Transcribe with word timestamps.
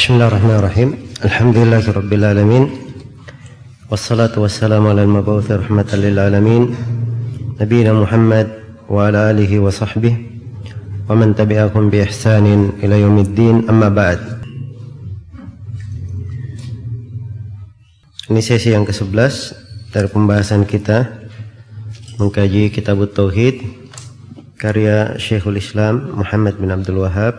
بسم 0.00 0.16
الله 0.16 0.28
الرحمن 0.32 0.56
الرحيم 0.64 0.90
الحمد 1.28 1.56
لله 1.60 1.84
رب 1.92 2.12
العالمين 2.12 2.64
والصلاة 3.92 4.32
والسلام 4.32 4.80
على 4.86 5.04
المبعوث 5.04 5.52
رحمة 5.52 5.90
للعالمين 5.92 6.62
نبينا 7.60 7.92
محمد 7.92 8.48
وعلى 8.88 9.30
آله 9.30 9.52
وصحبه 9.60 10.14
ومن 11.04 11.36
تبعهم 11.36 11.92
بإحسان 11.92 12.46
إلى 12.80 13.00
يوم 13.00 13.18
الدين 13.18 13.68
أما 13.68 13.88
بعد 13.92 14.20
Ini 18.32 18.40
sesi 18.40 18.72
yang 18.72 18.88
ke-11 18.88 19.12
dari 19.92 20.08
pembahasan 20.08 20.64
kita 20.64 21.28
mengkaji 22.16 22.72
kitab 22.72 23.04
Tauhid 23.12 23.68
karya 24.56 25.20
Syekhul 25.20 25.60
Islam 25.60 26.16
Muhammad 26.16 26.56
bin 26.56 26.72
Abdul 26.72 27.04
Wahab 27.04 27.36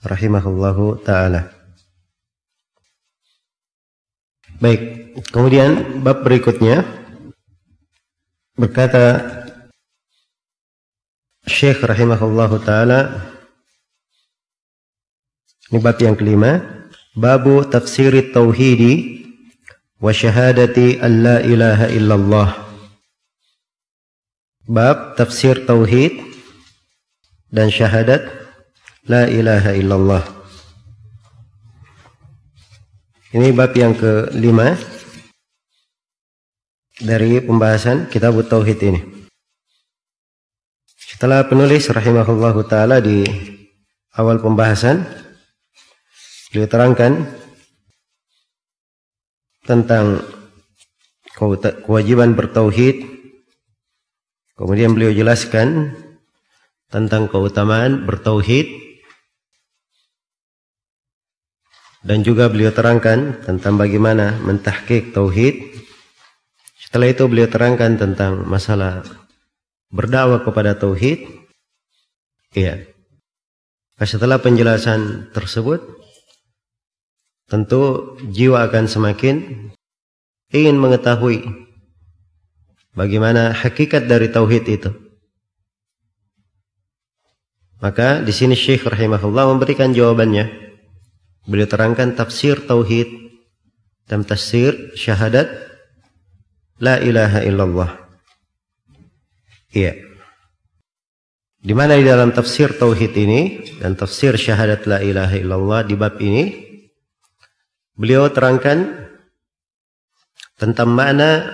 rahimahullahu 0.00 1.04
taala. 1.04 1.53
Baik, 4.64 5.12
kemudian 5.28 6.00
bab 6.00 6.24
berikutnya 6.24 6.88
berkata 8.56 9.20
Syekh 11.44 11.84
rahimahullahu 11.84 12.64
taala 12.64 13.28
ini 15.68 15.84
bab 15.84 16.00
yang 16.00 16.16
kelima, 16.16 16.64
babu 17.12 17.60
tafsir 17.68 18.32
tauhidi 18.32 19.28
wa 20.00 20.08
syahadati 20.16 20.96
an 20.96 21.12
la 21.20 21.36
ilaha 21.44 21.92
illallah. 21.92 22.48
Bab 24.64 25.12
tafsir 25.20 25.68
tauhid 25.68 26.24
dan 27.52 27.68
syahadat 27.68 28.32
la 29.04 29.28
ilaha 29.28 29.76
illallah. 29.76 30.43
Ini 33.34 33.50
bab 33.50 33.74
yang 33.74 33.98
kelima 33.98 34.78
dari 37.02 37.42
pembahasan 37.42 38.06
kitab 38.06 38.38
Tauhid 38.46 38.78
ini. 38.78 39.00
Setelah 40.94 41.42
penulis 41.42 41.90
rahimahullahu 41.90 42.62
taala 42.70 43.02
di 43.02 43.26
awal 44.14 44.38
pembahasan 44.38 45.02
beliau 46.54 46.70
terangkan 46.70 47.26
tentang 49.66 50.22
kewajiban 51.82 52.38
bertauhid 52.38 53.02
kemudian 54.54 54.94
beliau 54.94 55.10
jelaskan 55.10 55.98
tentang 56.86 57.26
keutamaan 57.26 58.06
bertauhid 58.06 58.93
dan 62.04 62.20
juga 62.20 62.52
beliau 62.52 62.68
terangkan 62.70 63.40
tentang 63.42 63.80
bagaimana 63.80 64.36
mentahkik 64.44 65.16
tauhid. 65.16 65.72
Setelah 66.76 67.10
itu 67.10 67.24
beliau 67.26 67.48
terangkan 67.48 67.96
tentang 67.96 68.44
masalah 68.44 69.02
berdakwah 69.88 70.44
kepada 70.44 70.76
tauhid. 70.76 71.24
Iya. 72.52 72.86
Setelah 73.98 74.38
penjelasan 74.38 75.32
tersebut, 75.32 75.80
tentu 77.48 78.14
jiwa 78.28 78.68
akan 78.68 78.84
semakin 78.84 79.36
ingin 80.52 80.76
mengetahui 80.76 81.40
bagaimana 82.92 83.50
hakikat 83.56 84.06
dari 84.06 84.28
tauhid 84.28 84.64
itu. 84.68 84.90
Maka 87.82 88.24
di 88.24 88.32
sini 88.32 88.56
Syekh 88.56 88.86
rahimahullah 88.88 89.50
memberikan 89.50 89.92
jawabannya. 89.92 90.63
Beliau 91.44 91.68
terangkan 91.68 92.16
tafsir 92.16 92.64
tauhid 92.64 93.08
dan 94.08 94.24
tafsir 94.24 94.96
syahadat 94.96 95.48
la 96.80 96.96
ilaha 97.00 97.44
illallah. 97.44 97.90
Iya. 99.76 99.92
Di 101.64 101.72
mana 101.72 101.96
di 101.96 102.04
dalam 102.04 102.32
tafsir 102.32 102.76
tauhid 102.76 103.12
ini 103.16 103.40
dan 103.80 103.96
tafsir 103.96 104.36
syahadat 104.36 104.84
la 104.84 105.00
ilaha 105.00 105.36
illallah 105.36 105.80
di 105.84 105.94
bab 105.96 106.20
ini 106.20 106.52
beliau 107.96 108.28
terangkan 108.28 109.08
tentang 110.60 110.92
makna 110.92 111.48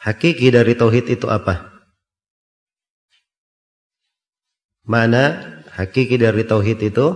hakiki 0.00 0.52
dari 0.52 0.76
tauhid 0.76 1.08
itu 1.08 1.24
apa? 1.28 1.72
Makna 4.88 5.24
hakiki 5.76 6.16
dari 6.16 6.44
tauhid 6.44 6.80
itu 6.80 7.06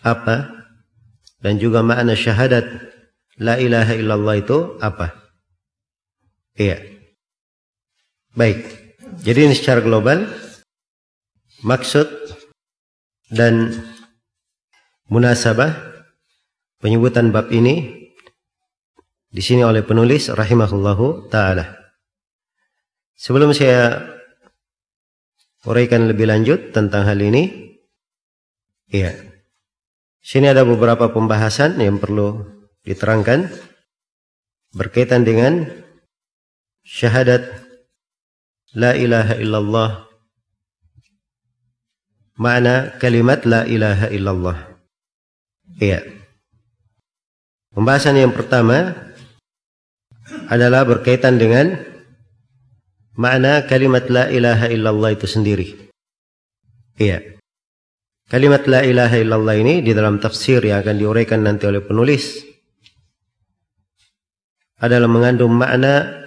apa? 0.00 0.63
Dan 1.44 1.60
juga 1.60 1.84
makna 1.84 2.16
syahadat 2.16 2.64
la 3.36 3.60
ilaha 3.60 3.92
illallah 3.92 4.40
itu 4.40 4.80
apa? 4.80 5.12
Iya. 6.56 6.80
Baik. 8.32 8.64
Jadi 9.20 9.52
ini 9.52 9.54
secara 9.54 9.84
global 9.84 10.24
maksud 11.60 12.08
dan 13.28 13.76
munasabah 15.12 15.76
penyebutan 16.80 17.28
bab 17.28 17.52
ini 17.52 18.08
di 19.28 19.42
sini 19.44 19.60
oleh 19.68 19.84
penulis 19.84 20.32
rahimahullahu 20.32 21.28
taala. 21.28 21.76
Sebelum 23.20 23.52
saya 23.52 24.00
uraikan 25.68 26.08
lebih 26.08 26.24
lanjut 26.24 26.72
tentang 26.72 27.04
hal 27.04 27.20
ini, 27.20 27.76
iya. 28.88 29.33
Sini 30.24 30.48
ada 30.48 30.64
beberapa 30.64 31.12
pembahasan 31.12 31.76
yang 31.76 32.00
perlu 32.00 32.48
diterangkan 32.80 33.52
berkaitan 34.72 35.20
dengan 35.20 35.68
syahadat 36.80 37.44
la 38.72 38.96
ilaha 38.96 39.36
illallah 39.36 39.90
makna 42.40 42.96
kalimat 42.96 43.44
la 43.44 43.68
ilaha 43.68 44.08
illallah. 44.08 44.58
Iya. 45.76 46.00
Pembahasan 47.76 48.16
yang 48.16 48.32
pertama 48.32 48.96
adalah 50.48 50.88
berkaitan 50.88 51.36
dengan 51.36 51.84
makna 53.12 53.68
kalimat 53.68 54.08
la 54.08 54.32
ilaha 54.32 54.72
illallah 54.72 55.12
itu 55.12 55.28
sendiri. 55.28 55.92
Iya 56.96 57.33
Kalimat 58.24 58.64
la 58.64 58.80
ilaha 58.80 59.20
illallah 59.20 59.56
ini 59.60 59.84
di 59.84 59.92
dalam 59.92 60.16
tafsir 60.16 60.64
yang 60.64 60.80
akan 60.80 60.96
diuraikan 60.96 61.44
nanti 61.44 61.68
oleh 61.68 61.84
penulis 61.84 62.40
adalah 64.80 65.08
mengandung 65.08 65.52
makna 65.52 66.24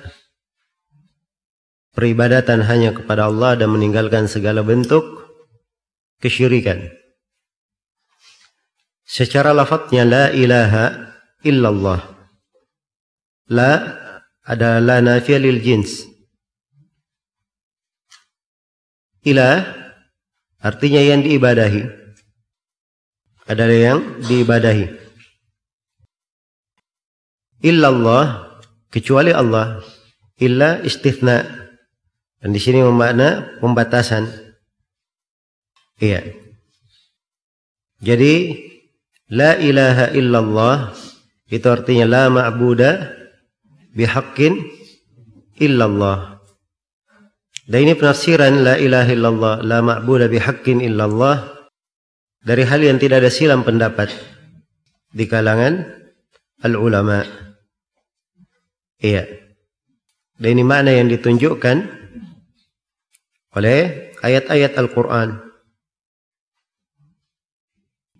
peribadatan 1.97 2.62
hanya 2.69 2.94
kepada 2.94 3.25
Allah 3.25 3.58
dan 3.58 3.74
meninggalkan 3.74 4.30
segala 4.30 4.62
bentuk 4.62 5.06
kesyirikan. 6.22 6.85
Secara 9.02 9.50
lafadznya 9.58 10.06
la 10.06 10.25
ilaha 10.29 11.16
illallah. 11.41 12.02
La 13.50 13.72
adalah 14.46 15.02
la 15.02 15.18
lil 15.18 15.59
jins. 15.66 16.06
Ilah 19.25 19.87
artinya 20.67 21.00
yang 21.00 21.23
diibadahi 21.23 22.07
adalah 23.47 23.78
yang 23.79 24.00
diibadahi. 24.19 24.85
Illallah 27.63 28.53
kecuali 28.91 29.31
Allah. 29.31 29.79
Illa 30.38 30.83
istithna. 30.83 31.41
Dan 32.38 32.53
di 32.53 32.61
sini 32.61 32.85
memakna 32.85 33.57
pembatasan. 33.57 34.29
Iya. 35.97 36.22
Jadi 37.97 38.53
la 39.34 39.57
ilaha 39.57 40.13
illallah 40.13 40.94
itu 41.49 41.66
artinya 41.66 42.05
la 42.05 42.23
ma'buda 42.29 43.17
bihaqqin 43.97 44.61
illallah. 45.58 46.36
Dan 47.67 47.84
ini 47.84 47.93
penafsiran 47.99 48.64
la 48.64 48.79
ilaha 48.79 49.11
illallah, 49.11 49.55
la 49.59 49.84
ma'budu 49.84 50.31
bihaqqin 50.31 50.79
illallah 50.79 51.67
dari 52.40 52.64
hal 52.64 52.79
yang 52.79 52.96
tidak 52.96 53.28
ada 53.28 53.28
silam 53.28 53.67
pendapat 53.67 54.08
di 55.11 55.28
kalangan 55.28 55.84
al 56.64 56.79
ulama. 56.79 57.28
Iya. 59.03 59.28
Dan 60.40 60.49
ini 60.55 60.64
makna 60.64 60.96
yang 60.96 61.11
ditunjukkan 61.11 61.78
oleh 63.59 64.13
ayat-ayat 64.23 64.79
Al-Qur'an. 64.79 65.43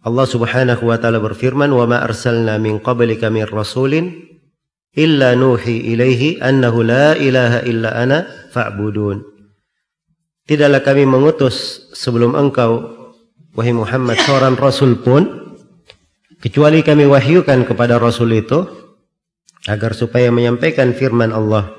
Allah 0.04 0.28
Subhanahu 0.28 0.84
wa 0.92 0.98
taala 1.00 1.24
berfirman, 1.24 1.72
"Wa 1.72 1.88
ma 1.88 2.04
arsalna 2.04 2.60
min 2.60 2.84
qablika 2.84 3.32
min 3.32 3.48
rasulin 3.48 4.28
illa 4.92 5.40
nuhi 5.40 5.88
ilaihi 5.94 6.44
annahu 6.44 6.84
la 6.84 7.16
ilaha 7.16 7.64
illa 7.64 7.96
ana 7.96 8.28
fa'budun." 8.52 9.37
Tidaklah 10.48 10.80
kami 10.80 11.04
mengutus 11.04 11.88
sebelum 11.92 12.32
engkau 12.32 12.88
wahai 13.52 13.76
Muhammad 13.76 14.16
seorang 14.24 14.56
rasul 14.56 14.96
pun 15.04 15.28
kecuali 16.40 16.80
kami 16.88 17.04
wahyukan 17.04 17.68
kepada 17.68 18.00
Rasul 18.00 18.32
itu 18.32 18.64
agar 19.68 19.92
supaya 19.92 20.32
menyampaikan 20.32 20.96
firman 20.96 21.36
Allah. 21.36 21.76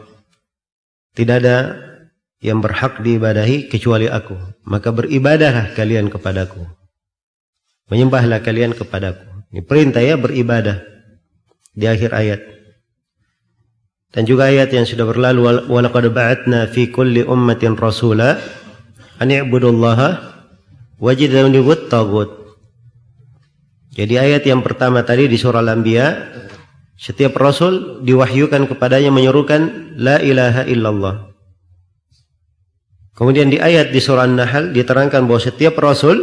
Tidak 1.16 1.36
ada 1.40 1.80
yang 2.44 2.60
berhak 2.60 3.00
diibadahi 3.00 3.72
kecuali 3.72 4.06
aku. 4.06 4.36
Maka 4.68 4.92
beribadahlah 4.92 5.72
kalian 5.72 6.12
kepadaku. 6.12 6.68
Menyembahlah 7.88 8.44
kalian 8.44 8.76
kepadaku. 8.76 9.24
Ini 9.48 9.64
perintah 9.64 10.04
ya 10.04 10.20
beribadah 10.20 10.84
di 11.72 11.88
akhir 11.88 12.12
ayat 12.12 12.40
dan 14.08 14.24
juga 14.24 14.48
ayat 14.48 14.72
yang 14.72 14.88
sudah 14.88 15.04
berlalu 15.04 15.68
walaqad 15.68 16.08
ba'atna 16.08 16.64
fi 16.72 16.88
kulli 16.88 17.20
ummatin 17.28 17.76
rasula 17.76 18.40
an 19.20 19.28
i'budullaha 19.28 20.40
wajidani 20.96 21.60
wat 21.60 21.92
tagut. 21.92 22.32
Jadi 23.92 24.14
ayat 24.16 24.46
yang 24.48 24.64
pertama 24.64 25.04
tadi 25.04 25.28
di 25.28 25.36
surah 25.36 25.60
Al-Anbiya 25.60 26.06
setiap 26.96 27.36
rasul 27.36 28.00
diwahyukan 28.06 28.70
kepadanya 28.70 29.12
menyerukan 29.12 29.94
la 30.00 30.22
ilaha 30.22 30.64
illallah. 30.64 31.28
Kemudian 33.12 33.50
di 33.50 33.58
ayat 33.58 33.90
di 33.90 33.98
surah 33.98 34.24
An-Nahl 34.24 34.70
diterangkan 34.70 35.26
bahawa 35.26 35.42
setiap 35.42 35.76
rasul 35.82 36.22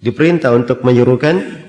diperintah 0.00 0.54
untuk 0.54 0.86
menyuruhkan 0.86 1.66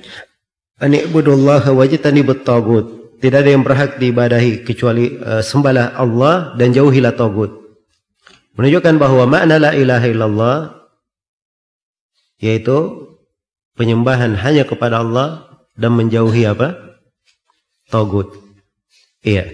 ani'budullaha 0.80 1.74
wajtani 1.74 2.22
bittagut 2.22 3.03
tidak 3.24 3.48
ada 3.48 3.50
yang 3.56 3.64
berhak 3.64 3.96
diibadahi 4.04 4.68
kecuali 4.68 5.16
uh, 5.16 5.40
sembahlah 5.40 5.96
Allah 5.96 6.60
dan 6.60 6.76
jauhilah 6.76 7.16
tagut 7.16 7.56
menunjukkan 8.60 9.00
bahawa 9.00 9.24
makna 9.32 9.64
la 9.64 9.72
ilaha 9.72 10.08
illallah 10.12 10.58
yaitu 12.44 13.08
penyembahan 13.80 14.36
hanya 14.36 14.68
kepada 14.68 15.00
Allah 15.00 15.48
dan 15.80 15.96
menjauhi 15.96 16.44
apa? 16.44 17.00
Tagut 17.88 18.36
iya. 19.24 19.48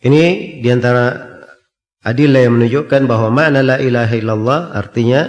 Ini 0.00 0.56
diantara 0.64 1.36
adillah 2.00 2.48
yang 2.48 2.56
menunjukkan 2.56 3.04
bahawa 3.04 3.28
makna 3.28 3.60
la 3.60 3.76
ilaha 3.76 4.14
illallah 4.16 4.60
artinya 4.72 5.28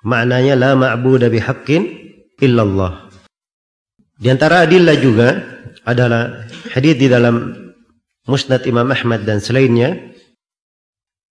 maknanya 0.00 0.56
la 0.56 0.72
ma'budu 0.72 1.28
bihaqqin 1.28 1.84
illallah. 2.40 3.12
Di 4.16 4.32
antara 4.32 4.64
adillah 4.64 4.96
juga 4.96 5.59
adalah 5.84 6.46
hadis 6.72 6.94
di 6.96 7.06
dalam 7.08 7.56
Musnad 8.28 8.62
Imam 8.68 8.86
Ahmad 8.92 9.24
dan 9.24 9.40
selainnya 9.40 9.96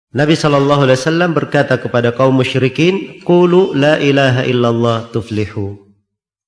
Nabi 0.09 0.41
sallallahu 0.41 0.89
alaihi 0.89 0.99
wasallam 1.05 1.37
berkata 1.37 1.77
kepada 1.77 2.17
kaum 2.17 2.33
musyrikin, 2.33 3.21
"Qulu 3.29 3.77
la 3.77 4.01
ilaha 4.01 4.41
illallah 4.49 5.13
tuflihu." 5.13 5.85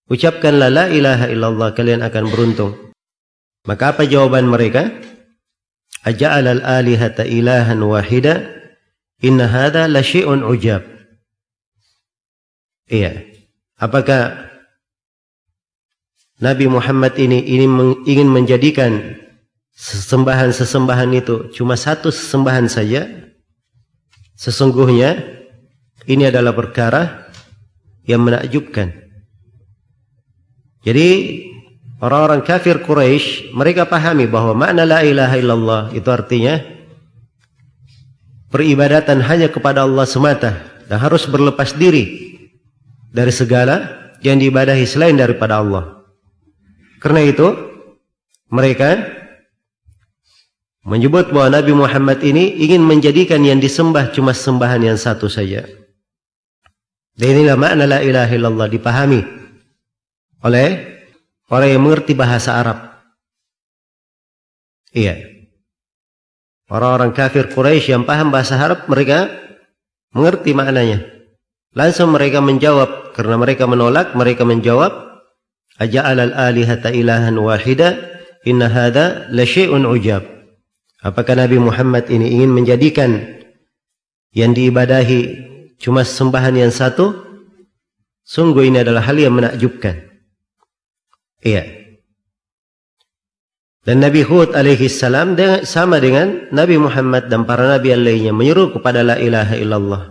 Ucapkanlah 0.09 0.73
la 0.73 0.85
ilaha 0.89 1.29
illallah 1.29 1.77
kalian 1.77 2.01
akan 2.01 2.25
beruntung. 2.33 2.73
Maka 3.69 3.95
apa 3.95 4.09
jawaban 4.09 4.49
mereka? 4.49 4.91
Aja'al 6.03 6.49
al-alihata 6.49 7.29
ilahan 7.29 7.79
wahida? 7.85 8.49
Inna 9.21 9.47
hadha 9.47 9.85
la 9.87 10.01
syai'un 10.01 10.41
ujab. 10.41 10.83
Iya. 12.91 13.29
Apakah 13.79 14.50
Nabi 16.41 16.73
Muhammad 16.73 17.21
ini 17.21 17.45
ingin 18.09 18.29
menjadikan 18.33 19.21
sesembahan-sesembahan 19.77 21.11
itu 21.13 21.53
cuma 21.53 21.77
satu 21.77 22.09
sesembahan 22.09 22.65
saja? 22.65 23.05
Sesungguhnya 24.41 25.21
ini 26.09 26.25
adalah 26.33 26.57
perkara 26.57 27.29
yang 28.09 28.25
menakjubkan. 28.25 28.89
Jadi 30.81 31.09
orang-orang 32.01 32.41
kafir 32.41 32.81
Quraisy 32.81 33.53
mereka 33.53 33.85
pahami 33.85 34.25
bahawa 34.25 34.57
makna 34.57 34.89
la 34.89 35.05
ilaha 35.05 35.37
illallah 35.37 35.83
itu 35.93 36.09
artinya 36.09 36.57
peribadatan 38.49 39.21
hanya 39.21 39.53
kepada 39.53 39.85
Allah 39.85 40.09
semata 40.09 40.57
dan 40.89 40.97
harus 40.97 41.29
berlepas 41.29 41.77
diri 41.77 42.33
dari 43.13 43.29
segala 43.29 44.09
yang 44.25 44.41
diibadahi 44.41 44.89
selain 44.89 45.21
daripada 45.21 45.61
Allah. 45.61 46.00
Karena 47.01 47.25
itu, 47.25 47.49
mereka 48.53 49.01
menyebut 50.85 51.33
bahawa 51.33 51.61
Nabi 51.61 51.73
Muhammad 51.73 52.21
ini 52.21 52.61
ingin 52.61 52.85
menjadikan 52.85 53.41
yang 53.41 53.57
disembah 53.57 54.13
cuma 54.13 54.37
sembahan 54.37 54.85
yang 54.85 55.01
satu 55.01 55.33
saja. 55.33 55.65
Dan 57.17 57.27
inilah 57.37 57.57
makna 57.57 57.85
la 57.89 57.99
ilaha 58.01 58.33
illallah 58.33 58.69
dipahami 58.69 59.21
oleh 60.41 60.69
orang 61.53 61.69
yang 61.69 61.83
mengerti 61.85 62.13
bahasa 62.17 62.57
Arab. 62.57 62.79
Iya. 64.93 65.21
Orang-orang 66.71 67.11
kafir 67.11 67.51
Quraisy 67.51 67.93
yang 67.93 68.07
paham 68.07 68.31
bahasa 68.31 68.57
Arab, 68.57 68.87
mereka 68.87 69.27
mengerti 70.15 70.55
maknanya. 70.55 71.03
Langsung 71.75 72.15
mereka 72.15 72.39
menjawab 72.43 73.15
karena 73.15 73.39
mereka 73.39 73.67
menolak 73.67 74.15
mereka 74.19 74.43
menjawab 74.43 75.10
aja'al 75.79 76.19
al-alihata 76.33 76.91
ilahan 76.91 77.37
wahida 77.39 78.01
inna 78.49 78.67
hadha 78.67 79.31
la 79.31 79.45
syai'un 79.45 79.87
ujab. 79.87 80.27
Apakah 81.01 81.37
Nabi 81.37 81.57
Muhammad 81.57 82.09
ini 82.13 82.41
ingin 82.41 82.53
menjadikan 82.53 83.41
yang 84.37 84.53
diibadahi 84.53 85.49
cuma 85.81 86.05
sembahan 86.05 86.57
yang 86.57 86.73
satu? 86.73 87.29
Sungguh 88.27 88.69
ini 88.69 88.85
adalah 88.85 89.03
hal 89.09 89.17
yang 89.17 89.35
menakjubkan. 89.35 90.07
Iya. 91.41 91.81
Dan 93.81 94.05
Nabi 94.05 94.21
Hud 94.21 94.53
alaihi 94.53 94.93
salam 94.93 95.35
sama 95.65 95.97
dengan 96.05 96.53
Nabi 96.53 96.77
Muhammad 96.77 97.33
dan 97.33 97.49
para 97.49 97.65
nabi 97.65 97.97
yang 97.97 98.05
lainnya 98.05 98.33
menyuruh 98.37 98.77
kepada 98.77 99.01
la 99.01 99.17
ilaha 99.17 99.57
illallah. 99.57 100.03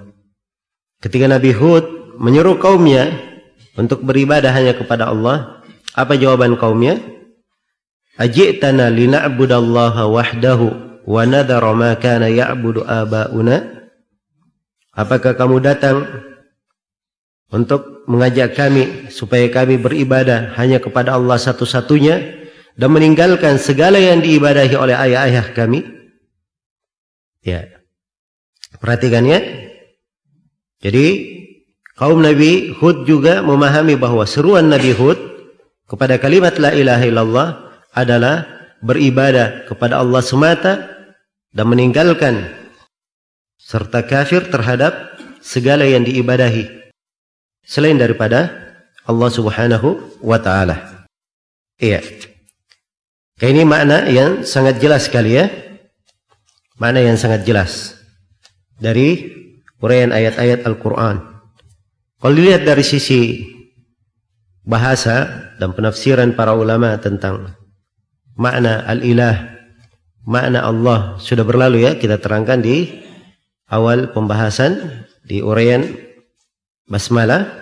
Ketika 1.00 1.30
Nabi 1.30 1.54
Hud 1.54 2.18
menyuruh 2.18 2.58
kaumnya 2.58 3.29
untuk 3.78 4.02
beribadah 4.02 4.50
hanya 4.56 4.74
kepada 4.74 5.10
Allah, 5.12 5.60
apa 5.94 6.16
jawaban 6.16 6.56
kaumnya? 6.56 6.98
Ajitana 8.20 8.92
lina'budallaha 8.92 10.10
wahdahu 10.10 10.68
wa 11.08 11.24
nadhara 11.24 11.72
ma 11.74 11.96
kana 11.96 12.28
ya'budu 12.28 12.84
aba'una? 12.84 13.80
Apakah 14.92 15.38
kamu 15.40 15.64
datang 15.64 16.04
untuk 17.50 18.04
mengajak 18.10 18.58
kami 18.58 19.08
supaya 19.14 19.48
kami 19.48 19.80
beribadah 19.80 20.54
hanya 20.60 20.84
kepada 20.84 21.16
Allah 21.16 21.40
satu-satunya 21.40 22.16
dan 22.76 22.90
meninggalkan 22.92 23.56
segala 23.56 23.96
yang 23.96 24.20
diibadahi 24.20 24.76
oleh 24.76 24.96
ayah-ayah 25.00 25.56
kami? 25.56 25.88
Ya. 27.40 27.80
Perhatikan 28.84 29.24
ya. 29.24 29.40
Jadi 30.80 31.06
kaum 32.00 32.24
Nabi 32.24 32.72
Hud 32.80 33.04
juga 33.04 33.44
memahami 33.44 34.00
bahawa 34.00 34.24
seruan 34.24 34.72
Nabi 34.72 34.96
Hud 34.96 35.20
kepada 35.84 36.16
kalimat 36.16 36.56
la 36.56 36.72
ilaha 36.72 37.04
illallah 37.04 37.48
adalah 37.92 38.48
beribadah 38.80 39.68
kepada 39.68 40.00
Allah 40.00 40.24
semata 40.24 40.74
dan 41.52 41.66
meninggalkan 41.68 42.48
serta 43.60 44.08
kafir 44.08 44.48
terhadap 44.48 45.20
segala 45.44 45.84
yang 45.84 46.08
diibadahi 46.08 46.72
selain 47.68 48.00
daripada 48.00 48.50
Allah 49.04 49.30
Subhanahu 49.30 50.22
wa 50.24 50.40
taala. 50.40 51.06
Iya. 51.82 52.00
Ini 53.40 53.64
makna 53.64 54.08
yang 54.08 54.44
sangat 54.44 54.84
jelas 54.84 55.08
sekali 55.08 55.36
ya. 55.36 55.48
Makna 56.80 57.04
yang 57.04 57.18
sangat 57.20 57.44
jelas 57.44 58.00
dari 58.80 59.36
uraian 59.84 60.16
ayat-ayat 60.16 60.64
Al-Quran. 60.64 61.29
Kalau 62.20 62.36
dilihat 62.36 62.68
dari 62.68 62.84
sisi 62.84 63.48
bahasa 64.68 65.48
dan 65.56 65.72
penafsiran 65.72 66.36
para 66.36 66.52
ulama 66.52 67.00
tentang 67.00 67.56
makna 68.36 68.84
Al-Ilah, 68.84 69.56
makna 70.28 70.68
Allah 70.68 71.16
sudah 71.24 71.48
berlalu 71.48 71.88
ya, 71.88 71.96
kita 71.96 72.20
terangkan 72.20 72.60
di 72.60 72.92
awal 73.72 74.12
pembahasan 74.12 75.04
di 75.24 75.40
uraian 75.40 75.88
Basmalah. 76.90 77.56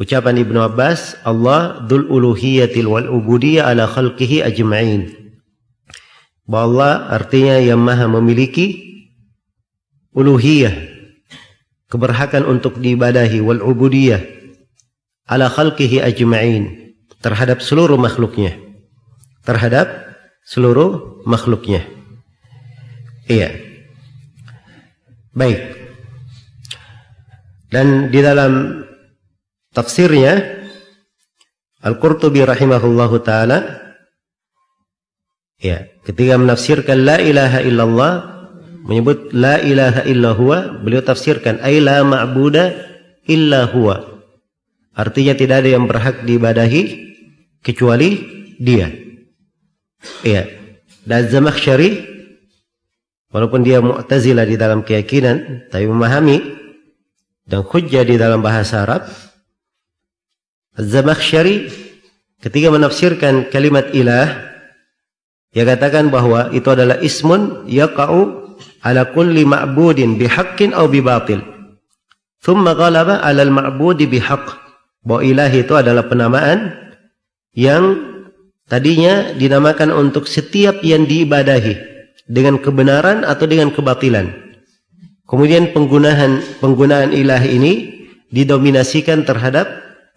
Ucapan 0.00 0.40
Ibn 0.40 0.72
Abbas, 0.72 1.20
Allah 1.20 1.84
dul 1.84 2.08
uluhiyatil 2.08 2.88
wal 2.88 3.12
ubudiyah 3.12 3.68
ala 3.68 3.84
khalqihi 3.84 4.40
ajma'in. 4.40 5.12
Bahawa 6.48 6.64
Allah 6.64 6.92
artinya 7.12 7.60
yang 7.60 7.76
maha 7.76 8.08
memiliki 8.08 8.80
uluhiyah 10.16 10.91
keberhakan 11.92 12.48
untuk 12.48 12.80
diibadahi 12.80 13.44
wal 13.44 13.60
ubudiyah 13.60 14.24
ala 15.28 15.52
khalqihi 15.52 16.00
ajma'in 16.00 16.96
terhadap 17.20 17.60
seluruh 17.60 18.00
makhluknya. 18.00 18.56
Terhadap 19.44 20.16
seluruh 20.48 21.20
makhluknya. 21.28 21.84
Iya. 23.28 23.52
Baik. 25.36 25.60
Dan 27.68 28.08
di 28.08 28.20
dalam 28.24 28.84
tafsirnya 29.76 30.64
Al-Qurtubi 31.82 32.46
rahimahullahu 32.46 33.16
taala 33.26 33.58
ya, 35.58 35.88
ketika 36.06 36.38
menafsirkan 36.38 37.02
la 37.02 37.18
ilaha 37.18 37.58
illallah 37.64 38.12
menyebut 38.82 39.30
la 39.34 39.62
ilaha 39.62 40.02
illallah 40.04 40.82
beliau 40.82 41.02
tafsirkan 41.02 41.62
ay 41.62 41.78
la 41.78 42.02
ma'buda 42.02 42.74
illa 43.26 43.70
huwa. 43.70 44.02
Artinya 44.92 45.32
tidak 45.32 45.64
ada 45.64 45.70
yang 45.72 45.88
berhak 45.88 46.26
diibadahi 46.26 46.82
kecuali 47.64 48.20
dia. 48.60 48.92
Ya. 50.26 50.44
Dan 51.02 51.26
Zamakhsyari 51.26 52.12
walaupun 53.32 53.64
dia 53.64 53.82
Mu'tazilah 53.82 54.46
di 54.46 54.54
dalam 54.60 54.84
keyakinan 54.86 55.66
tapi 55.72 55.88
memahami 55.88 56.38
dan 57.48 57.66
hujjah 57.66 58.06
di 58.06 58.14
dalam 58.20 58.38
bahasa 58.38 58.86
Arab 58.86 59.02
Az-Zamakhsyari 60.78 61.68
ketika 62.38 62.70
menafsirkan 62.70 63.50
kalimat 63.50 63.90
ilah 63.92 64.52
dia 65.52 65.68
katakan 65.68 66.08
bahawa 66.08 66.48
itu 66.54 66.64
adalah 66.70 67.02
ismun 67.02 67.66
yaqa'u 67.68 68.41
ala 68.82 69.08
kulli 69.14 69.46
ma'budin 69.46 70.18
bihaqqin 70.18 70.74
aw 70.74 70.90
bibatil. 70.90 71.40
Thumma 72.42 72.74
ghalaba 72.74 73.22
'ala 73.22 73.46
al-ma'budi 73.46 74.10
bihaqq. 74.10 74.58
Bahawa 75.02 75.22
ilah 75.26 75.50
itu 75.50 75.74
adalah 75.74 76.06
penamaan 76.06 76.78
yang 77.58 77.98
tadinya 78.70 79.34
dinamakan 79.34 79.90
untuk 79.90 80.30
setiap 80.30 80.78
yang 80.86 81.06
diibadahi 81.10 81.74
dengan 82.30 82.62
kebenaran 82.62 83.26
atau 83.26 83.50
dengan 83.50 83.74
kebatilan. 83.74 84.30
Kemudian 85.26 85.74
penggunaan 85.74 86.38
penggunaan 86.62 87.10
ilah 87.10 87.42
ini 87.42 88.06
didominasikan 88.30 89.26
terhadap 89.26 89.66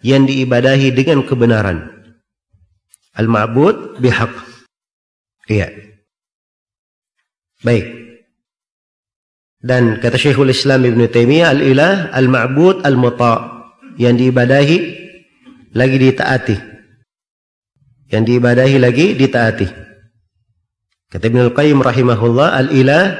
yang 0.06 0.22
diibadahi 0.22 0.94
dengan 0.94 1.26
kebenaran. 1.26 1.90
Al-ma'bud 3.16 3.98
bihaq. 3.98 4.30
Iya. 5.50 5.72
Baik. 7.64 8.05
Dan 9.66 9.98
kata 9.98 10.14
Syekhul 10.14 10.54
Islam 10.54 10.86
Ibn 10.86 11.10
Taimiyah 11.10 11.50
al-ilah 11.50 12.14
al-ma'bud 12.14 12.86
al-muta 12.86 13.66
yang 13.98 14.14
diibadahi 14.14 14.78
lagi 15.74 15.96
ditaati. 15.98 16.56
Yang 18.14 18.22
diibadahi 18.30 18.76
lagi 18.78 19.18
ditaati. 19.18 19.66
Kata 21.10 21.24
Ibn 21.26 21.50
Al-Qayyim 21.50 21.82
rahimahullah 21.82 22.54
al-ilah 22.62 23.18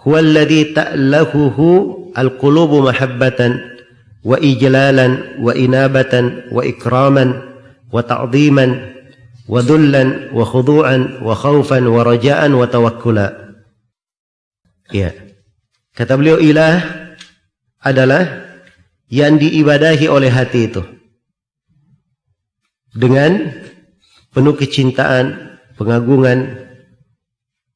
huwa 0.00 0.24
alladhi 0.24 0.72
ta'lahuhu 0.72 1.68
al-qulubu 2.16 2.88
mahabbatan 2.88 3.60
wa 4.24 4.40
ijlalan 4.40 5.44
wa 5.44 5.52
inabatan 5.52 6.48
wa 6.48 6.64
ikraman 6.64 7.36
wa 7.92 8.00
ta'dhiman 8.00 8.80
wa 9.44 9.60
dhullan 9.60 10.32
wa 10.32 10.40
khudu'an 10.48 11.20
wa 11.20 11.36
khawfan 11.36 11.84
wa 11.84 12.00
raja'an 12.00 12.56
wa 12.56 12.64
tawakkula. 12.64 13.60
Ya. 14.88 15.12
Yeah 15.12 15.31
kata 15.96 16.16
beliau 16.16 16.38
ilah 16.40 16.80
adalah 17.82 18.48
yang 19.12 19.36
diibadahi 19.36 20.06
oleh 20.08 20.32
hati 20.32 20.60
itu 20.70 20.82
dengan 22.92 23.52
penuh 24.32 24.56
kecintaan 24.56 25.58
pengagungan 25.76 26.68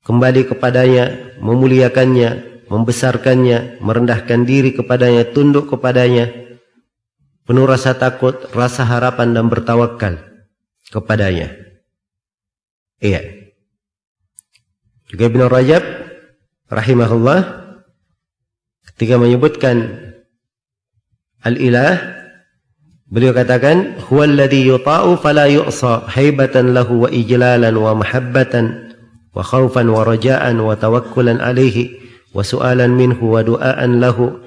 kembali 0.05 0.49
kepadanya 0.49 1.37
memuliakannya 1.41 2.57
membesarkannya, 2.67 3.79
merendahkan 3.79 4.43
diri 4.43 4.75
kepadanya, 4.75 5.31
tunduk 5.31 5.71
kepadanya, 5.71 6.31
penuh 7.47 7.67
rasa 7.67 7.95
takut, 7.95 8.35
rasa 8.51 8.83
harapan 8.83 9.35
dan 9.35 9.47
bertawakal 9.47 10.19
kepadanya. 10.91 11.55
Iya. 12.99 13.23
Juga 15.07 15.31
Ibn 15.31 15.41
Rajab 15.47 15.85
rahimahullah 16.67 17.66
ketika 18.93 19.19
menyebutkan 19.19 20.07
al-ilah 21.43 21.99
beliau 23.11 23.35
katakan 23.35 23.99
huwa 24.11 24.27
alladhi 24.27 24.67
yuta'u 24.67 25.19
fala 25.19 25.47
yu'sa 25.51 26.07
haibatan 26.11 26.75
lahu 26.75 27.07
wa 27.07 27.09
ijlalan 27.11 27.75
wa 27.75 27.99
mahabbatan 27.99 28.95
wa 29.35 29.43
khawfan 29.43 29.91
wa 29.91 30.03
raja'an 30.03 30.59
wa 30.59 30.75
tawakkulan 30.75 31.39
alaihi 31.43 31.99
wa 32.35 32.43
su'alan 32.43 32.95
minhu 32.95 33.33
wa 33.33 33.45
du'aan 33.45 34.03
lahu. 34.03 34.43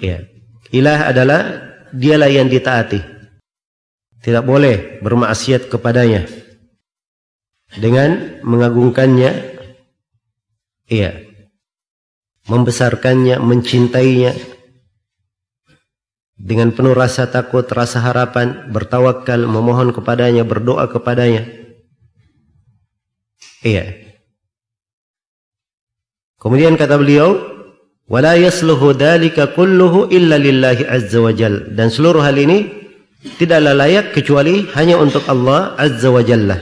Ya. 0.00 0.24
Ilah 0.74 1.14
adalah 1.14 1.40
dialah 1.94 2.26
yang 2.26 2.50
ditaati. 2.50 2.98
Tidak 4.24 4.42
boleh 4.42 4.98
bermaksiat 5.04 5.68
kepadanya 5.68 6.26
dengan 7.78 8.40
mengagungkannya. 8.42 9.54
Iya 10.88 11.23
membesarkannya 12.48 13.40
mencintainya 13.40 14.32
dengan 16.34 16.74
penuh 16.74 16.92
rasa 16.92 17.30
takut 17.30 17.64
rasa 17.70 18.04
harapan 18.04 18.68
bertawakal 18.68 19.48
memohon 19.48 19.94
kepadanya 19.94 20.42
berdoa 20.42 20.90
kepadanya 20.90 21.46
iya 23.64 24.04
Kemudian 26.44 26.76
kata 26.76 27.00
beliau, 27.00 27.40
"Wala 28.04 28.36
yasluhu 28.36 28.92
dzalika 28.92 29.56
kulluhu 29.56 30.12
illa 30.12 30.36
lillahi 30.36 30.84
azza 30.84 31.24
wa 31.24 31.32
jal." 31.32 31.72
Dan 31.72 31.88
seluruh 31.88 32.20
hal 32.20 32.36
ini 32.36 32.68
tidaklah 33.40 33.72
layak 33.72 34.12
kecuali 34.12 34.68
hanya 34.76 35.00
untuk 35.00 35.24
Allah 35.24 35.72
azza 35.80 36.12
wa 36.12 36.20
jalla. 36.20 36.60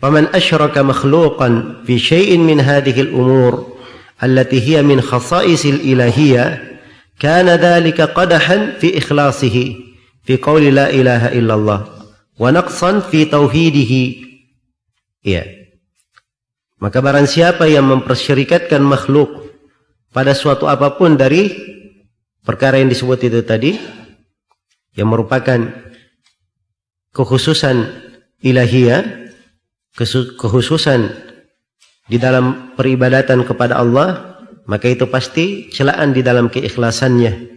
Faman 0.00 0.32
asyraka 0.32 0.80
makhluqan 0.80 1.84
fi 1.84 2.00
syai'in 2.00 2.48
min 2.48 2.64
hadhihi 2.64 3.12
al-umur 3.12 3.75
allati 4.20 4.60
hiya 4.60 4.80
min 4.80 5.00
khasa'is 5.00 5.64
al-ilahiyyah 5.68 6.80
kana 7.20 7.56
dhalika 7.60 8.12
qadahan 8.12 8.76
fi 8.80 8.96
ikhlasihi 8.96 9.64
fi 10.24 10.34
qawli 10.40 10.72
la 10.72 10.92
ilaha 10.92 11.32
illallah 11.32 11.80
wa 12.36 12.48
naqsan 12.52 13.04
fi 13.04 13.28
tauhidihi. 13.28 14.02
Ya. 15.24 15.42
Maka 16.76 17.00
barang 17.00 17.24
siapa 17.24 17.64
yang 17.66 17.88
mempersyarikatkan 17.88 18.84
makhluk 18.84 19.48
pada 20.12 20.36
suatu 20.36 20.68
apapun 20.68 21.16
dari 21.16 21.48
perkara 22.44 22.78
yang 22.78 22.92
disebut 22.92 23.26
itu 23.26 23.40
tadi 23.42 23.72
yang 24.92 25.08
merupakan 25.08 25.72
kekhususan 27.16 27.88
ilahiyah 28.44 29.02
kekhususan 29.96 31.25
di 32.06 32.16
dalam 32.22 32.74
peribadatan 32.78 33.42
kepada 33.42 33.82
Allah 33.82 34.36
maka 34.66 34.90
itu 34.90 35.06
pasti 35.06 35.70
celaan 35.70 36.10
di 36.10 36.26
dalam 36.26 36.50
keikhlasannya. 36.50 37.54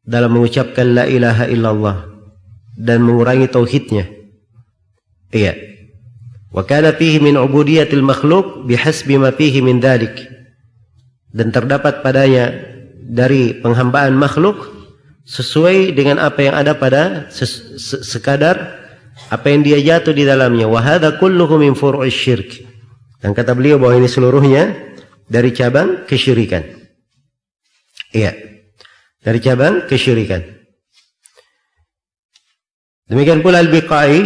Dalam 0.00 0.30
mengucapkan 0.32 0.86
la 0.90 1.04
ilaha 1.06 1.44
illallah 1.50 1.96
dan 2.78 3.04
mengurangi 3.04 3.50
tauhidnya. 3.50 4.08
Iya. 5.30 5.54
Wa 6.50 6.66
kana 6.66 6.94
fihi 6.94 7.22
min 7.22 7.38
ubudiyatil 7.38 8.02
makhluk 8.02 8.66
bihasbi 8.66 9.18
ma 9.20 9.30
fihi 9.34 9.60
min 9.62 9.78
dhalik. 9.78 10.26
Dan 11.30 11.54
terdapat 11.54 12.02
padanya 12.02 12.50
dari 13.06 13.54
penghambaan 13.54 14.18
makhluk 14.18 14.70
sesuai 15.26 15.94
dengan 15.94 16.18
apa 16.18 16.42
yang 16.42 16.58
ada 16.58 16.74
pada 16.74 17.30
sekadar 17.30 18.82
apa 19.30 19.46
yang 19.46 19.62
dia 19.62 19.78
jatuh 19.78 20.14
di 20.14 20.26
dalamnya. 20.26 20.66
Wa 20.66 20.82
hadha 20.82 21.18
kulluhu 21.22 21.58
min 21.58 21.78
furu'is 21.78 22.14
syirk 22.14 22.69
dan 23.20 23.36
kata 23.36 23.52
beliau 23.52 23.76
bahwa 23.76 24.00
ini 24.00 24.08
seluruhnya 24.08 24.72
dari 25.28 25.52
cabang 25.52 26.08
kesyirikan. 26.08 26.64
Iya. 28.10 28.32
Dari 29.20 29.38
cabang 29.38 29.84
kesyirikan. 29.84 30.40
Demikian 33.06 33.44
pula 33.44 33.60
al-biqai 33.60 34.24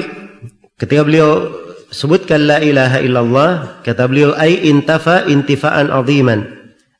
ketika 0.78 1.02
beliau 1.02 1.50
sebutkan 1.90 2.46
la 2.46 2.58
ilaha 2.62 2.98
illallah 3.02 3.50
kata 3.82 4.06
beliau 4.06 4.36
ai 4.38 4.60
intafa 4.68 5.24
intifaan 5.24 5.88
aziman 5.88 6.44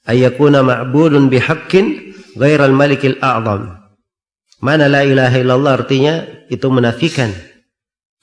ay 0.09 0.25
yakuna 0.25 0.65
ma'budun 0.65 1.29
bihaqqin 1.29 2.17
ghairal 2.35 2.75
malikil 2.75 3.21
a'zam. 3.21 3.85
Mana 4.65 4.89
la 4.89 5.05
ilaha 5.05 5.37
illallah 5.37 5.73
artinya 5.85 6.25
itu 6.49 6.67
menafikan. 6.73 7.31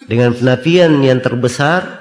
Dengan 0.01 0.33
penafian 0.33 1.05
yang 1.05 1.21
terbesar 1.21 2.00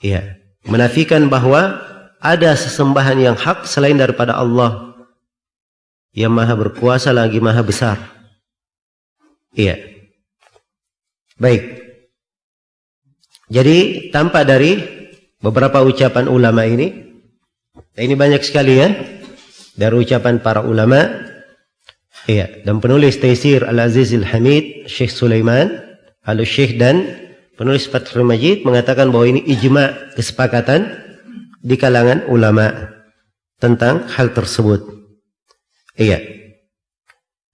ya 0.00 0.40
menafikan 0.66 1.28
bahawa 1.30 1.80
ada 2.20 2.52
sesembahan 2.52 3.16
yang 3.16 3.36
hak 3.36 3.64
selain 3.64 3.96
daripada 3.96 4.36
Allah. 4.36 4.92
Yang 6.10 6.32
maha 6.34 6.54
berkuasa 6.58 7.14
lagi 7.14 7.38
maha 7.38 7.62
besar. 7.62 7.96
Iya. 9.54 9.78
Baik. 11.38 11.80
Jadi 13.50 14.10
tampak 14.10 14.44
dari 14.46 14.78
beberapa 15.38 15.82
ucapan 15.86 16.26
ulama 16.26 16.66
ini, 16.66 16.92
ini 17.94 18.14
banyak 18.14 18.42
sekali 18.42 18.78
ya, 18.78 18.90
dari 19.74 19.94
ucapan 19.96 20.38
para 20.42 20.62
ulama, 20.62 21.30
Iya, 22.28 22.62
dan 22.68 22.84
penulis 22.84 23.16
Taisir 23.16 23.64
Al-Aziz 23.64 24.12
Al-Hamid, 24.12 24.84
Syekh 24.86 25.08
Sulaiman, 25.08 25.80
Al-Syekh 26.28 26.76
dan 26.76 27.16
penulis 27.60 27.92
Fathul 27.92 28.24
Majid 28.24 28.64
mengatakan 28.64 29.12
bahawa 29.12 29.36
ini 29.36 29.44
ijma' 29.44 30.16
kesepakatan 30.16 30.96
di 31.60 31.76
kalangan 31.76 32.24
ulama 32.32 32.88
tentang 33.60 34.08
hal 34.08 34.32
tersebut. 34.32 34.80
Iya. 35.92 36.24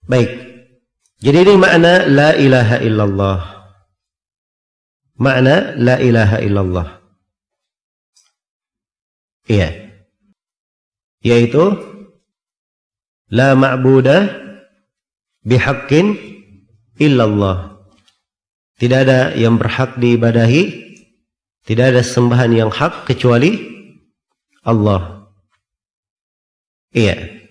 Baik. 0.07 0.31
Jadi 1.19 1.37
ini 1.43 1.53
makna 1.59 2.07
la 2.07 2.31
ilaha 2.39 2.79
illallah. 2.79 3.39
Makna 5.19 5.75
la 5.75 5.99
ilaha 5.99 6.37
illallah. 6.39 6.87
Iya. 9.51 9.91
Yaitu 11.19 11.75
la 13.27 13.59
ma'budah 13.59 14.23
bihaqqin 15.43 16.15
illallah. 16.95 17.76
Tidak 18.77 18.99
ada 19.09 19.33
yang 19.33 19.57
berhak 19.57 19.97
diibadahi, 19.97 20.87
tidak 21.65 21.97
ada 21.97 22.01
sembahan 22.05 22.53
yang 22.53 22.69
hak 22.69 23.09
kecuali 23.09 23.57
Allah. 24.61 25.25
Iya. 26.93 27.41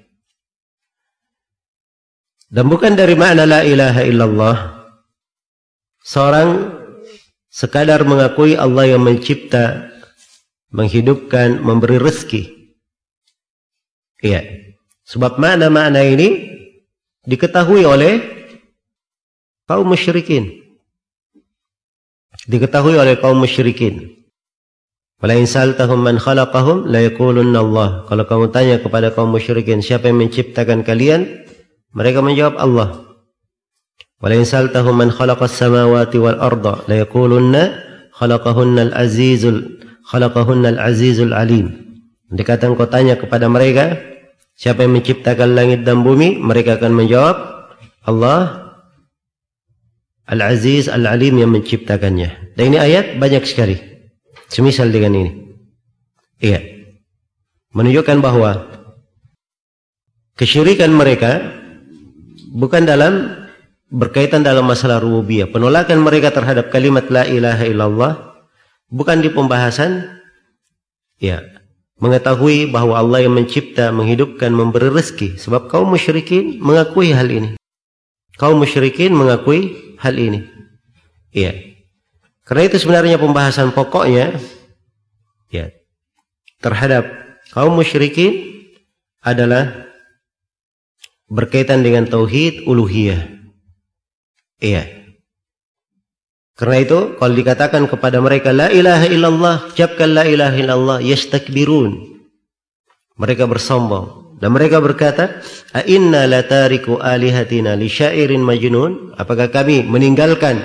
Dan 2.46 2.70
bukan 2.70 2.94
dari 2.94 3.18
makna 3.18 3.42
la 3.42 3.60
ilaha 3.66 4.02
illallah 4.06 4.56
seorang 6.06 6.72
sekadar 7.50 8.06
mengakui 8.06 8.54
Allah 8.54 8.94
yang 8.94 9.02
mencipta, 9.02 9.90
menghidupkan, 10.70 11.58
memberi 11.58 11.98
rezeki. 11.98 12.42
Iya. 14.22 14.46
Sebab 15.06 15.38
makna-makna 15.38 16.02
ini 16.02 16.54
diketahui 17.26 17.86
oleh 17.86 18.22
kaum 19.70 19.86
musyrikin. 19.86 20.65
Diketahui 22.44 23.00
oleh 23.00 23.16
kaum 23.16 23.40
musyrikin. 23.40 24.12
Wala 25.16 25.40
in 25.40 25.48
saltahum 25.48 26.04
man 26.04 26.20
khalaqahum 26.20 26.92
la 26.92 27.00
yaqulunna 27.00 27.64
Allah. 27.64 28.04
Kalau 28.04 28.28
kamu 28.28 28.52
tanya 28.52 28.76
kepada 28.76 29.16
kaum 29.16 29.32
musyrikin 29.32 29.80
siapa 29.80 30.12
yang 30.12 30.20
menciptakan 30.20 30.84
kalian, 30.84 31.48
mereka 31.96 32.20
menjawab 32.20 32.60
Allah. 32.60 33.00
Wala 34.20 34.36
in 34.36 34.44
saltahum 34.44 35.00
man 35.00 35.08
khalaqas 35.08 35.56
samawati 35.56 36.20
wal 36.20 36.36
arda 36.36 36.84
la 36.84 37.00
yaqulunna 37.00 37.62
khalaqahunna 38.12 38.92
al-azizul 38.92 39.80
khalaqahunna 40.12 40.76
al-azizul 40.76 41.32
alim. 41.32 41.72
Dikatakan 42.28 42.76
kau 42.76 42.84
tanya 42.84 43.16
kepada 43.16 43.48
mereka, 43.48 43.96
Siapa 44.56 44.88
yang 44.88 44.96
menciptakan 44.96 45.52
langit 45.52 45.84
dan 45.84 46.00
bumi? 46.00 46.40
Mereka 46.40 46.80
akan 46.80 46.96
menjawab 46.96 47.36
Allah 48.08 48.65
Al-Aziz 50.26 50.90
Al-Alim 50.90 51.38
yang 51.38 51.54
menciptakannya. 51.54 52.58
Dan 52.58 52.74
ini 52.74 52.78
ayat 52.82 53.18
banyak 53.22 53.46
sekali. 53.46 53.78
Semisal 54.50 54.90
dengan 54.90 55.14
ini. 55.14 55.32
Iya. 56.42 56.62
Menunjukkan 57.74 58.18
bahawa 58.18 58.66
kesyirikan 60.34 60.90
mereka 60.90 61.40
bukan 62.50 62.88
dalam 62.88 63.46
berkaitan 63.90 64.42
dalam 64.42 64.66
masalah 64.66 64.98
rububiyah. 64.98 65.46
Penolakan 65.50 66.02
mereka 66.02 66.34
terhadap 66.34 66.74
kalimat 66.74 67.06
la 67.06 67.22
ilaha 67.26 67.64
illallah 67.66 68.12
bukan 68.90 69.22
di 69.22 69.30
pembahasan 69.30 70.10
ya 71.22 71.42
mengetahui 71.96 72.68
bahawa 72.68 73.00
Allah 73.00 73.24
yang 73.24 73.34
mencipta, 73.36 73.88
menghidupkan, 73.94 74.52
memberi 74.52 74.92
rezeki. 74.92 75.40
Sebab 75.40 75.72
kaum 75.72 75.92
musyrikin 75.92 76.60
mengakui 76.60 77.12
hal 77.14 77.28
ini. 77.30 77.50
Kaum 78.36 78.60
musyrikin 78.60 79.16
mengakui 79.16 79.85
hal 80.00 80.14
ini. 80.16 80.46
Iya. 81.32 81.52
Karena 82.46 82.62
itu 82.70 82.76
sebenarnya 82.78 83.18
pembahasan 83.18 83.74
pokoknya 83.74 84.38
ya 85.50 85.74
terhadap 86.62 87.06
kaum 87.50 87.74
musyrikin 87.74 88.62
adalah 89.20 89.90
berkaitan 91.26 91.82
dengan 91.82 92.06
tauhid 92.06 92.64
uluhiyah. 92.64 93.26
Iya. 94.62 94.86
Karena 96.56 96.80
itu 96.80 97.18
kalau 97.20 97.34
dikatakan 97.36 97.84
kepada 97.84 98.16
mereka 98.24 98.48
la 98.48 98.72
ilaha 98.72 99.04
illallah, 99.04 99.56
ucapkan 99.68 100.08
la 100.16 100.24
ilaha 100.24 100.56
illallah, 100.56 100.98
yastakbirun. 101.04 102.16
Mereka 103.20 103.44
bersombong 103.44 104.25
dan 104.36 104.52
mereka 104.52 104.84
berkata, 104.84 105.40
"A 105.72 105.80
inna 105.88 106.28
la 106.28 106.44
tariku 106.44 107.00
alihatina 107.00 107.72
li 107.72 107.88
syairin 107.88 108.44
majnun?" 108.44 109.16
Apakah 109.16 109.48
kami 109.48 109.80
meninggalkan 109.88 110.60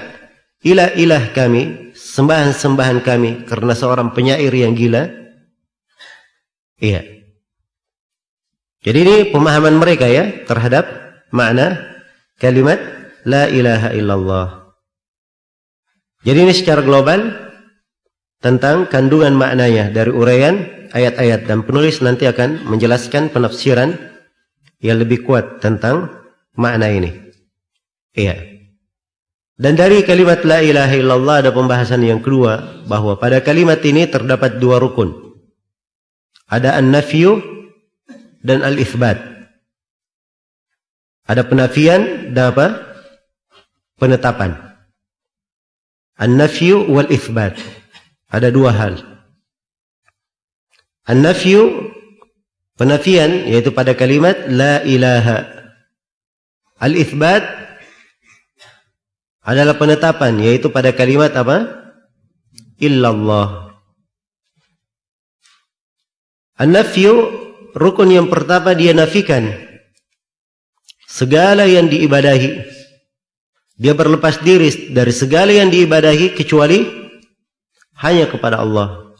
ilah-ilah 0.60 1.32
kami, 1.32 1.96
sembahan-sembahan 1.96 3.00
kami 3.00 3.48
karena 3.48 3.72
seorang 3.72 4.12
penyair 4.12 4.52
yang 4.52 4.76
gila? 4.76 5.08
Iya. 6.84 7.02
Jadi 8.82 8.98
ini 9.06 9.16
pemahaman 9.30 9.78
mereka 9.78 10.10
ya 10.10 10.44
terhadap 10.44 10.90
makna 11.32 11.80
kalimat 12.42 12.82
la 13.24 13.48
ilaha 13.48 13.94
illallah. 13.94 14.48
Jadi 16.26 16.50
ini 16.50 16.54
secara 16.54 16.82
global 16.82 17.30
tentang 18.42 18.90
kandungan 18.90 19.38
maknanya 19.38 19.94
dari 19.94 20.10
uraian 20.10 20.81
ayat-ayat 20.92 21.48
dan 21.48 21.64
penulis 21.64 22.00
nanti 22.04 22.28
akan 22.28 22.68
menjelaskan 22.68 23.32
penafsiran 23.32 23.96
yang 24.84 25.00
lebih 25.00 25.24
kuat 25.24 25.64
tentang 25.64 26.12
makna 26.56 26.92
ini. 26.92 27.12
Iya. 28.12 28.52
Dan 29.62 29.78
dari 29.78 30.02
kalimat 30.02 30.42
la 30.42 30.60
ilaha 30.66 30.96
illallah 30.98 31.36
ada 31.46 31.52
pembahasan 31.54 32.02
yang 32.02 32.18
kedua 32.18 32.82
bahawa 32.90 33.22
pada 33.22 33.46
kalimat 33.46 33.78
ini 33.86 34.10
terdapat 34.10 34.58
dua 34.58 34.82
rukun. 34.82 35.38
Ada 36.50 36.82
an-nafyu 36.82 37.40
dan 38.42 38.66
al-ithbat. 38.66 39.22
Ada 41.30 41.46
penafian 41.46 42.34
dan 42.34 42.52
apa? 42.52 42.68
Penetapan. 44.02 44.58
An-nafyu 46.18 46.90
wal 46.90 47.08
ithbat. 47.14 47.56
Ada 48.34 48.50
dua 48.50 48.74
hal. 48.74 49.11
An-nafyu 51.08 51.92
penafian 52.78 53.50
yaitu 53.50 53.74
pada 53.74 53.98
kalimat 53.98 54.50
la 54.50 54.82
ilaha. 54.86 55.50
Al-ithbat 56.82 57.42
adalah 59.42 59.78
penetapan 59.78 60.38
yaitu 60.42 60.70
pada 60.70 60.94
kalimat 60.94 61.34
apa? 61.34 61.90
Illallah. 62.82 63.74
An-nafyu 66.58 67.14
rukun 67.74 68.14
yang 68.14 68.30
pertama 68.30 68.78
dia 68.78 68.94
nafikan 68.94 69.50
segala 71.10 71.66
yang 71.66 71.90
diibadahi 71.90 72.82
dia 73.82 73.98
berlepas 73.98 74.38
diri 74.46 74.94
dari 74.94 75.10
segala 75.10 75.50
yang 75.50 75.74
diibadahi 75.74 76.38
kecuali 76.38 76.86
hanya 77.98 78.30
kepada 78.30 78.62
Allah. 78.62 79.11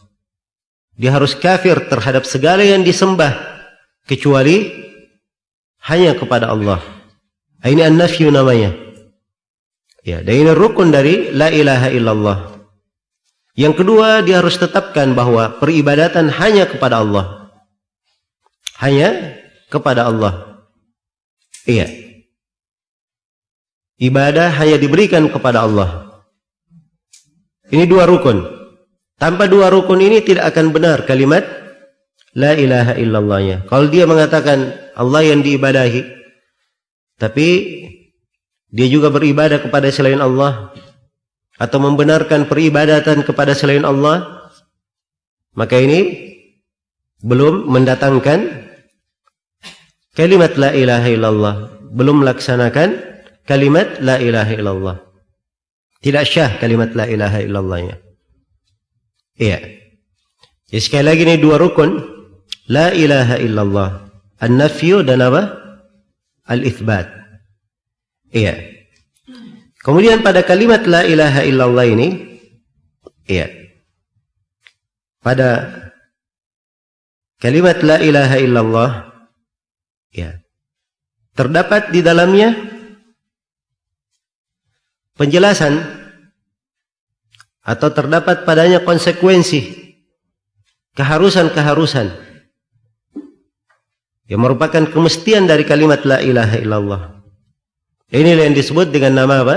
Dia 0.96 1.14
harus 1.16 1.32
kafir 1.32 1.88
terhadap 1.88 2.28
segala 2.28 2.60
yang 2.62 2.84
disembah 2.84 3.32
kecuali 4.04 4.70
hanya 5.88 6.12
kepada 6.14 6.52
Allah. 6.52 6.80
Ini 7.62 7.88
an-nafyu 7.88 8.28
namanya. 8.28 8.74
Ya, 10.02 10.18
dan 10.20 10.34
ini 10.34 10.50
rukun 10.50 10.90
dari 10.90 11.30
la 11.30 11.48
ilaha 11.48 11.88
illallah. 11.88 12.38
Yang 13.54 13.84
kedua, 13.84 14.24
dia 14.26 14.42
harus 14.42 14.58
tetapkan 14.58 15.14
bahawa 15.14 15.62
peribadatan 15.62 16.28
hanya 16.28 16.66
kepada 16.66 17.00
Allah. 17.00 17.54
Hanya 18.82 19.38
kepada 19.70 20.10
Allah. 20.10 20.64
Iya 21.62 22.02
ibadah 24.02 24.50
hanya 24.58 24.76
diberikan 24.82 25.30
kepada 25.30 25.62
Allah. 25.62 26.10
Ini 27.70 27.86
dua 27.86 28.10
rukun. 28.10 28.61
Tanpa 29.22 29.46
dua 29.46 29.70
rukun 29.70 30.02
ini 30.02 30.18
tidak 30.26 30.50
akan 30.50 30.74
benar 30.74 31.06
kalimat 31.06 31.46
La 32.34 32.58
ilaha 32.58 32.98
illallahnya. 32.98 33.62
Kalau 33.70 33.86
dia 33.86 34.02
mengatakan 34.02 34.74
Allah 34.98 35.22
yang 35.22 35.46
diibadahi, 35.46 36.02
tapi 37.22 37.48
dia 38.66 38.88
juga 38.90 39.14
beribadah 39.14 39.62
kepada 39.62 39.94
selain 39.94 40.18
Allah, 40.18 40.74
atau 41.54 41.78
membenarkan 41.78 42.50
peribadatan 42.50 43.22
kepada 43.22 43.54
selain 43.54 43.86
Allah, 43.86 44.50
maka 45.54 45.78
ini 45.78 46.32
belum 47.22 47.70
mendatangkan 47.70 48.66
kalimat 50.18 50.58
La 50.58 50.74
ilaha 50.74 51.06
illallah. 51.06 51.54
Belum 51.94 52.26
melaksanakan 52.26 52.98
kalimat 53.46 54.02
la 54.02 54.18
ilaha 54.18 54.50
illallah. 54.50 54.96
Tidak 56.02 56.24
syah 56.26 56.58
kalimat 56.58 56.90
la 56.98 57.06
ilaha 57.06 57.38
illallahnya. 57.38 58.01
Iya. 59.38 59.58
Jadi 60.72 60.82
sekali 60.82 61.04
lagi 61.04 61.22
ini 61.24 61.36
dua 61.40 61.56
rukun. 61.60 62.00
La 62.70 62.92
ilaha 62.94 63.36
illallah. 63.36 63.90
An-nafyu 64.40 65.04
dan 65.04 65.22
apa? 65.22 65.54
Al-ithbat. 66.48 67.06
Iya. 68.32 68.72
Kemudian 69.82 70.22
pada 70.22 70.46
kalimat 70.46 70.86
la 70.86 71.02
ilaha 71.02 71.42
illallah 71.42 71.86
ini, 71.90 72.08
iya. 73.26 73.50
Pada 75.18 75.74
kalimat 77.42 77.82
la 77.82 77.98
ilaha 77.98 78.36
illallah, 78.38 78.90
iya. 80.14 80.38
Terdapat 81.34 81.90
di 81.90 81.98
dalamnya 81.98 82.54
penjelasan 85.18 86.01
atau 87.62 87.88
terdapat 87.94 88.42
padanya 88.42 88.82
konsekuensi 88.82 89.94
keharusan-keharusan 90.98 92.10
yang 94.26 94.40
merupakan 94.42 94.82
kemestian 94.88 95.46
dari 95.46 95.62
kalimat 95.62 96.02
la 96.02 96.18
ilaha 96.22 96.56
illallah. 96.58 97.02
Ini 98.12 98.36
yang 98.36 98.52
disebut 98.52 98.92
dengan 98.92 99.24
nama 99.24 99.40
apa? 99.40 99.56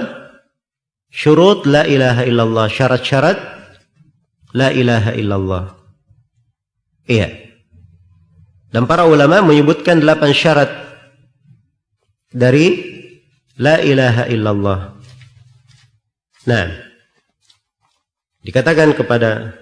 Syurut 1.12 1.68
la 1.68 1.84
ilaha 1.84 2.24
illallah, 2.24 2.68
syarat-syarat 2.72 3.38
la 4.56 4.72
ilaha 4.72 5.12
illallah. 5.16 5.64
Iya. 7.08 7.30
Dan 8.72 8.88
para 8.88 9.08
ulama 9.08 9.40
menyebutkan 9.44 10.04
delapan 10.04 10.36
syarat 10.36 10.68
dari 12.36 12.96
la 13.56 13.80
ilaha 13.80 14.28
illallah. 14.28 14.80
Nah, 16.52 16.66
dikatakan 18.46 18.94
kepada 18.94 19.58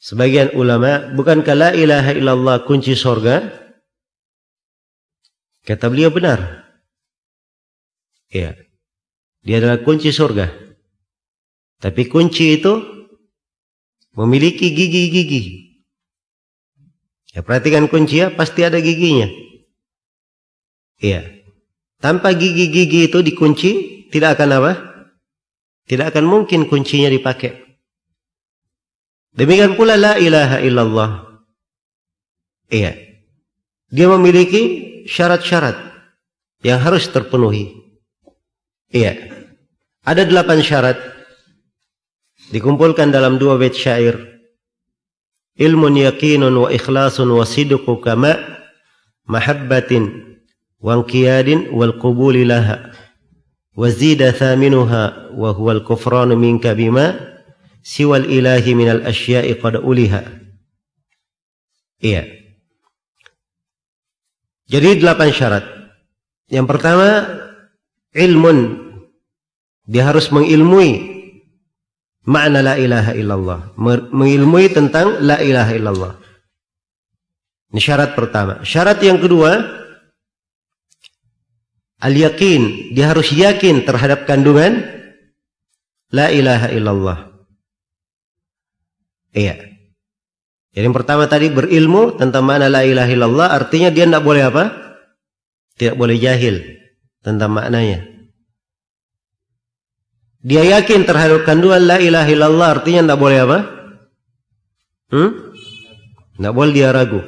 Sebagian 0.00 0.56
ulama, 0.56 1.12
bukankah 1.12 1.52
la 1.52 1.70
ilaha 1.76 2.16
illallah 2.16 2.64
kunci 2.64 2.96
sorga? 2.96 3.52
Kata 5.60 5.92
beliau 5.92 6.08
benar. 6.08 6.64
Ya. 8.32 8.56
Dia 9.44 9.60
adalah 9.60 9.84
kunci 9.84 10.08
sorga. 10.08 10.48
Tapi 11.84 12.08
kunci 12.08 12.56
itu 12.56 12.80
memiliki 14.16 14.72
gigi-gigi. 14.72 15.68
Ya, 17.36 17.44
perhatikan 17.44 17.84
kunci 17.92 18.24
ya, 18.24 18.32
pasti 18.32 18.64
ada 18.64 18.80
giginya. 18.80 19.28
Iya. 20.96 21.28
Tanpa 22.00 22.32
gigi-gigi 22.32 23.12
itu 23.12 23.20
dikunci, 23.20 23.70
tidak 24.08 24.40
akan 24.40 24.48
apa? 24.64 24.72
Tidak 25.90 26.06
akan 26.06 26.22
mungkin 26.22 26.70
kuncinya 26.70 27.10
dipakai. 27.10 27.50
Demikian 29.34 29.74
pula 29.74 29.98
la 29.98 30.14
ilaha 30.22 30.62
illallah. 30.62 31.10
Iya. 32.70 32.94
Dia 33.90 34.06
memiliki 34.06 34.62
syarat-syarat 35.10 35.74
yang 36.62 36.78
harus 36.78 37.10
terpenuhi. 37.10 37.74
Iya. 38.94 39.18
Ada 40.06 40.30
delapan 40.30 40.62
syarat 40.62 40.94
dikumpulkan 42.54 43.10
dalam 43.10 43.42
dua 43.42 43.58
bait 43.58 43.74
syair. 43.74 44.14
Ilmun 45.58 45.98
yakinun 46.06 46.54
wa 46.54 46.70
ikhlasun 46.70 47.34
wa 47.34 47.42
sidqu 47.42 47.98
kama 47.98 48.38
mahabbatin 49.26 50.38
wa 50.78 51.02
inqiyadin 51.02 51.74
wal 51.74 51.98
qubuli 51.98 52.46
laha 52.46 52.94
wa 53.76 55.50
huwa 55.54 55.70
al 55.72 55.82
kufran 55.86 56.34
minka 56.34 56.74
bima 56.74 57.14
siwal 57.80 58.26
ilahi 58.26 58.70
minal 58.76 59.02
asya'i 59.06 59.56
qad 59.56 59.80
uliha. 59.80 60.22
Iya. 62.00 62.24
Jadi 64.70 65.02
delapan 65.02 65.28
syarat. 65.34 65.64
Yang 66.48 66.66
pertama, 66.70 67.08
ilmun. 68.14 68.58
Dia 69.90 70.06
harus 70.06 70.30
mengilmui 70.30 71.02
makna 72.26 72.62
la 72.62 72.74
ilaha 72.78 73.12
illallah. 73.14 73.60
Mengilmui 74.14 74.70
tentang 74.70 75.18
la 75.18 75.42
ilaha 75.42 75.72
illallah. 75.74 76.12
Ini 77.74 77.80
syarat 77.82 78.14
pertama. 78.14 78.62
Syarat 78.62 79.02
yang 79.02 79.18
kedua, 79.18 79.79
al-yakin. 82.00 82.92
Dia 82.96 83.12
harus 83.12 83.30
yakin 83.30 83.84
terhadap 83.84 84.24
kandungan 84.24 84.82
la 86.10 86.32
ilaha 86.32 86.68
illallah. 86.74 87.18
Iya. 89.30 89.70
Jadi 90.70 90.84
yang 90.86 90.94
pertama 90.96 91.26
tadi 91.26 91.50
berilmu 91.50 92.18
tentang 92.18 92.46
mana 92.46 92.70
la 92.70 92.82
ilaha 92.82 93.10
illallah 93.10 93.48
artinya 93.54 93.90
dia 93.90 94.06
tidak 94.06 94.22
boleh 94.22 94.42
apa? 94.48 94.64
Tidak 95.78 95.94
boleh 95.94 96.16
jahil 96.18 96.62
tentang 97.22 97.54
maknanya. 97.54 98.06
Dia 100.40 100.64
yakin 100.64 101.04
terhadap 101.04 101.44
kandungan 101.44 101.84
la 101.84 102.00
ilaha 102.00 102.28
illallah 102.32 102.68
artinya 102.80 103.00
tidak 103.04 103.20
boleh 103.20 103.38
apa? 103.44 103.58
Hmm? 105.10 105.30
Tidak 106.38 106.54
boleh 106.54 106.72
dia 106.72 106.88
ragu. 106.94 107.20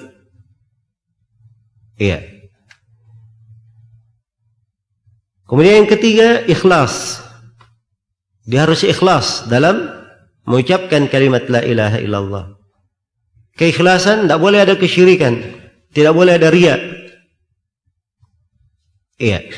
Iya. 2.01 2.32
Kemudian 5.53 5.85
yang 5.85 5.91
ketiga 5.93 6.49
ikhlas. 6.49 7.21
Dia 8.49 8.65
harus 8.65 8.89
ikhlas 8.89 9.53
dalam 9.53 9.85
mengucapkan 10.49 11.13
kalimat 11.13 11.45
la 11.53 11.61
ilaha 11.61 12.01
illallah. 12.01 12.45
Keikhlasan 13.61 14.25
tidak 14.25 14.41
boleh 14.41 14.65
ada 14.65 14.81
kesyirikan, 14.81 15.45
tidak 15.93 16.17
boleh 16.17 16.41
ada 16.41 16.49
riak. 16.49 16.81
Iya. 19.21 19.53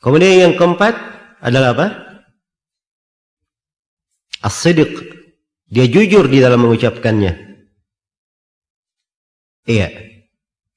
Kemudian 0.00 0.48
yang 0.48 0.54
keempat 0.56 0.96
adalah 1.44 1.76
apa? 1.76 1.86
As-sidq. 4.40 5.12
Dia 5.68 5.84
jujur 5.84 6.24
di 6.24 6.40
dalam 6.40 6.64
mengucapkannya. 6.64 7.36
Iya. 9.68 9.92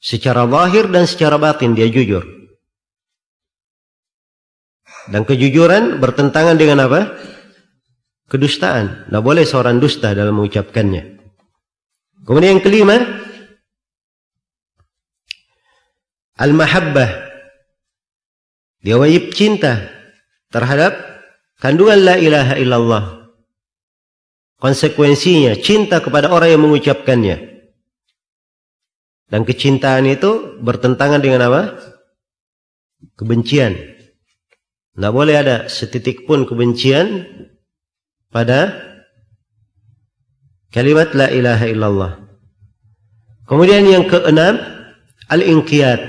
Secara 0.03 0.43
lahir 0.43 0.91
dan 0.91 1.07
secara 1.07 1.39
batin 1.39 1.71
dia 1.71 1.87
jujur. 1.87 2.40
Dan 5.09 5.25
kejujuran 5.25 5.97
bertentangan 5.97 6.59
dengan 6.59 6.85
apa? 6.85 7.17
kedustaan. 8.31 9.11
Tidak 9.11 9.19
boleh 9.19 9.43
seorang 9.43 9.83
dusta 9.83 10.15
dalam 10.15 10.39
mengucapkannya. 10.39 11.19
Kemudian 12.23 12.55
yang 12.55 12.63
kelima, 12.63 12.95
al-mahabbah. 16.39 17.27
Dia 18.81 18.95
wajib 18.97 19.35
cinta 19.35 19.91
terhadap 20.49 20.95
kandungan 21.59 21.99
la 22.01 22.15
ilaha 22.17 22.55
illallah. 22.55 23.03
Konsekuensinya 24.57 25.57
cinta 25.59 25.99
kepada 25.99 26.31
orang 26.31 26.55
yang 26.55 26.63
mengucapkannya. 26.63 27.51
Dan 29.31 29.41
kecintaan 29.47 30.05
itu 30.07 30.59
bertentangan 30.61 31.21
dengan 31.21 31.49
apa? 31.49 31.61
Kebencian. 33.17 34.00
Tidak 34.91 35.11
boleh 35.15 35.35
ada 35.39 35.57
setitik 35.71 36.27
pun 36.27 36.43
kebencian 36.43 37.23
pada 38.27 38.75
kalimat 40.71 41.15
la 41.15 41.31
ilaha 41.31 41.65
illallah. 41.67 42.11
Kemudian 43.47 43.87
yang 43.87 44.07
keenam 44.07 44.59
al-inqiyad 45.31 45.99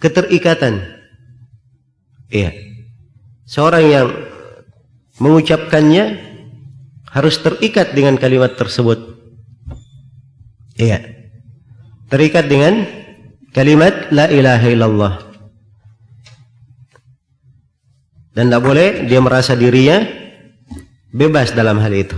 keterikatan. 0.00 0.80
Iya. 2.28 2.52
Seorang 3.48 3.84
yang 3.88 4.08
mengucapkannya 5.20 6.20
harus 7.08 7.40
terikat 7.40 7.96
dengan 7.96 8.20
kalimat 8.20 8.56
tersebut. 8.56 9.16
Iya. 10.76 11.04
Terikat 12.08 12.48
dengan 12.48 12.84
kalimat 13.52 14.12
la 14.12 14.28
ilaha 14.28 14.66
illallah. 14.68 15.27
Dan 18.38 18.54
tidak 18.54 18.62
boleh 18.62 18.88
dia 19.10 19.18
merasa 19.18 19.58
dirinya 19.58 19.98
bebas 21.10 21.50
dalam 21.58 21.82
hal 21.82 21.90
itu. 21.90 22.14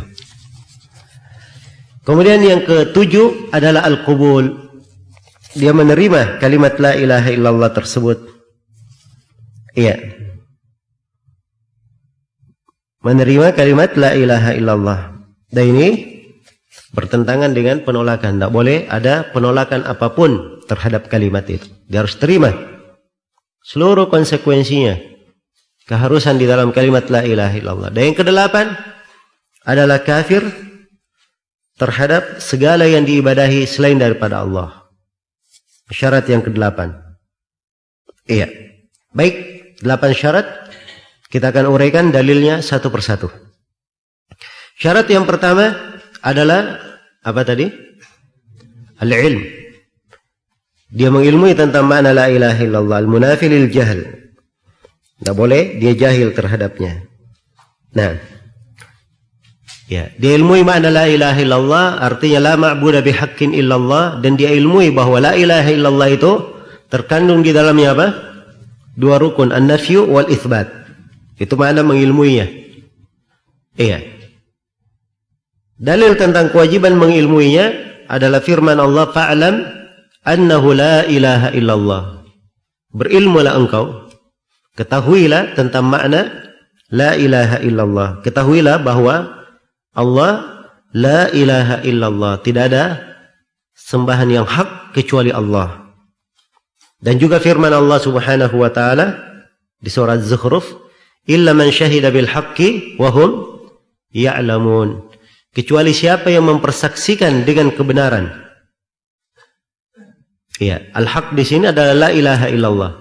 Kemudian 2.05 2.45
yang 2.45 2.61
ketujuh 2.61 3.49
adalah 3.49 3.89
al-qubul. 3.89 4.69
Dia 5.57 5.73
menerima 5.73 6.37
kalimat 6.37 6.77
la 6.77 6.93
ilaha 6.93 7.33
illallah 7.33 7.73
tersebut. 7.73 8.21
Iya. 9.73 9.97
Menerima 13.01 13.57
kalimat 13.57 13.97
la 13.97 14.13
ilaha 14.13 14.53
illallah. 14.53 15.01
Dan 15.49 15.73
ini 15.73 15.89
bertentangan 16.93 17.57
dengan 17.57 17.81
penolakan. 17.81 18.45
Tak 18.45 18.53
boleh 18.53 18.85
ada 18.93 19.25
penolakan 19.33 19.89
apapun 19.89 20.61
terhadap 20.69 21.09
kalimat 21.09 21.49
itu. 21.49 21.65
Dia 21.89 22.05
harus 22.05 22.21
terima 22.21 22.53
seluruh 23.65 24.13
konsekuensinya 24.13 25.10
keharusan 25.91 26.39
di 26.39 26.47
dalam 26.47 26.71
kalimat 26.71 27.11
la 27.11 27.27
ilaha 27.27 27.55
illallah. 27.59 27.91
Dan 27.91 28.15
yang 28.15 28.19
kedelapan 28.23 28.79
adalah 29.67 29.99
kafir 30.07 30.47
terhadap 31.75 32.39
segala 32.39 32.87
yang 32.87 33.03
diibadahi 33.03 33.67
selain 33.67 33.99
daripada 33.99 34.47
Allah. 34.47 34.87
Syarat 35.91 36.31
yang 36.31 36.47
kedelapan. 36.47 36.95
Iya. 38.31 38.47
Baik, 39.11 39.35
delapan 39.83 40.15
syarat 40.15 40.47
kita 41.27 41.51
akan 41.51 41.67
uraikan 41.67 42.15
dalilnya 42.15 42.63
satu 42.63 42.95
persatu. 42.95 43.27
Syarat 44.79 45.11
yang 45.11 45.27
pertama 45.27 45.75
adalah 46.23 46.79
apa 47.27 47.43
tadi? 47.43 47.67
Al-ilm. 49.03 49.43
Dia 50.95 51.11
mengilmui 51.11 51.59
tentang 51.59 51.91
makna 51.91 52.15
la 52.15 52.31
ilaha 52.31 52.61
illallah, 52.63 52.97
al-munafi 53.03 53.51
lil 53.51 53.67
jahl. 53.75 54.20
Tidak 55.21 55.37
boleh 55.37 55.77
dia 55.77 55.93
jahil 55.93 56.33
terhadapnya. 56.33 57.05
Nah, 57.93 58.17
Ya, 59.91 60.07
dia 60.23 60.39
ilmui 60.39 60.63
makna 60.63 60.87
la 60.87 61.11
ilaha 61.11 61.35
illallah 61.43 61.99
artinya 61.99 62.39
la 62.39 62.55
ma'budu 62.55 63.03
bihaqqin 63.03 63.51
illallah 63.51 64.23
dan 64.23 64.39
dia 64.39 64.55
ilmui 64.55 64.95
bahawa 64.95 65.19
la 65.19 65.33
ilaha 65.35 65.67
illallah 65.67 66.09
itu 66.15 66.33
terkandung 66.87 67.43
di 67.43 67.51
dalamnya 67.51 67.99
apa? 67.99 68.07
Dua 68.95 69.19
rukun, 69.19 69.51
an-nafyu 69.51 70.07
wal 70.07 70.31
itsbat. 70.31 70.71
Itu 71.43 71.59
makna 71.59 71.83
mengilmuinya. 71.83 72.47
Iya. 73.75 73.99
Dalil 75.75 76.15
tentang 76.15 76.55
kewajiban 76.55 76.95
mengilmuinya 76.95 77.75
adalah 78.07 78.39
firman 78.47 78.79
Allah 78.79 79.11
fa'lam 79.11 79.55
annahu 80.23 80.71
la 80.71 81.03
ilaha 81.11 81.51
illallah. 81.51 82.03
Berilmulah 82.95 83.59
engkau 83.59 84.00
ketahuilah 84.81 85.53
tentang 85.53 85.85
makna 85.85 86.33
la 86.89 87.13
ilaha 87.13 87.61
illallah. 87.61 88.09
Ketahuilah 88.25 88.81
bahawa 88.81 89.45
Allah 89.93 90.65
la 90.97 91.29
ilaha 91.37 91.85
illallah. 91.85 92.41
Tidak 92.41 92.65
ada 92.65 92.97
sembahan 93.77 94.33
yang 94.33 94.49
hak 94.49 94.97
kecuali 94.97 95.29
Allah. 95.29 95.93
Dan 96.97 97.21
juga 97.21 97.37
firman 97.37 97.73
Allah 97.77 98.01
Subhanahu 98.01 98.57
wa 98.57 98.73
taala 98.73 99.21
di 99.81 99.93
surah 99.93 100.17
Az-Zukhruf 100.17 100.65
illa 101.29 101.53
man 101.53 101.69
syahida 101.69 102.09
bil 102.09 102.29
haqqi 102.29 102.97
wa 102.97 103.13
hum 103.13 103.61
ya'lamun. 104.17 105.13
Kecuali 105.53 105.93
siapa 105.93 106.33
yang 106.33 106.49
mempersaksikan 106.49 107.45
dengan 107.45 107.69
kebenaran. 107.73 108.33
Ya 110.61 110.85
al-haq 110.93 111.33
di 111.33 111.45
sini 111.45 111.73
adalah 111.73 111.97
la 111.97 112.11
ilaha 112.13 112.47
illallah 112.53 113.00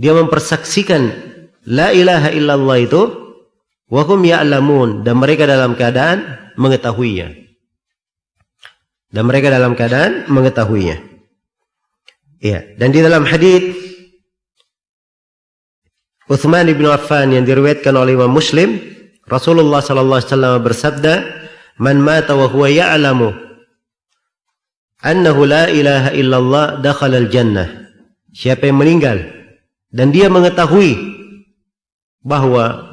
dia 0.00 0.16
mempersaksikan 0.16 1.12
la 1.68 1.92
ilaha 1.92 2.32
illallah 2.32 2.78
itu 2.80 3.02
Wahum 3.90 4.22
ya'lamun 4.22 5.02
dan 5.02 5.18
mereka 5.18 5.50
dalam 5.50 5.74
keadaan 5.74 6.38
mengetahuinya. 6.54 7.34
Dan 9.10 9.26
mereka 9.26 9.50
dalam 9.50 9.74
keadaan 9.74 10.30
mengetahuinya. 10.30 11.02
Ya, 12.38 12.62
dan 12.78 12.94
di 12.94 13.02
dalam 13.02 13.26
hadis 13.26 13.74
Uthman 16.30 16.70
bin 16.70 16.86
Affan 16.86 17.34
yang 17.34 17.42
diriwayatkan 17.42 17.90
oleh 17.90 18.14
Imam 18.14 18.30
Muslim, 18.30 18.78
Rasulullah 19.26 19.82
sallallahu 19.82 20.22
alaihi 20.22 20.30
wasallam 20.30 20.54
bersabda, 20.62 21.14
"Man 21.82 21.98
mata 21.98 22.38
wa 22.38 22.46
huwa 22.46 22.70
ya'lamu 22.70 23.34
annahu 25.02 25.42
la 25.50 25.66
ilaha 25.66 26.14
illallah 26.14 26.78
dakhala 26.78 27.18
al-jannah." 27.18 27.90
Siapa 28.30 28.70
yang 28.70 28.78
meninggal 28.78 29.39
dan 29.90 30.14
dia 30.14 30.30
mengetahui 30.30 30.96
bahawa 32.22 32.90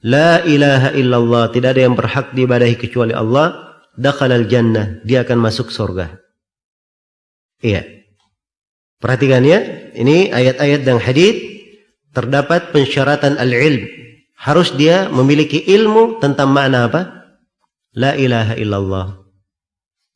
La 0.00 0.40
ilaha 0.48 0.96
illallah 0.96 1.52
tidak 1.52 1.76
ada 1.76 1.84
yang 1.84 1.92
berhak 1.92 2.32
diibadahi 2.32 2.80
kecuali 2.80 3.12
Allah 3.12 3.76
dakhala 4.00 4.40
al-jannah 4.40 5.04
dia 5.04 5.20
akan 5.28 5.44
masuk 5.44 5.68
surga. 5.68 6.16
Iya. 7.60 7.84
Perhatikan 8.96 9.44
ya, 9.44 9.60
ini 9.92 10.32
ayat-ayat 10.32 10.88
dan 10.88 10.96
hadis 11.00 11.36
terdapat 12.16 12.72
pensyaratan 12.72 13.36
al-ilm. 13.36 13.84
Harus 14.40 14.72
dia 14.72 15.12
memiliki 15.12 15.60
ilmu 15.60 16.16
tentang 16.16 16.48
makna 16.48 16.88
apa? 16.88 17.28
La 17.92 18.16
ilaha 18.16 18.56
illallah. 18.56 19.20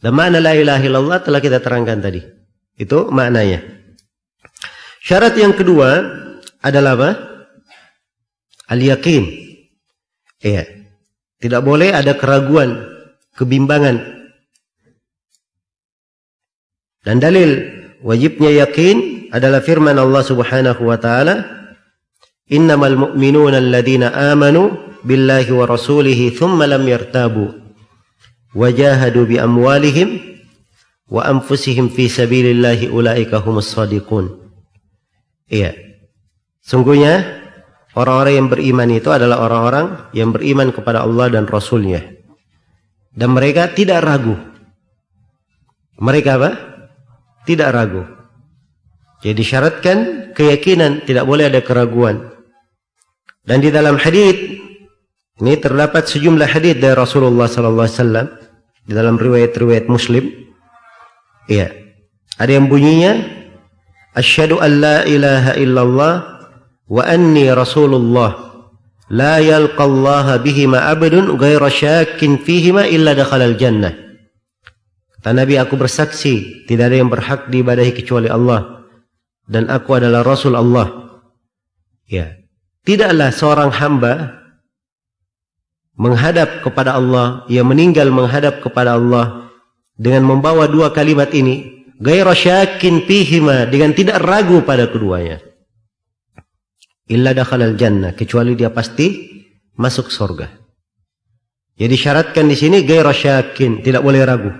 Dan 0.00 0.16
makna 0.16 0.40
la 0.40 0.57
ilaha 0.57 0.81
illallah 0.81 1.18
telah 1.20 1.44
kita 1.44 1.61
terangkan 1.61 2.00
tadi. 2.00 2.24
Itu 2.81 3.12
maknanya. 3.12 3.84
Syarat 5.05 5.37
yang 5.37 5.53
kedua 5.53 6.01
adalah 6.64 6.97
apa? 6.97 7.11
Al-yaqin. 8.73 9.29
Iya. 10.40 10.64
Tidak 11.37 11.61
boleh 11.61 11.93
ada 11.93 12.17
keraguan, 12.17 12.88
kebimbangan. 13.37 14.01
Dan 17.05 17.21
dalil 17.21 17.69
wajibnya 18.01 18.64
yakin 18.64 19.29
adalah 19.29 19.61
firman 19.61 20.01
Allah 20.01 20.25
Subhanahu 20.25 20.88
wa 20.88 20.97
taala, 20.97 21.45
"Innamal 22.49 22.97
mu'minuna 22.97 23.61
alladziina 23.61 24.09
aamanu 24.09 24.73
billahi 25.05 25.53
wa 25.53 25.69
rasulihi 25.69 26.33
tsumma 26.33 26.64
lam 26.64 26.81
yartabu 26.88 27.53
wa 28.57 28.73
jahadu 28.73 29.29
bi 29.29 29.37
amwalihim 29.37 30.17
wa 31.12 31.29
anfusihim 31.29 31.93
fi 31.93 32.09
sabilillahi 32.09 32.88
ulaika 32.88 33.37
humus 33.37 33.69
shadiqun." 33.77 34.43
Iya. 35.48 35.76
Sungguhnya 36.64 37.44
Orang-orang 37.94 38.35
yang 38.35 38.48
beriman 38.50 38.90
itu 38.90 39.07
adalah 39.14 39.46
orang-orang 39.46 40.11
yang 40.11 40.35
beriman 40.35 40.74
kepada 40.74 41.07
Allah 41.07 41.30
dan 41.30 41.46
Rasulnya. 41.46 42.02
Dan 43.14 43.30
mereka 43.30 43.70
tidak 43.70 44.02
ragu. 44.02 44.35
Mereka 46.02 46.30
apa? 46.35 46.50
Tidak 47.46 47.70
ragu. 47.70 48.02
Jadi 49.22 49.42
syaratkan 49.46 49.98
keyakinan, 50.35 51.07
tidak 51.07 51.22
boleh 51.22 51.46
ada 51.46 51.62
keraguan. 51.62 52.35
Dan 53.46 53.62
di 53.62 53.70
dalam 53.70 53.94
hadis 53.94 54.59
ini 55.38 55.54
terdapat 55.62 56.11
sejumlah 56.11 56.50
hadis 56.50 56.74
dari 56.74 56.98
Rasulullah 56.98 57.46
sallallahu 57.46 57.87
alaihi 57.87 57.98
wasallam 58.02 58.26
di 58.90 58.92
dalam 58.92 59.14
riwayat-riwayat 59.22 59.87
Muslim. 59.87 60.35
Iya. 61.46 61.70
Ada 62.42 62.59
yang 62.59 62.66
bunyinya 62.66 63.22
Asyhadu 64.14 64.62
an 64.62 64.70
la 64.79 64.98
ilaha 65.05 65.53
illallah 65.59 66.14
wa 66.87 67.03
anni 67.03 67.50
rasulullah. 67.50 68.55
La 69.11 69.42
yalqa 69.42 69.85
Allah 69.85 70.38
bihima 70.40 70.87
abdun 70.88 71.35
ghayra 71.37 71.68
syakkin 71.68 72.40
fihima 72.40 72.88
illa 72.88 73.12
dakhala 73.12 73.50
al-jannah 73.50 74.05
kata 75.24 75.40
Nabi 75.40 75.57
aku 75.57 75.81
bersaksi 75.81 76.68
tidak 76.68 76.92
ada 76.92 77.00
yang 77.00 77.09
berhak 77.09 77.48
diibadahi 77.48 77.96
kecuali 77.96 78.29
Allah. 78.29 78.85
Dan 79.48 79.72
aku 79.72 79.96
adalah 79.96 80.20
rasul 80.20 80.53
Allah. 80.53 81.16
Ya. 82.05 82.37
Tidaklah 82.85 83.33
seorang 83.33 83.72
hamba 83.72 84.44
menghadap 85.96 86.61
kepada 86.61 87.00
Allah 87.00 87.48
ia 87.48 87.64
meninggal 87.64 88.12
menghadap 88.12 88.61
kepada 88.61 89.00
Allah 89.00 89.48
dengan 89.96 90.29
membawa 90.29 90.68
dua 90.68 90.92
kalimat 90.92 91.33
ini 91.33 91.84
ghayra 92.00 92.35
syakkin 92.35 93.04
fihima 93.07 93.66
dengan 93.70 93.94
tidak 93.94 94.22
ragu 94.22 94.62
pada 94.66 94.90
keduanya 94.90 95.38
illa 97.09 97.37
dakhalal 97.37 97.76
jannah 97.76 98.16
kecuali 98.16 98.57
dia 98.57 98.72
pasti 98.72 99.35
masuk 99.76 100.09
surga. 100.09 100.48
Jadi 101.74 101.94
syaratkan 101.98 102.46
di 102.46 102.54
sini 102.54 102.87
gairah 102.87 103.11
syakin, 103.11 103.83
tidak 103.83 104.07
boleh 104.07 104.22
ragu. 104.22 104.50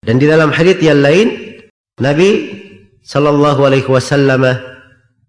Dan 0.00 0.16
di 0.16 0.24
dalam 0.24 0.50
hadis 0.50 0.80
yang 0.80 1.04
lain 1.04 1.60
Nabi 2.00 2.58
sallallahu 3.04 3.60
alaihi 3.68 3.86
wasallam 3.86 4.48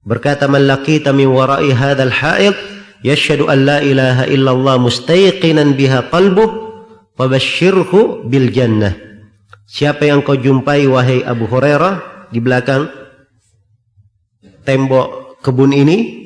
berkata 0.07 0.47
man 0.47 0.65
laqita 0.65 1.11
min 1.11 1.29
wara'i 1.29 1.75
hadzal 1.75 2.09
ha'id 2.09 2.55
yashhadu 3.03 3.51
an 3.51 3.67
la 3.67 3.77
ilaha 3.83 4.23
illallah 4.31 4.79
mustayqinan 4.79 5.75
biha 5.75 6.07
qalbuhu 6.09 6.87
fabashshirhu 7.19 8.25
bil 8.31 8.49
jannah. 8.49 8.95
Siapa 9.67 10.07
yang 10.07 10.21
kau 10.21 10.35
jumpai 10.37 10.85
wahai 10.87 11.23
Abu 11.23 11.47
Hurairah 11.47 12.27
di 12.29 12.39
belakang 12.43 12.91
tembok 14.63 15.39
kebun 15.43 15.71
ini 15.71 16.23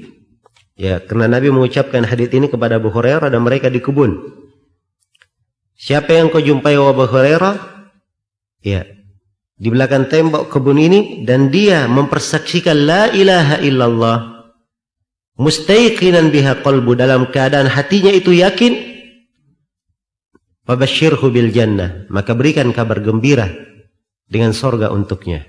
Ya, 0.78 1.02
karena 1.02 1.26
Nabi 1.26 1.50
mengucapkan 1.50 2.06
hadis 2.06 2.30
ini 2.30 2.54
kepada 2.54 2.78
Abu 2.78 2.93
Hurairah 2.93 3.34
dan 3.34 3.41
mereka 3.41 3.65
di 3.65 3.82
kebun. 3.82 4.13
Siapa 5.73 6.13
yang 6.13 6.30
kau 6.30 6.38
jumpai 6.38 6.78
Abu 6.78 7.02
Hurairah? 7.10 7.58
Ya, 8.62 8.86
di 9.58 9.73
belakang 9.73 10.06
tembok 10.06 10.54
kebun 10.54 10.78
ini 10.78 11.26
dan 11.26 11.50
dia 11.50 11.89
mempersaksikan 11.89 12.78
la 12.86 13.10
ilaha 13.10 13.58
illallah 13.58 14.17
mustaiqinan 15.41 16.30
biha 16.30 16.62
qalbu 16.62 16.93
dalam 16.93 17.30
keadaan 17.34 17.65
hatinya 17.65 18.13
itu 18.13 18.38
yakin 18.38 18.87
fabashshirhu 20.67 21.32
bil 21.32 21.49
jannah 21.56 22.06
maka 22.12 22.36
berikan 22.36 22.69
kabar 22.75 22.99
gembira 22.99 23.47
dengan 24.27 24.51
sorga 24.51 24.91
untuknya 24.91 25.47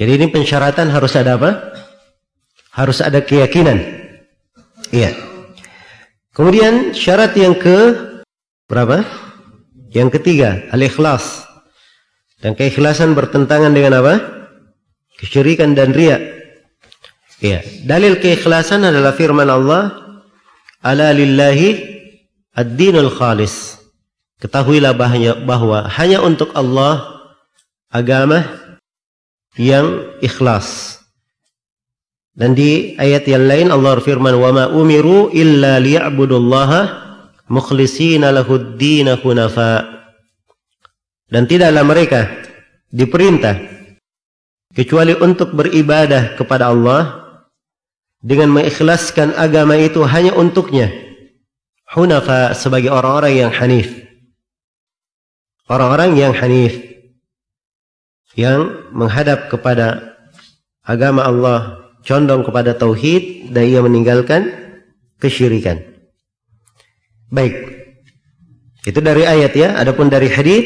jadi 0.00 0.16
ini 0.16 0.32
pensyaratan 0.32 0.88
harus 0.88 1.12
ada 1.14 1.36
apa 1.36 1.50
harus 2.74 2.98
ada 3.04 3.20
keyakinan 3.22 4.04
Iya. 4.94 5.10
Kemudian 6.34 6.94
syarat 6.94 7.34
yang 7.38 7.58
ke 7.58 7.98
berapa? 8.70 9.06
Yang 9.90 10.18
ketiga, 10.18 10.66
al-ikhlas. 10.74 11.46
Dan 12.42 12.58
keikhlasan 12.58 13.14
bertentangan 13.14 13.74
dengan 13.74 14.02
apa? 14.02 14.14
Kesyirikan 15.18 15.74
dan 15.78 15.94
riak. 15.94 16.22
Ya, 17.42 17.62
dalil 17.86 18.18
keikhlasan 18.18 18.86
adalah 18.86 19.14
firman 19.14 19.50
Allah, 19.50 19.94
"Ala 20.82 21.14
lillahi 21.14 21.78
ad-dinul 22.54 23.14
khalis." 23.14 23.83
Ketahuilah 24.44 24.92
bahwa 25.48 25.88
hanya 25.88 26.20
untuk 26.20 26.52
Allah 26.52 27.24
agama 27.88 28.44
yang 29.56 30.04
ikhlas. 30.20 31.00
Dan 32.36 32.52
di 32.52 32.92
ayat 33.00 33.24
yang 33.24 33.48
lain 33.48 33.72
Allah 33.72 33.96
firman, 34.04 34.36
"Wa 34.36 34.52
ma 34.52 34.68
umiru 34.68 35.32
illa 35.32 35.80
liya'budullaha 35.80 36.80
mukhlishina 37.48 38.36
lahud-din 38.36 39.16
hunafa." 39.24 40.04
Dan 41.32 41.48
tidaklah 41.48 41.80
mereka 41.80 42.28
diperintah 42.92 43.56
kecuali 44.76 45.16
untuk 45.24 45.56
beribadah 45.56 46.36
kepada 46.36 46.68
Allah 46.68 47.16
dengan 48.20 48.60
mengikhlaskan 48.60 49.40
agama 49.40 49.72
itu 49.80 50.04
hanya 50.04 50.36
untuknya 50.36 50.92
hunafa 51.96 52.52
sebagai 52.52 52.92
orang-orang 52.92 53.48
yang 53.48 53.52
hanif 53.54 54.03
orang-orang 55.68 56.16
yang 56.18 56.32
hanif 56.36 56.76
yang 58.34 58.90
menghadap 58.90 59.46
kepada 59.48 60.18
agama 60.82 61.24
Allah 61.24 61.84
condong 62.04 62.44
kepada 62.44 62.76
tauhid 62.76 63.54
dan 63.54 63.64
ia 63.64 63.80
meninggalkan 63.80 64.52
kesyirikan. 65.22 65.80
Baik. 67.32 67.54
Itu 68.84 69.00
dari 69.00 69.24
ayat 69.24 69.52
ya, 69.56 69.80
adapun 69.80 70.12
dari 70.12 70.28
hadis 70.28 70.64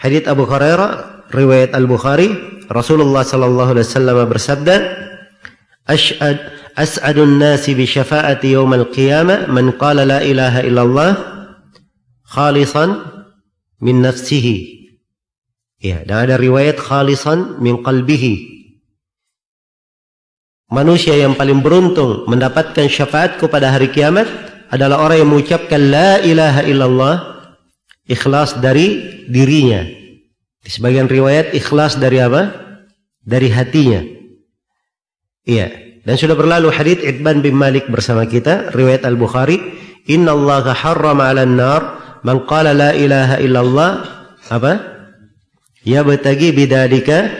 hadis 0.00 0.24
Abu 0.24 0.48
Hurairah 0.48 1.28
riwayat 1.28 1.76
Al-Bukhari 1.76 2.32
Rasulullah 2.72 3.20
sallallahu 3.20 3.76
alaihi 3.76 3.84
wasallam 3.84 4.16
bersabda 4.24 4.76
Ash'ad 5.84 6.38
as'adun 6.78 7.36
nasi 7.36 7.76
bi 7.76 7.84
syafaati 7.84 8.56
yaumil 8.56 8.88
qiyamah 8.94 9.50
man 9.52 9.76
qala 9.76 10.08
la 10.08 10.24
ilaha 10.24 10.64
illallah 10.64 11.10
khalisan 12.24 13.19
min 13.80 14.04
nafsihi. 14.04 14.88
Ya 15.80 16.04
dan 16.04 16.28
ada 16.28 16.36
riwayat 16.36 16.76
khalisan 16.76 17.58
min 17.64 17.80
qalbihi. 17.80 18.60
Manusia 20.70 21.18
yang 21.18 21.34
paling 21.34 21.64
beruntung 21.64 22.30
mendapatkan 22.30 22.86
syafaatku 22.86 23.50
pada 23.50 23.74
hari 23.74 23.90
kiamat 23.90 24.28
adalah 24.70 25.02
orang 25.02 25.26
yang 25.26 25.30
mengucapkan 25.34 25.82
la 25.90 26.22
ilaha 26.22 26.62
illallah 26.62 27.16
ikhlas 28.06 28.62
dari 28.62 29.02
dirinya. 29.26 29.82
Di 30.60 30.70
sebagian 30.70 31.10
riwayat 31.10 31.56
ikhlas 31.56 31.98
dari 31.98 32.22
apa? 32.22 32.54
Dari 33.24 33.48
hatinya. 33.50 34.04
Iya 35.42 35.90
dan 36.04 36.16
sudah 36.16 36.36
berlalu 36.36 36.72
hadis 36.72 36.98
Ibn 37.04 37.44
bin 37.44 37.56
Malik 37.56 37.88
bersama 37.92 38.24
kita 38.24 38.72
riwayat 38.72 39.04
Al 39.04 39.20
Bukhari 39.20 39.60
innallaha 40.08 40.72
harrama 40.72 41.28
'alan 41.28 41.60
nar 41.60 41.99
man 42.26 42.44
qala 42.48 42.76
la 42.76 42.90
ilaha 42.96 43.36
illallah." 43.40 43.90
Apa? 44.50 44.72
Ya 45.86 46.02
batagi 46.02 46.52
bidzalika 46.52 47.30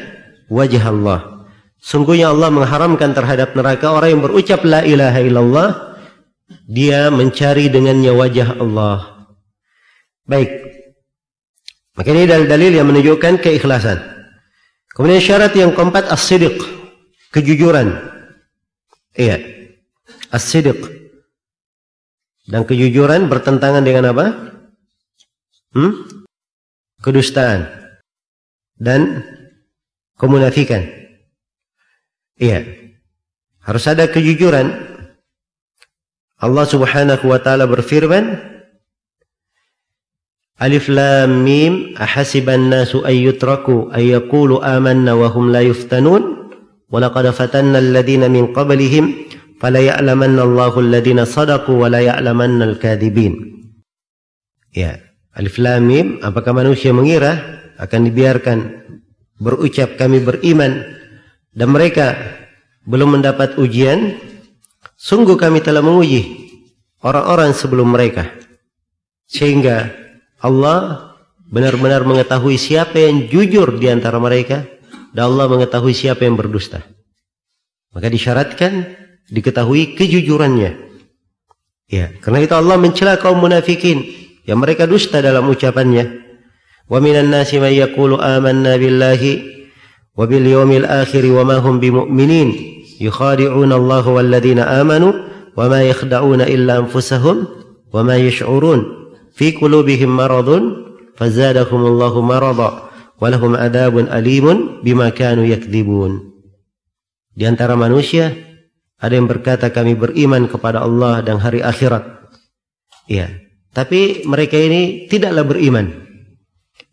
wajh 0.48 0.80
Allah. 0.80 1.48
Sungguhnya 1.80 2.28
Allah 2.28 2.52
mengharamkan 2.52 3.16
terhadap 3.16 3.56
neraka 3.56 3.88
orang 3.90 4.16
yang 4.16 4.22
berucap 4.22 4.60
la 4.68 4.84
ilaha 4.84 5.20
illallah 5.24 5.68
dia 6.68 7.08
mencari 7.08 7.72
dengannya 7.72 8.12
wajah 8.12 8.60
Allah. 8.60 9.26
Baik. 10.28 10.50
Maka 11.98 12.08
ini 12.14 12.28
dalil-dalil 12.28 12.72
yang 12.78 12.86
menunjukkan 12.86 13.42
keikhlasan. 13.42 13.98
Kemudian 14.94 15.22
syarat 15.22 15.52
yang 15.56 15.74
keempat 15.74 16.06
as-sidq 16.12 16.54
kejujuran. 17.34 17.98
Iya. 19.18 19.42
As-sidq. 20.30 20.78
Dan 22.46 22.66
kejujuran 22.66 23.30
bertentangan 23.30 23.82
dengan 23.82 24.10
apa? 24.10 24.26
hmm? 25.74 26.24
kedustaan 27.00 27.66
dan 28.80 29.24
kemunafikan. 30.16 30.86
Iya, 32.40 32.64
harus 33.60 33.84
ada 33.84 34.08
kejujuran. 34.08 34.72
Allah 36.40 36.64
Subhanahu 36.64 37.28
wa 37.28 37.36
taala 37.36 37.68
berfirman 37.68 38.50
Alif 40.60 40.92
lam 40.92 41.44
mim 41.44 41.96
ahasiban 41.96 42.68
nasu 42.68 43.00
ayutraku 43.04 43.88
ay 43.96 44.12
yaqulu 44.12 44.60
amanna 44.60 45.16
wa 45.16 45.32
hum 45.32 45.48
la 45.48 45.64
yuftanun 45.64 46.52
wa 46.88 46.96
laqad 47.00 47.32
fatanna 47.32 47.80
alladhina 47.80 48.28
min 48.28 48.52
qablihim 48.52 49.24
fala 49.56 49.80
ya'lamanna 49.80 50.44
Allahu 50.44 50.84
alladhina 50.84 51.24
sadaqu 51.24 51.76
wa 51.76 51.88
la 51.88 52.04
ya'lamanna 52.04 52.76
al-kadhibin 52.76 53.36
Ya 54.72 54.96
yeah 54.96 55.09
alif 55.40 55.56
lam 55.56 55.88
mim 55.88 56.06
apakah 56.20 56.52
manusia 56.52 56.92
mengira 56.92 57.64
akan 57.80 58.00
dibiarkan 58.12 58.58
berucap 59.40 59.96
kami 59.96 60.20
beriman 60.20 60.84
dan 61.56 61.68
mereka 61.72 62.12
belum 62.84 63.16
mendapat 63.16 63.56
ujian 63.56 64.20
sungguh 65.00 65.40
kami 65.40 65.64
telah 65.64 65.80
menguji 65.80 66.52
orang-orang 67.00 67.56
sebelum 67.56 67.96
mereka 67.96 68.28
sehingga 69.24 69.88
Allah 70.44 71.10
benar-benar 71.48 72.04
mengetahui 72.04 72.60
siapa 72.60 73.00
yang 73.00 73.32
jujur 73.32 73.80
di 73.80 73.88
antara 73.88 74.20
mereka 74.20 74.68
dan 75.10 75.32
Allah 75.34 75.50
mengetahui 75.50 75.90
siapa 75.90 76.22
yang 76.22 76.38
berdusta. 76.38 76.86
Maka 77.90 78.06
disyaratkan 78.06 78.86
diketahui 79.26 79.98
kejujurannya. 79.98 80.90
Ya, 81.90 82.14
karena 82.22 82.46
itu 82.46 82.54
Allah 82.54 82.78
mencela 82.78 83.18
kaum 83.18 83.42
munafikin 83.42 84.19
yang 84.44 84.60
mereka 84.60 84.88
dusta 84.88 85.20
dalam 85.20 85.48
ucapannya. 85.48 86.20
Wa 86.90 86.98
minan 86.98 87.30
nasi 87.30 87.62
may 87.62 87.78
yaqulu 87.78 88.18
amanna 88.18 88.74
billahi 88.74 89.32
wa 90.16 90.26
bil 90.26 90.42
yawmil 90.42 90.86
akhir 90.86 91.22
wa 91.30 91.46
ma 91.46 91.62
hum 91.62 91.78
bimu'minin 91.78 92.50
yukhadi'una 92.98 93.78
Allah 93.78 94.04
wal 94.04 94.26
ladina 94.26 94.66
amanu 94.82 95.14
wa 95.54 95.64
ma 95.70 95.80
yakhda'una 95.86 96.50
illa 96.50 96.82
anfusahum 96.82 97.46
wa 97.90 98.00
ma 98.02 98.18
yash'urun 98.18 99.14
fi 99.32 99.54
qulubihim 99.54 100.10
maradun 100.10 100.96
fazadahum 101.14 101.86
Allah 101.94 102.14
marada 102.20 102.70
walahum 103.22 103.54
adabun 103.54 104.10
alimun 104.10 104.82
bima 104.82 105.14
kanu 105.14 105.46
yakdibun. 105.46 106.32
Di 107.36 107.46
antara 107.46 107.78
manusia 107.78 108.34
ada 109.00 109.16
yang 109.16 109.30
berkata 109.30 109.72
kami 109.72 109.96
beriman 109.96 110.50
kepada 110.50 110.84
Allah 110.84 111.24
dan 111.24 111.40
hari 111.40 111.64
akhirat. 111.64 112.04
Ya, 113.08 113.32
tapi 113.70 114.26
mereka 114.26 114.56
ini 114.58 115.06
tidaklah 115.06 115.46
beriman. 115.46 115.86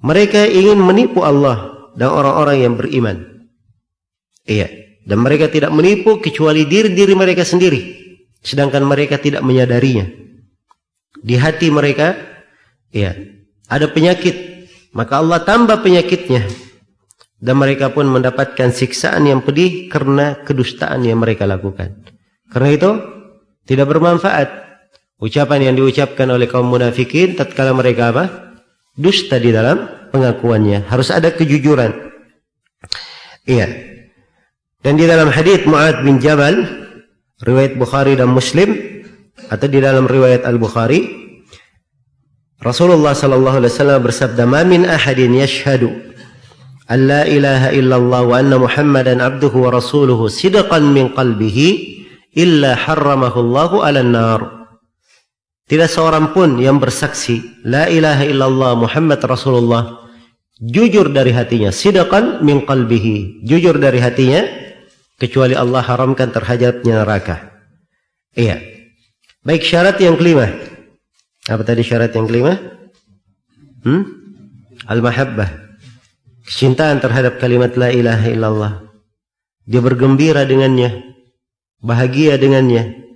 Mereka 0.02 0.46
ingin 0.46 0.78
menipu 0.78 1.26
Allah 1.26 1.90
dan 1.98 2.14
orang-orang 2.14 2.58
yang 2.62 2.74
beriman. 2.78 3.18
Iya, 4.46 4.70
dan 5.04 5.18
mereka 5.20 5.50
tidak 5.50 5.74
menipu 5.74 6.22
kecuali 6.22 6.64
diri-diri 6.70 7.18
mereka 7.18 7.44
sendiri, 7.44 7.82
sedangkan 8.46 8.86
mereka 8.86 9.18
tidak 9.18 9.42
menyadarinya. 9.42 10.06
Di 11.18 11.36
hati 11.36 11.74
mereka, 11.74 12.14
iya, 12.94 13.18
ada 13.68 13.90
penyakit 13.90 14.48
maka 14.98 15.22
Allah 15.22 15.46
tambah 15.46 15.86
penyakitnya 15.86 16.42
dan 17.38 17.56
mereka 17.62 17.94
pun 17.94 18.10
mendapatkan 18.10 18.74
siksaan 18.74 19.30
yang 19.30 19.46
pedih 19.46 19.94
karena 19.94 20.42
kedustaan 20.42 21.06
yang 21.06 21.22
mereka 21.22 21.46
lakukan. 21.46 22.02
Karena 22.50 22.70
itu 22.74 22.92
tidak 23.70 23.94
bermanfaat 23.94 24.67
ucapan 25.22 25.72
yang 25.72 25.76
diucapkan 25.78 26.30
oleh 26.30 26.46
kaum 26.46 26.70
munafikin 26.70 27.34
tatkala 27.38 27.74
mereka 27.74 28.14
apa? 28.14 28.24
Dusta 28.98 29.38
di 29.38 29.54
dalam 29.54 30.10
pengakuannya. 30.10 30.90
Harus 30.90 31.14
ada 31.14 31.30
kejujuran. 31.34 31.94
Iya. 33.46 33.68
Dan 34.82 34.98
di 34.98 35.06
dalam 35.06 35.30
hadis 35.30 35.66
Mu'ad 35.66 36.02
bin 36.06 36.22
Jabal 36.22 36.58
riwayat 37.42 37.78
Bukhari 37.78 38.18
dan 38.18 38.34
Muslim 38.34 38.74
atau 39.50 39.68
di 39.70 39.78
dalam 39.78 40.10
riwayat 40.10 40.46
Al-Bukhari 40.46 41.28
Rasulullah 42.58 43.14
sallallahu 43.14 43.62
alaihi 43.62 43.70
wasallam 43.70 44.02
bersabda, 44.02 44.44
"Ma 44.50 44.66
min 44.66 44.90
ahadin 44.90 45.38
yashhadu 45.38 45.94
an 46.90 47.00
la 47.06 47.22
ilaha 47.30 47.70
illallah 47.70 48.22
wa 48.26 48.34
anna 48.34 48.58
Muhammadan 48.58 49.22
abduhu 49.22 49.70
wa 49.70 49.78
rasuluhu 49.78 50.26
sidqan 50.26 50.90
min 50.90 51.14
qalbihi 51.14 51.68
illa 52.34 52.74
harramahu 52.74 53.38
Allah 53.46 53.72
'ala 53.86 54.00
an-nar." 54.02 54.57
Tidak 55.68 55.90
seorang 55.92 56.32
pun 56.32 56.56
yang 56.64 56.80
bersaksi 56.80 57.44
la 57.68 57.92
ilaha 57.92 58.24
illallah 58.24 58.80
Muhammad 58.80 59.20
Rasulullah 59.28 60.08
jujur 60.64 61.12
dari 61.12 61.36
hatinya, 61.36 61.76
sidqan 61.76 62.40
min 62.40 62.64
qalbihi, 62.64 63.44
jujur 63.44 63.76
dari 63.76 64.00
hatinya 64.00 64.48
kecuali 65.20 65.54
Allah 65.60 65.84
haramkan 65.84 66.32
terhadapnya 66.32 67.04
neraka. 67.04 67.52
Iya. 68.32 68.62
Baik 69.44 69.64
syarat 69.64 70.00
yang 70.00 70.16
kelima. 70.16 70.48
Apa 71.48 71.64
tadi 71.64 71.84
syarat 71.84 72.12
yang 72.16 72.28
kelima? 72.28 72.56
Hmm? 73.84 74.04
Al-mahabbah. 74.88 75.68
Kecintaan 76.48 77.04
terhadap 77.04 77.44
kalimat 77.44 77.76
la 77.76 77.92
ilaha 77.92 78.28
illallah. 78.28 78.74
Dia 79.68 79.84
bergembira 79.84 80.48
dengannya. 80.48 81.16
Bahagia 81.84 82.40
dengannya. 82.40 83.07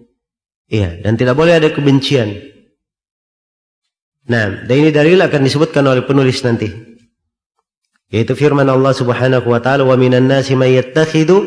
Iya, 0.71 1.03
dan 1.03 1.19
tidak 1.19 1.35
boleh 1.35 1.59
ada 1.59 1.67
kebencian. 1.67 2.31
Nah, 4.31 4.63
dan 4.63 4.75
ini 4.79 4.95
dalil 4.95 5.19
akan 5.19 5.43
disebutkan 5.43 5.83
oleh 5.83 6.07
penulis 6.07 6.39
nanti. 6.47 6.71
Yaitu 8.07 8.39
firman 8.39 8.71
Allah 8.71 8.95
Subhanahu 8.95 9.51
wa 9.51 9.59
taala, 9.59 9.83
"Wa 9.83 9.99
minan 9.99 10.31
nasi 10.31 10.55
may 10.55 10.79
yattakhidhu 10.79 11.43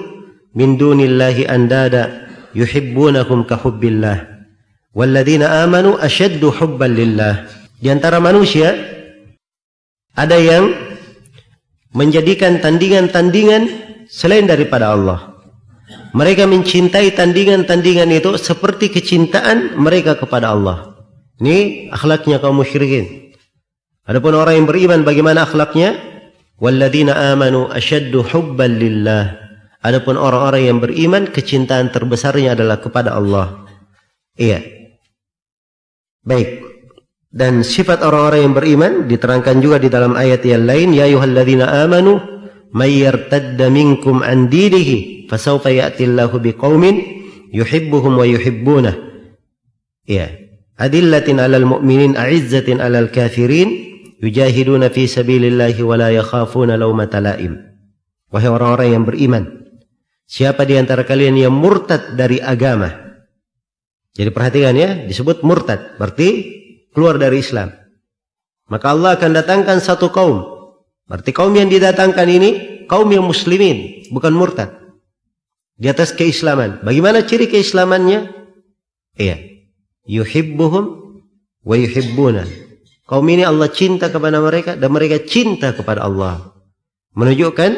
min 0.53 0.77
dunillahi 0.77 1.49
andada 1.49 2.29
yuhibbunahum 2.53 3.49
ka 3.49 3.57
hubbillah." 3.57 4.29
Walladzina 4.93 5.65
amanu 5.65 5.97
ashaddu 5.97 6.53
hubban 6.55 6.93
lillah. 6.93 7.49
Di 7.81 7.89
antara 7.89 8.21
manusia 8.21 8.77
ada 10.15 10.37
yang 10.37 10.71
menjadikan 11.97 12.61
tandingan-tandingan 12.61 13.63
selain 14.07 14.47
daripada 14.47 14.95
Allah. 14.95 15.34
Mereka 16.15 16.47
mencintai 16.47 17.11
tandingan-tandingan 17.19 18.07
itu 18.15 18.39
seperti 18.39 18.87
kecintaan 18.87 19.75
mereka 19.75 20.15
kepada 20.15 20.55
Allah. 20.55 20.95
Ini 21.43 21.91
akhlaknya 21.91 22.39
kaum 22.39 22.63
musyrikin. 22.63 23.35
Adapun 24.07 24.39
orang 24.39 24.63
yang 24.63 24.67
beriman 24.71 25.03
bagaimana 25.03 25.43
akhlaknya? 25.43 25.99
Walladzina 26.63 27.35
amanu 27.35 27.67
ashaddu 27.67 28.23
hubban 28.31 28.79
lillah. 28.79 29.43
Adapun 29.83 30.15
orang-orang 30.15 30.71
yang 30.71 30.79
beriman 30.79 31.27
kecintaan 31.27 31.91
terbesarnya 31.91 32.55
adalah 32.55 32.79
kepada 32.79 33.19
Allah. 33.19 33.67
Iya. 34.39 34.63
Baik. 36.23 36.63
Dan 37.35 37.67
sifat 37.67 38.07
orang-orang 38.07 38.41
yang 38.47 38.55
beriman 38.55 38.93
diterangkan 39.11 39.59
juga 39.59 39.83
di 39.83 39.91
dalam 39.91 40.15
ayat 40.15 40.47
yang 40.47 40.63
lain 40.63 40.95
ya 40.95 41.11
ayyuhalladzina 41.11 41.67
amanu 41.83 42.34
may 42.75 43.07
yartadda 43.07 43.71
minkum 43.71 44.21
an 44.21 44.51
dinihi 44.51 45.31
fasawfa 45.31 45.71
ya'ti 45.71 46.11
Allahu 46.11 46.43
biqaumin 46.43 46.97
yuhibbuhum 47.55 48.19
wa 48.19 48.27
yuhibbunah. 48.27 48.95
Iya. 50.05 50.43
Adillatin 50.75 51.39
'alal 51.39 51.71
mu'minin 51.71 52.19
a'izzatin 52.19 52.83
'alal 52.83 53.15
kafirin 53.15 53.71
yujahiduna 54.19 54.91
fi 54.91 55.07
sabilillahi 55.07 55.79
wa 55.87 55.95
la 55.95 56.11
yakhafuna 56.11 56.75
lawmata 56.75 57.23
la'im. 57.23 57.55
Wahai 58.35 58.51
orang-orang 58.51 58.89
yang 58.91 59.05
beriman, 59.07 59.45
siapa 60.27 60.67
di 60.67 60.75
antara 60.75 61.07
kalian 61.07 61.39
yang 61.39 61.55
murtad 61.55 62.19
dari 62.19 62.43
agama? 62.43 62.91
Jadi 64.19 64.31
perhatikan 64.35 64.75
ya, 64.75 65.07
disebut 65.07 65.47
murtad, 65.47 65.95
berarti 65.95 66.29
keluar 66.91 67.19
dari 67.23 67.39
Islam. 67.39 67.71
Maka 68.67 68.91
Allah 68.91 69.15
akan 69.15 69.31
datangkan 69.31 69.79
satu 69.79 70.11
kaum. 70.11 70.54
Berarti 71.05 71.31
kaum 71.37 71.53
yang 71.53 71.69
didatangkan 71.69 72.29
ini 72.29 72.51
kaum 72.89 73.09
yang 73.13 73.25
muslimin, 73.25 74.09
bukan 74.09 74.33
murtad. 74.33 74.73
Di 75.75 75.91
atas 75.91 76.15
keislaman. 76.15 76.81
Bagaimana 76.87 77.27
ciri 77.27 77.51
keislamannya? 77.51 78.31
Iya. 79.19 79.37
Yuhibbuhum 80.07 80.85
wa 81.65 81.75
yuhibbuna. 81.75 82.47
Kaum 83.05 83.27
ini 83.29 83.45
Allah 83.45 83.69
cinta 83.69 84.09
kepada 84.09 84.41
mereka 84.41 84.79
dan 84.79 84.89
mereka 84.95 85.21
cinta 85.27 85.75
kepada 85.77 86.09
Allah. 86.09 86.55
Menunjukkan 87.13 87.73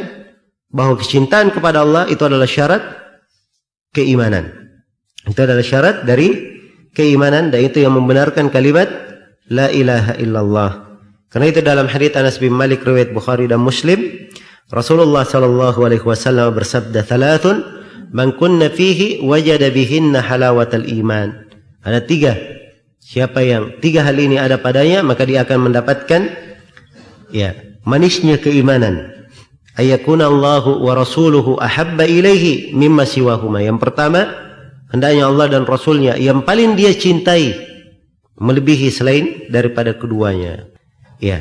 bahawa 0.71 0.95
kecintaan 1.01 1.51
kepada 1.51 1.83
Allah 1.83 2.07
itu 2.07 2.23
adalah 2.23 2.47
syarat 2.47 2.83
keimanan. 3.91 4.53
Itu 5.27 5.43
adalah 5.43 5.65
syarat 5.65 6.07
dari 6.07 6.31
keimanan 6.95 7.51
dan 7.51 7.65
itu 7.65 7.83
yang 7.83 7.97
membenarkan 7.97 8.53
kalimat 8.53 8.87
La 9.51 9.71
ilaha 9.71 10.15
illallah. 10.19 10.86
Karena 11.31 11.47
itu 11.51 11.61
dalam 11.61 11.91
hadis 11.91 12.15
Anas 12.15 12.39
bin 12.39 12.55
Malik 12.55 12.87
riwayat 12.87 13.11
Bukhari 13.11 13.51
dan 13.51 13.61
Muslim, 13.61 14.31
Rasulullah 14.71 15.27
sallallahu 15.27 15.83
alaihi 15.83 16.03
wasallam 16.03 16.55
bersabda, 16.55 17.03
"Thalathun 17.07 17.63
man 18.15 18.35
kunna 18.35 18.71
fihi 18.71 19.23
wajada 19.23 19.71
bihinna 19.71 20.23
halawatal 20.23 20.87
iman." 20.87 21.47
Ada 21.87 22.03
tiga. 22.03 22.35
Siapa 22.99 23.39
yang 23.47 23.79
tiga 23.79 24.03
hal 24.03 24.19
ini 24.19 24.35
ada 24.35 24.59
padanya, 24.59 25.07
maka 25.07 25.23
dia 25.23 25.47
akan 25.47 25.71
mendapatkan 25.71 26.27
ya, 27.31 27.55
manisnya 27.87 28.43
keimanan. 28.43 29.15
Ayakuna 29.79 30.27
Allahu 30.27 30.83
wa 30.83 30.99
rasuluhu 30.99 31.61
ahabba 31.63 32.03
ilaihi 32.09 32.75
mimma 32.75 33.07
siwahuma. 33.07 33.63
Yang 33.63 33.79
pertama, 33.87 34.27
hendaknya 34.91 35.31
Allah 35.31 35.47
dan 35.53 35.63
Rasulnya 35.69 36.19
yang 36.19 36.43
paling 36.43 36.75
dia 36.75 36.91
cintai 36.97 37.55
melebihi 38.41 38.89
selain 38.91 39.47
daripada 39.53 39.95
keduanya. 39.95 40.76
Ya. 41.23 41.41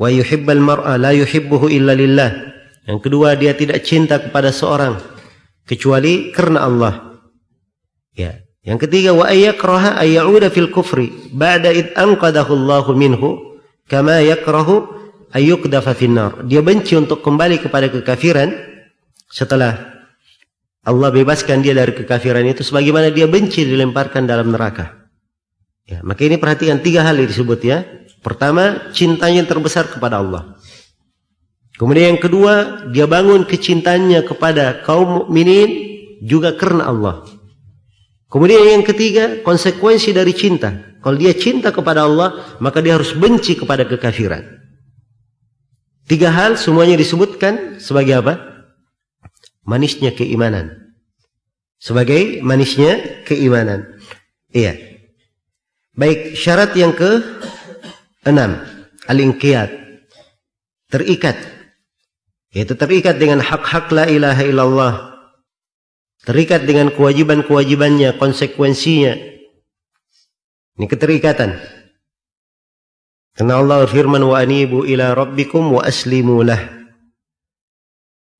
Wa 0.00 0.08
yuhibbal 0.08 0.60
mar'a 0.60 0.96
la 0.96 1.12
yuhibbuhu 1.12 1.68
illa 1.68 1.92
lillah. 1.92 2.30
Yang 2.88 2.98
kedua 3.04 3.36
dia 3.36 3.52
tidak 3.52 3.84
cinta 3.84 4.16
kepada 4.16 4.50
seorang 4.50 4.96
kecuali 5.68 6.32
karena 6.32 6.64
Allah. 6.64 6.94
Ya. 8.16 8.40
Yang 8.60 8.88
ketiga 8.88 9.16
wa 9.16 9.24
ayakraha 9.24 9.96
ayyuda 9.96 10.52
fil 10.52 10.68
kufri 10.68 11.08
ba'da 11.32 11.72
id 11.72 11.96
anqadahu 11.96 12.52
Allah 12.52 12.84
minhu 12.92 13.56
kama 13.88 14.20
yakrahu 14.20 14.84
ayyukdafa 15.32 15.96
fin 15.96 16.12
nar. 16.12 16.44
Dia 16.44 16.60
benci 16.60 16.92
untuk 16.92 17.24
kembali 17.24 17.56
kepada 17.64 17.88
kekafiran 17.88 18.52
setelah 19.32 19.90
Allah 20.84 21.08
bebaskan 21.12 21.64
dia 21.64 21.72
dari 21.72 21.92
kekafiran 21.92 22.44
itu 22.44 22.60
sebagaimana 22.60 23.08
dia 23.12 23.24
benci 23.28 23.64
dilemparkan 23.64 24.28
dalam 24.28 24.52
neraka. 24.52 24.99
Ya, 25.88 26.00
maka 26.02 26.22
ini 26.26 26.36
perhatikan 26.36 26.82
tiga 26.82 27.04
hal 27.06 27.18
yang 27.18 27.28
disebut 27.28 27.60
ya. 27.62 27.84
Pertama, 28.20 28.92
cintanya 28.92 29.46
terbesar 29.48 29.88
kepada 29.88 30.20
Allah. 30.20 30.60
Kemudian 31.80 32.14
yang 32.14 32.20
kedua, 32.20 32.84
dia 32.92 33.08
bangun 33.08 33.48
kecintanya 33.48 34.20
kepada 34.20 34.84
kaum 34.84 35.24
mukminin 35.24 35.70
juga 36.20 36.52
karena 36.52 36.92
Allah. 36.92 37.24
Kemudian 38.28 38.60
yang 38.76 38.84
ketiga, 38.84 39.40
konsekuensi 39.40 40.12
dari 40.12 40.36
cinta. 40.36 40.70
Kalau 41.00 41.16
dia 41.16 41.32
cinta 41.32 41.72
kepada 41.72 42.04
Allah, 42.04 42.60
maka 42.60 42.84
dia 42.84 43.00
harus 43.00 43.16
benci 43.16 43.56
kepada 43.56 43.88
kekafiran. 43.88 44.44
Tiga 46.04 46.28
hal 46.28 46.60
semuanya 46.60 47.00
disebutkan 47.00 47.80
sebagai 47.80 48.20
apa? 48.20 48.66
Manisnya 49.64 50.12
keimanan. 50.12 50.92
Sebagai 51.80 52.44
manisnya 52.44 53.24
keimanan. 53.24 53.96
Iya. 54.52 54.89
Baik, 56.00 56.32
syarat 56.32 56.72
yang 56.80 56.96
ke 56.96 57.20
enam, 58.24 58.56
al-inqiyat. 59.04 59.68
Terikat. 60.88 61.36
Yaitu 62.56 62.72
terikat 62.72 63.20
dengan 63.20 63.44
hak-hak 63.44 63.92
la 63.92 64.08
ilaha 64.08 64.42
illallah. 64.48 64.94
Terikat 66.24 66.64
dengan 66.64 66.88
kewajiban-kewajibannya, 66.88 68.16
konsekuensinya. 68.16 69.12
Ini 70.80 70.86
keterikatan. 70.88 71.60
Karena 73.36 73.60
Allah 73.60 73.84
firman 73.84 74.24
wa 74.24 74.40
anibu 74.40 74.88
ila 74.88 75.12
rabbikum 75.12 75.68
wa 75.68 75.84
aslimu 75.84 76.40
lah. 76.48 76.80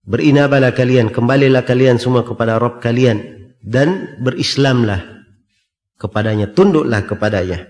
Berinabalah 0.09 0.73
kalian, 0.73 1.13
kembalilah 1.13 1.61
kalian 1.61 2.01
semua 2.01 2.25
kepada 2.25 2.57
Rabb 2.57 2.81
kalian 2.81 3.53
dan 3.61 4.17
berislamlah 4.25 5.20
kepadanya 6.01 6.49
tunduklah 6.49 7.05
kepadanya 7.05 7.69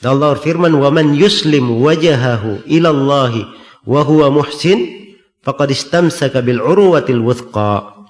dan 0.00 0.16
Allah 0.16 0.32
firman 0.40 0.72
wa 0.80 0.88
man 0.88 1.12
yuslim 1.12 1.76
wajahahu 1.76 2.64
ila 2.64 2.88
Allah 2.88 3.52
wa 3.84 4.00
huwa 4.00 4.32
muhsin 4.32 5.12
faqad 5.44 5.76
istamsaka 5.76 6.40
bil 6.40 6.64
urwatil 6.64 7.20
wuthqa. 7.20 8.00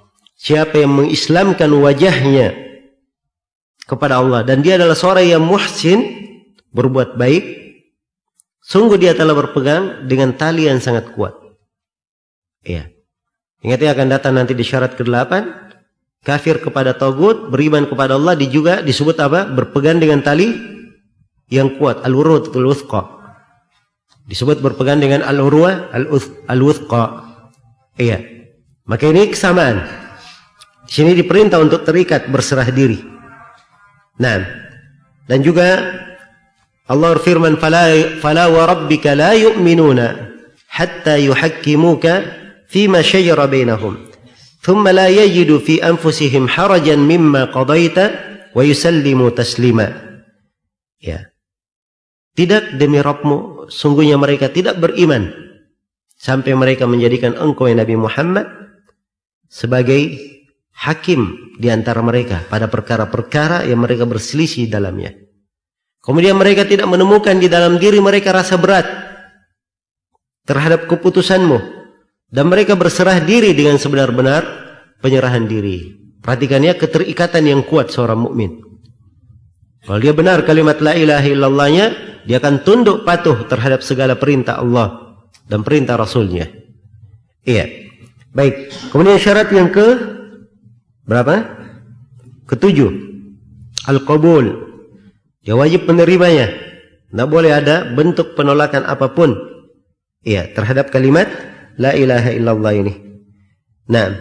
Siapa 0.41 0.81
yang 0.81 0.97
mengislamkan 0.97 1.69
wajahnya 1.69 2.57
kepada 3.85 4.23
Allah 4.23 4.47
dan 4.47 4.63
dia 4.63 4.79
adalah 4.79 4.97
seorang 4.97 5.27
yang 5.27 5.43
muhsin 5.43 6.01
berbuat 6.71 7.19
baik 7.19 7.45
sungguh 8.63 8.97
dia 8.97 9.13
telah 9.13 9.35
berpegang 9.35 10.07
dengan 10.07 10.33
tali 10.33 10.71
yang 10.71 10.79
sangat 10.79 11.11
kuat. 11.13 11.35
Ya 12.63 12.87
ingat 13.67 13.83
ya 13.83 13.93
akan 13.93 14.09
datang 14.15 14.39
nanti 14.39 14.55
di 14.55 14.63
syarat 14.63 14.95
ke-8 14.95 15.33
kafir 16.25 16.61
kepada 16.61 16.93
tagut, 16.97 17.49
beriman 17.49 17.89
kepada 17.89 18.17
Allah 18.17 18.37
di 18.37 18.49
juga 18.49 18.85
disebut 18.85 19.17
apa? 19.21 19.49
Berpegang 19.49 20.01
dengan 20.01 20.21
tali 20.21 20.53
yang 21.49 21.77
kuat, 21.81 22.05
al-urud 22.05 22.53
al-wuthqa. 22.53 23.19
Disebut 24.31 24.63
berpegang 24.63 25.03
dengan 25.03 25.27
al-urwa 25.27 25.91
al-wuthqa. 26.47 27.05
Iya. 27.99 28.23
Maka 28.87 29.11
ini 29.11 29.27
kesamaan. 29.31 29.83
Di 30.87 30.93
sini 31.03 31.15
diperintah 31.15 31.59
untuk 31.59 31.83
terikat 31.87 32.31
berserah 32.31 32.67
diri. 32.71 32.99
Nah, 34.19 34.43
dan 35.31 35.41
juga 35.47 35.79
Allah 36.91 37.15
firman 37.23 37.55
fala 37.55 37.87
fala 38.19 38.51
wa 38.51 38.67
rabbika 38.67 39.15
la 39.15 39.31
yu'minuna 39.39 40.35
hatta 40.67 41.15
yuhakkimuka 41.23 42.13
fima 42.67 42.99
shajara 42.99 43.47
bainahum. 43.47 44.10
ثم 44.66 44.82
لا 44.88 45.06
يجد 45.06 45.62
في 45.62 45.78
أنفسهم 45.78 46.50
حرجا 46.50 46.96
مما 46.96 47.54
قضيت 47.54 47.98
ويسلموا 48.58 49.30
تسليما 49.30 49.88
ya 50.98 51.30
tidak 52.34 52.74
demi 52.82 52.98
Rabbmu 52.98 53.70
sungguhnya 53.70 54.18
mereka 54.18 54.50
tidak 54.50 54.82
beriman 54.82 55.30
sampai 56.18 56.58
mereka 56.58 56.90
menjadikan 56.90 57.38
engkau 57.38 57.70
yang 57.70 57.78
Nabi 57.78 57.94
Muhammad 57.94 58.50
sebagai 59.46 60.18
hakim 60.74 61.54
di 61.62 61.70
antara 61.72 62.02
mereka 62.02 62.44
pada 62.50 62.68
perkara-perkara 62.68 63.64
yang 63.70 63.80
mereka 63.80 64.04
berselisih 64.04 64.68
dalamnya. 64.68 65.16
Kemudian 66.04 66.36
mereka 66.38 66.68
tidak 66.68 66.90
menemukan 66.90 67.38
di 67.40 67.48
dalam 67.48 67.80
diri 67.82 67.98
mereka 68.04 68.36
rasa 68.36 68.60
berat 68.60 68.86
terhadap 70.46 70.86
keputusanmu 70.86 71.79
dan 72.31 72.47
mereka 72.47 72.79
berserah 72.79 73.19
diri 73.19 73.51
dengan 73.53 73.77
sebenar-benar 73.77 74.43
penyerahan 75.03 75.45
diri. 75.51 75.99
Perhatikan 76.23 76.63
ya 76.63 76.79
keterikatan 76.79 77.43
yang 77.47 77.61
kuat 77.67 77.91
seorang 77.91 78.23
mukmin. 78.23 78.63
Kalau 79.83 79.99
dia 79.99 80.13
benar 80.15 80.45
kalimat 80.47 80.79
la 80.79 80.93
ilaha 80.95 81.27
illallahnya, 81.27 81.87
dia 82.29 82.39
akan 82.39 82.63
tunduk 82.63 83.03
patuh 83.03 83.49
terhadap 83.49 83.81
segala 83.81 84.15
perintah 84.15 84.61
Allah 84.61 85.19
dan 85.49 85.65
perintah 85.65 85.97
Rasulnya. 85.97 86.47
Iya. 87.43 87.67
Baik. 88.31 88.71
Kemudian 88.95 89.19
syarat 89.19 89.51
yang 89.51 89.73
ke 89.73 89.87
berapa? 91.09 91.59
Ketujuh. 92.47 92.93
Al-qabul. 93.89 94.71
Dia 95.43 95.57
wajib 95.57 95.89
menerimanya. 95.89 96.53
Tidak 97.11 97.27
boleh 97.27 97.51
ada 97.51 97.91
bentuk 97.91 98.39
penolakan 98.39 98.87
apapun. 98.87 99.35
Iya, 100.23 100.53
terhadap 100.53 100.93
kalimat 100.93 101.27
la 101.77 101.93
ilaha 101.95 102.31
illallah 102.33 102.73
ini. 102.75 102.93
Nah, 103.91 104.15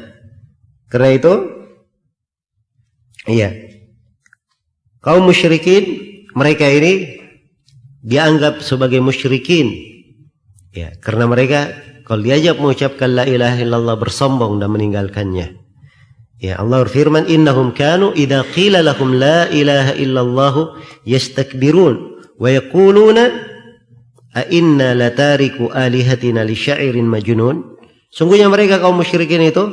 karena 0.89 1.10
itu 1.16 1.34
iya. 3.30 3.50
Kaum 5.00 5.24
musyrikin 5.26 5.84
mereka 6.36 6.68
ini 6.68 7.24
dianggap 8.04 8.62
sebagai 8.62 9.00
musyrikin. 9.00 9.72
Ya, 10.76 10.93
karena 11.00 11.26
mereka 11.26 11.72
kalau 12.06 12.26
diajak 12.26 12.58
mengucapkan 12.58 13.14
la 13.14 13.26
ilaha 13.26 13.58
illallah 13.62 13.95
bersombong 13.97 14.58
dan 14.58 14.74
meninggalkannya. 14.74 15.56
Ya 16.39 16.56
Allah 16.56 16.88
berfirman 16.88 17.28
innahum 17.28 17.76
kanu 17.76 18.16
idza 18.16 18.47
qila 18.56 18.80
lahum 18.80 19.12
la 19.20 19.52
ilaha 19.52 19.91
illallah 20.00 20.56
yastakbirun 21.04 22.24
wa 22.39 22.47
yaquluna 22.47 23.28
a 24.34 24.45
inna 24.49 24.93
latariku 24.93 25.73
alihatina 25.73 26.45
li 26.45 26.53
sya'irin 26.53 27.05
majnun. 27.09 27.80
Sungguhnya 28.09 28.49
mereka 28.49 28.82
kaum 28.82 28.97
musyrikin 28.97 29.45
itu 29.45 29.69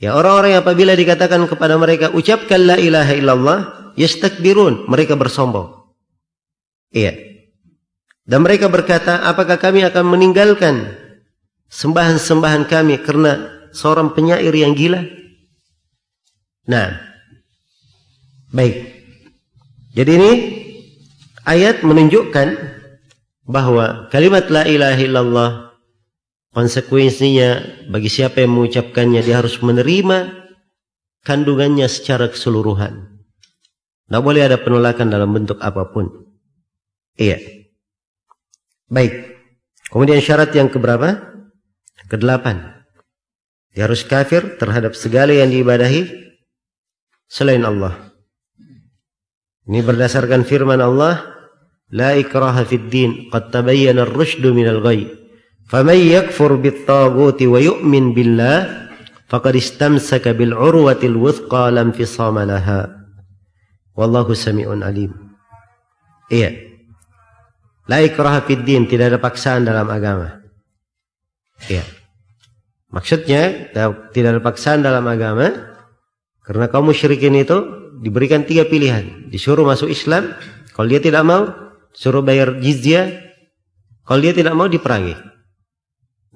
ya 0.00 0.16
orang-orang 0.16 0.56
yang 0.56 0.62
apabila 0.64 0.92
dikatakan 0.96 1.44
kepada 1.48 1.76
mereka 1.76 2.12
ucapkan 2.12 2.64
la 2.64 2.76
ilaha 2.80 3.12
illallah 3.12 3.58
yastakbirun 3.96 4.88
mereka 4.88 5.16
bersombong. 5.16 5.72
Iya. 6.92 7.12
Dan 8.26 8.42
mereka 8.42 8.66
berkata 8.66 9.22
apakah 9.22 9.60
kami 9.60 9.86
akan 9.86 10.04
meninggalkan 10.16 10.96
sembahan-sembahan 11.70 12.66
kami 12.66 12.98
karena 13.04 13.38
seorang 13.70 14.16
penyair 14.16 14.50
yang 14.50 14.74
gila? 14.74 15.04
Nah, 16.66 16.98
baik. 18.50 18.76
Jadi 19.94 20.10
ini 20.18 20.32
ayat 21.46 21.86
menunjukkan 21.86 22.75
bahawa 23.46 24.10
kalimat 24.10 24.50
la 24.50 24.66
ilaha 24.66 25.00
illallah 25.00 25.50
konsekuensinya 26.50 27.62
bagi 27.88 28.10
siapa 28.10 28.42
yang 28.42 28.58
mengucapkannya 28.58 29.22
dia 29.22 29.38
harus 29.38 29.62
menerima 29.62 30.46
kandungannya 31.22 31.86
secara 31.86 32.30
keseluruhan. 32.30 33.22
Tidak 34.06 34.22
boleh 34.22 34.46
ada 34.46 34.58
penolakan 34.58 35.10
dalam 35.10 35.34
bentuk 35.34 35.58
apapun. 35.58 36.30
Iya. 37.18 37.42
Baik. 38.86 39.34
Kemudian 39.90 40.22
syarat 40.22 40.54
yang 40.54 40.70
keberapa? 40.70 41.34
Kedelapan. 42.06 42.86
Dia 43.74 43.90
harus 43.90 44.06
kafir 44.06 44.56
terhadap 44.62 44.94
segala 44.94 45.34
yang 45.34 45.50
diibadahi 45.50 46.06
selain 47.26 47.66
Allah. 47.66 48.14
Ini 49.66 49.82
berdasarkan 49.82 50.46
firman 50.46 50.78
Allah, 50.78 51.35
Fid 51.90 52.84
din, 52.90 53.30
qad 53.30 53.54
tabayyana 53.54 54.02
ar-rusydu 54.02 54.50
minal 54.50 54.82
ghayy. 54.82 55.06
Faman 55.70 55.98
yakfur 55.98 56.58
bit-taghuti 56.58 57.46
wa 57.46 57.58
yu'min 57.58 58.14
billah, 58.14 58.90
faqad 59.30 59.54
istamsaka 59.58 60.34
bil 60.34 60.54
'urwatil 60.54 61.18
wuthqa 61.18 61.70
lam 61.70 61.94
fisama 61.94 62.46
laha. 62.46 62.90
Wallahu 63.94 64.34
sami'un 64.34 64.82
alim. 64.82 65.14
Iya. 66.30 66.54
La 67.86 68.02
ikraha 68.02 68.42
fid 68.42 68.66
din, 68.66 68.90
tidak 68.90 69.14
ada 69.14 69.18
paksaan 69.22 69.62
dalam 69.62 69.86
agama. 69.86 70.42
Iya. 71.70 71.86
Maksudnya, 72.90 73.70
tidak 74.10 74.30
ada 74.34 74.42
paksaan 74.42 74.82
dalam 74.82 75.06
agama, 75.06 75.76
Karena 76.46 76.70
kaum 76.70 76.86
musyrikin 76.86 77.34
itu 77.34 77.58
diberikan 77.98 78.46
tiga 78.46 78.62
pilihan. 78.70 79.26
Disuruh 79.34 79.66
masuk 79.66 79.90
Islam. 79.90 80.30
Kalau 80.70 80.86
dia 80.86 81.02
tidak 81.02 81.26
mau, 81.26 81.50
suruh 81.96 82.20
bayar 82.20 82.60
jizyah. 82.60 83.24
Kalau 84.04 84.20
dia 84.20 84.36
tidak 84.36 84.52
mau, 84.52 84.68
diperangi. 84.68 85.16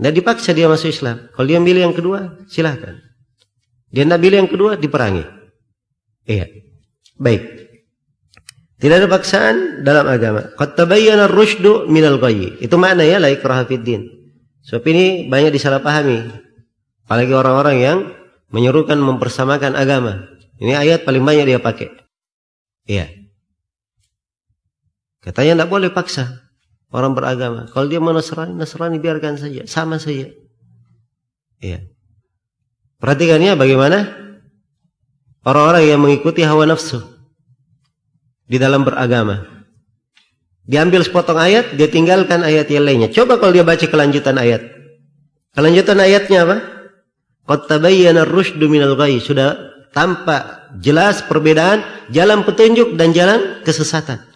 Dan 0.01 0.17
dipaksa 0.17 0.57
dia 0.57 0.67
masuk 0.67 0.91
Islam. 0.91 1.29
Kalau 1.37 1.47
dia 1.47 1.61
milih 1.61 1.93
yang 1.93 1.95
kedua, 1.95 2.41
silahkan. 2.49 2.97
Dia 3.93 4.09
tidak 4.09 4.21
pilih 4.25 4.39
yang 4.41 4.51
kedua, 4.51 4.81
diperangi. 4.81 5.23
Iya. 6.25 6.49
Baik. 7.21 7.43
Tidak 8.81 8.97
ada 8.97 9.09
paksaan 9.13 9.85
dalam 9.85 10.09
agama. 10.09 10.57
Qad 10.57 10.73
tabayyana 10.73 11.29
ar-rusydu 11.29 11.85
minal 11.93 12.17
ghayy. 12.17 12.57
Itu 12.65 12.81
makna 12.81 13.05
ya 13.05 13.21
la 13.21 13.29
ikraha 13.29 13.69
fid 13.69 13.85
din. 13.85 14.09
Sebab 14.65 14.83
ini 14.89 15.29
banyak 15.29 15.53
disalahpahami. 15.53 16.33
Apalagi 17.05 17.33
orang-orang 17.37 17.77
yang 17.77 17.99
menyerukan 18.49 18.97
mempersamakan 18.97 19.77
agama. 19.77 20.33
Ini 20.57 20.81
ayat 20.81 21.05
paling 21.05 21.21
banyak 21.21 21.45
dia 21.45 21.61
pakai. 21.61 21.93
Iya. 22.89 23.20
Katanya 25.21 25.63
tidak 25.65 25.71
boleh 25.71 25.91
paksa 25.93 26.51
orang 26.91 27.13
beragama. 27.13 27.69
Kalau 27.71 27.87
dia 27.87 28.01
mau 28.03 28.17
Nasrani, 28.17 28.57
Nasrani 28.57 28.97
biarkan 28.97 29.37
saja. 29.37 29.69
Sama 29.69 30.01
saja. 30.01 30.33
Iya. 31.61 31.87
Perhatikannya 33.01 33.57
bagaimana? 33.57 33.99
Orang-orang 35.41 35.89
yang 35.89 36.01
mengikuti 36.01 36.45
hawa 36.45 36.69
nafsu. 36.69 37.01
Di 38.45 38.61
dalam 38.61 38.85
beragama. 38.85 39.47
Diambil 40.69 41.03
sepotong 41.03 41.41
ayat, 41.41 41.75
dia 41.75 41.89
tinggalkan 41.89 42.45
ayat 42.45 42.69
yang 42.69 42.85
lainnya. 42.85 43.09
Coba 43.09 43.41
kalau 43.41 43.57
dia 43.57 43.65
baca 43.65 43.83
kelanjutan 43.83 44.37
ayat. 44.37 44.63
Kelanjutan 45.57 45.99
ayatnya 45.99 46.47
apa? 46.47 46.57
Qad 47.49 47.61
tabayyana 47.67 48.23
ar-rusydu 48.29 48.71
minal. 48.71 48.95
Sudah 49.19 49.57
tampak 49.91 50.71
jelas 50.79 51.27
perbedaan 51.27 51.83
jalan 52.15 52.47
petunjuk 52.47 52.95
dan 52.95 53.11
jalan 53.11 53.65
kesesatan. 53.67 54.30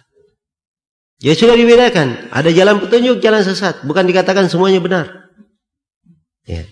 Ya 1.25 1.33
sudah 1.33 1.57
dibedakan. 1.57 2.29
Ada 2.29 2.53
jalan 2.53 2.77
petunjuk, 2.85 3.17
jalan 3.17 3.41
sesat. 3.41 3.81
Bukan 3.81 4.05
dikatakan 4.05 4.45
semuanya 4.45 4.77
benar. 4.77 5.33
Ya. 6.45 6.69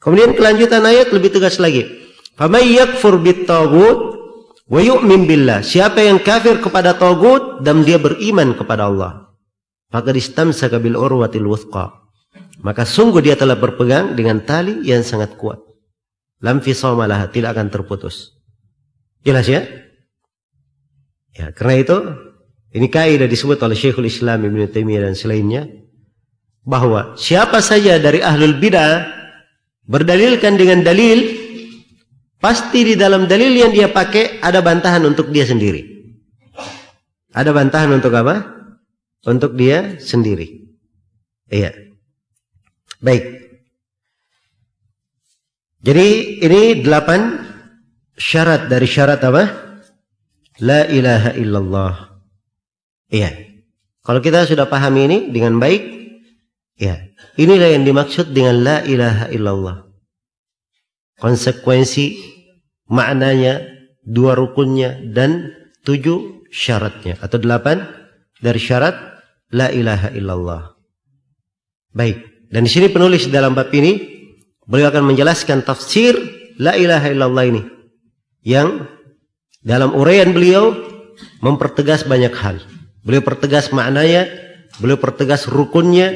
Kemudian 0.00 0.32
kelanjutan 0.32 0.80
ayat 0.80 1.12
lebih 1.12 1.36
tegas 1.36 1.60
lagi. 1.60 1.84
Faman 2.40 2.64
yakfur 2.64 3.20
bit-taghut 3.20 4.16
wa 4.64 4.80
yu'min 4.80 5.28
billah. 5.28 5.60
Siapa 5.60 6.00
yang 6.00 6.24
kafir 6.24 6.64
kepada 6.64 6.96
tagut 6.96 7.60
dan 7.60 7.84
dia 7.84 8.00
beriman 8.00 8.56
kepada 8.56 8.88
Allah. 8.88 9.36
Maka 9.92 10.16
distamsaka 10.16 10.80
bil 10.80 10.96
urwatil 10.96 11.44
wuthqa. 11.44 12.00
Maka 12.64 12.88
sungguh 12.88 13.20
dia 13.20 13.36
telah 13.36 13.60
berpegang 13.60 14.16
dengan 14.16 14.40
tali 14.40 14.80
yang 14.88 15.04
sangat 15.04 15.36
kuat 15.36 15.60
lam 16.40 16.64
fisamalah 16.64 17.28
tidak 17.28 17.56
akan 17.56 17.68
terputus. 17.68 18.34
Jelas 19.20 19.46
ya? 19.46 19.62
Ya, 21.36 21.52
karena 21.52 21.74
itu 21.78 21.96
ini 22.70 22.86
kaidah 22.86 23.26
disebut 23.26 23.58
oleh 23.66 23.74
Syekhul 23.74 24.06
Islam 24.06 24.46
Ibn 24.46 24.70
Taimiyah 24.70 25.10
dan 25.10 25.14
selainnya 25.18 25.66
bahwa 26.62 27.18
siapa 27.18 27.58
saja 27.58 27.98
dari 27.98 28.22
ahlul 28.22 28.62
bidah 28.62 29.10
berdalilkan 29.90 30.54
dengan 30.54 30.86
dalil 30.86 31.18
pasti 32.38 32.86
di 32.86 32.94
dalam 32.94 33.26
dalil 33.26 33.50
yang 33.50 33.74
dia 33.74 33.90
pakai 33.90 34.38
ada 34.38 34.62
bantahan 34.62 35.02
untuk 35.02 35.34
dia 35.34 35.42
sendiri. 35.42 35.82
Ada 37.34 37.50
bantahan 37.50 37.90
untuk 37.90 38.14
apa? 38.14 38.42
Untuk 39.26 39.58
dia 39.58 39.98
sendiri. 39.98 40.70
Iya. 41.50 41.74
Baik. 43.02 43.50
Jadi 45.80 46.08
ini 46.44 46.62
delapan 46.84 47.40
syarat 48.14 48.70
dari 48.70 48.86
syarat 48.86 49.20
apa? 49.26 49.42
La 50.60 50.84
ilaha 50.86 51.30
illallah. 51.34 52.09
Iya. 53.10 53.30
Kalau 54.00 54.24
kita 54.24 54.48
sudah 54.48 54.70
paham 54.70 54.96
ini 54.96 55.28
dengan 55.28 55.58
baik, 55.60 55.82
ya. 56.78 56.96
Inilah 57.36 57.76
yang 57.76 57.84
dimaksud 57.84 58.32
dengan 58.32 58.62
la 58.64 58.78
ilaha 58.86 59.28
illallah. 59.28 59.76
Konsekuensi 61.20 62.16
maknanya, 62.88 63.60
dua 64.00 64.32
rukunnya 64.34 64.98
dan 65.12 65.52
tujuh 65.84 66.48
syaratnya 66.48 67.20
atau 67.20 67.36
delapan 67.36 67.84
dari 68.40 68.56
syarat 68.56 68.96
la 69.52 69.68
ilaha 69.68 70.08
illallah. 70.16 70.62
Baik. 71.92 72.48
Dan 72.50 72.66
di 72.66 72.70
sini 72.72 72.90
penulis 72.90 73.30
dalam 73.30 73.54
bab 73.54 73.70
ini 73.70 74.20
Beliau 74.70 74.86
akan 74.94 75.10
menjelaskan 75.10 75.66
tafsir 75.66 76.14
la 76.62 76.78
ilaha 76.78 77.10
illallah 77.10 77.44
ini 77.50 77.62
yang 78.46 78.86
dalam 79.66 79.98
uraian 79.98 80.30
beliau 80.30 80.70
mempertegas 81.42 82.06
banyak 82.06 82.30
hal. 82.38 82.62
Beliau 83.00 83.24
pertegas 83.24 83.72
maknanya, 83.72 84.28
beliau 84.76 85.00
pertegas 85.00 85.48
rukunnya, 85.48 86.12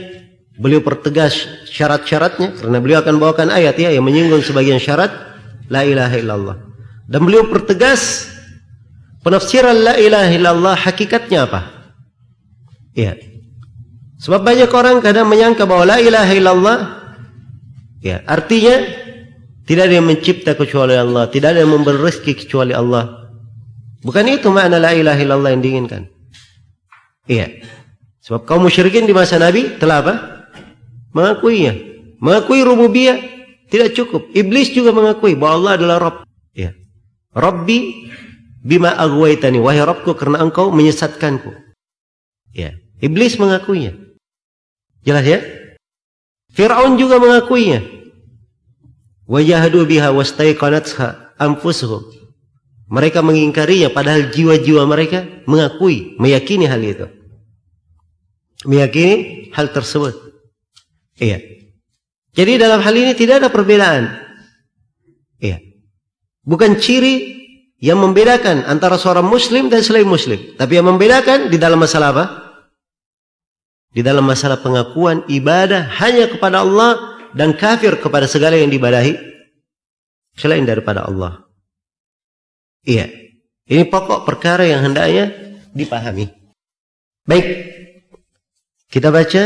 beliau 0.61 0.85
pertegas 0.85 1.49
syarat-syaratnya 1.73 2.61
karena 2.61 2.79
beliau 2.79 2.99
akan 3.03 3.15
bawakan 3.19 3.49
ayat 3.51 3.75
ya 3.81 3.91
yang 3.91 4.07
menyinggung 4.07 4.45
sebagian 4.45 4.79
syarat 4.79 5.11
la 5.73 5.83
ilaha 5.83 6.17
illallah. 6.21 6.57
Dan 7.09 7.25
beliau 7.25 7.49
pertegas 7.49 8.29
penafsiran 9.25 9.75
la 9.75 9.95
ilaha 9.97 10.31
illallah 10.31 10.75
hakikatnya 10.77 11.49
apa? 11.49 11.61
Ya. 12.95 13.19
Sebab 14.21 14.41
banyak 14.41 14.71
orang 14.73 15.05
kadang 15.05 15.29
menyangka 15.29 15.69
bahwa 15.69 15.85
la 15.85 15.99
ilaha 16.01 16.33
illallah 16.33 16.79
ya, 18.01 18.25
artinya 18.25 19.05
tidak 19.65 19.89
ada 19.89 19.95
yang 20.01 20.09
mencipta 20.09 20.53
kecuali 20.57 20.97
Allah, 20.97 21.29
tidak 21.29 21.57
ada 21.57 21.65
yang 21.65 21.73
memberi 21.73 22.01
rezeki 22.01 22.45
kecuali 22.45 22.73
Allah. 22.77 23.29
Bukan 24.05 24.25
itu 24.29 24.53
makna 24.53 24.77
la 24.77 24.93
ilaha 24.93 25.21
illallah 25.21 25.51
yang 25.57 25.65
diinginkan. 25.65 26.14
Iya. 27.25 27.65
Sebab 28.25 28.49
kaum 28.49 28.65
musyrikin 28.65 29.05
di 29.05 29.13
masa 29.13 29.37
Nabi 29.37 29.77
telah 29.77 30.01
apa? 30.01 30.15
Mengakuinya. 31.13 31.77
Mengakui 32.21 32.65
rububiyah 32.65 33.21
tidak 33.69 33.93
cukup. 33.97 34.33
Iblis 34.33 34.73
juga 34.73 34.97
mengakui 34.97 35.37
bahwa 35.37 35.61
Allah 35.61 35.73
adalah 35.77 35.97
Rabb. 36.01 36.17
Iya. 36.57 36.73
Rabbi 37.37 37.79
bima 38.65 38.97
aghwaytani 38.97 39.61
wahai 39.61 39.85
Rabbku 39.85 40.17
karena 40.17 40.41
engkau 40.41 40.73
menyesatkanku. 40.73 41.53
Iya. 42.57 42.81
Iblis 43.05 43.37
mengakuinya. 43.37 43.93
Jelas 45.05 45.25
ya? 45.29 45.41
Firaun 46.57 46.97
juga 46.97 47.21
mengakuinya. 47.21 47.85
Wajahadu 49.29 49.85
biha 49.85 50.13
wastaiqanatha 50.13 51.37
anfusuhum. 51.37 52.24
Mereka 52.85 53.25
mengingkarinya 53.25 53.89
padahal 53.89 54.29
jiwa-jiwa 54.29 54.85
mereka 54.85 55.25
mengakui, 55.49 56.21
meyakini 56.21 56.69
hal 56.69 56.81
itu. 56.85 57.07
Meyakini 58.69 59.49
hal 59.57 59.73
tersebut. 59.73 60.13
Iya. 61.17 61.41
Jadi 62.35 62.53
dalam 62.61 62.83
hal 62.83 62.95
ini 62.97 63.13
tidak 63.17 63.45
ada 63.45 63.49
perbedaan. 63.49 64.11
Iya. 65.41 65.63
Bukan 66.45 66.77
ciri 66.77 67.35
yang 67.81 68.01
membedakan 68.01 68.65
antara 68.65 68.97
seorang 68.97 69.25
muslim 69.29 69.69
dan 69.69 69.85
selain 69.85 70.09
muslim. 70.09 70.41
Tapi 70.57 70.81
yang 70.81 70.89
membedakan 70.89 71.53
di 71.53 71.57
dalam 71.61 71.81
masalah 71.81 72.09
apa? 72.17 72.25
Di 73.95 74.03
dalam 74.03 74.27
masalah 74.27 74.59
pengakuan 74.59 75.23
ibadah 75.31 75.87
hanya 76.03 76.27
kepada 76.27 76.67
Allah 76.67 77.15
dan 77.37 77.55
kafir 77.55 78.01
kepada 78.01 78.27
segala 78.27 78.59
yang 78.59 78.73
dibadahi 78.73 79.15
selain 80.35 80.67
daripada 80.67 81.07
Allah. 81.07 81.44
Iya. 82.85 83.09
Ini 83.65 83.89
pokok 83.89 84.29
perkara 84.29 84.69
yang 84.69 84.85
hendaknya 84.85 85.33
dipahami. 85.73 86.29
Baik. 87.25 87.47
Kita 88.93 89.09
baca 89.09 89.43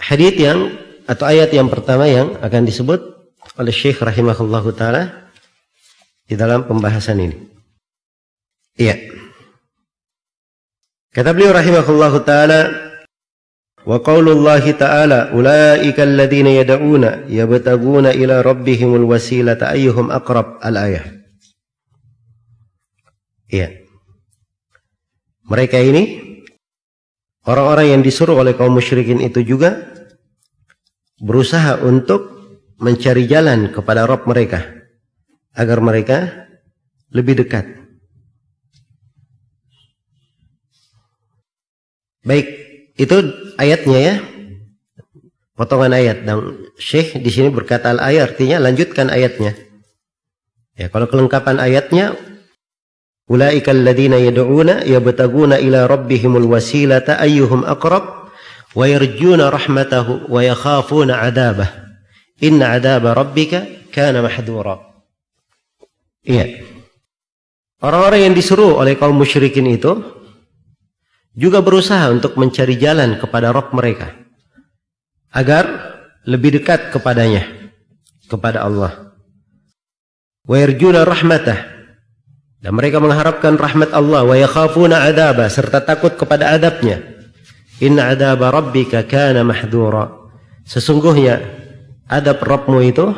hadis 0.00 0.34
yang 0.40 0.72
atau 1.04 1.28
ayat 1.28 1.52
yang 1.52 1.68
pertama 1.68 2.08
yang 2.08 2.40
akan 2.40 2.64
disebut 2.64 3.00
oleh 3.60 3.74
Syekh 3.74 4.00
rahimahullah 4.00 4.64
taala 4.72 5.02
di 6.24 6.34
dalam 6.34 6.64
pembahasan 6.64 7.20
ini. 7.20 7.36
Iya. 8.80 8.96
Kata 11.12 11.36
beliau 11.36 11.52
rahimahullah 11.52 12.14
taala 12.24 12.60
wa 13.84 13.96
qaulullah 14.00 14.60
ta'ala 14.60 15.32
ulaika 15.36 16.04
alladziina 16.04 16.52
yad'una 16.64 17.28
yabtaguna 17.28 18.12
ila 18.12 18.44
rabbihimul 18.44 19.08
wasilata 19.08 19.72
ayyuhum 19.72 20.12
aqrab 20.12 20.60
al-ayah 20.60 21.19
Iya. 23.50 23.82
Mereka 25.50 25.82
ini 25.82 26.02
orang-orang 27.42 27.98
yang 27.98 28.02
disuruh 28.06 28.38
oleh 28.38 28.54
kaum 28.54 28.78
musyrikin 28.78 29.18
itu 29.18 29.42
juga 29.42 29.90
berusaha 31.18 31.82
untuk 31.82 32.30
mencari 32.78 33.26
jalan 33.26 33.74
kepada 33.74 34.06
Rob 34.06 34.24
mereka 34.24 34.62
agar 35.52 35.82
mereka 35.82 36.46
lebih 37.10 37.42
dekat. 37.42 37.66
Baik, 42.22 42.46
itu 42.94 43.16
ayatnya 43.58 43.98
ya. 43.98 44.14
Potongan 45.58 45.92
ayat 45.92 46.24
dan 46.24 46.56
Syekh 46.80 47.20
di 47.20 47.28
sini 47.28 47.52
berkata 47.52 47.92
al-ayat 47.92 48.32
artinya 48.32 48.56
lanjutkan 48.64 49.12
ayatnya. 49.12 49.52
Ya, 50.72 50.88
kalau 50.88 51.04
kelengkapan 51.04 51.60
ayatnya 51.60 52.16
Ulaika 53.30 53.70
alladhina 53.70 54.18
yad'una 54.18 54.82
yabtaguna 54.82 55.62
ila 55.62 55.86
rabbihimul 55.86 56.50
wasilata 56.50 57.22
ayyuhum 57.22 57.62
aqrab 57.62 58.26
wa 58.74 58.84
yarjuna 58.90 59.54
rahmatahu 59.54 60.26
wa 60.26 60.42
yakhafuna 60.42 61.22
'adabah. 61.22 61.70
Inna 62.42 62.74
'adaba 62.74 63.14
rabbika 63.14 63.86
kana 63.94 64.18
mahdura. 64.18 64.82
Iya. 66.26 66.66
Orang-orang 67.78 68.26
yang 68.28 68.34
disuruh 68.34 68.82
oleh 68.82 68.98
kaum 68.98 69.14
musyrikin 69.14 69.70
itu 69.70 70.02
juga 71.38 71.62
berusaha 71.62 72.10
untuk 72.10 72.34
mencari 72.34 72.74
jalan 72.76 73.14
kepada 73.16 73.54
Rabb 73.54 73.72
mereka 73.72 74.10
agar 75.30 75.94
lebih 76.26 76.58
dekat 76.60 76.90
kepadanya 76.90 77.46
kepada 78.26 78.66
Allah. 78.66 79.14
Wa 80.44 80.58
yarjuna 80.58 81.06
rahmatah 81.06 81.79
dan 82.60 82.76
mereka 82.76 83.00
mengharapkan 83.00 83.56
rahmat 83.56 83.88
Allah 83.96 84.20
wa 84.20 84.36
yakhafuna 84.36 85.08
adaba 85.08 85.48
serta 85.48 85.80
takut 85.80 86.12
kepada 86.12 86.52
adabnya. 86.52 87.00
Inna 87.80 88.12
adaba 88.12 88.52
rabbika 88.52 89.08
kana 89.08 89.40
mahdura. 89.40 90.12
Sesungguhnya 90.68 91.40
adab 92.04 92.44
Rabbmu 92.44 92.84
itu 92.84 93.08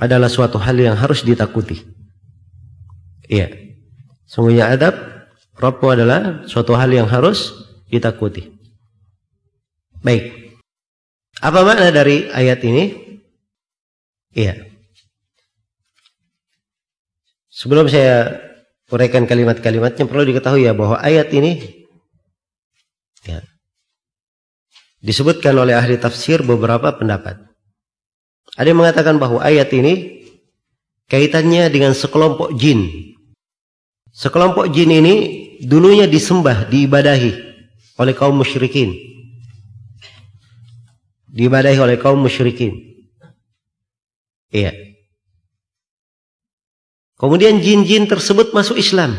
adalah 0.00 0.32
suatu 0.32 0.56
hal 0.56 0.80
yang 0.80 0.96
harus 0.96 1.20
ditakuti. 1.20 1.84
Iya. 3.28 3.52
Sungguhnya 4.24 4.72
adab 4.72 4.96
Rabbmu 5.60 5.86
adalah 5.92 6.20
suatu 6.48 6.72
hal 6.72 6.88
yang 6.88 7.04
harus 7.12 7.52
ditakuti. 7.92 8.56
Baik. 10.00 10.56
Apa 11.44 11.60
makna 11.60 11.92
dari 11.92 12.32
ayat 12.32 12.64
ini? 12.64 12.84
Iya. 14.32 14.64
Sebelum 17.52 17.88
saya 17.88 18.45
uraikan 18.90 19.26
kalimat-kalimatnya 19.26 20.06
perlu 20.06 20.24
diketahui 20.26 20.66
ya 20.66 20.72
bahwa 20.74 21.02
ayat 21.02 21.30
ini 21.34 21.84
ya, 23.26 23.42
disebutkan 25.02 25.54
oleh 25.58 25.74
ahli 25.74 25.98
tafsir 25.98 26.42
beberapa 26.46 26.94
pendapat. 26.94 27.42
Ada 28.56 28.72
yang 28.72 28.80
mengatakan 28.80 29.20
bahwa 29.20 29.42
ayat 29.42 29.68
ini 29.74 30.24
kaitannya 31.10 31.68
dengan 31.68 31.92
sekelompok 31.92 32.56
jin. 32.56 32.88
Sekelompok 34.16 34.72
jin 34.72 34.88
ini 34.88 35.14
dulunya 35.60 36.08
disembah, 36.08 36.70
diibadahi 36.72 37.32
oleh 38.00 38.14
kaum 38.16 38.40
musyrikin. 38.40 38.96
Diibadahi 41.28 41.76
oleh 41.76 42.00
kaum 42.00 42.24
musyrikin. 42.24 42.72
Iya. 44.48 44.95
Kemudian 47.16 47.64
jin-jin 47.64 48.04
tersebut 48.04 48.52
masuk 48.52 48.76
Islam. 48.76 49.16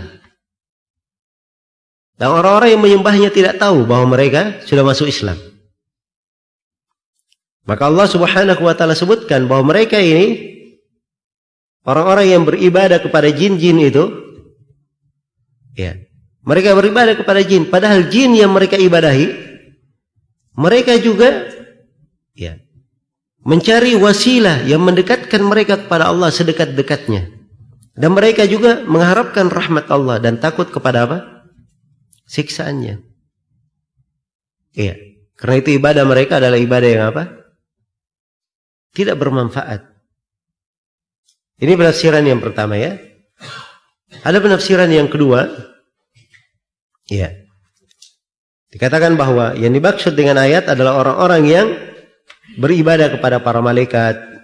Dan 2.17 2.33
orang-orang 2.33 2.77
yang 2.77 2.81
menyembahnya 2.81 3.29
tidak 3.29 3.61
tahu 3.61 3.85
bahawa 3.85 4.09
mereka 4.17 4.61
sudah 4.65 4.85
masuk 4.85 5.09
Islam. 5.09 5.37
Maka 7.67 7.89
Allah 7.89 8.07
subhanahu 8.09 8.63
wa 8.63 8.73
ta'ala 8.73 8.95
sebutkan 8.97 9.45
bahawa 9.45 9.75
mereka 9.75 10.01
ini 10.01 10.55
orang-orang 11.83 12.25
yang 12.31 12.43
beribadah 12.47 13.03
kepada 13.03 13.27
jin-jin 13.29 13.77
itu 13.83 14.07
ya, 15.77 15.99
mereka 16.47 16.73
beribadah 16.73 17.13
kepada 17.19 17.43
jin 17.43 17.67
padahal 17.67 18.07
jin 18.07 18.39
yang 18.39 18.55
mereka 18.55 18.79
ibadahi 18.79 19.35
mereka 20.55 20.95
juga 20.95 21.53
ya, 22.33 22.55
mencari 23.43 23.99
wasilah 23.99 24.63
yang 24.63 24.79
mendekatkan 24.81 25.43
mereka 25.43 25.75
kepada 25.75 26.07
Allah 26.07 26.31
sedekat-dekatnya 26.31 27.36
dan 27.97 28.13
mereka 28.13 28.45
juga 28.45 28.85
mengharapkan 28.85 29.49
rahmat 29.49 29.89
Allah 29.89 30.21
dan 30.21 30.37
takut 30.37 30.69
kepada 30.69 31.09
apa? 31.09 31.17
Siksaannya. 32.29 33.01
Iya. 34.77 34.93
Karena 35.33 35.55
itu 35.57 35.69
ibadah 35.81 36.05
mereka 36.05 36.37
adalah 36.37 36.61
ibadah 36.61 36.89
yang 36.89 37.03
apa? 37.09 37.23
Tidak 38.93 39.17
bermanfaat. 39.17 39.81
Ini 41.57 41.73
penafsiran 41.73 42.21
yang 42.21 42.37
pertama 42.37 42.77
ya. 42.77 43.01
Ada 44.21 44.37
penafsiran 44.45 44.89
yang 44.93 45.09
kedua. 45.09 45.49
Iya. 47.09 47.49
Dikatakan 48.69 49.17
bahwa 49.17 49.57
yang 49.57 49.73
dimaksud 49.73 50.13
dengan 50.13 50.37
ayat 50.37 50.69
adalah 50.69 51.01
orang-orang 51.01 51.43
yang 51.49 51.67
beribadah 52.61 53.09
kepada 53.17 53.41
para 53.41 53.57
malaikat, 53.57 54.36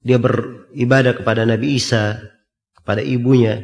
dia 0.00 0.16
beribadah 0.16 1.12
kepada 1.16 1.44
Nabi 1.44 1.76
Isa, 1.76 2.16
kepada 2.76 3.04
ibunya. 3.04 3.60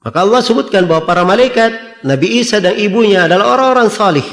Maka 0.00 0.24
Allah 0.24 0.40
sebutkan 0.42 0.88
bahawa 0.88 1.06
para 1.06 1.22
malaikat, 1.22 2.02
Nabi 2.02 2.40
Isa 2.40 2.58
dan 2.58 2.74
ibunya 2.74 3.28
adalah 3.28 3.54
orang-orang 3.54 3.88
salih. 3.92 4.24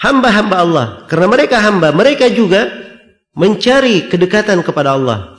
Hamba-hamba 0.00 0.56
Allah. 0.56 0.86
Karena 1.08 1.26
mereka 1.28 1.60
hamba, 1.60 1.92
mereka 1.92 2.28
juga 2.28 2.68
mencari 3.36 4.08
kedekatan 4.08 4.60
kepada 4.60 4.96
Allah. 4.96 5.36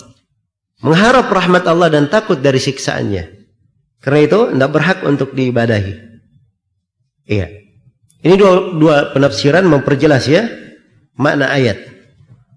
Mengharap 0.81 1.29
rahmat 1.29 1.65
Allah 1.69 1.93
dan 1.93 2.09
takut 2.09 2.41
dari 2.41 2.57
siksaannya. 2.57 3.41
Karena 4.01 4.19
itu, 4.25 4.39
tidak 4.57 4.71
berhak 4.73 4.99
untuk 5.05 5.37
diibadahi. 5.37 5.93
Iya. 7.29 7.47
Ini 8.21 8.33
dua, 8.37 8.53
dua 8.73 8.95
penafsiran 9.13 9.65
memperjelas 9.65 10.25
ya, 10.25 10.49
makna 11.17 11.53
ayat. 11.53 11.77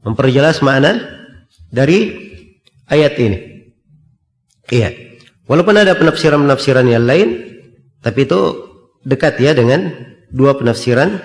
Memperjelas 0.05 0.61
makna 0.61 1.01
dari 1.73 2.13
ayat 2.93 3.17
ini. 3.17 3.39
Iya. 4.69 4.93
Walaupun 5.45 5.77
ada 5.77 5.97
penafsiran-penafsiran 5.97 6.89
yang 6.89 7.05
lain, 7.05 7.29
tapi 8.01 8.25
itu 8.25 8.41
dekat 9.05 9.41
ya 9.41 9.53
dengan 9.53 9.93
dua 10.33 10.57
penafsiran 10.57 11.21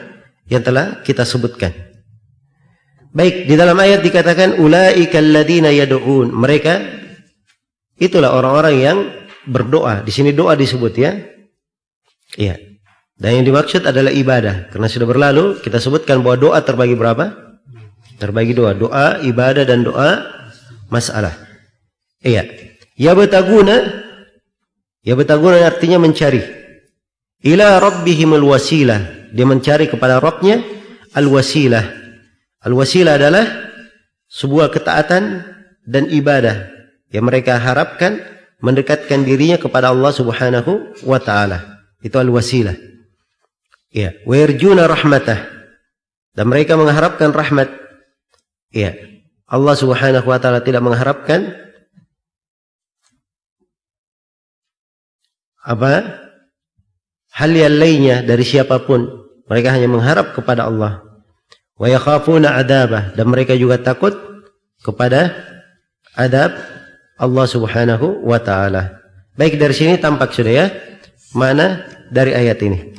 yang 0.52 0.64
telah 0.64 1.00
kita 1.04 1.24
sebutkan. 1.24 1.72
Baik, 3.10 3.50
di 3.50 3.56
dalam 3.58 3.76
ayat 3.80 4.06
dikatakan 4.06 4.60
ulaikal 4.62 5.26
ladina 5.26 5.74
yad'un. 5.74 6.30
Mereka 6.30 6.74
itulah 7.98 8.36
orang-orang 8.38 8.76
yang 8.78 8.98
berdoa. 9.50 10.06
Di 10.06 10.12
sini 10.14 10.30
doa 10.36 10.54
disebut 10.54 10.94
ya. 10.94 11.18
Iya. 12.38 12.56
Dan 13.20 13.42
yang 13.42 13.46
dimaksud 13.50 13.84
adalah 13.84 14.14
ibadah. 14.14 14.72
Karena 14.72 14.88
sudah 14.88 15.08
berlalu 15.10 15.60
kita 15.60 15.82
sebutkan 15.82 16.22
bahwa 16.22 16.38
doa 16.38 16.60
terbagi 16.62 16.96
berapa? 16.96 17.49
Terbagi 18.20 18.52
dua, 18.52 18.76
doa 18.76 19.24
ibadah 19.24 19.64
dan 19.64 19.88
doa 19.88 20.28
masalah. 20.92 21.34
Iya. 22.20 22.44
Ya 23.00 23.16
betaguna 23.16 23.80
Ya 25.04 25.16
betaguna 25.16 25.64
artinya 25.64 25.98
mencari. 25.98 26.44
Ila 27.42 27.80
rabbihimul 27.80 28.44
wasilah. 28.44 29.32
Dia 29.32 29.46
mencari 29.48 29.88
kepada 29.88 30.20
Rabbnya 30.20 30.60
al-wasilah. 31.16 31.86
Al-wasilah 32.66 33.16
adalah 33.16 33.46
sebuah 34.28 34.74
ketaatan 34.74 35.48
dan 35.88 36.04
ibadah 36.12 36.68
yang 37.10 37.26
mereka 37.26 37.56
harapkan 37.58 38.20
mendekatkan 38.60 39.24
dirinya 39.24 39.56
kepada 39.56 39.90
Allah 39.90 40.12
Subhanahu 40.12 41.00
wa 41.08 41.18
taala. 41.18 41.80
Itu 42.04 42.20
al-wasilah. 42.20 42.76
Ya, 43.96 44.14
wa 44.28 44.36
yarjuna 44.36 44.86
rahmatah. 44.86 45.40
Dan 46.36 46.46
mereka 46.52 46.76
mengharapkan 46.76 47.32
rahmat. 47.32 47.72
Ya. 48.70 48.94
Allah 49.50 49.74
Subhanahu 49.74 50.30
wa 50.30 50.38
taala 50.38 50.62
tidak 50.62 50.86
mengharapkan 50.86 51.58
apa? 55.66 56.22
Hal 57.34 57.52
yang 57.54 57.78
lainnya 57.78 58.22
dari 58.22 58.46
siapapun. 58.46 59.30
Mereka 59.50 59.74
hanya 59.74 59.90
mengharap 59.90 60.38
kepada 60.38 60.70
Allah. 60.70 61.02
Wa 61.78 61.90
yakhafuna 61.90 62.54
adabah. 62.62 63.18
Dan 63.18 63.34
mereka 63.34 63.58
juga 63.58 63.82
takut 63.82 64.14
kepada 64.86 65.34
adab 66.14 66.54
Allah 67.18 67.46
Subhanahu 67.50 68.22
wa 68.22 68.38
taala. 68.38 69.02
Baik 69.34 69.58
dari 69.58 69.74
sini 69.74 69.98
tampak 69.98 70.36
sudah 70.36 70.54
ya. 70.54 70.68
Mana 71.34 71.86
dari 72.14 72.38
ayat 72.38 72.62
ini? 72.62 72.94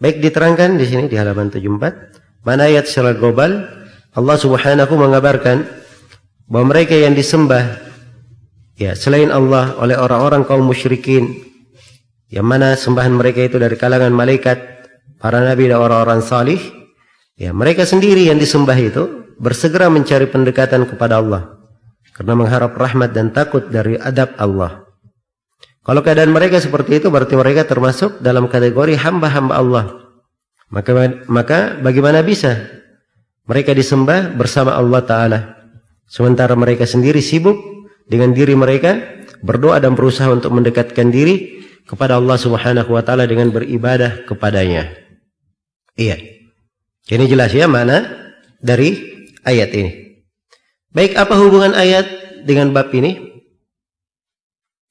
Baik 0.00 0.24
diterangkan 0.24 0.80
di 0.80 0.86
sini 0.88 1.04
di 1.06 1.16
halaman 1.20 1.52
74 1.52 2.12
mana 2.42 2.66
ayat 2.66 2.90
secara 2.90 3.14
global 3.14 3.70
Allah 4.12 4.36
Subhanahu 4.36 4.92
mengabarkan 4.92 5.64
bahwa 6.44 6.76
mereka 6.76 6.92
yang 6.92 7.16
disembah 7.16 7.80
ya 8.76 8.92
selain 8.92 9.32
Allah 9.32 9.72
oleh 9.80 9.96
orang-orang 9.96 10.44
kaum 10.44 10.68
musyrikin 10.68 11.32
yang 12.32 12.48
mana 12.48 12.76
sembahan 12.76 13.12
mereka 13.12 13.44
itu 13.44 13.60
dari 13.60 13.76
kalangan 13.76 14.12
malaikat, 14.12 14.56
para 15.20 15.40
nabi 15.40 15.68
dan 15.68 15.84
orang-orang 15.84 16.24
salih, 16.24 16.56
ya 17.36 17.52
mereka 17.52 17.84
sendiri 17.84 18.28
yang 18.28 18.40
disembah 18.40 18.76
itu 18.76 19.36
bersegera 19.36 19.92
mencari 19.92 20.28
pendekatan 20.28 20.88
kepada 20.88 21.20
Allah 21.20 21.60
karena 22.16 22.32
mengharap 22.32 22.72
rahmat 22.72 23.12
dan 23.12 23.32
takut 23.36 23.68
dari 23.68 24.00
adab 24.00 24.32
Allah. 24.40 24.84
Kalau 25.84 26.00
keadaan 26.00 26.32
mereka 26.32 26.60
seperti 26.60 27.04
itu 27.04 27.12
berarti 27.12 27.36
mereka 27.36 27.68
termasuk 27.68 28.20
dalam 28.24 28.48
kategori 28.48 28.96
hamba-hamba 28.96 29.52
Allah. 29.52 29.84
Maka 30.72 30.92
maka 31.28 31.76
bagaimana 31.84 32.24
bisa 32.24 32.81
mereka 33.46 33.74
disembah 33.74 34.34
bersama 34.38 34.78
Allah 34.78 35.02
taala 35.02 35.40
sementara 36.06 36.54
mereka 36.54 36.86
sendiri 36.86 37.18
sibuk 37.18 37.58
dengan 38.06 38.30
diri 38.30 38.54
mereka 38.54 38.98
berdoa 39.42 39.82
dan 39.82 39.98
berusaha 39.98 40.30
untuk 40.30 40.54
mendekatkan 40.54 41.10
diri 41.10 41.64
kepada 41.86 42.18
Allah 42.18 42.38
Subhanahu 42.38 42.94
wa 42.94 43.02
taala 43.02 43.26
dengan 43.26 43.50
beribadah 43.50 44.22
kepadanya. 44.28 44.94
Iya. 45.98 46.18
Ini 47.10 47.24
jelas 47.26 47.50
ya 47.50 47.66
mana 47.66 48.06
dari 48.62 48.94
ayat 49.42 49.74
ini. 49.74 50.22
Baik, 50.94 51.18
apa 51.18 51.34
hubungan 51.34 51.74
ayat 51.74 52.06
dengan 52.46 52.70
bab 52.70 52.94
ini? 52.94 53.18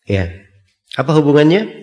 Iya. 0.04 0.28
Apa 1.00 1.16
hubungannya? 1.16 1.80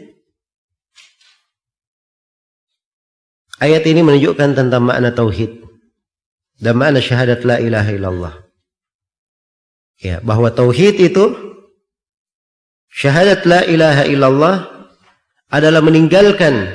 Ayat 3.58 3.82
ini 3.88 4.04
menunjukkan 4.04 4.54
tentang 4.54 4.84
makna 4.84 5.10
tauhid 5.10 5.67
dan 6.59 6.74
makna 6.74 6.98
syahadat 6.98 7.46
la 7.46 7.62
ilaha 7.62 7.90
illallah. 7.94 8.34
Ya, 9.98 10.22
bahwa 10.22 10.50
tauhid 10.50 10.98
itu 10.98 11.34
syahadat 12.90 13.46
la 13.46 13.66
ilaha 13.66 14.06
illallah 14.06 14.56
adalah 15.50 15.82
meninggalkan 15.82 16.66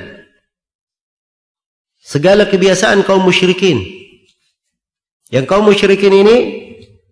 segala 2.00 2.48
kebiasaan 2.48 3.04
kaum 3.04 3.24
musyrikin. 3.24 3.80
Yang 5.32 5.44
kaum 5.48 5.64
musyrikin 5.64 6.12
ini 6.12 6.36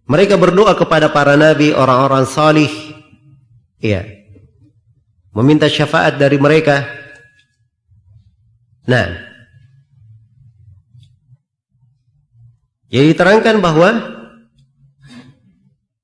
mereka 0.05 0.37
berdoa 0.37 0.77
kepada 0.77 1.09
para 1.09 1.33
nabi, 1.37 1.73
orang-orang 1.73 2.29
salih. 2.29 2.69
Iya. 3.81 4.05
Meminta 5.33 5.65
syafaat 5.65 6.21
dari 6.21 6.37
mereka. 6.37 6.85
Nah. 8.85 9.32
Jadi 12.93 13.11
terangkan 13.17 13.59
bahawa 13.65 14.21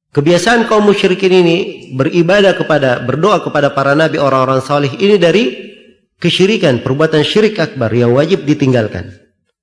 Kebiasaan 0.08 0.66
kaum 0.66 0.88
musyrikin 0.88 1.30
ini 1.30 1.56
beribadah 1.92 2.56
kepada, 2.56 3.04
berdoa 3.04 3.44
kepada 3.44 3.70
para 3.70 3.92
nabi 3.92 4.16
orang-orang 4.16 4.64
salih 4.64 4.90
ini 4.96 5.14
dari 5.14 5.52
kesyirikan, 6.16 6.80
perbuatan 6.80 7.20
syirik 7.20 7.60
akbar 7.60 7.92
yang 7.92 8.16
wajib 8.16 8.48
ditinggalkan. 8.48 9.14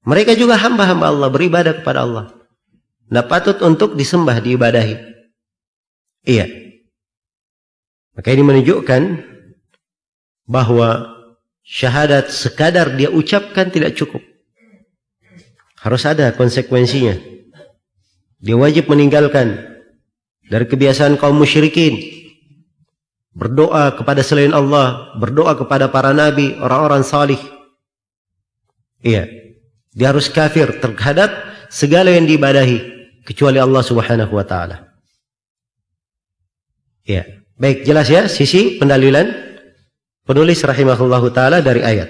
Mereka 0.05 0.37
juga 0.37 0.55
hamba-hamba 0.61 1.09
Allah 1.09 1.29
beribadah 1.33 1.73
kepada 1.81 2.05
Allah. 2.05 2.25
Tidak 3.09 3.25
patut 3.25 3.57
untuk 3.65 3.97
disembah, 3.97 4.37
diibadahi. 4.37 4.95
Iya. 6.29 6.45
Maka 8.13 8.29
ini 8.29 8.43
menunjukkan 8.45 9.01
bahawa 10.45 11.09
syahadat 11.65 12.29
sekadar 12.29 12.93
dia 12.93 13.09
ucapkan 13.09 13.73
tidak 13.73 13.97
cukup. 13.97 14.21
Harus 15.85 16.01
ada 16.09 16.33
konsekuensinya. 16.33 17.13
Dia 18.41 18.57
wajib 18.57 18.89
meninggalkan 18.89 19.53
dari 20.49 20.65
kebiasaan 20.65 21.21
kaum 21.21 21.37
musyrikin 21.37 22.01
berdoa 23.37 23.93
kepada 23.93 24.25
selain 24.25 24.49
Allah, 24.49 25.13
berdoa 25.21 25.53
kepada 25.53 25.93
para 25.93 26.09
nabi, 26.09 26.57
orang-orang 26.57 27.05
salih. 27.05 27.37
Iya. 29.05 29.29
Dia 29.93 30.09
harus 30.09 30.25
kafir 30.25 30.81
terhadap 30.81 31.29
segala 31.69 32.09
yang 32.09 32.25
diibadahi 32.25 32.81
kecuali 33.21 33.61
Allah 33.61 33.85
Subhanahu 33.85 34.33
wa 34.33 34.45
taala. 34.47 34.89
Iya. 37.05 37.45
Baik, 37.61 37.85
jelas 37.85 38.09
ya 38.09 38.25
sisi 38.25 38.81
pendalilan 38.81 39.29
penulis 40.25 40.65
rahimahullahu 40.65 41.29
taala 41.29 41.61
dari 41.61 41.85
ayat. 41.85 42.09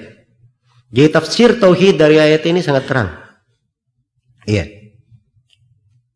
Jadi 0.96 1.12
tafsir 1.12 1.60
tauhid 1.60 2.00
dari 2.00 2.24
ayat 2.24 2.42
ini 2.48 2.64
sangat 2.64 2.88
terang. 2.88 3.25
Iya. 4.46 4.66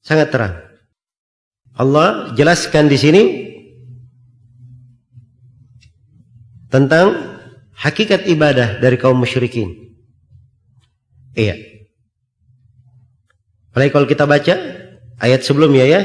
Sangat 0.05 0.29
terang. 0.33 0.53
Allah 1.77 2.33
jelaskan 2.35 2.89
di 2.89 2.97
sini 2.97 3.21
tentang 6.69 7.17
hakikat 7.73 8.29
ibadah 8.29 8.77
dari 8.77 8.97
kaum 8.99 9.17
musyrikin. 9.17 9.95
Iya. 11.33 11.55
Baik 13.73 13.95
kalau 13.95 14.07
kita 14.09 14.25
baca 14.27 14.55
ayat 15.21 15.41
sebelumnya 15.45 15.85
ya. 15.85 16.01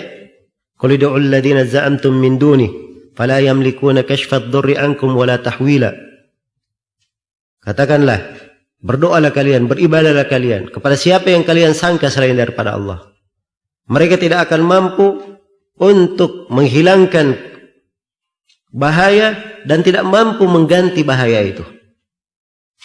Qul 0.74 0.98
ud'u 0.98 1.16
alladziina 1.16 1.64
za'amtum 1.64 2.18
min 2.18 2.36
duni 2.36 2.66
fala 3.14 3.38
yamlikuna 3.38 4.02
kashfa 4.02 4.42
ad-durri 4.42 4.74
ankum 4.74 5.14
wala 5.14 5.38
tahwila. 5.38 5.94
Katakanlah, 7.62 8.20
berdoalah 8.84 9.32
kalian, 9.32 9.64
beribadahlah 9.64 10.28
kalian 10.28 10.68
kepada 10.68 10.92
siapa 10.92 11.32
yang 11.32 11.40
kalian 11.40 11.72
sangka 11.72 12.12
selain 12.12 12.36
daripada 12.36 12.76
Allah. 12.76 13.00
Mereka 13.88 14.20
tidak 14.20 14.48
akan 14.48 14.60
mampu 14.60 15.06
untuk 15.80 16.52
menghilangkan 16.52 17.32
bahaya 18.68 19.40
dan 19.64 19.80
tidak 19.80 20.04
mampu 20.04 20.44
mengganti 20.44 21.00
bahaya 21.00 21.40
itu. 21.40 21.64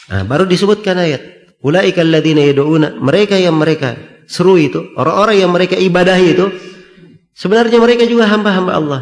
Nah, 0.07 0.23
baru 0.23 0.47
disebutkan 0.47 0.95
ayat. 0.95 1.21
Ulaika 1.59 1.99
alladziina 1.99 2.47
yad'una 2.47 2.95
mereka 3.03 3.35
yang 3.35 3.59
mereka 3.59 3.99
seru 4.31 4.55
itu, 4.55 4.95
orang-orang 4.95 5.43
yang 5.43 5.51
mereka 5.51 5.75
ibadahi 5.75 6.25
itu 6.31 6.47
sebenarnya 7.35 7.75
mereka 7.83 8.07
juga 8.07 8.31
hamba-hamba 8.31 8.71
Allah. 8.71 9.01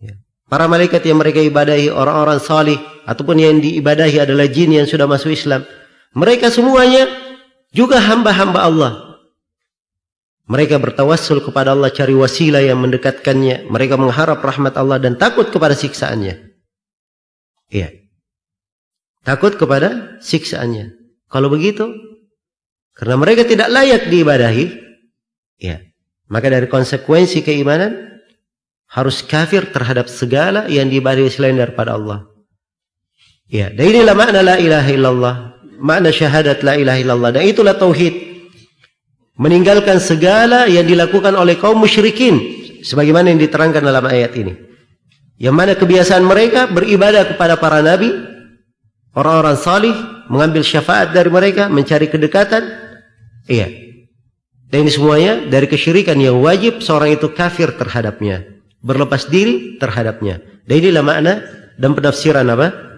Ya. 0.00 0.16
Para 0.48 0.64
malaikat 0.64 1.04
yang 1.04 1.20
mereka 1.20 1.44
ibadahi 1.44 1.92
orang-orang 1.92 2.40
salih 2.40 2.80
ataupun 3.04 3.36
yang 3.40 3.56
diibadahi 3.60 4.24
adalah 4.24 4.48
jin 4.48 4.74
yang 4.76 4.88
sudah 4.88 5.04
masuk 5.08 5.32
Islam. 5.32 5.64
Mereka 6.16 6.48
semuanya 6.52 7.08
juga 7.72 8.00
hamba-hamba 8.00 8.60
Allah. 8.64 8.92
Mereka 10.44 10.76
bertawassul 10.76 11.40
kepada 11.40 11.72
Allah 11.72 11.88
cari 11.88 12.12
wasilah 12.12 12.60
yang 12.60 12.76
mendekatkannya. 12.76 13.68
Mereka 13.72 13.96
mengharap 13.96 14.44
rahmat 14.44 14.76
Allah 14.76 15.00
dan 15.00 15.16
takut 15.16 15.48
kepada 15.48 15.72
siksaannya. 15.72 16.52
Iya. 17.72 17.88
Takut 19.24 19.56
kepada 19.56 20.20
siksaannya. 20.20 20.92
Kalau 21.32 21.48
begitu, 21.48 21.88
karena 22.92 23.16
mereka 23.16 23.48
tidak 23.48 23.72
layak 23.72 24.12
diibadahi, 24.12 24.66
ya. 25.58 25.80
Maka 26.28 26.52
dari 26.52 26.68
konsekuensi 26.68 27.40
keimanan 27.40 28.20
harus 28.92 29.24
kafir 29.24 29.72
terhadap 29.72 30.12
segala 30.12 30.68
yang 30.68 30.92
diibadahi 30.92 31.32
selain 31.32 31.56
daripada 31.56 31.96
Allah. 31.96 32.33
Ya, 33.48 33.68
dan 33.70 33.84
inilah 33.92 34.16
makna 34.16 34.40
la 34.40 34.56
ilaha 34.56 34.90
illallah, 34.90 35.34
makna 35.78 36.08
syahadat 36.10 36.64
la 36.64 36.74
ilaha 36.80 36.98
illallah. 36.98 37.30
Dan 37.34 37.42
itulah 37.44 37.76
tauhid. 37.76 38.34
Meninggalkan 39.34 39.98
segala 39.98 40.70
yang 40.70 40.86
dilakukan 40.86 41.34
oleh 41.34 41.58
kaum 41.58 41.82
musyrikin 41.82 42.38
sebagaimana 42.86 43.34
yang 43.34 43.42
diterangkan 43.42 43.82
dalam 43.82 44.06
ayat 44.06 44.30
ini. 44.38 44.54
Yang 45.42 45.54
mana 45.58 45.72
kebiasaan 45.74 46.22
mereka 46.22 46.70
beribadah 46.70 47.34
kepada 47.34 47.58
para 47.58 47.82
nabi 47.82 48.14
orang-orang 49.18 49.58
salih 49.58 49.96
mengambil 50.30 50.62
syafaat 50.62 51.10
dari 51.10 51.26
mereka 51.34 51.66
mencari 51.66 52.06
kedekatan. 52.06 52.62
Iya. 53.50 53.66
Dan 54.70 54.86
ini 54.86 54.90
semuanya 54.94 55.42
dari 55.50 55.66
kesyirikan 55.66 56.14
yang 56.22 56.38
wajib 56.38 56.78
seorang 56.78 57.18
itu 57.18 57.34
kafir 57.34 57.74
terhadapnya 57.74 58.54
berlepas 58.84 59.26
diri 59.32 59.80
terhadapnya. 59.80 60.44
Dan 60.68 60.74
inilah 60.84 61.02
makna 61.02 61.32
dan 61.80 61.96
penafsiran 61.96 62.44
apa 62.52 62.93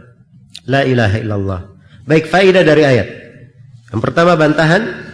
la 0.67 0.83
ilaha 0.83 1.17
illallah 1.19 1.61
baik 2.07 2.27
faedah 2.29 2.62
dari 2.62 2.83
ayat 2.83 3.09
yang 3.91 4.01
pertama 4.03 4.35
bantahan 4.35 5.07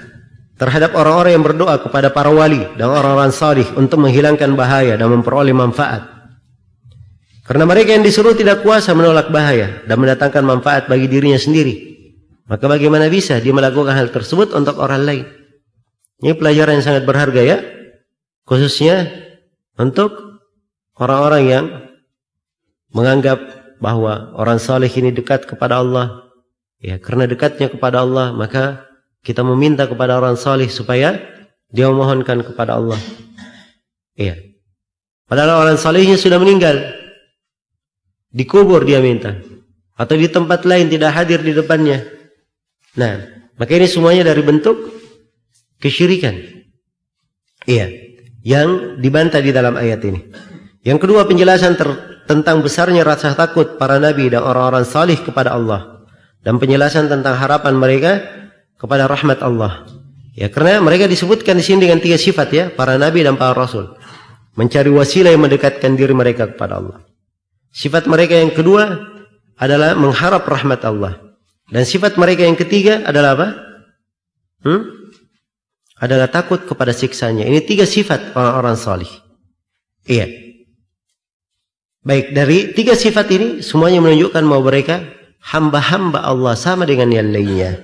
terhadap 0.63 0.95
orang-orang 0.95 1.35
yang 1.35 1.45
berdoa 1.45 1.83
kepada 1.83 2.15
para 2.15 2.31
wali 2.31 2.63
dan 2.79 2.87
orang-orang 2.87 3.35
salih 3.35 3.67
untuk 3.75 3.99
menghilangkan 3.99 4.55
bahaya 4.55 4.95
dan 4.95 5.11
memperoleh 5.11 5.51
manfaat. 5.51 6.07
Karena 7.43 7.67
mereka 7.67 7.99
yang 7.99 8.07
disuruh 8.07 8.39
tidak 8.39 8.63
kuasa 8.63 8.95
menolak 8.95 9.35
bahaya 9.35 9.83
dan 9.91 9.99
mendatangkan 9.99 10.47
manfaat 10.47 10.87
bagi 10.87 11.11
dirinya 11.11 11.35
sendiri. 11.35 11.91
Maka 12.47 12.71
bagaimana 12.71 13.11
bisa 13.11 13.43
dia 13.43 13.51
melakukan 13.51 13.91
hal 13.91 14.15
tersebut 14.15 14.55
untuk 14.55 14.79
orang 14.79 15.03
lain? 15.03 15.25
Ini 16.23 16.39
pelajaran 16.39 16.79
yang 16.79 16.87
sangat 16.87 17.03
berharga 17.03 17.43
ya. 17.43 17.59
Khususnya 18.47 19.11
untuk 19.75 20.15
orang-orang 20.95 21.43
yang 21.43 21.65
menganggap 22.95 23.62
bahawa 23.83 24.31
orang 24.39 24.63
salih 24.63 24.89
ini 24.89 25.11
dekat 25.11 25.43
kepada 25.51 25.83
Allah. 25.83 26.31
Ya, 26.79 27.03
karena 27.03 27.27
dekatnya 27.27 27.67
kepada 27.67 28.07
Allah, 28.07 28.31
maka 28.31 28.87
kita 29.27 29.43
meminta 29.43 29.91
kepada 29.91 30.19
orang 30.19 30.39
salih 30.39 30.71
supaya 30.71 31.19
dia 31.71 31.91
memohonkan 31.91 32.47
kepada 32.47 32.79
Allah. 32.79 32.99
Iya. 34.15 34.39
Padahal 35.27 35.65
orang 35.65 35.79
salihnya 35.81 36.21
sudah 36.21 36.37
meninggal. 36.37 36.79
Dikubur 38.29 38.85
dia 38.85 39.01
minta. 39.01 39.41
Atau 39.97 40.19
di 40.19 40.29
tempat 40.29 40.67
lain 40.69 40.91
tidak 40.93 41.15
hadir 41.17 41.41
di 41.41 41.57
depannya. 41.57 42.05
Nah, 42.99 43.25
maka 43.57 43.73
ini 43.73 43.89
semuanya 43.89 44.29
dari 44.29 44.45
bentuk 44.45 44.77
kesyirikan. 45.81 46.37
Iya. 47.65 47.89
Yang 48.43 48.99
dibantah 48.99 49.41
di 49.41 49.55
dalam 49.55 49.79
ayat 49.79 50.03
ini. 50.05 50.21
Yang 50.83 50.99
kedua 51.07 51.25
penjelasan 51.25 51.79
tentang 52.33 52.65
besarnya 52.65 53.05
rasa 53.05 53.37
takut 53.37 53.77
para 53.77 54.01
nabi 54.01 54.33
dan 54.33 54.41
orang-orang 54.41 54.89
salih 54.89 55.21
kepada 55.21 55.53
Allah. 55.53 56.09
Dan 56.41 56.57
penjelasan 56.57 57.13
tentang 57.13 57.37
harapan 57.37 57.77
mereka 57.77 58.25
kepada 58.81 59.05
rahmat 59.05 59.45
Allah. 59.45 59.85
Ya, 60.33 60.49
karena 60.49 60.81
mereka 60.81 61.05
disebutkan 61.05 61.61
di 61.61 61.65
sini 61.65 61.85
dengan 61.85 62.01
tiga 62.01 62.17
sifat 62.17 62.49
ya, 62.51 62.65
para 62.73 62.97
nabi 62.97 63.21
dan 63.21 63.37
para 63.37 63.53
rasul. 63.53 63.93
Mencari 64.57 64.89
wasilah 64.89 65.29
yang 65.29 65.45
mendekatkan 65.45 65.93
diri 65.93 66.17
mereka 66.17 66.49
kepada 66.49 66.81
Allah. 66.81 67.05
Sifat 67.73 68.09
mereka 68.09 68.37
yang 68.37 68.53
kedua 68.53 69.13
adalah 69.61 69.93
mengharap 69.93 70.45
rahmat 70.49 70.81
Allah. 70.89 71.21
Dan 71.69 71.85
sifat 71.89 72.17
mereka 72.21 72.45
yang 72.45 72.57
ketiga 72.57 73.05
adalah 73.05 73.37
apa? 73.37 73.49
Hmm? 74.67 74.83
Adalah 76.03 76.29
takut 76.29 76.67
kepada 76.67 76.91
siksanya. 76.93 77.47
Ini 77.47 77.63
tiga 77.65 77.87
sifat 77.87 78.35
orang-orang 78.35 78.77
salih. 78.77 79.13
Iya. 80.05 80.52
Baik, 82.03 82.35
dari 82.35 82.75
tiga 82.75 82.99
sifat 82.99 83.31
ini 83.31 83.49
semuanya 83.63 84.03
menunjukkan 84.03 84.43
bahwa 84.43 84.75
mereka 84.75 85.07
hamba-hamba 85.39 86.27
Allah 86.27 86.59
sama 86.59 86.83
dengan 86.83 87.15
yang 87.15 87.31
lainnya. 87.31 87.79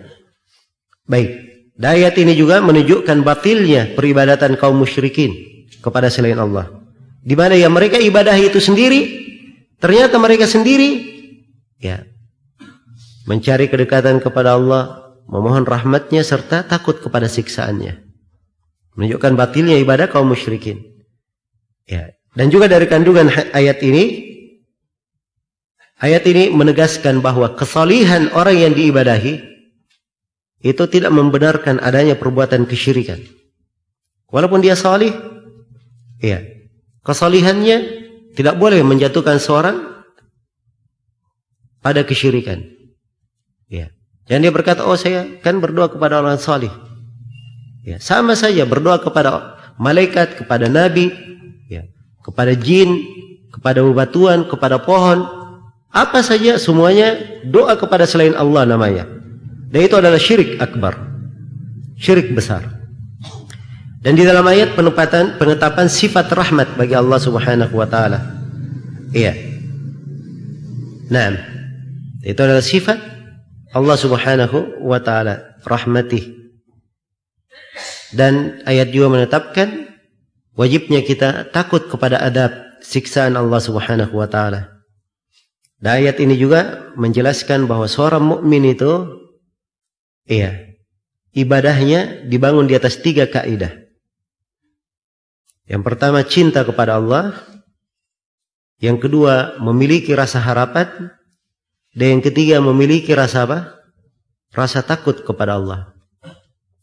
Baik. 1.06 1.46
Dayat 1.78 2.18
ini 2.18 2.34
juga 2.34 2.58
menunjukkan 2.58 3.22
batilnya 3.22 3.94
peribadatan 3.94 4.58
kaum 4.58 4.82
musyrikin 4.82 5.30
kepada 5.78 6.10
selain 6.10 6.34
Allah. 6.34 6.66
Di 7.22 7.38
mana 7.38 7.54
yang 7.54 7.70
mereka 7.70 8.02
ibadah 8.02 8.34
itu 8.34 8.58
sendiri, 8.58 9.06
ternyata 9.78 10.18
mereka 10.18 10.50
sendiri 10.50 11.06
ya 11.78 12.02
mencari 13.30 13.70
kedekatan 13.70 14.18
kepada 14.18 14.58
Allah, 14.58 15.14
memohon 15.30 15.62
rahmatnya 15.62 16.26
serta 16.26 16.66
takut 16.66 16.98
kepada 16.98 17.30
siksaannya. 17.30 18.02
Menunjukkan 18.98 19.38
batilnya 19.38 19.78
ibadah 19.78 20.10
kaum 20.10 20.34
musyrikin. 20.34 20.82
Ya. 21.86 22.17
Dan 22.36 22.52
juga 22.52 22.68
dari 22.68 22.84
kandungan 22.84 23.30
ayat 23.56 23.78
ini, 23.80 24.04
ayat 26.02 26.24
ini 26.28 26.52
menegaskan 26.52 27.24
bahawa 27.24 27.56
kesalihan 27.56 28.28
orang 28.36 28.68
yang 28.68 28.72
diibadahi 28.76 29.40
itu 30.62 30.84
tidak 30.90 31.14
membenarkan 31.14 31.78
adanya 31.78 32.18
perbuatan 32.18 32.66
kesyirikan. 32.66 33.22
Walaupun 34.28 34.60
dia 34.60 34.76
salih, 34.76 35.14
ya, 36.20 36.44
kesalihannya 37.06 37.76
tidak 38.36 38.54
boleh 38.60 38.82
menjatuhkan 38.84 39.40
seorang 39.40 40.04
pada 41.80 42.04
kesyirikan. 42.04 42.60
Ya. 43.70 43.94
Dan 44.28 44.44
dia 44.44 44.52
berkata, 44.52 44.84
oh 44.84 44.98
saya 44.98 45.40
kan 45.40 45.56
berdoa 45.62 45.88
kepada 45.88 46.20
orang 46.20 46.36
salih. 46.36 46.70
Ya, 47.80 47.96
sama 47.96 48.36
saja 48.36 48.68
berdoa 48.68 49.00
kepada 49.00 49.56
malaikat, 49.80 50.44
kepada 50.44 50.68
nabi, 50.68 51.08
kepada 52.28 52.52
jin, 52.52 53.00
kepada 53.48 53.80
bebatuan, 53.80 54.44
kepada 54.44 54.76
pohon, 54.76 55.24
apa 55.88 56.20
saja 56.20 56.60
semuanya 56.60 57.16
doa 57.48 57.72
kepada 57.80 58.04
selain 58.04 58.36
Allah 58.36 58.68
namanya. 58.68 59.08
Dan 59.72 59.80
itu 59.88 59.96
adalah 59.96 60.20
syirik 60.20 60.60
akbar. 60.60 60.92
Syirik 61.96 62.36
besar. 62.36 62.64
Dan 63.98 64.14
di 64.14 64.22
dalam 64.22 64.46
ayat 64.46 64.76
penempatan 64.78 65.40
penetapan 65.40 65.90
sifat 65.90 66.30
rahmat 66.30 66.78
bagi 66.78 66.94
Allah 66.94 67.18
Subhanahu 67.18 67.74
wa 67.74 67.88
taala. 67.88 68.20
Iya. 69.10 69.34
Naam. 71.08 71.40
Itu 72.22 72.44
adalah 72.44 72.62
sifat 72.62 73.00
Allah 73.72 73.96
Subhanahu 73.96 74.84
wa 74.84 75.00
taala, 75.00 75.58
rahmatih. 75.64 76.36
Dan 78.14 78.64
ayat 78.64 78.88
juga 78.92 79.12
menetapkan 79.12 79.87
wajibnya 80.58 81.06
kita 81.06 81.54
takut 81.54 81.86
kepada 81.86 82.18
adab 82.18 82.50
siksaan 82.82 83.38
Allah 83.38 83.62
Subhanahu 83.62 84.18
wa 84.18 84.26
taala. 84.26 84.82
Dan 85.78 86.02
ayat 86.02 86.18
ini 86.18 86.34
juga 86.34 86.90
menjelaskan 86.98 87.70
bahawa 87.70 87.86
seorang 87.86 88.26
mukmin 88.26 88.66
itu 88.66 89.18
Iya. 90.28 90.76
Ibadahnya 91.32 92.28
dibangun 92.28 92.68
di 92.68 92.76
atas 92.76 93.00
tiga 93.00 93.24
kaidah. 93.24 93.72
Yang 95.64 95.82
pertama 95.88 96.20
cinta 96.28 96.68
kepada 96.68 97.00
Allah. 97.00 97.32
Yang 98.78 99.08
kedua 99.08 99.56
memiliki 99.56 100.12
rasa 100.12 100.44
harapan. 100.44 101.16
Dan 101.96 102.20
yang 102.20 102.22
ketiga 102.22 102.60
memiliki 102.60 103.16
rasa 103.16 103.48
apa? 103.48 103.58
Rasa 104.52 104.84
takut 104.84 105.24
kepada 105.24 105.56
Allah. 105.56 105.96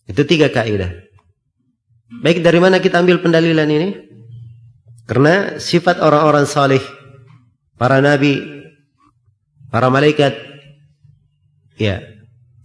Itu 0.10 0.26
tiga 0.26 0.50
kaidah. 0.50 1.05
Baik 2.06 2.46
dari 2.46 2.62
mana 2.62 2.78
kita 2.78 3.02
ambil 3.02 3.18
pendalilan 3.18 3.66
ini? 3.66 3.90
Karena 5.10 5.58
sifat 5.58 6.02
orang-orang 6.02 6.46
salih, 6.46 6.82
para 7.78 7.98
nabi, 8.02 8.42
para 9.70 9.90
malaikat, 9.90 10.38
ya, 11.78 12.02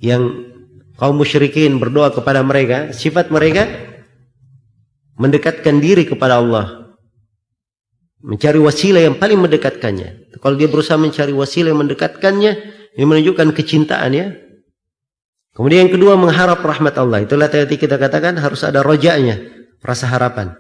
yang 0.00 0.48
kaum 0.96 1.16
musyrikin 1.16 1.80
berdoa 1.80 2.12
kepada 2.12 2.44
mereka, 2.44 2.92
sifat 2.92 3.32
mereka 3.32 3.68
mendekatkan 5.16 5.80
diri 5.80 6.08
kepada 6.08 6.40
Allah. 6.40 6.96
Mencari 8.20 8.60
wasilah 8.60 9.00
yang 9.00 9.16
paling 9.16 9.40
mendekatkannya. 9.40 10.36
Kalau 10.40 10.56
dia 10.56 10.68
berusaha 10.68 11.00
mencari 11.00 11.32
wasilah 11.32 11.72
yang 11.72 11.80
mendekatkannya, 11.80 12.52
ini 12.96 13.04
menunjukkan 13.04 13.56
kecintaan 13.56 14.12
ya. 14.12 14.36
Kemudian 15.50 15.86
yang 15.86 15.92
kedua 15.92 16.14
mengharap 16.14 16.62
rahmat 16.62 16.94
Allah. 16.94 17.26
Itulah 17.26 17.50
tadi 17.50 17.74
kita 17.74 17.98
katakan 17.98 18.38
harus 18.38 18.62
ada 18.62 18.86
rojaknya, 18.86 19.42
rasa 19.82 20.06
harapan. 20.06 20.54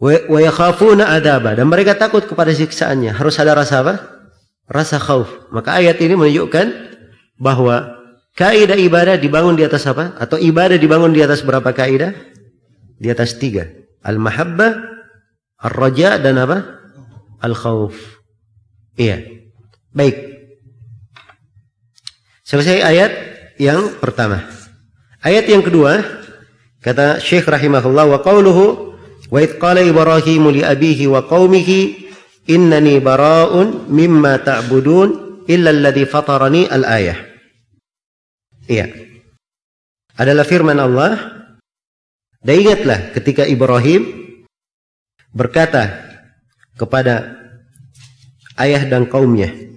Wa 0.00 0.40
yakhafuna 0.40 1.12
adaba 1.12 1.52
dan 1.52 1.68
mereka 1.68 1.92
takut 1.92 2.24
kepada 2.24 2.54
siksaannya. 2.56 3.12
Harus 3.12 3.36
ada 3.36 3.52
rasa 3.52 3.84
apa? 3.84 3.94
Rasa 4.64 4.96
khauf. 4.96 5.28
Maka 5.52 5.76
ayat 5.76 6.00
ini 6.00 6.16
menunjukkan 6.16 6.66
bahwa 7.36 8.00
kaidah 8.32 8.80
ibadah 8.80 9.20
dibangun 9.20 9.60
di 9.60 9.66
atas 9.68 9.84
apa? 9.84 10.16
Atau 10.16 10.40
ibadah 10.40 10.80
dibangun 10.80 11.12
di 11.12 11.20
atas 11.20 11.44
berapa 11.44 11.68
kaidah? 11.76 12.16
Di 12.96 13.12
atas 13.12 13.36
tiga. 13.36 13.68
Al-mahabbah, 14.00 14.72
al-raja 15.60 16.16
dan 16.16 16.40
apa? 16.40 16.80
Al-khauf. 17.44 17.92
Iya. 18.96 19.20
Baik. 19.92 20.39
Selesai 22.50 22.82
ayat 22.82 23.12
yang 23.62 23.94
pertama. 24.02 24.42
Ayat 25.22 25.46
yang 25.46 25.62
kedua 25.62 26.02
kata 26.82 27.22
Syekh 27.22 27.46
rahimahullah 27.46 28.10
wa 28.10 28.18
qauluhu 28.26 28.98
wa 29.30 29.38
id 29.38 29.54
qala 29.62 29.78
ibrahim 29.78 30.50
li 30.50 30.66
abihi 30.66 31.06
wa 31.06 31.22
qaumihi 31.30 32.10
innani 32.50 32.98
bara'un 32.98 33.86
mimma 33.86 34.42
ta'budun 34.42 35.08
illa 35.46 35.70
alladhi 35.70 36.02
fatarani 36.10 36.66
al-ayah. 36.66 37.22
Iya. 38.66 38.98
Adalah 40.18 40.42
firman 40.42 40.82
Allah. 40.82 41.38
Dan 42.42 42.66
ingatlah 42.66 43.14
ketika 43.14 43.46
Ibrahim 43.46 44.10
berkata 45.30 46.02
kepada 46.74 47.36
ayah 48.58 48.82
dan 48.90 49.06
kaumnya. 49.06 49.69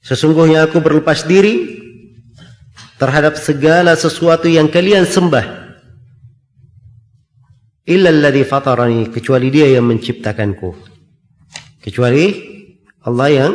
Sesungguhnya 0.00 0.64
aku 0.64 0.80
berlepas 0.80 1.28
diri 1.28 1.80
terhadap 2.96 3.36
segala 3.36 3.96
sesuatu 3.96 4.48
yang 4.48 4.68
kalian 4.68 5.04
sembah. 5.08 5.60
Illa 7.88 8.12
alladhi 8.12 8.44
fatarani 8.44 9.08
kecuali 9.08 9.48
dia 9.48 9.68
yang 9.72 9.88
menciptakanku. 9.88 10.76
Kecuali 11.80 12.24
Allah 13.04 13.28
yang 13.32 13.52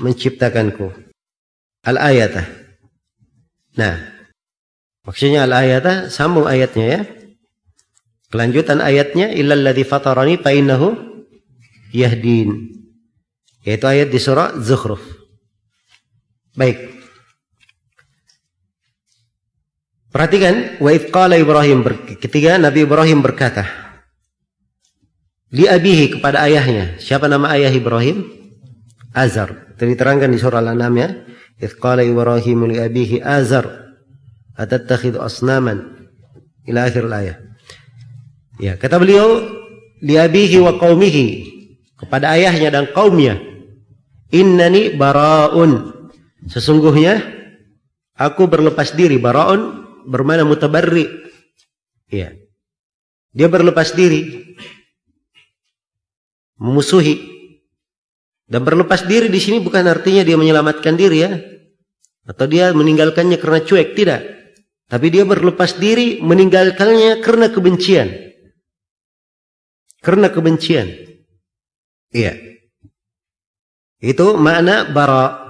menciptakanku. 0.00 0.88
Al-ayatah. 1.84 2.48
Nah, 3.76 3.94
maksudnya 5.04 5.44
al-ayat 5.44 6.08
sambung 6.08 6.48
ayatnya 6.48 6.84
ya. 6.84 7.00
Kelanjutan 8.28 8.84
ayatnya 8.84 9.32
illal 9.32 9.64
ladzi 9.64 9.84
fatarani 9.88 10.36
fa 10.36 10.52
innahu 10.52 10.92
yahdin. 11.96 12.76
Yaitu 13.64 13.84
ayat 13.88 14.08
di 14.12 14.20
surah 14.20 14.56
Zukhruf. 14.60 15.17
Baik. 16.58 16.78
Perhatikan 20.10 20.82
wa 20.82 20.90
id 20.90 21.14
qala 21.14 21.38
Ibrahim 21.38 21.86
ketika 22.18 22.58
Nabi 22.58 22.82
Ibrahim 22.82 23.22
berkata 23.22 23.62
li 25.54 25.70
abihi 25.70 26.18
kepada 26.18 26.42
ayahnya, 26.50 26.98
siapa 26.98 27.30
nama 27.30 27.54
ayah 27.54 27.70
Ibrahim? 27.70 28.26
Azar. 29.14 29.70
Diterangkan 29.78 30.34
di 30.34 30.42
surah 30.42 30.58
Al-An'am 30.58 30.94
ya. 30.98 31.08
Id 31.62 31.78
qala 31.78 32.02
Ibrahim 32.02 32.74
li 32.74 32.82
abihi 32.82 33.22
Azar 33.22 33.94
atattakhidhu 34.58 35.22
asnaman 35.22 36.10
ila 36.66 36.90
akhir 36.90 37.06
ayat. 37.06 37.38
Ya, 38.58 38.74
kata 38.74 38.98
beliau 38.98 39.46
li 40.02 40.18
abihi 40.18 40.58
wa 40.58 40.74
qaumihi 40.74 41.26
kepada 42.02 42.34
ayahnya 42.34 42.74
dan 42.74 42.84
kaumnya 42.90 43.38
innani 44.34 44.98
bara'un 44.98 45.97
sesungguhnya 46.46 47.18
aku 48.14 48.46
berlepas 48.46 48.94
diri 48.94 49.18
baraun 49.18 49.88
bermana 50.06 50.46
mutabarri 50.46 51.10
ya 52.06 52.30
dia 53.34 53.48
berlepas 53.50 53.90
diri 53.98 54.54
memusuhi 56.62 57.38
dan 58.48 58.64
berlepas 58.64 59.04
diri 59.04 59.28
di 59.28 59.36
sini 59.36 59.60
bukan 59.60 59.84
artinya 59.84 60.24
dia 60.24 60.40
menyelamatkan 60.40 60.96
diri 60.96 61.18
ya. 61.20 61.36
Atau 62.24 62.48
dia 62.48 62.72
meninggalkannya 62.72 63.36
karena 63.36 63.60
cuek. 63.60 63.92
Tidak. 63.92 64.20
Tapi 64.88 65.06
dia 65.12 65.28
berlepas 65.28 65.76
diri 65.76 66.24
meninggalkannya 66.24 67.20
karena 67.20 67.52
kebencian. 67.52 68.08
Karena 70.00 70.32
kebencian. 70.32 70.88
Iya. 72.08 72.40
Itu 74.00 74.40
makna 74.40 74.88
bara. 74.88 75.47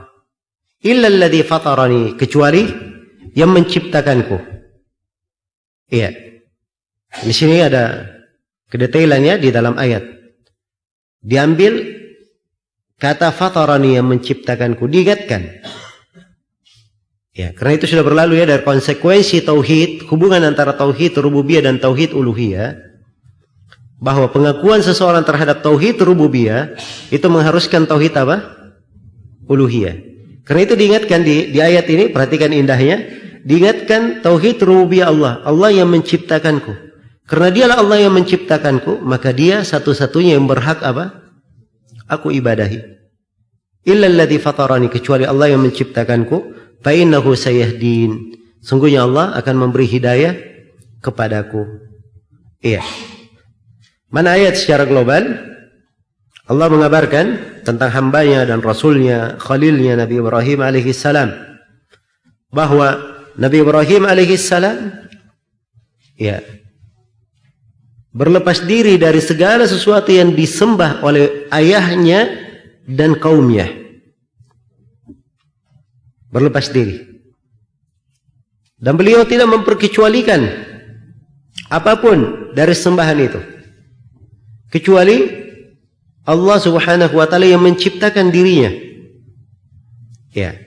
Illa 0.85 1.11
alladhi 1.11 1.43
fatarani. 1.43 2.15
Kecuali 2.15 2.63
yang 3.35 3.51
menciptakanku. 3.51 4.39
Iya. 5.91 6.11
Di 7.25 7.33
sini 7.33 7.59
ada 7.65 8.07
kedetailannya 8.69 9.41
di 9.41 9.49
dalam 9.49 9.75
ayat. 9.75 10.05
Diambil 11.19 11.99
kata 13.01 13.35
fatarani 13.35 13.99
yang 13.99 14.07
menciptakanku 14.07 14.87
diingatkan. 14.87 15.63
Ya, 17.39 17.55
karena 17.55 17.79
itu 17.79 17.87
sudah 17.87 18.03
berlalu 18.03 18.43
ya 18.43 18.51
dari 18.51 18.67
konsekuensi 18.67 19.47
tauhid, 19.47 20.11
hubungan 20.11 20.43
antara 20.43 20.75
tauhid 20.75 21.15
rububiyah 21.23 21.71
dan 21.71 21.79
tauhid 21.79 22.11
uluhiyah 22.11 22.75
bahwa 24.03 24.27
pengakuan 24.31 24.83
seseorang 24.83 25.23
terhadap 25.23 25.63
tauhid 25.63 26.03
rububiyah 26.03 26.75
itu 27.15 27.27
mengharuskan 27.31 27.87
tauhid 27.87 28.15
apa? 28.19 28.43
uluhiyah. 29.47 30.08
Karena 30.49 30.65
itu 30.65 30.75
diingatkan 30.81 31.21
di 31.21 31.53
di 31.53 31.61
ayat 31.61 31.85
ini, 31.93 32.09
perhatikan 32.09 32.57
indahnya, 32.57 33.05
diingatkan 33.45 34.25
tauhid 34.25 34.65
rububiyah 34.65 35.13
Allah, 35.13 35.45
Allah 35.45 35.71
yang 35.77 35.93
menciptakanku. 35.93 36.73
Karena 37.29 37.53
dialah 37.53 37.77
Allah 37.85 38.09
yang 38.09 38.17
menciptakanku, 38.17 39.05
maka 39.05 39.37
dia 39.37 39.61
satu-satunya 39.61 40.41
yang 40.41 40.49
berhak 40.49 40.81
apa? 40.81 41.29
aku 42.09 42.33
ibadahi. 42.33 42.81
Illa 43.85 44.09
alladhi 44.09 44.41
fatarani 44.41 44.89
kecuali 44.89 45.29
Allah 45.29 45.53
yang 45.53 45.61
menciptakanku, 45.61 46.37
fa 46.81 46.97
innahu 46.97 47.37
sayahdin. 47.37 48.33
Sungguhnya 48.65 49.05
Allah 49.05 49.37
akan 49.37 49.69
memberi 49.69 49.85
hidayah 49.87 50.35
kepadaku. 51.05 51.69
Iya. 52.65 52.83
Mana 54.09 54.35
ayat 54.41 54.57
secara 54.57 54.89
global? 54.89 55.29
Allah 56.49 56.73
mengabarkan 56.73 57.61
tentang 57.61 57.93
hambanya 57.93 58.49
dan 58.49 58.65
rasulnya, 58.65 59.37
khalilnya 59.37 60.01
Nabi 60.01 60.17
Ibrahim 60.17 60.65
alaihi 60.65 60.97
salam. 60.97 61.29
Bahawa 62.49 62.97
Nabi 63.37 63.61
Ibrahim 63.61 64.09
alaihi 64.09 64.41
salam 64.41 64.89
ya, 66.17 66.41
berlepas 68.17 68.65
diri 68.65 68.97
dari 68.97 69.21
segala 69.21 69.69
sesuatu 69.69 70.09
yang 70.09 70.33
disembah 70.33 71.05
oleh 71.05 71.45
ayahnya 71.53 72.33
dan 72.89 73.21
kaumnya. 73.21 73.69
Berlepas 76.33 76.73
diri. 76.73 77.05
Dan 78.81 78.97
beliau 78.97 79.29
tidak 79.29 79.53
memperkecualikan 79.53 80.49
apapun 81.69 82.49
dari 82.57 82.73
sembahan 82.73 83.19
itu. 83.21 83.41
Kecuali 84.73 85.48
Allah 86.29 86.61
subhanahu 86.61 87.17
wa 87.17 87.25
ta'ala 87.25 87.49
yang 87.49 87.65
menciptakan 87.65 88.29
dirinya. 88.29 88.69
Ya. 90.37 90.61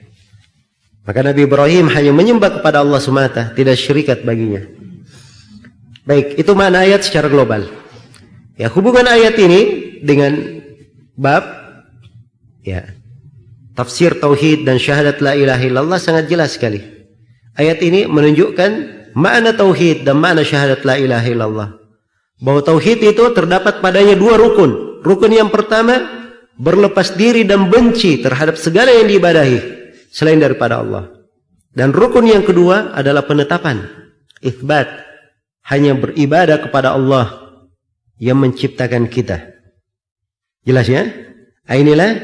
Maka 1.06 1.22
Nabi 1.22 1.46
Ibrahim 1.46 1.86
hanya 1.86 2.10
menyembah 2.10 2.58
kepada 2.58 2.82
Allah 2.82 2.98
semata, 2.98 3.54
tidak 3.54 3.78
syirikat 3.78 4.26
baginya. 4.26 4.66
Baik, 6.02 6.34
itu 6.34 6.50
makna 6.58 6.82
ayat 6.82 7.06
secara 7.06 7.30
global. 7.30 7.70
Ya, 8.58 8.66
hubungan 8.74 9.06
ayat 9.06 9.38
ini 9.38 9.60
dengan 10.02 10.62
bab 11.14 11.46
ya 12.66 12.90
tafsir 13.78 14.18
tauhid 14.18 14.66
dan 14.66 14.82
syahadat 14.82 15.22
la 15.22 15.38
ilaha 15.38 15.62
illallah 15.62 15.98
sangat 16.02 16.26
jelas 16.26 16.58
sekali. 16.58 16.82
Ayat 17.54 17.78
ini 17.86 18.10
menunjukkan 18.10 18.70
makna 19.14 19.54
tauhid 19.54 20.02
dan 20.02 20.18
makna 20.18 20.42
syahadat 20.42 20.82
la 20.82 20.98
ilaha 20.98 21.26
illallah. 21.30 21.68
Bahwa 22.42 22.60
tauhid 22.66 22.98
itu 22.98 23.24
terdapat 23.30 23.78
padanya 23.78 24.18
dua 24.18 24.34
rukun. 24.34 24.91
Rukun 25.02 25.34
yang 25.34 25.50
pertama 25.50 26.22
berlepas 26.54 27.18
diri 27.18 27.42
dan 27.42 27.66
benci 27.66 28.22
terhadap 28.22 28.54
segala 28.54 28.94
yang 28.94 29.10
diibadahi 29.10 29.58
selain 30.14 30.38
daripada 30.38 30.78
Allah. 30.78 31.10
Dan 31.72 31.90
rukun 31.90 32.28
yang 32.28 32.44
kedua 32.44 32.92
adalah 32.92 33.24
penetapan, 33.24 33.88
itsbat 34.44 34.86
hanya 35.72 35.96
beribadah 35.96 36.60
kepada 36.62 36.92
Allah 36.92 37.58
yang 38.20 38.38
menciptakan 38.38 39.08
kita. 39.08 39.50
Jelas 40.62 40.86
ya? 40.86 41.08
Inilah 41.66 42.20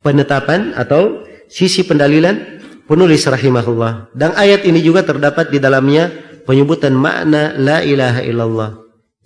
penetapan 0.00 0.72
atau 0.78 1.26
sisi 1.50 1.84
pendalilan 1.84 2.62
penulis 2.88 3.26
rahimahullah. 3.26 4.14
Dan 4.16 4.32
ayat 4.38 4.64
ini 4.64 4.80
juga 4.80 5.04
terdapat 5.04 5.52
di 5.52 5.58
dalamnya 5.60 6.08
penyebutan 6.48 6.94
makna 6.94 7.52
la 7.58 7.84
ilaha 7.84 8.22
illallah. 8.24 8.70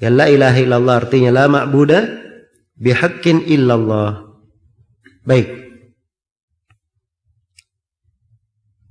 Ya 0.00 0.10
la 0.10 0.26
ilaha 0.32 0.58
illallah 0.58 0.94
artinya 0.96 1.30
la 1.30 1.44
ma'budah 1.46 2.25
bihaqqin 2.80 3.44
illallah. 3.44 4.24
Baik. 5.26 5.48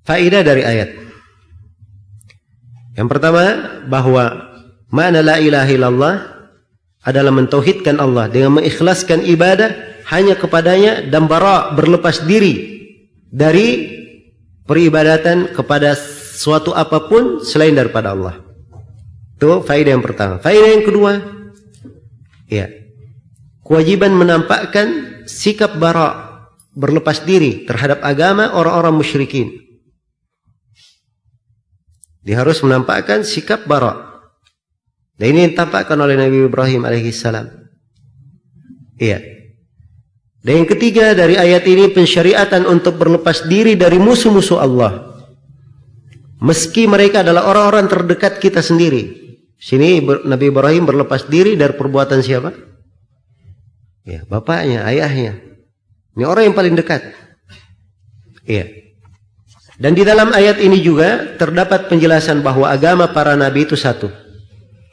Faedah 0.06 0.42
dari 0.46 0.62
ayat. 0.62 0.90
Yang 2.96 3.08
pertama 3.10 3.44
bahwa 3.90 4.54
makna 4.94 5.26
la 5.26 5.42
ilaha 5.42 5.70
illallah 5.72 6.16
adalah 7.06 7.34
mentauhidkan 7.34 7.98
Allah 7.98 8.30
dengan 8.30 8.62
mengikhlaskan 8.62 9.26
ibadah 9.26 9.74
hanya 10.10 10.38
kepadanya 10.38 11.06
dan 11.10 11.26
bara 11.26 11.74
berlepas 11.74 12.26
diri 12.26 12.86
dari 13.30 13.98
peribadatan 14.66 15.54
kepada 15.54 15.98
suatu 16.36 16.74
apapun 16.74 17.42
selain 17.42 17.74
daripada 17.74 18.14
Allah. 18.14 18.42
Itu 19.36 19.66
faedah 19.66 19.92
yang 19.98 20.06
pertama. 20.06 20.38
Faedah 20.40 20.70
yang 20.80 20.86
kedua, 20.86 21.12
ya, 22.48 22.70
kewajiban 23.66 24.14
menampakkan 24.14 25.20
sikap 25.26 25.76
bara 25.82 26.38
berlepas 26.78 27.26
diri 27.26 27.66
terhadap 27.66 28.06
agama 28.06 28.54
orang-orang 28.54 28.94
musyrikin. 28.94 29.50
Dia 32.22 32.42
harus 32.42 32.62
menampakkan 32.62 33.26
sikap 33.26 33.66
bara. 33.66 34.14
Dan 35.16 35.38
ini 35.38 35.54
ditampakkan 35.54 35.96
oleh 35.96 36.20
Nabi 36.20 36.46
Ibrahim 36.46 36.84
alaihissalam. 36.84 37.48
Iya. 39.00 39.22
Dan 40.46 40.62
yang 40.62 40.70
ketiga 40.70 41.16
dari 41.16 41.40
ayat 41.40 41.64
ini 41.66 41.90
pensyariatan 41.90 42.70
untuk 42.70 43.00
berlepas 43.02 43.48
diri 43.50 43.74
dari 43.80 43.98
musuh-musuh 43.98 44.60
Allah. 44.62 45.16
Meski 46.44 46.86
mereka 46.86 47.24
adalah 47.24 47.48
orang-orang 47.48 47.88
terdekat 47.88 48.38
kita 48.38 48.60
sendiri. 48.60 49.26
Sini 49.56 50.04
Nabi 50.04 50.52
Ibrahim 50.52 50.84
berlepas 50.84 51.26
diri 51.32 51.56
dari 51.56 51.74
perbuatan 51.74 52.20
siapa? 52.20 52.75
Ya, 54.06 54.22
bapaknya, 54.30 54.86
ayahnya. 54.86 55.42
Ini 56.14 56.24
orang 56.24 56.54
yang 56.54 56.56
paling 56.56 56.78
dekat. 56.78 57.02
Iya. 58.46 58.70
Dan 59.76 59.98
di 59.98 60.06
dalam 60.06 60.32
ayat 60.32 60.62
ini 60.62 60.80
juga 60.80 61.36
terdapat 61.36 61.92
penjelasan 61.92 62.40
bahawa 62.40 62.72
agama 62.72 63.12
para 63.12 63.36
nabi 63.36 63.68
itu 63.68 63.76
satu 63.76 64.08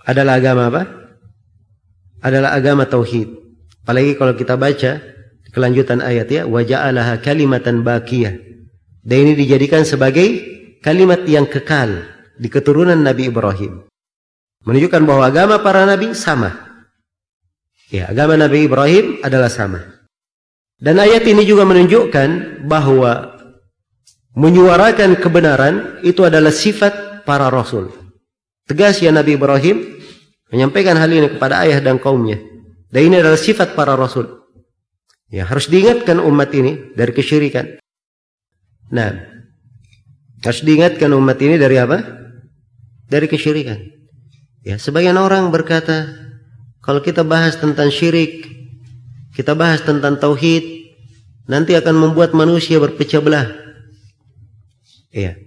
adalah 0.02 0.42
agama 0.42 0.66
apa? 0.66 0.82
Adalah 2.22 2.58
agama 2.58 2.86
tauhid. 2.86 3.30
Apalagi 3.82 4.18
kalau 4.18 4.34
kita 4.34 4.58
baca 4.58 4.98
kelanjutan 5.54 6.02
ayat 6.02 6.26
ya, 6.30 6.42
wa 6.46 6.62
ja'alaha 6.62 7.22
kalimatan 7.22 7.86
baqiyah. 7.86 8.34
Dan 9.02 9.16
ini 9.26 9.32
dijadikan 9.34 9.82
sebagai 9.82 10.42
kalimat 10.82 11.26
yang 11.26 11.46
kekal 11.46 12.06
di 12.38 12.46
keturunan 12.46 12.98
Nabi 12.98 13.30
Ibrahim. 13.30 13.86
Menunjukkan 14.62 15.02
bahawa 15.02 15.34
agama 15.34 15.58
para 15.58 15.82
nabi 15.82 16.14
sama. 16.14 16.71
Ya, 17.92 18.08
agama 18.08 18.40
Nabi 18.40 18.64
Ibrahim 18.64 19.20
adalah 19.20 19.52
sama. 19.52 19.84
Dan 20.80 20.96
ayat 20.96 21.28
ini 21.28 21.44
juga 21.44 21.68
menunjukkan 21.68 22.64
bahawa 22.64 23.36
menyuarakan 24.32 25.20
kebenaran 25.20 26.00
itu 26.00 26.24
adalah 26.24 26.48
sifat 26.48 27.22
para 27.28 27.52
rasul. 27.52 27.92
Tegas 28.64 28.96
ya 29.04 29.12
Nabi 29.12 29.36
Ibrahim 29.36 30.00
menyampaikan 30.48 30.96
hal 30.96 31.12
ini 31.12 31.36
kepada 31.36 31.68
ayah 31.68 31.84
dan 31.84 32.00
kaumnya. 32.00 32.40
Dan 32.88 33.12
ini 33.12 33.20
adalah 33.20 33.36
sifat 33.36 33.76
para 33.76 33.92
rasul. 33.92 34.40
Ya, 35.28 35.44
harus 35.44 35.68
diingatkan 35.68 36.16
umat 36.16 36.48
ini 36.56 36.96
dari 36.96 37.12
kesyirikan. 37.12 37.76
Nah, 38.88 39.16
harus 40.44 40.60
diingatkan 40.64 41.12
umat 41.12 41.36
ini 41.44 41.60
dari 41.60 41.76
apa? 41.76 42.00
Dari 43.08 43.28
kesyirikan. 43.28 43.80
Ya, 44.64 44.80
sebagian 44.80 45.16
orang 45.20 45.48
berkata, 45.52 46.21
kalau 46.82 46.98
kita 46.98 47.22
bahas 47.22 47.54
tentang 47.62 47.94
syirik, 47.94 48.50
kita 49.38 49.54
bahas 49.54 49.86
tentang 49.86 50.18
tauhid, 50.18 50.90
nanti 51.46 51.78
akan 51.78 51.94
membuat 51.94 52.34
manusia 52.34 52.82
berpecah 52.82 53.22
belah. 53.22 53.46
Ya, 55.14 55.38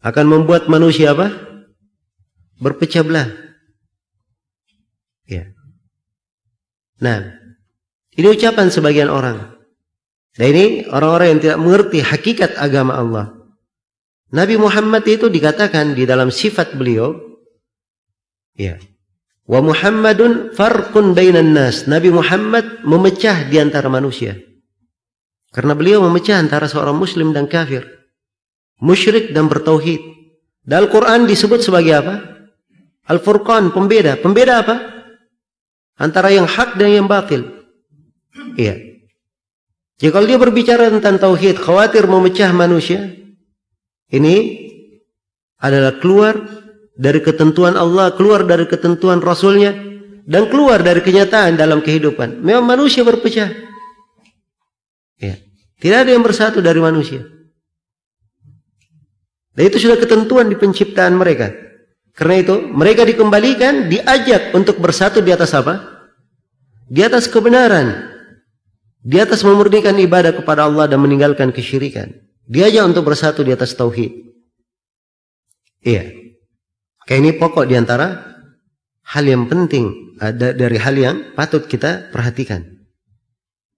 akan 0.00 0.24
membuat 0.24 0.72
manusia 0.72 1.12
apa? 1.12 1.28
Berpecah 2.56 3.04
belah. 3.04 3.28
Ya. 5.28 5.52
Nah, 7.04 7.36
ini 8.16 8.26
ucapan 8.32 8.72
sebagian 8.72 9.12
orang. 9.12 9.60
Dan 10.32 10.46
ini 10.56 10.64
orang-orang 10.88 11.36
yang 11.36 11.40
tidak 11.44 11.60
mengerti 11.60 11.98
hakikat 12.00 12.56
agama 12.56 12.96
Allah. 12.96 13.26
Nabi 14.32 14.56
Muhammad 14.56 15.04
itu 15.04 15.28
dikatakan 15.28 15.92
di 15.92 16.08
dalam 16.08 16.32
sifat 16.32 16.72
beliau, 16.72 17.12
ya. 18.56 18.80
Wa 19.48 19.64
Muhammadun 19.64 20.52
farqun 20.52 21.16
bainan 21.16 21.56
nas. 21.56 21.88
Nabi 21.88 22.12
Muhammad 22.12 22.84
memecah 22.84 23.48
di 23.48 23.56
antara 23.56 23.88
manusia. 23.88 24.36
Karena 25.48 25.72
beliau 25.72 26.04
memecah 26.04 26.36
antara 26.36 26.68
seorang 26.68 26.94
muslim 26.94 27.32
dan 27.32 27.48
kafir. 27.48 27.88
Musyrik 28.84 29.32
dan 29.32 29.48
bertauhid. 29.48 29.98
Dalam 30.68 30.92
Quran 30.92 31.24
disebut 31.24 31.64
sebagai 31.64 31.96
apa? 31.96 32.14
Al-Furqan, 33.08 33.72
pembeda. 33.72 34.20
Pembeda 34.20 34.60
apa? 34.60 34.98
antara 35.98 36.30
yang 36.30 36.46
hak 36.46 36.78
dan 36.78 37.02
yang 37.02 37.06
batil. 37.10 37.66
Iya. 38.54 38.78
Jadi 39.98 40.10
kalau 40.14 40.26
dia 40.30 40.38
berbicara 40.38 40.94
tentang 40.94 41.18
tauhid, 41.18 41.58
khawatir 41.58 42.06
memecah 42.06 42.54
manusia, 42.54 43.18
ini 44.14 44.66
adalah 45.58 45.98
keluar 45.98 46.38
dari 46.98 47.22
ketentuan 47.22 47.78
Allah, 47.78 48.10
keluar 48.18 48.42
dari 48.42 48.66
ketentuan 48.66 49.22
Rasulnya, 49.22 49.70
dan 50.26 50.50
keluar 50.50 50.82
dari 50.82 51.00
kenyataan 51.00 51.54
dalam 51.54 51.78
kehidupan. 51.80 52.42
Memang 52.42 52.66
manusia 52.66 53.06
berpecah. 53.06 53.48
Ya. 55.16 55.38
Tidak 55.78 55.98
ada 56.04 56.10
yang 56.10 56.26
bersatu 56.26 56.58
dari 56.58 56.82
manusia. 56.82 57.22
Dan 59.54 59.62
itu 59.70 59.78
sudah 59.78 59.96
ketentuan 59.96 60.50
di 60.50 60.58
penciptaan 60.58 61.14
mereka. 61.14 61.54
Karena 62.18 62.42
itu 62.42 62.54
mereka 62.66 63.06
dikembalikan 63.06 63.86
diajak 63.86 64.50
untuk 64.52 64.82
bersatu 64.82 65.22
di 65.22 65.30
atas 65.30 65.54
apa? 65.54 66.02
Di 66.90 67.06
atas 67.06 67.30
kebenaran. 67.30 68.10
Di 68.98 69.22
atas 69.22 69.46
memurnikan 69.46 69.94
ibadah 69.96 70.34
kepada 70.34 70.66
Allah 70.66 70.90
dan 70.90 70.98
meninggalkan 70.98 71.54
kesyirikan. 71.54 72.10
Diajak 72.44 72.84
untuk 72.90 73.06
bersatu 73.06 73.46
di 73.46 73.54
atas 73.54 73.72
tauhid. 73.78 74.12
Iya. 75.86 76.27
Kayak 77.08 77.20
ini 77.24 77.30
pokok 77.40 77.64
di 77.64 77.72
antara 77.72 78.36
hal 79.16 79.24
yang 79.24 79.48
penting 79.48 80.12
ada 80.20 80.52
dari 80.52 80.76
hal 80.76 80.92
yang 80.92 81.16
patut 81.32 81.64
kita 81.64 82.12
perhatikan. 82.12 82.68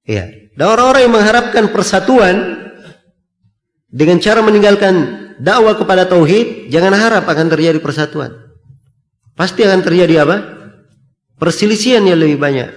Iya. 0.02 0.50
Dan 0.58 0.66
orang-orang 0.66 1.06
yang 1.06 1.14
mengharapkan 1.14 1.70
persatuan 1.70 2.58
dengan 3.86 4.18
cara 4.18 4.42
meninggalkan 4.42 4.94
dakwah 5.38 5.78
kepada 5.78 6.10
tauhid, 6.10 6.74
jangan 6.74 6.90
harap 6.90 7.22
akan 7.30 7.46
terjadi 7.46 7.78
persatuan. 7.78 8.34
Pasti 9.38 9.62
akan 9.62 9.80
terjadi 9.86 10.26
apa? 10.26 10.36
Perselisihan 11.38 12.02
yang 12.02 12.18
lebih 12.18 12.42
banyak. 12.42 12.68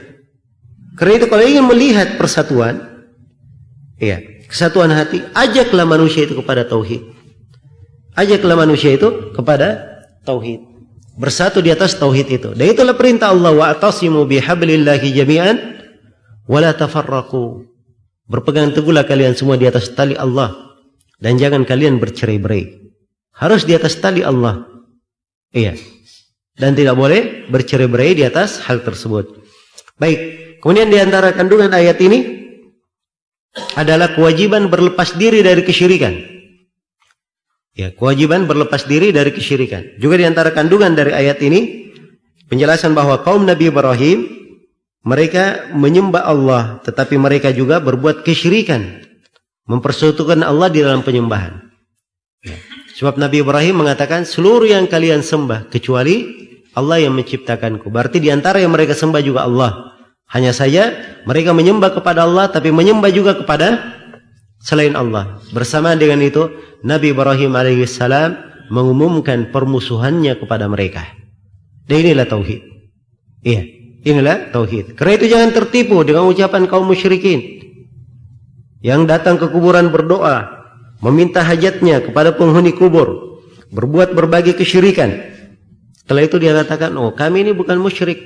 Karena 0.93 1.13
itu 1.17 1.25
kalau 1.25 1.41
ingin 1.41 1.65
melihat 1.65 2.15
persatuan, 2.21 3.03
ya, 3.97 4.21
kesatuan 4.45 4.93
hati, 4.93 5.25
ajaklah 5.33 5.89
manusia 5.89 6.29
itu 6.29 6.37
kepada 6.37 6.69
tauhid. 6.69 7.01
Ajaklah 8.13 8.53
manusia 8.61 8.93
itu 8.93 9.33
kepada 9.33 9.92
tauhid. 10.23 10.73
Bersatu 11.13 11.61
di 11.61 11.69
atas 11.69 11.93
tauhid 11.93 12.27
itu. 12.31 12.49
Dan 12.57 12.73
itulah 12.73 12.97
perintah 12.97 13.29
Allah 13.29 13.53
wa 13.53 13.69
atasimu 13.69 14.25
bihablillahi 14.25 15.07
jami'an 15.13 15.55
wa 16.49 16.57
la 16.57 16.73
tafarraqu. 16.73 17.69
Berpegang 18.25 18.73
teguhlah 18.73 19.05
kalian 19.05 19.37
semua 19.37 19.59
di 19.59 19.69
atas 19.69 19.93
tali 19.93 20.17
Allah 20.17 20.73
dan 21.21 21.37
jangan 21.37 21.67
kalian 21.67 22.01
bercerai-berai. 22.01 22.81
Harus 23.37 23.67
di 23.67 23.77
atas 23.77 23.99
tali 24.01 24.25
Allah. 24.25 24.65
Iya. 25.53 25.77
Dan 26.57 26.73
tidak 26.73 26.97
boleh 26.97 27.45
bercerai-berai 27.49 28.17
di 28.17 28.23
atas 28.25 28.63
hal 28.65 28.81
tersebut. 28.81 29.37
Baik. 30.01 30.41
Kemudian 30.63 30.89
di 30.89 30.97
antara 30.97 31.35
kandungan 31.35 31.69
ayat 31.75 31.99
ini 32.01 32.41
adalah 33.77 34.17
kewajiban 34.17 34.71
berlepas 34.71 35.13
diri 35.13 35.45
dari 35.45 35.61
kesyirikan. 35.61 36.32
Ya, 37.73 37.89
kewajiban 37.89 38.45
berlepas 38.45 38.85
diri 38.85 39.09
dari 39.09 39.33
kesyirikan. 39.33 39.97
Juga 39.97 40.21
di 40.21 40.29
antara 40.29 40.53
kandungan 40.53 40.93
dari 40.93 41.09
ayat 41.09 41.41
ini 41.41 41.89
penjelasan 42.45 42.93
bahawa 42.93 43.25
kaum 43.25 43.49
Nabi 43.49 43.73
Ibrahim 43.73 44.29
mereka 45.01 45.73
menyembah 45.73 46.21
Allah 46.21 46.63
tetapi 46.85 47.17
mereka 47.17 47.49
juga 47.49 47.81
berbuat 47.81 48.21
kesyirikan 48.21 49.01
mempersekutukan 49.65 50.45
Allah 50.45 50.69
di 50.69 50.85
dalam 50.85 51.01
penyembahan. 51.01 51.65
Ya. 52.45 52.61
Sebab 52.93 53.17
Nabi 53.17 53.41
Ibrahim 53.41 53.81
mengatakan 53.81 54.21
seluruh 54.21 54.69
yang 54.69 54.85
kalian 54.85 55.25
sembah 55.25 55.65
kecuali 55.73 56.29
Allah 56.77 57.01
yang 57.01 57.17
menciptakanku. 57.17 57.89
Berarti 57.89 58.21
di 58.21 58.29
antara 58.29 58.61
yang 58.61 58.69
mereka 58.69 58.93
sembah 58.93 59.21
juga 59.25 59.49
Allah. 59.49 59.97
Hanya 60.29 60.53
saja 60.53 60.93
mereka 61.25 61.57
menyembah 61.57 61.93
kepada 61.93 62.25
Allah 62.25 62.53
tapi 62.53 62.69
menyembah 62.69 63.09
juga 63.09 63.33
kepada 63.33 63.97
selain 64.63 64.95
Allah. 64.95 65.43
Bersama 65.51 65.93
dengan 65.99 66.23
itu 66.23 66.47
Nabi 66.87 67.11
Ibrahim 67.11 67.51
alaihissalam 67.53 68.39
mengumumkan 68.71 69.51
permusuhannya 69.51 70.39
kepada 70.39 70.71
mereka. 70.71 71.03
Dan 71.83 72.07
inilah 72.07 72.25
tauhid. 72.25 72.63
Iya, 73.43 73.61
inilah 74.07 74.55
tauhid. 74.55 74.95
Karena 74.95 75.19
itu 75.19 75.27
jangan 75.27 75.51
tertipu 75.51 75.99
dengan 76.07 76.31
ucapan 76.31 76.63
kaum 76.71 76.87
musyrikin 76.87 77.59
yang 78.79 79.03
datang 79.03 79.35
ke 79.35 79.51
kuburan 79.51 79.91
berdoa, 79.91 80.47
meminta 81.03 81.43
hajatnya 81.43 82.03
kepada 82.03 82.35
penghuni 82.35 82.71
kubur, 82.71 83.39
berbuat 83.71 84.15
berbagai 84.15 84.55
kesyirikan. 84.55 85.11
Setelah 86.03 86.23
itu 86.23 86.35
dia 86.39 86.55
katakan, 86.55 86.95
oh 86.99 87.11
kami 87.15 87.47
ini 87.47 87.51
bukan 87.51 87.79
musyrik. 87.79 88.19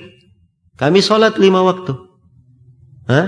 Kami 0.77 1.01
solat 1.01 1.41
lima 1.41 1.65
waktu. 1.65 1.93
Hah? 3.09 3.25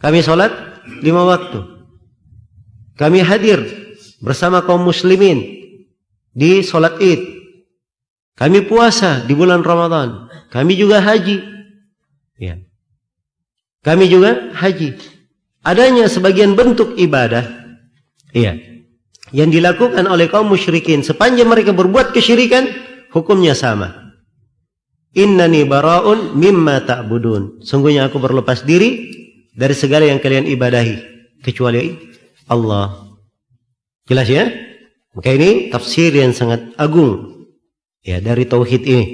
Kami 0.00 0.20
solat 0.20 0.52
lima 1.00 1.24
waktu. 1.24 1.79
Kami 3.00 3.24
hadir 3.24 3.64
bersama 4.20 4.60
kaum 4.60 4.84
muslimin 4.84 5.40
di 6.36 6.60
solat 6.60 7.00
id. 7.00 7.40
Kami 8.36 8.68
puasa 8.68 9.24
di 9.24 9.32
bulan 9.32 9.64
Ramadan. 9.64 10.28
Kami 10.52 10.76
juga 10.76 11.00
haji. 11.00 11.40
Ya. 12.36 12.60
Kami 13.80 14.04
juga 14.04 14.52
haji. 14.52 15.00
Adanya 15.64 16.12
sebagian 16.12 16.52
bentuk 16.52 16.92
ibadah. 17.00 17.48
Iya. 18.36 18.60
Yang 19.32 19.60
dilakukan 19.60 20.04
oleh 20.04 20.28
kaum 20.28 20.52
musyrikin. 20.52 21.00
Sepanjang 21.00 21.48
mereka 21.48 21.72
berbuat 21.72 22.12
kesyirikan. 22.12 22.68
Hukumnya 23.16 23.56
sama. 23.56 24.12
Innani 25.16 25.64
bara'un 25.64 26.36
mimma 26.36 26.84
ta'budun. 26.84 27.64
Sungguhnya 27.64 28.12
aku 28.12 28.20
berlepas 28.20 28.68
diri 28.68 29.08
dari 29.56 29.72
segala 29.72 30.04
yang 30.04 30.20
kalian 30.20 30.44
ibadahi 30.48 30.96
kecuali 31.40 32.09
Allah. 32.50 33.14
Jelas 34.10 34.26
ya? 34.26 34.50
Maka 35.14 35.30
ini 35.30 35.70
tafsir 35.70 36.10
yang 36.10 36.34
sangat 36.34 36.74
agung 36.74 37.46
ya 38.02 38.18
dari 38.18 38.46
tauhid 38.46 38.82
ini. 38.82 39.06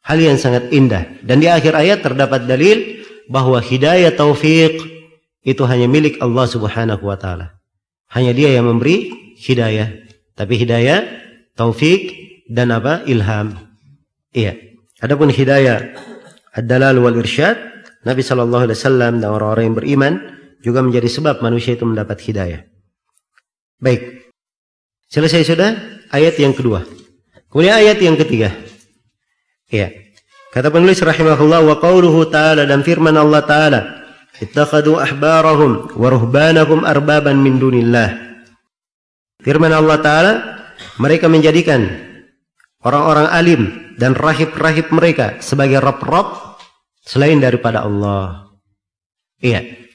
Hal 0.00 0.16
yang 0.16 0.40
sangat 0.40 0.72
indah 0.72 1.20
dan 1.26 1.44
di 1.44 1.50
akhir 1.50 1.76
ayat 1.76 2.00
terdapat 2.00 2.48
dalil 2.48 3.04
bahwa 3.28 3.60
hidayah 3.60 4.16
taufik 4.16 4.80
itu 5.44 5.62
hanya 5.68 5.84
milik 5.90 6.16
Allah 6.24 6.48
Subhanahu 6.48 7.04
wa 7.04 7.20
taala. 7.20 7.60
Hanya 8.08 8.32
Dia 8.32 8.56
yang 8.56 8.66
memberi 8.66 9.12
hidayah. 9.36 9.92
Tapi 10.34 10.56
hidayah 10.56 11.04
taufik 11.52 12.16
dan 12.48 12.72
apa? 12.72 13.04
ilham. 13.04 13.60
Iya. 14.32 14.56
Adapun 15.04 15.28
hidayah 15.28 15.94
ad-dalal 16.56 16.96
wal 16.98 17.18
irsyad 17.20 17.56
Nabi 18.02 18.24
sallallahu 18.24 18.68
alaihi 18.68 18.78
wasallam 18.80 19.12
dan 19.20 19.28
orang-orang 19.28 19.64
yang 19.68 19.76
beriman 19.76 20.12
juga 20.60 20.84
menjadi 20.84 21.08
sebab 21.08 21.40
manusia 21.40 21.74
itu 21.74 21.84
mendapat 21.88 22.20
hidayah. 22.20 22.64
Baik. 23.80 24.28
Selesai 25.10 25.42
sudah 25.48 25.70
ayat 26.12 26.36
yang 26.36 26.52
kedua. 26.52 26.84
Kemudian 27.50 27.80
ayat 27.80 27.98
yang 27.98 28.14
ketiga. 28.14 28.54
Ya. 29.72 29.90
Kata 30.50 30.70
penulis 30.70 30.98
rahimahullah 30.98 31.62
wa 31.62 31.76
qauluhu 31.78 32.26
ta'ala 32.26 32.66
dan 32.66 32.82
firman 32.82 33.14
Allah 33.14 33.42
ta'ala 33.42 33.80
ittakhadu 34.42 34.98
ahbarahum 34.98 35.94
wa 35.94 36.08
ruhbanahum 36.10 36.82
arbaban 36.86 37.38
min 37.38 37.58
dunillah. 37.58 38.18
Firman 39.40 39.72
Allah 39.72 39.98
ta'ala 39.98 40.32
mereka 41.00 41.30
menjadikan 41.30 41.86
orang-orang 42.84 43.28
alim 43.30 43.62
dan 43.96 44.16
rahib-rahib 44.16 44.92
mereka 44.92 45.40
sebagai 45.40 45.80
rob-rob 45.80 46.56
selain 47.04 47.40
daripada 47.40 47.84
Allah. 47.84 48.52
Iya. 49.40 49.89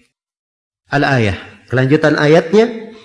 Al-ayah. 0.95 1.35
Kelanjutan 1.67 2.15
ayatnya. 2.15 2.95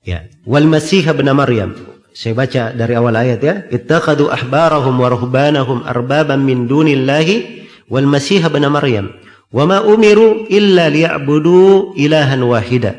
Ya. 0.00 0.32
Wal 0.48 0.64
Masih 0.64 1.04
bin 1.12 1.28
Maryam. 1.36 1.76
Saya 2.16 2.32
baca 2.32 2.72
dari 2.72 2.96
awal 2.96 3.12
ayat 3.20 3.40
ya. 3.44 3.54
Ittakhadu 3.68 4.32
ahbarahum 4.32 4.96
wa 4.96 5.12
ruhbanahum 5.12 5.84
arbaban 5.84 6.40
min 6.40 6.64
dunillahi 6.64 7.68
wal 7.92 8.08
Masih 8.08 8.40
bin 8.48 8.64
Maryam. 8.72 9.12
Wa 9.52 9.68
ma 9.68 9.84
umiru 9.84 10.48
illa 10.48 10.88
liya'budu 10.88 11.92
ilahan 12.00 12.40
wahida. 12.40 12.96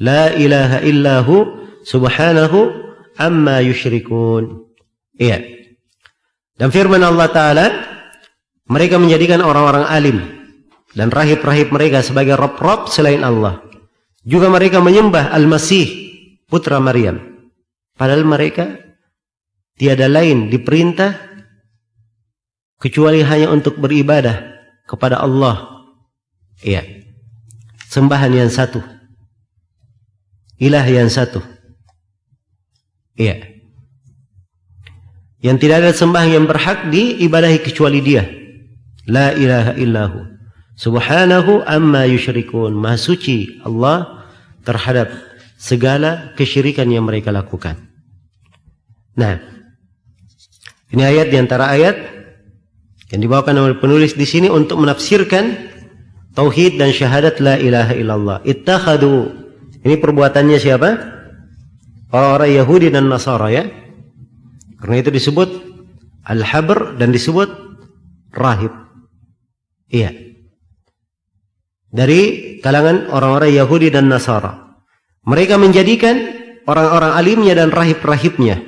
La 0.00 0.32
ilaha 0.32 0.80
illahu 0.80 1.36
subhanahu 1.84 2.72
amma 3.20 3.60
yushrikun. 3.60 4.72
Iya. 5.20 5.40
Dan 6.56 6.72
firman 6.72 7.04
Allah 7.04 7.28
Ta'ala 7.28 7.66
mereka 8.68 8.96
menjadikan 8.96 9.44
orang-orang 9.44 9.84
alim 9.88 10.35
dan 10.96 11.12
rahib-rahib 11.12 11.68
mereka 11.68 12.00
sebagai 12.00 12.40
rob-rob 12.40 12.88
selain 12.88 13.20
Allah. 13.20 13.60
Juga 14.24 14.48
mereka 14.48 14.80
menyembah 14.80 15.28
Al-Masih, 15.30 15.86
putra 16.48 16.80
Maryam. 16.80 17.20
Padahal 17.94 18.24
mereka 18.24 18.80
tiada 19.76 20.08
lain 20.08 20.48
diperintah 20.48 21.20
kecuali 22.80 23.20
hanya 23.20 23.52
untuk 23.52 23.76
beribadah 23.76 24.40
kepada 24.88 25.20
Allah. 25.20 25.84
Iya. 26.64 26.82
Sembahan 27.86 28.32
yang 28.32 28.48
satu. 28.48 28.80
Ilah 30.56 30.88
yang 30.88 31.12
satu. 31.12 31.44
Iya. 33.20 33.52
Yang 35.44 35.56
tidak 35.60 35.76
ada 35.84 35.90
sembahan 35.92 36.30
yang 36.32 36.44
berhak 36.48 36.88
diibadahi 36.88 37.60
kecuali 37.60 38.00
dia. 38.00 38.24
La 39.06 39.36
ilaha 39.36 39.76
illahu. 39.78 40.35
Subhanahu 40.76 41.64
amma 41.64 42.04
yushrikun. 42.04 42.76
Maha 42.76 43.00
suci 43.00 43.64
Allah 43.64 44.28
terhadap 44.62 45.08
segala 45.56 46.36
kesyirikan 46.36 46.84
yang 46.92 47.08
mereka 47.08 47.32
lakukan. 47.32 47.80
Nah, 49.16 49.40
ini 50.92 51.02
ayat 51.02 51.32
di 51.32 51.36
antara 51.40 51.72
ayat 51.72 51.96
yang 53.08 53.20
dibawakan 53.24 53.56
oleh 53.56 53.76
penulis 53.80 54.12
di 54.12 54.28
sini 54.28 54.52
untuk 54.52 54.76
menafsirkan 54.76 55.56
tauhid 56.36 56.76
dan 56.76 56.92
syahadat 56.92 57.40
la 57.40 57.56
ilaha 57.56 57.96
illallah. 57.96 58.38
Ittakhadu. 58.44 59.32
Ini 59.80 59.96
perbuatannya 59.96 60.58
siapa? 60.60 60.90
Orang-orang 62.12 62.50
Yahudi 62.52 62.92
dan 62.92 63.08
Nasara 63.08 63.48
ya. 63.48 63.64
Karena 64.76 65.00
itu 65.00 65.08
disebut 65.08 65.48
al-habr 66.26 67.00
dan 67.00 67.14
disebut 67.14 67.48
rahib. 68.34 68.74
Iya. 69.88 70.25
Dari 71.86 72.20
kalangan 72.60 73.08
orang-orang 73.10 73.50
Yahudi 73.54 73.88
dan 73.94 74.10
Nasara. 74.10 74.76
Mereka 75.26 75.58
menjadikan 75.58 76.18
orang-orang 76.66 77.12
alimnya 77.14 77.54
dan 77.54 77.70
rahib-rahibnya. 77.70 78.62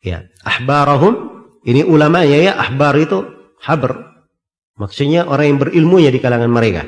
Ya. 0.00 0.28
Ahbarahum. 0.44 1.44
Ini 1.66 1.84
ulamanya 1.84 2.36
ya. 2.36 2.52
Ahbar 2.56 2.96
itu 2.96 3.24
habr. 3.60 3.96
Maksudnya 4.76 5.24
orang 5.24 5.56
yang 5.56 5.58
berilmunya 5.60 6.10
di 6.12 6.20
kalangan 6.20 6.52
mereka. 6.52 6.84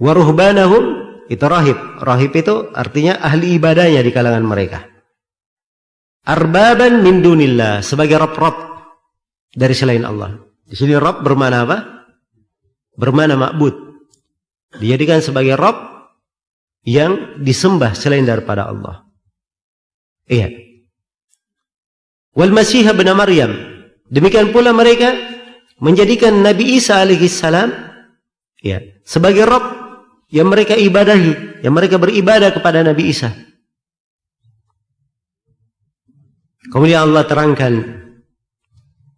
Waruhbanahum. 0.00 1.04
Itu 1.28 1.44
rahib. 1.48 1.78
Rahib 2.04 2.32
itu 2.36 2.68
artinya 2.76 3.16
ahli 3.20 3.56
ibadahnya 3.56 4.04
di 4.04 4.12
kalangan 4.12 4.44
mereka. 4.44 4.84
Arbaban 6.24 7.00
min 7.00 7.24
dunillah. 7.24 7.80
Sebagai 7.80 8.20
rob-rob 8.20 8.56
dari 9.54 9.72
selain 9.72 10.04
Allah. 10.04 10.36
Di 10.64 10.74
sini 10.74 10.96
Rob 10.98 11.22
bermana 11.22 11.68
apa? 11.68 11.93
Bermana 12.94 13.34
makbud. 13.34 13.74
Dijadikan 14.78 15.22
sebagai 15.22 15.54
Rob 15.54 15.76
yang 16.84 17.40
disembah 17.40 17.96
selain 17.96 18.26
daripada 18.26 18.68
Allah. 18.68 19.06
Iya. 20.26 20.50
Wal 22.34 22.50
Masih 22.50 22.84
bin 22.92 23.08
Maryam. 23.14 23.52
Demikian 24.10 24.52
pula 24.52 24.74
mereka 24.74 25.14
menjadikan 25.80 26.44
Nabi 26.44 26.76
Isa 26.76 27.00
alaihi 27.00 27.30
salam 27.30 27.72
ya, 28.60 28.82
sebagai 29.02 29.46
Rob 29.48 29.64
yang 30.28 30.50
mereka 30.50 30.74
ibadahi, 30.74 31.62
yang 31.62 31.74
mereka 31.74 31.96
beribadah 31.96 32.50
kepada 32.50 32.82
Nabi 32.82 33.10
Isa. 33.10 33.30
Kemudian 36.74 37.06
Allah 37.06 37.22
terangkan 37.22 38.03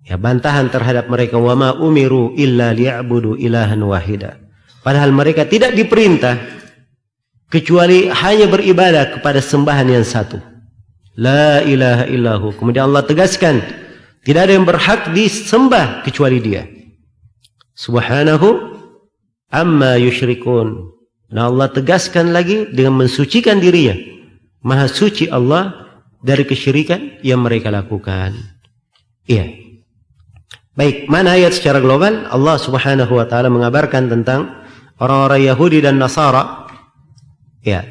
ya 0.06 0.14
bantahan 0.14 0.70
terhadap 0.70 1.10
mereka 1.10 1.36
wama 1.36 1.74
umiru 1.82 2.32
illa 2.38 2.70
liya'budu 2.70 3.34
ilahan 3.36 3.82
wahida. 3.82 4.38
Padahal 4.86 5.10
mereka 5.10 5.42
tidak 5.50 5.74
diperintah 5.74 6.38
kecuali 7.50 8.06
hanya 8.06 8.46
beribadah 8.46 9.18
kepada 9.18 9.42
sembahan 9.42 9.90
yang 9.90 10.06
satu. 10.06 10.38
La 11.18 11.58
ilaha 11.66 12.06
illahu. 12.06 12.54
Kemudian 12.54 12.86
Allah 12.86 13.02
tegaskan 13.02 13.58
tidak 14.22 14.46
ada 14.46 14.52
yang 14.54 14.62
berhak 14.62 15.10
disembah 15.10 16.06
kecuali 16.06 16.38
dia. 16.38 16.70
Subhanahu 17.74 18.78
amma 19.50 19.98
yusyrikun 19.98 20.94
dan 21.26 21.50
Allah 21.50 21.66
tegaskan 21.66 22.30
lagi 22.30 22.70
dengan 22.70 23.02
mensucikan 23.02 23.58
dirinya. 23.58 23.98
Maha 24.62 24.86
suci 24.86 25.26
Allah 25.26 25.74
dari 26.22 26.46
kesyirikan 26.46 27.22
yang 27.26 27.42
mereka 27.42 27.74
lakukan. 27.74 28.34
Iya 29.26 29.65
Baik, 30.76 31.08
mana 31.08 31.40
ayat 31.40 31.56
secara 31.56 31.80
global? 31.80 32.28
Allah 32.28 32.60
Subhanahu 32.60 33.16
wa 33.16 33.24
taala 33.24 33.48
mengabarkan 33.48 34.12
tentang 34.12 34.60
orang-orang 35.00 35.48
Yahudi 35.48 35.80
dan 35.80 35.96
Nasara. 35.96 36.68
Ya. 37.66 37.82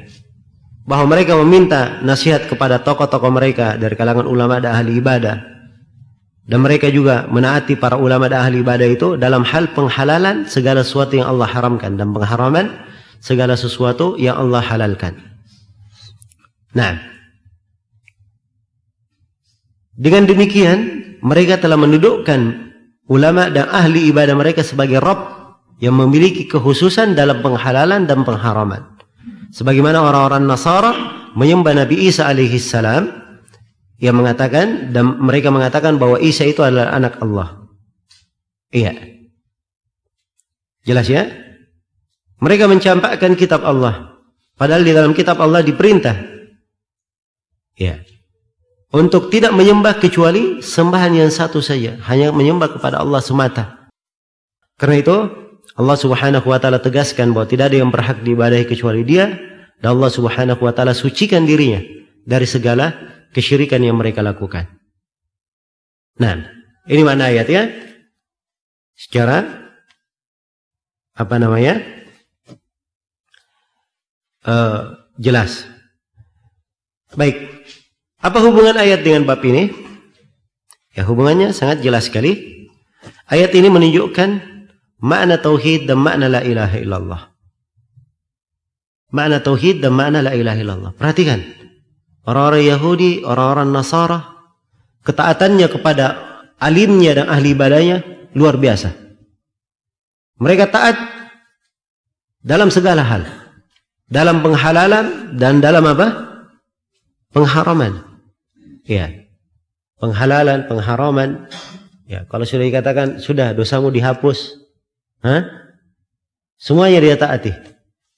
bahwa 0.85 1.17
mereka 1.17 1.33
meminta 1.35 1.99
nasihat 2.05 2.45
kepada 2.45 2.79
tokoh-tokoh 2.79 3.33
mereka 3.33 3.73
dari 3.75 3.97
kalangan 3.97 4.29
ulama 4.29 4.61
dan 4.61 4.77
ahli 4.77 5.01
ibadah 5.01 5.55
dan 6.45 6.59
mereka 6.61 6.93
juga 6.93 7.25
menaati 7.25 7.73
para 7.73 7.97
ulama 7.97 8.29
dan 8.29 8.45
ahli 8.45 8.61
ibadah 8.61 8.85
itu 8.85 9.07
dalam 9.17 9.41
hal 9.41 9.73
penghalalan 9.73 10.45
segala 10.45 10.85
sesuatu 10.85 11.17
yang 11.17 11.27
Allah 11.27 11.49
haramkan 11.49 11.97
dan 11.97 12.13
pengharaman 12.13 12.69
segala 13.17 13.57
sesuatu 13.57 14.13
yang 14.21 14.37
Allah 14.37 14.61
halalkan. 14.61 15.17
Nah, 16.77 17.01
dengan 19.97 20.29
demikian 20.29 20.79
mereka 21.25 21.57
telah 21.57 21.81
mendudukkan 21.81 22.64
ulama 23.09 23.49
dan 23.53 23.69
ahli 23.69 24.09
ibadah 24.09 24.33
mereka 24.33 24.65
sebagai 24.65 25.01
Rabb 25.01 25.53
yang 25.83 25.95
memiliki 25.97 26.47
kekhususan 26.47 27.13
dalam 27.13 27.43
penghalalan 27.43 28.07
dan 28.07 28.23
pengharaman 28.23 28.95
sebagaimana 29.55 30.03
orang-orang 30.03 30.43
Nasara 30.43 30.91
menyembah 31.39 31.71
Nabi 31.71 32.11
Isa 32.11 32.27
alaihi 32.27 32.59
salam 32.59 33.07
yang 33.95 34.19
mengatakan 34.19 34.91
dan 34.91 35.15
mereka 35.23 35.47
mengatakan 35.47 35.95
bahwa 35.95 36.19
Isa 36.19 36.43
itu 36.43 36.59
adalah 36.59 36.91
anak 36.91 37.15
Allah. 37.23 37.63
Iya. 38.75 38.91
Jelas 40.83 41.07
ya? 41.07 41.31
Mereka 42.43 42.67
mencampakkan 42.67 43.39
kitab 43.39 43.63
Allah. 43.63 44.19
Padahal 44.59 44.83
di 44.83 44.91
dalam 44.91 45.15
kitab 45.15 45.39
Allah 45.39 45.63
diperintah. 45.63 46.15
Ya. 47.79 48.03
Untuk 48.95 49.27
tidak 49.27 49.51
menyembah 49.51 49.99
kecuali 49.99 50.63
sembahan 50.63 51.11
yang 51.19 51.27
satu 51.27 51.59
saja. 51.59 51.99
Hanya 52.07 52.31
menyembah 52.31 52.79
kepada 52.79 53.03
Allah 53.03 53.19
semata. 53.19 53.91
Karena 54.79 55.03
itu, 55.03 55.15
Allah 55.75 55.97
Subhanahu 55.99 56.47
wa 56.47 56.55
taala 56.55 56.79
tegaskan 56.79 57.35
bahwa 57.35 57.43
tidak 57.51 57.75
ada 57.75 57.83
yang 57.83 57.91
berhak 57.91 58.23
diibadahi 58.23 58.63
kecuali 58.63 59.03
Dia 59.03 59.27
dan 59.83 59.99
Allah 59.99 60.07
Subhanahu 60.07 60.63
wa 60.63 60.71
taala 60.71 60.95
sucikan 60.95 61.43
dirinya 61.43 61.83
dari 62.23 62.47
segala 62.47 62.95
kesyirikan 63.35 63.83
yang 63.83 63.99
mereka 63.99 64.23
lakukan. 64.23 64.71
Nah, 66.15 66.47
ini 66.87 67.03
mana 67.03 67.27
ayat 67.27 67.47
ya? 67.51 67.67
Secara 68.95 69.43
apa 71.11 71.35
namanya? 71.35 71.83
Uh, 74.47 74.95
jelas. 75.19 75.67
Baik. 77.19 77.54
Apa 78.25 78.41
hubungan 78.41 78.73
ayat 78.73 79.05
dengan 79.05 79.21
bab 79.29 79.45
ini? 79.45 79.69
Ya 80.97 81.05
hubungannya 81.05 81.53
sangat 81.53 81.85
jelas 81.85 82.09
sekali. 82.09 82.65
Ayat 83.29 83.53
ini 83.53 83.69
menunjukkan 83.69 84.41
makna 84.97 85.37
tauhid 85.37 85.85
dan 85.85 86.01
makna 86.01 86.25
la 86.25 86.41
ilaha 86.41 86.77
illallah. 86.81 87.21
Makna 89.13 89.45
tauhid 89.45 89.77
dan 89.77 89.93
makna 89.93 90.25
la 90.25 90.33
ilaha 90.33 90.57
illallah. 90.57 90.91
Perhatikan. 90.97 91.37
Orang-orang 92.25 92.65
Yahudi, 92.65 93.21
orang-orang 93.21 93.69
Nasara, 93.69 94.25
ketaatannya 95.05 95.69
kepada 95.69 96.05
alimnya 96.57 97.21
dan 97.21 97.29
ahli 97.29 97.53
ibadahnya 97.53 98.01
luar 98.33 98.57
biasa. 98.57 98.89
Mereka 100.41 100.73
taat 100.73 100.97
dalam 102.41 102.73
segala 102.73 103.05
hal. 103.05 103.29
Dalam 104.09 104.41
penghalalan 104.41 105.37
dan 105.37 105.61
dalam 105.61 105.85
apa? 105.85 106.07
Pengharaman. 107.29 108.14
Ya. 108.85 109.25
Penghalalan, 109.97 110.69
pengharaman. 110.69 111.49
Ya, 112.05 112.29
kalau 112.29 112.45
sudah 112.45 112.69
dikatakan 112.69 113.17
sudah 113.17 113.57
dosamu 113.57 113.89
dihapus, 113.89 114.61
Hah? 115.25 115.41
Semuanya 116.61 117.01
dia 117.01 117.17
taati. 117.17 117.49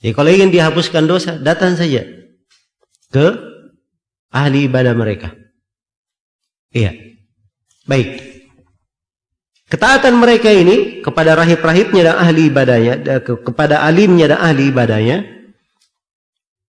Jadi 0.03 0.13
kalau 0.13 0.29
ingin 0.29 0.51
dihapuskan 0.51 1.07
dosa, 1.07 1.39
datang 1.39 1.73
saja 1.79 2.03
ke 3.09 3.25
ahli 4.29 4.67
ibadah 4.67 4.93
mereka. 4.93 5.31
Iya. 6.75 6.93
Baik. 7.87 8.27
Ketaatan 9.67 10.19
mereka 10.19 10.51
ini 10.51 11.03
kepada 11.03 11.35
rahib-rahibnya 11.35 12.11
dan 12.11 12.15
ahli 12.19 12.47
ibadahnya, 12.47 13.23
kepada 13.23 13.83
alimnya 13.83 14.31
dan 14.31 14.39
ahli 14.39 14.71
ibadahnya, 14.71 15.17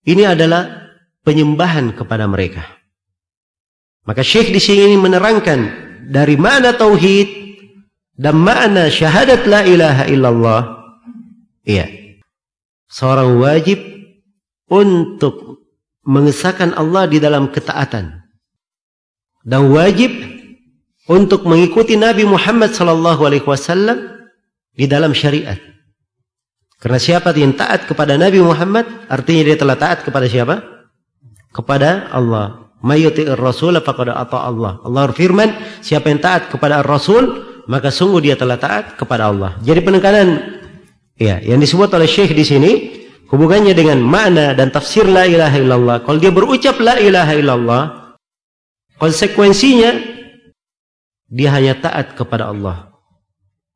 ini 0.07 0.23
adalah 0.27 0.91
penyembahan 1.23 1.95
kepada 1.95 2.27
mereka. 2.27 2.66
Maka 4.09 4.25
Syekh 4.25 4.57
di 4.57 4.61
sini 4.61 4.97
menerangkan 4.97 5.69
dari 6.09 6.41
mana 6.41 6.73
tauhid 6.73 7.29
dan 8.17 8.41
makna 8.41 8.89
syahadat 8.89 9.45
la 9.45 9.61
ilaha 9.69 10.05
illallah 10.09 10.61
iya 11.69 11.85
seorang 12.89 13.37
wajib 13.37 13.77
untuk 14.73 15.61
mengesahkan 16.09 16.73
Allah 16.73 17.05
di 17.05 17.21
dalam 17.21 17.53
ketaatan 17.53 18.25
dan 19.45 19.63
wajib 19.69 20.09
untuk 21.05 21.45
mengikuti 21.45 22.01
Nabi 22.01 22.25
Muhammad 22.25 22.73
sallallahu 22.73 23.29
alaihi 23.29 23.45
wasallam 23.45 24.09
di 24.73 24.89
dalam 24.89 25.13
syariat. 25.13 25.61
Karena 26.81 27.01
siapa 27.01 27.37
yang 27.37 27.53
taat 27.53 27.85
kepada 27.85 28.17
Nabi 28.17 28.41
Muhammad 28.41 28.89
artinya 29.13 29.53
dia 29.53 29.57
telah 29.59 29.77
taat 29.77 30.01
kepada 30.01 30.25
siapa? 30.31 30.65
Kepada 31.51 32.07
Allah 32.13 32.68
mayyuti'ir 32.85 33.39
rasul 33.39 33.75
faqad 33.83 34.15
ata 34.15 34.39
Allah 34.49 34.79
Allah 34.87 35.03
berfirman 35.11 35.83
siapa 35.83 36.11
yang 36.11 36.23
taat 36.23 36.53
kepada 36.53 36.83
Rasul 36.87 37.49
maka 37.69 37.93
sungguh 37.93 38.25
dia 38.25 38.35
telah 38.35 38.57
taat 38.57 38.97
kepada 38.97 39.29
Allah. 39.29 39.61
Jadi 39.61 39.85
penekanan 39.85 40.57
ya 41.21 41.39
yang 41.45 41.61
disebut 41.61 41.93
oleh 41.93 42.09
Syekh 42.09 42.33
di 42.33 42.43
sini 42.43 42.73
hubungannya 43.29 43.77
dengan 43.77 44.01
makna 44.01 44.57
dan 44.57 44.73
tafsir 44.73 45.05
la 45.05 45.29
ilaha 45.29 45.57
illallah. 45.61 45.97
Kalau 46.03 46.19
dia 46.19 46.33
berucap 46.33 46.81
la 46.81 46.97
ilaha 46.97 47.37
illallah, 47.37 47.83
konsekuensinya 48.97 49.93
dia 51.29 51.53
hanya 51.53 51.77
taat 51.77 52.17
kepada 52.17 52.49
Allah. 52.49 52.89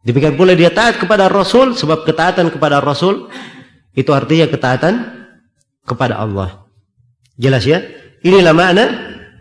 Demikian 0.02 0.34
pula 0.34 0.56
dia 0.56 0.72
taat 0.72 0.98
kepada 0.98 1.28
Rasul 1.28 1.78
sebab 1.78 2.08
ketaatan 2.08 2.50
kepada 2.50 2.82
Rasul 2.82 3.28
itu 3.92 4.08
artinya 4.10 4.48
ketaatan 4.48 4.94
kepada 5.84 6.16
Allah. 6.16 6.64
Jelas 7.36 7.68
ya? 7.68 7.84
Inilah 8.22 8.54
makna 8.54 8.84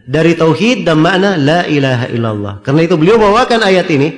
dari 0.05 0.33
tauhid 0.33 0.83
dan 0.83 0.97
makna 0.97 1.37
la 1.37 1.69
ilaha 1.69 2.05
illallah. 2.09 2.53
Karena 2.65 2.81
itu 2.81 2.97
beliau 2.97 3.21
bawakan 3.21 3.61
ayat 3.61 3.87
ini 3.93 4.09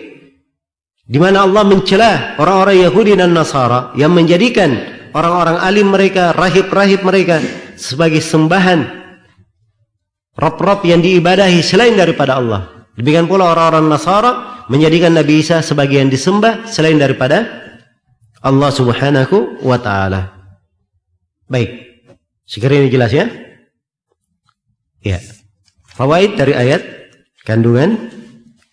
di 1.03 1.19
mana 1.19 1.43
Allah 1.43 1.67
mencela 1.67 2.39
orang-orang 2.39 2.79
Yahudi 2.87 3.19
dan 3.19 3.35
Nasara 3.35 3.91
yang 3.99 4.15
menjadikan 4.15 4.71
orang-orang 5.11 5.59
alim 5.59 5.91
mereka, 5.91 6.31
rahib-rahib 6.31 7.03
mereka 7.03 7.43
sebagai 7.75 8.23
sembahan 8.23 9.03
rob-rob 10.39 10.79
yang 10.87 11.03
diibadahi 11.03 11.59
selain 11.59 11.99
daripada 11.99 12.39
Allah. 12.39 12.87
Demikian 12.95 13.27
pula 13.27 13.51
orang-orang 13.51 13.91
Nasara 13.91 14.31
menjadikan 14.71 15.11
Nabi 15.11 15.43
Isa 15.43 15.59
sebagai 15.59 15.99
yang 15.99 16.07
disembah 16.07 16.71
selain 16.71 16.95
daripada 16.95 17.67
Allah 18.39 18.71
Subhanahu 18.71 19.59
wa 19.59 19.75
taala. 19.75 20.31
Baik. 21.51 21.83
Sekiranya 22.47 22.87
jelas 22.87 23.11
ya? 23.11 23.42
Ya. 25.03 25.19
Fawaid 25.93 26.39
dari 26.39 26.55
ayat 26.55 26.81
kandungan 27.43 28.09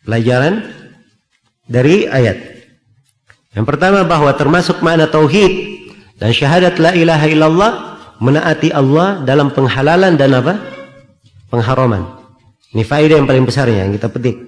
pelajaran 0.07 0.65
dari 1.67 2.07
ayat. 2.07 2.39
Yang 3.53 3.67
pertama 3.67 4.07
bahawa 4.07 4.39
termasuk 4.39 4.79
makna 4.81 5.11
tauhid 5.11 5.83
dan 6.23 6.31
syahadat 6.31 6.79
la 6.79 6.95
ilaha 6.95 7.27
illallah 7.27 7.73
menaati 8.23 8.71
Allah 8.71 9.27
dalam 9.27 9.51
penghalalan 9.51 10.15
dan 10.15 10.31
apa? 10.39 10.55
Pengharaman. 11.51 12.07
Ini 12.71 12.87
faedah 12.87 13.19
yang 13.19 13.27
paling 13.27 13.43
besarnya 13.43 13.83
yang 13.83 13.91
kita 13.91 14.07
petik. 14.07 14.39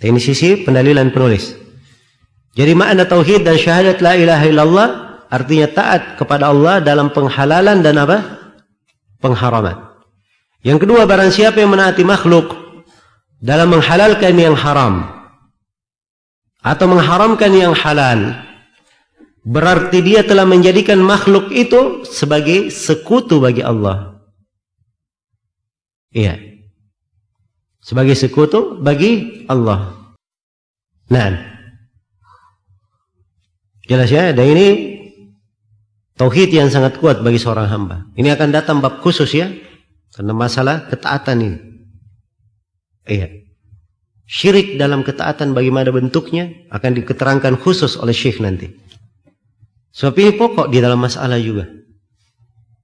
Ini 0.00 0.16
sisi 0.18 0.64
pendalilan 0.64 1.12
penulis. 1.12 1.52
Jadi 2.56 2.72
makna 2.72 3.04
tauhid 3.04 3.44
dan 3.44 3.60
syahadat 3.60 4.00
la 4.00 4.16
ilaha 4.16 4.44
illallah 4.48 4.88
artinya 5.28 5.68
taat 5.68 6.16
kepada 6.16 6.48
Allah 6.48 6.80
dalam 6.80 7.12
penghalalan 7.12 7.84
dan 7.84 8.00
apa? 8.00 8.18
Pengharaman. 9.20 9.91
Yang 10.62 10.86
kedua 10.86 11.10
barang 11.10 11.34
siapa 11.34 11.58
yang 11.58 11.74
menaati 11.74 12.06
makhluk 12.06 12.54
dalam 13.42 13.74
menghalalkan 13.74 14.34
yang 14.38 14.54
haram 14.54 15.02
atau 16.62 16.86
mengharamkan 16.86 17.50
yang 17.50 17.74
halal 17.74 18.38
berarti 19.42 19.98
dia 20.06 20.22
telah 20.22 20.46
menjadikan 20.46 21.02
makhluk 21.02 21.50
itu 21.50 22.06
sebagai 22.06 22.70
sekutu 22.70 23.42
bagi 23.42 23.66
Allah. 23.66 24.22
Iya. 26.14 26.38
Sebagai 27.82 28.14
sekutu 28.14 28.78
bagi 28.78 29.42
Allah. 29.50 30.14
Nah. 31.10 31.50
Jelas 33.82 34.06
ya 34.14 34.30
dan 34.30 34.46
ini 34.46 34.68
tauhid 36.14 36.54
yang 36.54 36.70
sangat 36.70 37.02
kuat 37.02 37.18
bagi 37.18 37.42
seorang 37.42 37.66
hamba. 37.66 38.06
Ini 38.14 38.38
akan 38.38 38.54
datang 38.54 38.78
bab 38.78 39.02
khusus 39.02 39.26
ya 39.34 39.50
karena 40.12 40.32
masalah 40.36 40.86
ketaatan 40.88 41.38
ini 41.40 41.58
iya 43.08 43.42
syirik 44.32 44.80
dalam 44.80 45.04
ketaatan 45.04 45.52
bagaimana 45.52 45.92
bentuknya 45.92 46.48
akan 46.72 46.96
diketerangkan 46.96 47.60
khusus 47.60 48.00
oleh 48.00 48.16
syekh 48.16 48.40
nanti. 48.40 48.72
Sebab 49.92 50.16
ini 50.16 50.32
pokok 50.40 50.72
di 50.72 50.80
dalam 50.80 51.04
masalah 51.04 51.36
juga. 51.36 51.68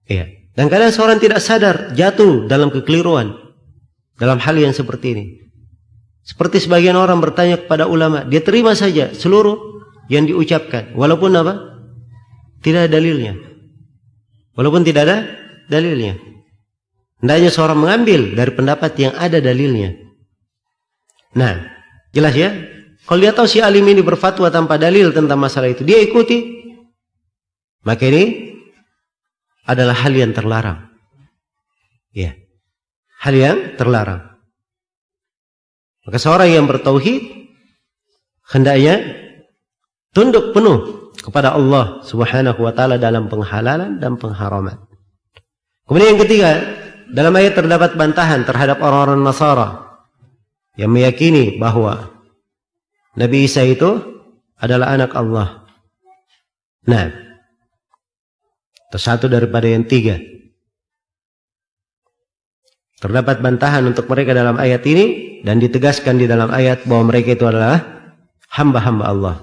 Ya. 0.05 0.29
Dan 0.53 0.69
kadang 0.69 0.93
seorang 0.93 1.17
tidak 1.17 1.41
sadar 1.41 1.97
jatuh 1.97 2.45
dalam 2.45 2.69
kekeliruan 2.69 3.33
dalam 4.21 4.37
hal 4.43 4.59
yang 4.61 4.77
seperti 4.77 5.17
ini. 5.17 5.25
Seperti 6.27 6.61
sebagian 6.61 6.99
orang 6.99 7.25
bertanya 7.25 7.57
kepada 7.57 7.89
ulama, 7.89 8.27
dia 8.29 8.45
terima 8.45 8.77
saja 8.77 9.17
seluruh 9.17 9.57
yang 10.13 10.29
diucapkan 10.29 10.93
walaupun 10.93 11.33
apa? 11.33 11.81
Tidak 12.61 12.85
ada 12.85 12.91
dalilnya. 13.01 13.39
Walaupun 14.53 14.85
tidak 14.85 15.09
ada 15.09 15.17
dalilnya. 15.71 16.19
Hendaknya 17.19 17.51
seorang 17.51 17.79
mengambil 17.83 18.39
dari 18.39 18.53
pendapat 18.55 18.93
yang 18.99 19.15
ada 19.19 19.43
dalilnya. 19.43 19.99
Nah, 21.35 21.67
jelas 22.15 22.35
ya? 22.39 22.51
Kalau 23.09 23.21
dia 23.25 23.35
tahu 23.35 23.49
si 23.51 23.59
alim 23.59 23.83
ini 23.89 24.05
berfatwa 24.05 24.47
tanpa 24.53 24.79
dalil 24.79 25.11
tentang 25.11 25.41
masalah 25.41 25.73
itu, 25.73 25.83
dia 25.83 25.99
ikuti. 25.99 26.61
Maka 27.83 28.05
ini 28.07 28.55
adalah 29.67 29.97
hal 29.97 30.13
yang 30.15 30.31
terlarang. 30.31 30.93
Ya. 32.15 32.39
Hal 33.19 33.35
yang 33.35 33.59
terlarang. 33.75 34.39
Maka 36.07 36.17
seorang 36.17 36.49
yang 36.49 36.65
bertauhid 36.65 37.51
hendaknya 38.49 39.03
tunduk 40.17 40.57
penuh 40.57 41.13
kepada 41.21 41.53
Allah 41.53 42.01
Subhanahu 42.07 42.65
wa 42.65 42.73
taala 42.73 42.97
dalam 42.97 43.29
penghalalan 43.29 44.01
dan 44.01 44.17
pengharaman. 44.17 44.81
Kemudian 45.85 46.17
yang 46.17 46.23
ketiga, 46.25 46.51
dalam 47.13 47.33
ayat 47.37 47.57
terdapat 47.57 47.97
bantahan 47.97 48.45
terhadap 48.45 48.79
orang-orang 48.85 49.25
Nasara 49.25 50.01
yang 50.77 50.93
meyakini 50.93 51.57
bahwa 51.57 52.13
Nabi 53.19 53.49
Isa 53.49 53.67
itu 53.67 53.99
adalah 54.61 54.95
anak 54.95 55.11
Allah. 55.17 55.67
Nah, 56.87 57.11
tersatu 58.95 59.27
daripada 59.27 59.67
yang 59.67 59.85
tiga. 59.85 60.21
Terdapat 62.99 63.39
bantahan 63.39 63.87
untuk 63.87 64.11
mereka 64.11 64.35
dalam 64.35 64.59
ayat 64.59 64.83
ini 64.87 65.39
dan 65.47 65.63
ditegaskan 65.63 66.19
di 66.19 66.27
dalam 66.27 66.51
ayat 66.51 66.83
bahwa 66.83 67.15
mereka 67.15 67.39
itu 67.39 67.47
adalah 67.47 67.79
hamba-hamba 68.51 69.05
Allah. 69.07 69.37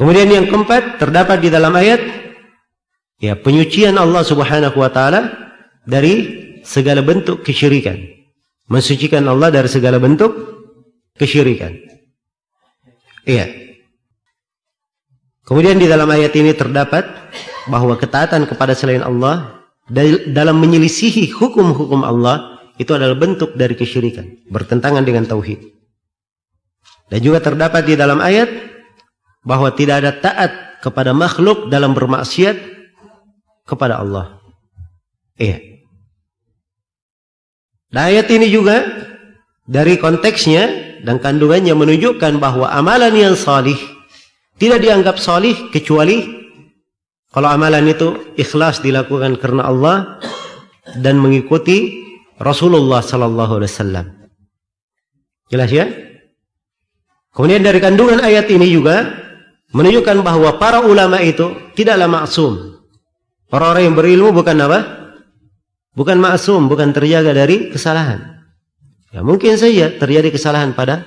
Kemudian 0.00 0.32
yang 0.32 0.48
keempat 0.48 0.96
terdapat 0.96 1.44
di 1.44 1.52
dalam 1.52 1.76
ayat 1.76 2.00
ya 3.20 3.36
penyucian 3.36 3.92
Allah 4.00 4.24
Subhanahu 4.24 4.80
wa 4.80 4.88
taala 4.88 5.49
dari 5.90 6.14
segala 6.62 7.02
bentuk 7.02 7.42
kesyirikan. 7.42 7.98
Mensucikan 8.70 9.26
Allah 9.26 9.50
dari 9.50 9.66
segala 9.66 9.98
bentuk 9.98 10.30
kesyirikan. 11.18 11.74
Iya. 13.26 13.50
Kemudian 15.42 15.82
di 15.82 15.90
dalam 15.90 16.06
ayat 16.06 16.30
ini 16.38 16.54
terdapat 16.54 17.02
bahwa 17.66 17.98
ketaatan 17.98 18.46
kepada 18.46 18.78
selain 18.78 19.02
Allah 19.02 19.66
dalam 20.30 20.62
menyelisihi 20.62 21.34
hukum-hukum 21.34 22.06
Allah 22.06 22.62
itu 22.78 22.94
adalah 22.94 23.18
bentuk 23.18 23.58
dari 23.58 23.74
kesyirikan, 23.74 24.46
bertentangan 24.46 25.02
dengan 25.02 25.26
tauhid. 25.26 25.58
Dan 27.10 27.18
juga 27.18 27.42
terdapat 27.42 27.82
di 27.82 27.98
dalam 27.98 28.22
ayat 28.22 28.46
bahwa 29.42 29.74
tidak 29.74 30.06
ada 30.06 30.12
taat 30.14 30.52
kepada 30.78 31.10
makhluk 31.10 31.66
dalam 31.66 31.90
bermaksiat 31.90 32.56
kepada 33.66 33.98
Allah. 33.98 34.38
Iya. 35.34 35.69
Dan 37.90 38.02
ayat 38.14 38.30
ini 38.30 38.46
juga 38.46 38.86
dari 39.66 39.98
konteksnya 39.98 40.96
dan 41.02 41.18
kandungannya 41.18 41.74
menunjukkan 41.74 42.38
bahwa 42.38 42.70
amalan 42.70 43.14
yang 43.14 43.34
salih 43.34 43.76
tidak 44.58 44.82
dianggap 44.82 45.16
salih 45.18 45.70
kecuali 45.74 46.40
kalau 47.30 47.46
amalan 47.46 47.86
itu 47.86 48.34
ikhlas 48.34 48.82
dilakukan 48.82 49.38
karena 49.38 49.70
Allah 49.70 50.18
dan 50.98 51.22
mengikuti 51.22 52.02
Rasulullah 52.42 52.98
sallallahu 52.98 53.62
alaihi 53.62 53.70
wasallam. 53.70 54.06
Jelas 55.50 55.70
ya? 55.70 55.86
Kemudian 57.30 57.62
dari 57.62 57.78
kandungan 57.78 58.18
ayat 58.18 58.50
ini 58.50 58.66
juga 58.74 59.06
menunjukkan 59.70 60.26
bahwa 60.26 60.58
para 60.58 60.82
ulama 60.82 61.22
itu 61.22 61.54
tidaklah 61.78 62.10
maksum. 62.10 62.82
Orang-orang 63.54 63.82
yang 63.86 63.96
berilmu 63.98 64.30
bukan 64.34 64.56
apa? 64.66 64.99
Bukan 65.94 66.22
maksum, 66.22 66.70
bukan 66.70 66.94
terjaga 66.94 67.34
dari 67.34 67.74
kesalahan. 67.74 68.40
Ya 69.10 69.26
mungkin 69.26 69.58
saja 69.58 69.90
terjadi 69.90 70.30
kesalahan 70.30 70.70
pada 70.70 71.02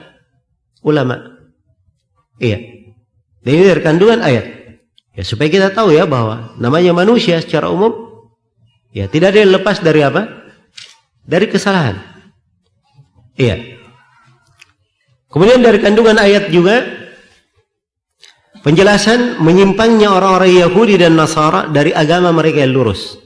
ulama. 0.83 1.39
Iya. 2.35 2.59
Dan 3.43 3.51
ini 3.55 3.63
dari 3.63 3.81
kandungan 3.83 4.19
ayat. 4.19 4.45
Ya 5.15 5.23
supaya 5.23 5.47
kita 5.47 5.71
tahu 5.71 5.95
ya 5.95 6.03
bahwa 6.03 6.51
namanya 6.59 6.91
manusia 6.91 7.39
secara 7.39 7.71
umum 7.71 7.93
ya 8.91 9.07
tidak 9.07 9.31
ada 9.31 9.39
yang 9.47 9.55
lepas 9.55 9.79
dari 9.79 10.03
apa? 10.03 10.51
Dari 11.23 11.47
kesalahan. 11.47 11.95
Iya. 13.39 13.79
Kemudian 15.31 15.63
dari 15.63 15.79
kandungan 15.79 16.19
ayat 16.19 16.51
juga 16.51 16.83
penjelasan 18.67 19.39
menyimpangnya 19.39 20.11
orang-orang 20.11 20.59
Yahudi 20.59 20.99
dan 20.99 21.15
Nasara 21.15 21.71
dari 21.71 21.95
agama 21.95 22.35
mereka 22.35 22.61
yang 22.61 22.75
lurus. 22.75 23.22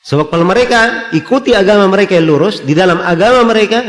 Sebab 0.00 0.32
kalau 0.32 0.48
mereka 0.48 1.12
ikuti 1.12 1.52
agama 1.52 1.84
mereka 1.84 2.16
yang 2.16 2.24
lurus 2.28 2.64
di 2.64 2.72
dalam 2.72 3.04
agama 3.04 3.44
mereka 3.44 3.84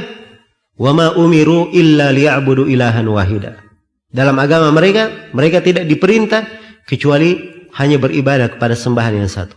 wama 0.75 1.15
umiru 1.15 1.71
illa 1.71 2.11
liya'budu 2.11 2.67
ilahan 2.67 3.07
wahida. 3.07 3.63
Dalam 4.11 4.35
agama 4.35 4.75
mereka 4.75 5.31
mereka 5.31 5.63
tidak 5.63 5.87
diperintah 5.87 6.43
kecuali 6.83 7.39
hanya 7.79 7.95
beribadah 7.95 8.51
kepada 8.51 8.75
sembahan 8.75 9.23
yang 9.23 9.31
satu. 9.31 9.55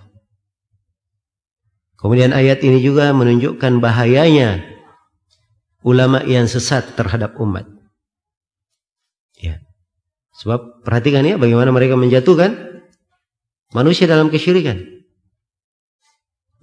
Kemudian 1.99 2.31
ayat 2.31 2.63
ini 2.63 2.79
juga 2.79 3.11
menunjukkan 3.11 3.83
bahayanya 3.83 4.63
ulama 5.83 6.23
yang 6.23 6.47
sesat 6.47 6.95
terhadap 6.95 7.35
umat. 7.43 7.67
Ya. 9.41 9.59
Sebab 10.39 10.87
perhatikan 10.87 11.27
ya 11.27 11.35
bagaimana 11.35 11.75
mereka 11.75 11.99
menjatuhkan 11.99 12.55
manusia 13.75 14.07
dalam 14.07 14.31
kesyirikan. 14.31 14.95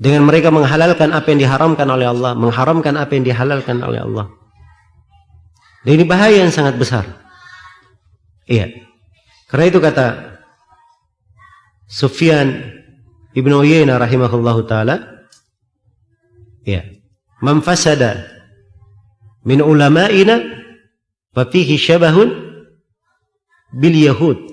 Dengan 0.01 0.25
mereka 0.25 0.49
menghalalkan 0.49 1.13
apa 1.13 1.29
yang 1.29 1.45
diharamkan 1.45 1.85
oleh 1.85 2.09
Allah, 2.09 2.33
mengharamkan 2.33 2.97
apa 2.97 3.13
yang 3.13 3.21
dihalalkan 3.21 3.85
oleh 3.85 4.01
Allah. 4.01 4.33
Dan 5.85 6.01
ini 6.01 6.05
bahaya 6.09 6.41
yang 6.41 6.49
sangat 6.49 6.73
besar. 6.81 7.05
Iya. 8.49 8.73
Karena 9.45 9.65
itu 9.69 9.77
kata 9.77 10.07
Sufyan 11.85 12.65
Ibn 13.37 13.51
Uyainah 13.61 14.01
rahimahullah 14.01 14.57
ta'ala. 14.65 14.95
Iya. 16.65 16.97
Man 17.45 17.61
fasada 17.61 18.25
min 19.45 19.61
ulama'ina 19.61 20.41
fafihi 21.37 21.77
syabahun 21.77 22.29
bil 23.77 23.97
yahud. 24.01 24.49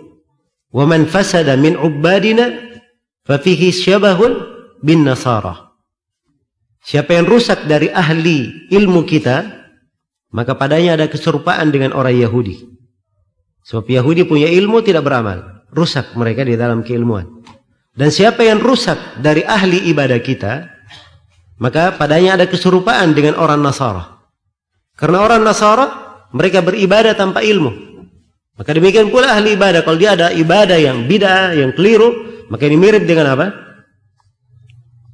Wa 0.76 0.84
man 0.84 1.08
fasada 1.08 1.56
min 1.56 1.72
ubadina 1.80 2.52
fafihi 3.24 3.72
syabahun 3.72 4.57
bin 4.82 5.06
Nasara. 5.06 5.68
Siapa 6.82 7.12
yang 7.12 7.28
rusak 7.28 7.68
dari 7.68 7.92
ahli 7.92 8.70
ilmu 8.72 9.04
kita, 9.04 9.44
maka 10.32 10.56
padanya 10.56 10.96
ada 10.96 11.06
keserupaan 11.10 11.68
dengan 11.68 11.92
orang 11.92 12.16
Yahudi. 12.16 12.64
Sebab 13.68 13.84
Yahudi 13.84 14.24
punya 14.24 14.48
ilmu 14.48 14.80
tidak 14.80 15.04
beramal. 15.04 15.68
Rusak 15.68 16.16
mereka 16.16 16.48
di 16.48 16.56
dalam 16.56 16.80
keilmuan. 16.80 17.28
Dan 17.92 18.08
siapa 18.08 18.40
yang 18.40 18.62
rusak 18.62 19.20
dari 19.20 19.44
ahli 19.44 19.90
ibadah 19.92 20.16
kita, 20.24 20.64
maka 21.60 21.92
padanya 21.92 22.40
ada 22.40 22.46
keserupaan 22.48 23.12
dengan 23.12 23.36
orang 23.36 23.60
Nasara. 23.60 24.16
Karena 24.96 25.20
orang 25.20 25.44
Nasara, 25.44 25.86
mereka 26.32 26.64
beribadah 26.64 27.12
tanpa 27.12 27.44
ilmu. 27.44 27.68
Maka 28.56 28.70
demikian 28.72 29.12
pula 29.12 29.36
ahli 29.36 29.60
ibadah. 29.60 29.84
Kalau 29.84 29.98
dia 30.00 30.16
ada 30.16 30.32
ibadah 30.32 30.78
yang 30.80 31.04
bid'ah, 31.04 31.52
yang 31.52 31.76
keliru, 31.76 32.42
maka 32.48 32.64
ini 32.64 32.80
mirip 32.80 33.04
dengan 33.04 33.36
apa? 33.36 33.67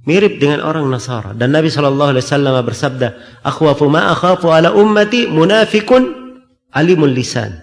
Mirip 0.05 0.41
dengan 0.41 0.65
orang 0.65 0.89
Nasara. 0.89 1.33
Dan 1.37 1.53
Nabi 1.53 1.69
sallallahu 1.69 2.17
alaihi 2.17 2.25
wasallam 2.25 2.55
bersabda 2.65 3.09
akhwafu 3.45 3.89
ma 3.89 4.13
akhafu 4.13 4.53
ala 4.53 4.73
ummati 4.73 5.29
munafikun 5.29 6.39
alimul 6.73 7.13
lisan. 7.13 7.61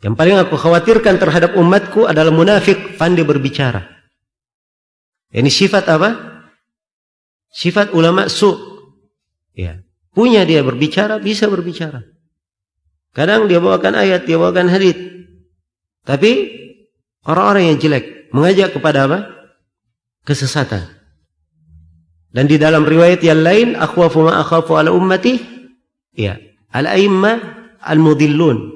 Yang 0.00 0.14
paling 0.16 0.36
aku 0.40 0.56
khawatirkan 0.56 1.20
terhadap 1.20 1.54
umatku 1.60 2.08
adalah 2.08 2.32
munafik 2.32 2.96
pandai 2.96 3.26
berbicara. 3.26 3.84
Ini 5.30 5.50
sifat 5.52 5.84
apa? 5.92 6.10
Sifat 7.52 7.92
ulama 7.92 8.26
su. 8.32 8.50
Ya. 9.52 9.84
Punya 10.10 10.42
dia 10.48 10.64
berbicara 10.64 11.20
bisa 11.20 11.46
berbicara. 11.46 12.02
Kadang 13.12 13.46
dia 13.46 13.60
bawakan 13.60 13.98
ayat 13.98 14.24
dia 14.24 14.38
bawakan 14.38 14.70
hadis 14.70 14.94
tapi 16.06 16.48
orang-orang 17.26 17.74
yang 17.74 17.78
jelek 17.78 18.32
mengajak 18.32 18.72
kepada 18.72 19.06
apa? 19.06 19.18
Kesesatan 20.24 20.99
dan 22.30 22.46
di 22.46 22.56
dalam 22.62 22.86
riwayat 22.86 23.20
yang 23.26 23.42
lain, 23.42 23.68
akhwafu 23.74 24.22
ma 24.22 24.38
akhafu 24.38 24.78
ala 24.78 24.94
ummati, 24.94 25.42
ya, 26.14 26.38
al-aimma 26.70 27.42
al-mudillun. 27.82 28.70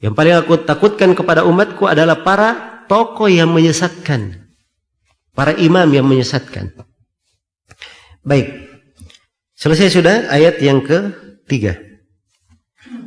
Yang 0.00 0.14
paling 0.14 0.34
aku 0.38 0.54
takutkan 0.62 1.12
kepada 1.12 1.42
umatku 1.44 1.84
adalah 1.90 2.22
para 2.22 2.80
tokoh 2.86 3.26
yang 3.26 3.50
menyesatkan. 3.50 4.38
para 5.30 5.56
imam 5.56 5.88
yang 5.88 6.04
menyesatkan. 6.04 6.74
Baik. 8.20 8.50
Selesai 9.56 9.88
sudah 9.88 10.16
ayat 10.28 10.60
yang 10.60 10.84
ketiga. 10.84 11.80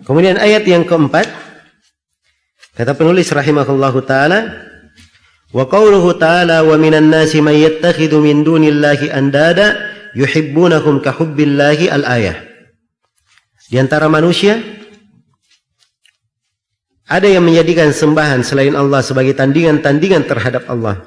Kemudian 0.01 0.41
ayat 0.41 0.65
yang 0.65 0.81
keempat. 0.81 1.29
Kata 2.73 2.97
penulis 2.97 3.29
rahimahullahu 3.29 4.01
ta'ala. 4.01 4.39
Qawluhu 5.53 6.17
ta'ala 6.17 6.65
wa 6.65 6.73
minan 6.81 7.13
nasi 7.13 7.37
man 7.37 7.53
yattakhidhu 7.53 8.17
min 8.17 8.41
dunillahi 8.41 9.13
andada 9.13 9.77
yuhibbunahum 10.17 10.97
kahubbillahi 11.05 11.93
al-ayah. 11.93 12.41
Di 13.69 13.77
antara 13.77 14.09
manusia 14.09 14.57
ada 17.05 17.29
yang 17.29 17.45
menjadikan 17.45 17.93
sembahan 17.93 18.41
selain 18.41 18.73
Allah 18.73 19.05
sebagai 19.05 19.37
tandingan-tandingan 19.37 20.25
terhadap 20.25 20.65
Allah. 20.65 21.05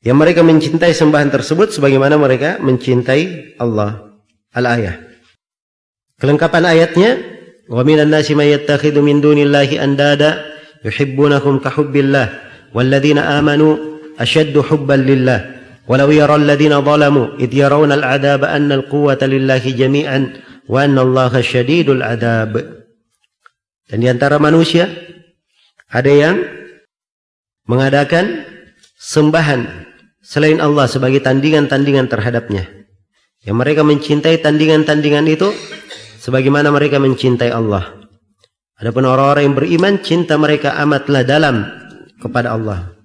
Yang 0.00 0.16
mereka 0.24 0.40
mencintai 0.40 0.96
sembahan 0.96 1.28
tersebut 1.28 1.76
sebagaimana 1.76 2.16
mereka 2.16 2.56
mencintai 2.64 3.56
Allah. 3.60 4.16
Al-ayah. 4.56 5.04
Kelengkapan 6.16 6.64
ayatnya, 6.64 7.20
"Wa 7.68 7.84
minan 7.84 8.08
nasi 8.08 8.32
may 8.32 8.56
yattakhidhu 8.56 9.04
min 9.04 9.20
dunillahi 9.20 9.76
andada 9.76 10.48
yuhibbunahum 10.80 11.60
ka 11.60 11.76
hubbillah 12.75 12.75
walladzina 12.75 13.21
amanu 13.37 13.67
ashaddu 14.17 14.61
hubban 14.65 15.03
lillah." 15.05 15.61
ولو 15.89 16.13
يرى 16.13 16.35
الذين 16.45 16.71
ظلموا 16.87 17.41
إذ 17.41 17.51
يرون 17.51 17.91
العذاب 17.91 18.45
أن 18.45 18.71
القوة 18.71 19.17
لله 19.17 19.63
جميعا 19.65 20.19
وأن 20.69 20.95
الله 20.95 21.33
شديد 21.41 21.89
العذاب 21.89 22.53
dan 23.91 23.97
di 23.99 24.07
antara 24.07 24.39
manusia 24.39 24.87
ada 25.91 26.07
yang 26.07 26.39
mengadakan 27.67 28.47
sembahan 28.95 29.67
selain 30.23 30.63
Allah 30.63 30.87
sebagai 30.87 31.19
tandingan-tandingan 31.19 32.07
terhadapnya. 32.07 32.71
Yang 33.43 33.57
mereka 33.59 33.81
mencintai 33.83 34.39
tandingan-tandingan 34.39 35.27
itu 35.27 35.51
sebagaimana 36.23 36.71
mereka 36.71 37.03
mencintai 37.03 37.51
Allah. 37.51 37.99
Adapun 38.79 39.03
orang-orang 39.03 39.51
yang 39.51 39.57
beriman, 39.59 39.93
cinta 39.99 40.39
mereka 40.39 40.79
amatlah 40.79 41.27
dalam 41.27 41.67
kepada 42.20 42.56
Allah. 42.56 42.96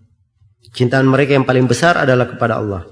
Cintaan 0.72 1.08
mereka 1.08 1.36
yang 1.36 1.44
paling 1.44 1.68
besar 1.68 2.00
adalah 2.00 2.28
kepada 2.32 2.60
Allah. 2.60 2.88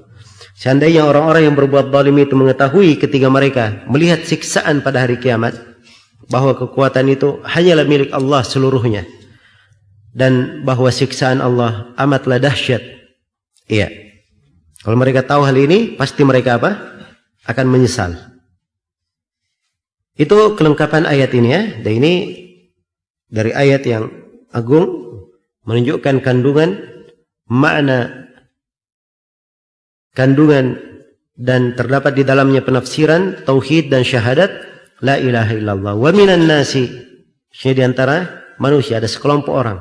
Seandainya 0.60 1.08
orang-orang 1.08 1.48
yang 1.48 1.56
berbuat 1.56 1.88
zalim 1.88 2.20
itu 2.20 2.36
mengetahui 2.36 3.00
ketika 3.00 3.32
mereka 3.32 3.88
melihat 3.88 4.28
siksaan 4.28 4.84
pada 4.84 5.08
hari 5.08 5.16
kiamat, 5.16 5.56
bahawa 6.30 6.60
kekuatan 6.60 7.10
itu 7.10 7.42
hanyalah 7.42 7.88
milik 7.88 8.12
Allah 8.14 8.46
seluruhnya 8.46 9.08
dan 10.14 10.64
bahawa 10.68 10.92
siksaan 10.94 11.40
Allah 11.40 11.96
amatlah 11.98 12.38
dahsyat. 12.38 12.82
Iya. 13.70 13.90
Kalau 14.84 14.96
mereka 14.96 15.24
tahu 15.24 15.44
hal 15.44 15.56
ini, 15.60 15.96
pasti 16.00 16.24
mereka 16.24 16.60
apa? 16.60 16.76
Akan 17.44 17.68
menyesal. 17.68 18.16
Itu 20.20 20.56
kelengkapan 20.56 21.08
ayat 21.08 21.32
ini 21.36 21.50
ya. 21.52 21.62
Dan 21.84 21.92
ini 22.04 22.14
dari 23.28 23.52
ayat 23.56 23.84
yang 23.88 24.12
agung 24.52 24.99
menunjukkan 25.68 26.24
kandungan 26.24 26.80
makna 27.50 28.30
kandungan 30.14 30.78
dan 31.40 31.74
terdapat 31.74 32.20
di 32.20 32.24
dalamnya 32.28 32.62
penafsiran 32.64 33.48
tauhid 33.48 33.88
dan 33.88 34.04
syahadat 34.04 34.52
la 35.00 35.16
ilaha 35.16 35.56
illallah. 35.56 35.94
Wa 35.96 36.12
minan 36.12 36.46
nasi 36.46 36.88
di 37.50 37.84
antara 37.84 38.44
manusia 38.60 39.00
ada 39.00 39.08
sekelompok 39.08 39.54
orang. 39.56 39.80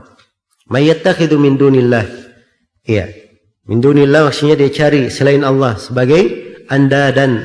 Mayyattakhidhu 0.70 1.36
min 1.36 1.58
dunillah 1.58 2.06
iya. 2.86 3.10
Min 3.68 3.84
dunillah 3.84 4.30
maksudnya 4.30 4.56
dia 4.56 4.70
cari 4.72 5.12
selain 5.12 5.44
Allah 5.44 5.76
sebagai 5.76 6.22
anda 6.70 7.12
dan 7.12 7.44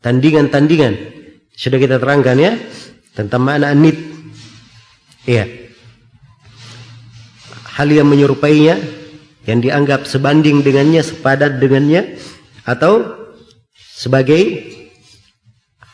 tandingan-tandingan. 0.00 0.94
Sudah 1.54 1.78
kita 1.78 2.00
terangkan 2.00 2.36
ya 2.38 2.52
tentang 3.14 3.46
makna 3.46 3.70
anid 3.70 3.94
iya 5.26 5.63
hal 7.74 7.88
yang 7.90 8.06
menyerupainya 8.06 8.78
yang 9.44 9.60
dianggap 9.60 10.08
sebanding 10.08 10.64
dengannya 10.64 11.02
sepadan 11.04 11.60
dengannya 11.60 12.16
atau 12.64 13.12
sebagai 13.76 14.72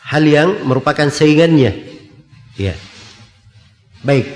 hal 0.07 0.23
yang 0.23 0.49
merupakan 0.63 1.09
saingannya. 1.11 1.75
Ya. 2.55 2.75
Baik. 4.05 4.27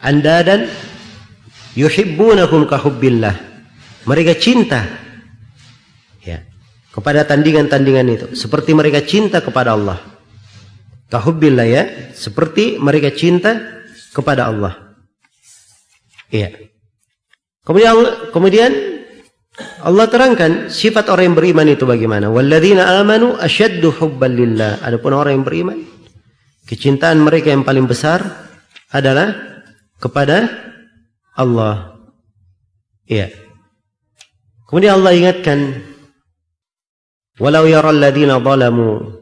Anda 0.00 0.44
dan 0.44 0.60
yuhibbunahum 1.76 2.68
ka 2.68 2.76
hubbillah. 2.80 3.36
Mereka 4.04 4.36
cinta. 4.36 4.84
Ya. 6.24 6.44
Kepada 6.92 7.24
tandingan-tandingan 7.24 8.06
itu. 8.12 8.26
Seperti 8.36 8.76
mereka 8.76 9.00
cinta 9.04 9.40
kepada 9.40 9.72
Allah. 9.76 10.00
Ka 11.08 11.20
hubbillah 11.20 11.68
ya. 11.68 11.82
Seperti 12.12 12.76
mereka 12.76 13.12
cinta 13.12 13.56
kepada 14.12 14.48
Allah. 14.52 14.76
Ya 16.28 16.69
kemudian 17.66 17.94
kemudian 18.30 18.72
Allah 19.84 20.08
terangkan 20.08 20.72
sifat 20.72 21.12
orang 21.12 21.32
yang 21.32 21.36
beriman 21.36 21.68
itu 21.68 21.84
bagaimana 21.84 22.32
walladzina 22.32 23.00
amanu 23.02 23.36
asyaddu 23.36 23.92
hubban 24.00 24.32
lillah 24.32 24.80
adapun 24.80 25.12
orang 25.12 25.40
yang 25.40 25.44
beriman 25.44 25.78
kecintaan 26.70 27.18
mereka 27.18 27.50
yang 27.50 27.66
paling 27.66 27.84
besar 27.90 28.22
adalah 28.94 29.34
kepada 29.98 30.46
Allah. 31.34 31.98
Iya. 33.10 33.34
Kemudian 34.70 35.02
Allah 35.02 35.12
ingatkan 35.18 35.82
walau 37.42 37.66
yara 37.66 37.90
alladziina 37.90 38.38
zalamu 38.38 39.18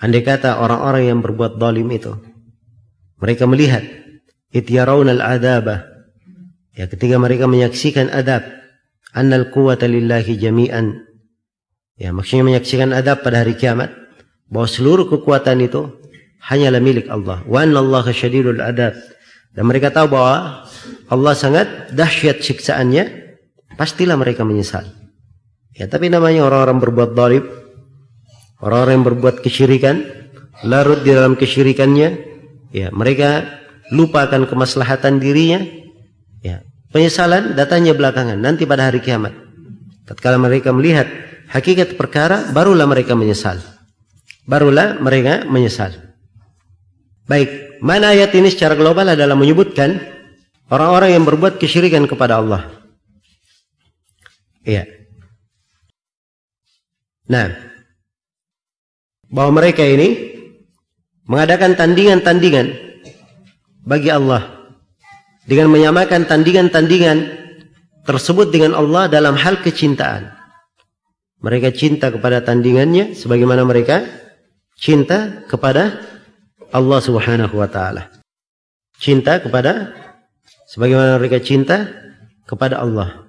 andai 0.00 0.24
kata 0.24 0.64
orang-orang 0.64 1.12
yang 1.12 1.18
berbuat 1.20 1.60
zalim 1.60 1.92
itu 1.92 2.16
mereka 3.20 3.44
melihat 3.44 3.84
it 4.48 4.64
yarawna 4.64 5.12
al-'adzaba 5.12 5.91
ya 6.76 6.88
ketika 6.88 7.16
mereka 7.20 7.48
menyaksikan 7.48 8.08
adab 8.12 8.42
annal 9.12 9.48
quwwata 9.52 9.88
lillahi 9.88 10.36
jami'an 10.36 11.04
ya 11.96 12.12
maksudnya 12.12 12.48
menyaksikan 12.48 12.92
adab 12.96 13.20
pada 13.20 13.44
hari 13.44 13.56
kiamat 13.56 13.92
bahwa 14.48 14.68
seluruh 14.68 15.08
kekuatan 15.08 15.64
itu 15.64 15.88
hanyalah 16.42 16.80
milik 16.80 17.08
Allah 17.12 17.44
wa 17.44 17.58
anna 17.60 17.80
Allah 17.80 18.04
syadidul 18.12 18.60
adab 18.60 18.96
dan 19.52 19.68
mereka 19.68 19.92
tahu 19.92 20.16
bahwa 20.16 20.64
Allah 21.12 21.34
sangat 21.36 21.92
dahsyat 21.92 22.40
siksaannya, 22.40 23.36
pastilah 23.76 24.16
mereka 24.16 24.48
menyesal. 24.48 24.88
Ya, 25.76 25.88
tapi 25.88 26.08
namanya 26.08 26.48
orang-orang 26.48 26.80
berbuat 26.80 27.10
zalim, 27.12 27.44
orang-orang 28.64 28.94
yang 29.00 29.06
berbuat 29.12 29.36
kesyirikan, 29.44 30.08
larut 30.64 31.04
di 31.04 31.12
dalam 31.12 31.36
kesyirikannya, 31.36 32.08
ya, 32.72 32.88
mereka 32.96 33.60
lupa 33.92 34.24
akan 34.24 34.48
kemaslahatan 34.48 35.20
dirinya. 35.20 35.60
Ya, 36.42 36.66
penyesalan 36.90 37.54
datangnya 37.54 37.94
belakangan, 37.94 38.36
nanti 38.36 38.66
pada 38.66 38.90
hari 38.90 38.98
kiamat. 38.98 39.30
Tatkala 40.04 40.36
mereka 40.42 40.74
melihat 40.74 41.06
hakikat 41.48 41.94
perkara, 41.94 42.50
barulah 42.50 42.84
mereka 42.90 43.14
menyesal. 43.14 43.62
Barulah 44.42 44.98
mereka 44.98 45.46
menyesal. 45.46 45.94
Baik, 47.30 47.78
mana 47.78 48.10
ayat 48.10 48.34
ini 48.34 48.50
secara 48.50 48.74
global 48.74 49.14
adalah 49.14 49.38
menyebutkan 49.38 50.02
orang-orang 50.66 51.14
yang 51.14 51.24
berbuat 51.24 51.62
kesyirikan 51.62 52.10
kepada 52.10 52.42
Allah. 52.42 52.66
Iya. 54.66 54.86
Nah, 57.30 57.54
bahwa 59.30 59.62
mereka 59.62 59.86
ini 59.86 60.34
mengadakan 61.24 61.78
tandingan-tandingan 61.78 62.74
bagi 63.86 64.10
Allah 64.10 64.61
dengan 65.46 65.70
menyamakan 65.70 66.26
tandingan-tandingan 66.26 67.18
tersebut 68.06 68.50
dengan 68.50 68.78
Allah 68.78 69.10
dalam 69.10 69.34
hal 69.38 69.62
kecintaan. 69.62 70.30
Mereka 71.42 71.74
cinta 71.74 72.14
kepada 72.14 72.42
tandingannya 72.42 73.18
sebagaimana 73.18 73.66
mereka 73.66 74.06
cinta 74.78 75.42
kepada 75.50 75.98
Allah 76.70 76.98
Subhanahu 77.02 77.58
wa 77.58 77.66
taala. 77.66 78.10
Cinta 79.02 79.42
kepada 79.42 79.90
sebagaimana 80.70 81.18
mereka 81.18 81.42
cinta 81.42 81.90
kepada 82.46 82.78
Allah. 82.78 83.26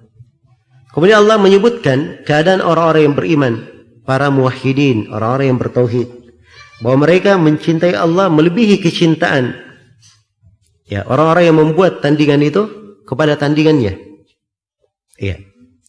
Kemudian 0.94 1.26
Allah 1.26 1.42
menyebutkan 1.42 2.22
keadaan 2.22 2.62
orang-orang 2.62 3.02
yang 3.10 3.16
beriman, 3.18 3.54
para 4.06 4.30
muwahhidin, 4.30 5.10
orang-orang 5.10 5.50
yang 5.50 5.58
bertauhid, 5.58 6.08
bahwa 6.78 7.02
mereka 7.02 7.34
mencintai 7.34 7.98
Allah 7.98 8.30
melebihi 8.30 8.78
kecintaan 8.78 9.63
ya 10.88 11.04
orang-orang 11.08 11.44
yang 11.48 11.56
membuat 11.60 12.04
tandingan 12.04 12.40
itu 12.44 12.62
kepada 13.04 13.36
tandingannya. 13.36 13.96
Iya. 15.20 15.36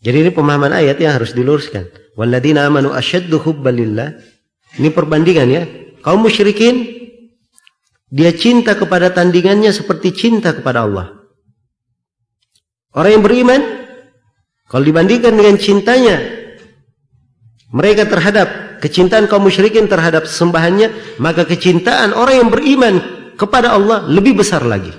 Jadi 0.05 0.17
ini 0.27 0.31
pemahaman 0.31 0.69
ayat 0.69 1.01
yang 1.01 1.17
harus 1.17 1.33
diluruskan. 1.33 1.89
Walladzina 2.13 2.67
amanu 2.69 2.93
asyaddu 2.93 3.41
hubbalillah. 3.41 4.13
Ini 4.77 4.93
perbandingan 4.93 5.47
ya. 5.49 5.63
Kaum 6.05 6.21
musyrikin 6.21 6.85
dia 8.13 8.31
cinta 8.37 8.77
kepada 8.77 9.09
tandingannya 9.09 9.73
seperti 9.73 10.13
cinta 10.13 10.53
kepada 10.53 10.85
Allah. 10.85 11.25
Orang 12.95 13.11
yang 13.19 13.23
beriman, 13.25 13.61
kalau 14.69 14.85
dibandingkan 14.85 15.35
dengan 15.35 15.57
cintanya 15.59 16.15
mereka 17.73 18.07
terhadap 18.07 18.79
kecintaan 18.79 19.25
kaum 19.25 19.43
musyrikin 19.43 19.89
terhadap 19.89 20.29
sembahannya, 20.29 21.17
maka 21.17 21.43
kecintaan 21.43 22.13
orang 22.13 22.45
yang 22.45 22.49
beriman 22.53 22.95
kepada 23.35 23.75
Allah 23.75 24.07
lebih 24.07 24.39
besar 24.39 24.63
lagi. 24.63 24.91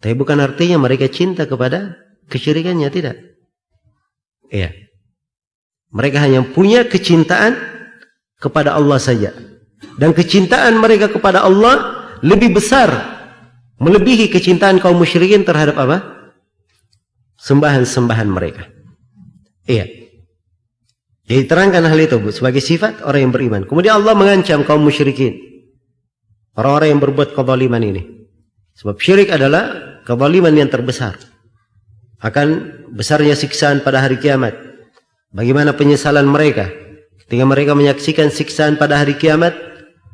Tapi 0.00 0.12
bukan 0.12 0.38
artinya 0.40 0.76
mereka 0.76 1.08
cinta 1.08 1.48
kepada 1.48 1.96
kesyirikannya, 2.28 2.88
tidak. 2.92 3.16
Iya. 4.52 4.70
Mereka 5.90 6.18
hanya 6.20 6.44
punya 6.44 6.84
kecintaan 6.84 7.56
kepada 8.36 8.76
Allah 8.76 9.00
saja. 9.00 9.32
Dan 9.96 10.12
kecintaan 10.12 10.76
mereka 10.76 11.08
kepada 11.08 11.44
Allah 11.44 12.04
lebih 12.20 12.56
besar 12.56 13.16
melebihi 13.80 14.32
kecintaan 14.32 14.80
kaum 14.80 14.96
musyrikin 14.96 15.44
terhadap 15.44 15.76
apa? 15.76 16.30
Sembahan-sembahan 17.40 18.28
mereka. 18.28 18.68
Iya. 19.68 19.84
Jadi 21.26 21.42
terangkan 21.50 21.84
hal 21.84 21.98
itu 21.98 22.16
sebagai 22.30 22.62
sifat 22.62 23.02
orang 23.02 23.28
yang 23.28 23.32
beriman. 23.34 23.62
Kemudian 23.66 23.98
Allah 23.98 24.14
mengancam 24.14 24.62
kaum 24.62 24.80
musyrikin. 24.80 25.55
Orang-orang 26.56 26.96
yang 26.96 27.00
berbuat 27.04 27.36
kezaliman 27.36 27.82
ini. 27.84 28.02
Sebab 28.76 28.96
syirik 28.96 29.28
adalah 29.28 30.00
kezaliman 30.08 30.56
yang 30.56 30.72
terbesar. 30.72 31.20
Akan 32.20 32.72
besarnya 32.96 33.36
siksaan 33.36 33.84
pada 33.84 34.00
hari 34.00 34.16
kiamat. 34.16 34.56
Bagaimana 35.30 35.76
penyesalan 35.76 36.24
mereka. 36.24 36.72
Ketika 37.24 37.44
mereka 37.44 37.76
menyaksikan 37.76 38.32
siksaan 38.32 38.80
pada 38.80 39.00
hari 39.00 39.20
kiamat. 39.20 39.52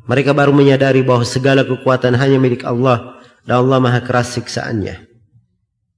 Mereka 0.03 0.35
baru 0.35 0.51
menyadari 0.51 0.99
bahawa 0.99 1.23
segala 1.23 1.63
kekuatan 1.63 2.19
hanya 2.19 2.35
milik 2.35 2.67
Allah. 2.67 3.23
Dan 3.47 3.63
Allah 3.63 3.79
maha 3.79 4.03
keras 4.03 4.35
siksaannya. 4.35 5.09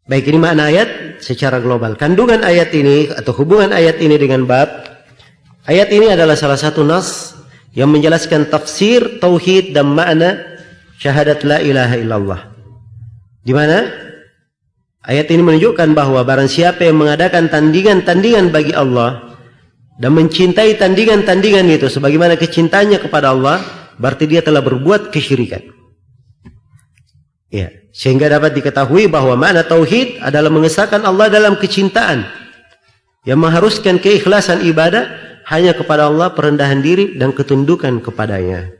Baik 0.05 0.29
ini 0.29 0.37
makna 0.37 0.69
ayat 0.69 1.17
secara 1.25 1.57
global. 1.57 1.97
Kandungan 1.97 2.45
ayat 2.45 2.69
ini 2.77 3.09
atau 3.09 3.33
hubungan 3.33 3.73
ayat 3.73 3.97
ini 3.97 4.13
dengan 4.21 4.45
bab 4.45 4.85
Ayat 5.65 5.89
ini 5.89 6.13
adalah 6.13 6.37
salah 6.37 6.61
satu 6.61 6.85
nas 6.85 7.33
yang 7.75 7.91
menjelaskan 7.91 8.47
tafsir 8.47 9.19
tauhid 9.19 9.75
dan 9.75 9.91
makna 9.91 10.39
syahadat 10.97 11.43
la 11.43 11.59
ilaha 11.59 11.95
illallah. 11.99 12.41
Di 13.43 13.51
mana 13.51 13.85
ayat 15.03 15.27
ini 15.29 15.43
menunjukkan 15.43 15.91
bahawa 15.91 16.23
barang 16.23 16.49
siapa 16.49 16.87
yang 16.87 16.97
mengadakan 16.97 17.51
tandingan-tandingan 17.51 18.49
bagi 18.49 18.71
Allah 18.71 19.37
dan 19.99 20.15
mencintai 20.15 20.79
tandingan-tandingan 20.79 21.67
itu 21.69 21.91
sebagaimana 21.91 22.39
kecintanya 22.39 22.97
kepada 22.97 23.35
Allah, 23.35 23.59
berarti 23.99 24.25
dia 24.25 24.39
telah 24.39 24.63
berbuat 24.63 25.11
kesyirikan. 25.11 25.61
Ya, 27.51 27.71
sehingga 27.95 28.27
dapat 28.27 28.55
diketahui 28.55 29.07
bahawa 29.07 29.39
makna 29.39 29.63
tauhid 29.63 30.19
adalah 30.19 30.51
mengesahkan 30.51 31.03
Allah 31.03 31.31
dalam 31.31 31.55
kecintaan 31.55 32.27
yang 33.23 33.39
mengharuskan 33.39 33.99
keikhlasan 33.99 34.63
ibadah 34.67 35.07
hanya 35.45 35.77
kepada 35.77 36.09
Allah 36.09 36.33
perendahan 36.33 36.81
diri 36.81 37.17
dan 37.17 37.33
ketundukan 37.33 38.01
kepadanya. 38.01 38.73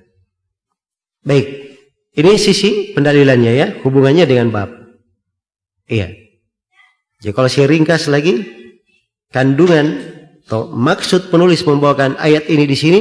Baik, 1.26 1.78
ini 2.18 2.32
sisi 2.42 2.94
pendalilannya 2.94 3.52
ya, 3.54 3.68
hubungannya 3.86 4.26
dengan 4.26 4.50
bab. 4.50 4.70
Iya. 5.86 6.10
Jadi 7.22 7.34
kalau 7.34 7.50
saya 7.50 7.70
ringkas 7.70 8.10
lagi, 8.10 8.46
kandungan 9.30 10.14
atau 10.46 10.70
maksud 10.70 11.34
penulis 11.34 11.66
membawakan 11.66 12.18
ayat 12.22 12.50
ini 12.50 12.66
di 12.70 12.78
sini, 12.78 13.00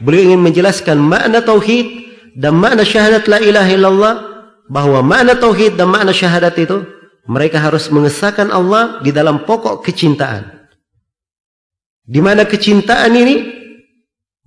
beliau 0.00 0.32
ingin 0.32 0.40
menjelaskan 0.44 1.00
makna 1.00 1.40
tauhid 1.40 1.86
dan 2.36 2.56
makna 2.56 2.84
syahadat 2.84 3.28
la 3.28 3.40
ilaha 3.40 3.70
illallah, 3.72 4.14
bahawa 4.68 5.04
makna 5.04 5.36
tauhid 5.36 5.76
dan 5.76 5.92
makna 5.92 6.12
syahadat 6.16 6.56
itu 6.56 6.84
mereka 7.28 7.60
harus 7.60 7.92
mengesahkan 7.92 8.48
Allah 8.48 9.00
di 9.04 9.12
dalam 9.12 9.44
pokok 9.44 9.84
kecintaan. 9.84 10.61
Di 12.02 12.18
mana 12.18 12.42
kecintaan 12.42 13.12
ini 13.14 13.34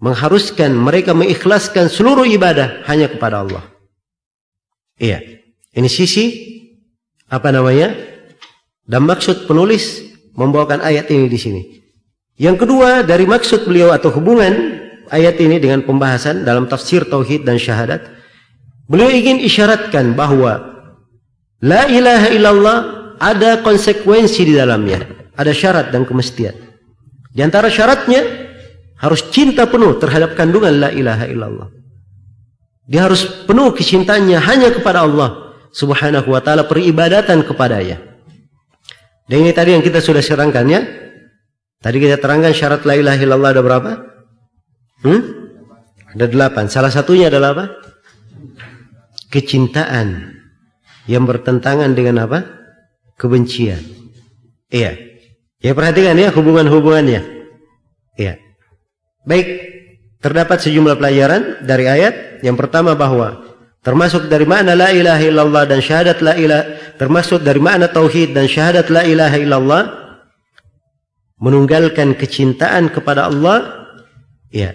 mengharuskan 0.03 0.76
mereka 0.76 1.15
mengikhlaskan 1.15 1.88
seluruh 1.88 2.27
ibadah 2.27 2.84
hanya 2.86 3.07
kepada 3.07 3.41
Allah. 3.48 3.64
Iya. 4.99 5.23
Ini 5.76 5.90
sisi 5.91 6.26
apa 7.27 7.52
namanya? 7.52 7.95
Dan 8.86 9.07
maksud 9.07 9.49
penulis 9.49 10.03
membawakan 10.36 10.84
ayat 10.84 11.10
ini 11.10 11.26
di 11.32 11.40
sini. 11.40 11.61
Yang 12.36 12.68
kedua 12.68 13.03
dari 13.07 13.23
maksud 13.23 13.64
beliau 13.64 13.95
atau 13.95 14.11
hubungan 14.11 14.52
ayat 15.10 15.40
ini 15.40 15.60
dengan 15.60 15.84
pembahasan 15.88 16.44
dalam 16.44 16.68
tafsir 16.68 17.07
tauhid 17.07 17.48
dan 17.48 17.56
syahadat, 17.56 18.03
beliau 18.91 19.07
ingin 19.07 19.40
isyaratkan 19.40 20.14
bahawa 20.14 20.60
la 21.64 21.88
ilaha 21.88 22.27
illallah 22.30 22.77
ada 23.19 23.64
konsekuensi 23.64 24.44
di 24.44 24.53
dalamnya, 24.60 25.07
ada 25.40 25.56
syarat 25.56 25.95
dan 25.95 26.03
kemestian. 26.03 26.65
Di 27.36 27.44
antara 27.44 27.68
syaratnya 27.68 28.24
harus 28.95 29.28
cinta 29.28 29.68
penuh 29.68 29.99
terhadap 29.99 30.40
kandungan 30.40 30.72
la 30.80 30.90
ilaha 30.95 31.28
illallah. 31.28 31.68
Dia 32.88 33.12
harus 33.12 33.28
penuh 33.44 33.76
kecintaannya 33.76 34.40
hanya 34.40 34.72
kepada 34.72 35.03
Allah 35.03 35.60
Subhanahu 35.76 36.32
wa 36.32 36.40
taala 36.40 36.64
peribadatan 36.64 37.44
kepadanya. 37.44 37.99
Dan 39.28 39.44
ini 39.44 39.52
tadi 39.52 39.76
yang 39.76 39.84
kita 39.84 39.99
sudah 39.99 40.24
serangkan 40.24 40.66
ya. 40.72 40.82
Tadi 41.84 41.98
kita 41.99 42.24
terangkan 42.24 42.56
syarat 42.56 42.88
la 42.88 42.95
ilaha 42.95 43.20
illallah 43.20 43.49
ada 43.52 43.62
berapa? 43.62 43.91
Hmm? 45.03 45.22
Ada 46.16 46.26
delapan. 46.32 46.72
Salah 46.72 46.94
satunya 46.94 47.28
adalah 47.28 47.52
apa? 47.52 47.66
Kecintaan 49.28 50.40
yang 51.12 51.28
bertentangan 51.28 51.91
dengan 51.91 52.24
apa? 52.24 52.48
Kebencian. 53.20 53.82
Iya. 54.72 55.05
Ya 55.66 55.74
perhatikan 55.74 56.14
ya 56.14 56.30
hubungan-hubungannya. 56.30 57.26
Ya. 58.22 58.38
Baik, 59.26 59.48
terdapat 60.22 60.62
sejumlah 60.62 60.94
pelajaran 61.02 61.66
dari 61.66 61.90
ayat. 61.90 62.46
Yang 62.46 62.62
pertama 62.62 62.94
bahawa 62.94 63.42
termasuk 63.82 64.30
dari 64.30 64.46
makna 64.46 64.78
la 64.78 64.94
ilaha 64.94 65.26
illallah 65.26 65.66
dan 65.66 65.82
syahadat 65.82 66.22
la 66.22 66.38
ilaha 66.38 66.94
termasuk 67.02 67.42
dari 67.42 67.58
makna 67.58 67.90
tauhid 67.90 68.38
dan 68.38 68.46
syahadat 68.46 68.94
la 68.94 69.02
ilaha 69.10 69.38
illallah 69.42 69.84
menunggalkan 71.42 72.14
kecintaan 72.14 72.94
kepada 72.94 73.26
Allah 73.26 73.90
ya 74.54 74.70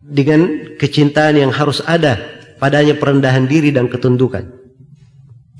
dengan 0.00 0.72
kecintaan 0.80 1.36
yang 1.36 1.52
harus 1.52 1.84
ada 1.84 2.16
padanya 2.56 2.96
perendahan 2.96 3.44
diri 3.44 3.68
dan 3.68 3.92
ketundukan. 3.92 4.48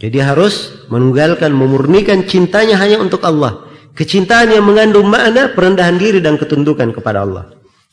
Jadi 0.01 0.19
harus 0.25 0.89
menunggalkan 0.89 1.53
memurnikan 1.53 2.25
cintanya 2.25 2.81
hanya 2.81 2.97
untuk 2.97 3.21
Allah 3.29 3.72
kecintaan 3.97 4.53
yang 4.53 4.65
mengandung 4.65 5.09
makna 5.09 5.53
perendahan 5.53 5.97
diri 5.97 6.19
dan 6.21 6.41
ketundukan 6.41 6.93
kepada 6.93 7.25
Allah. 7.25 7.53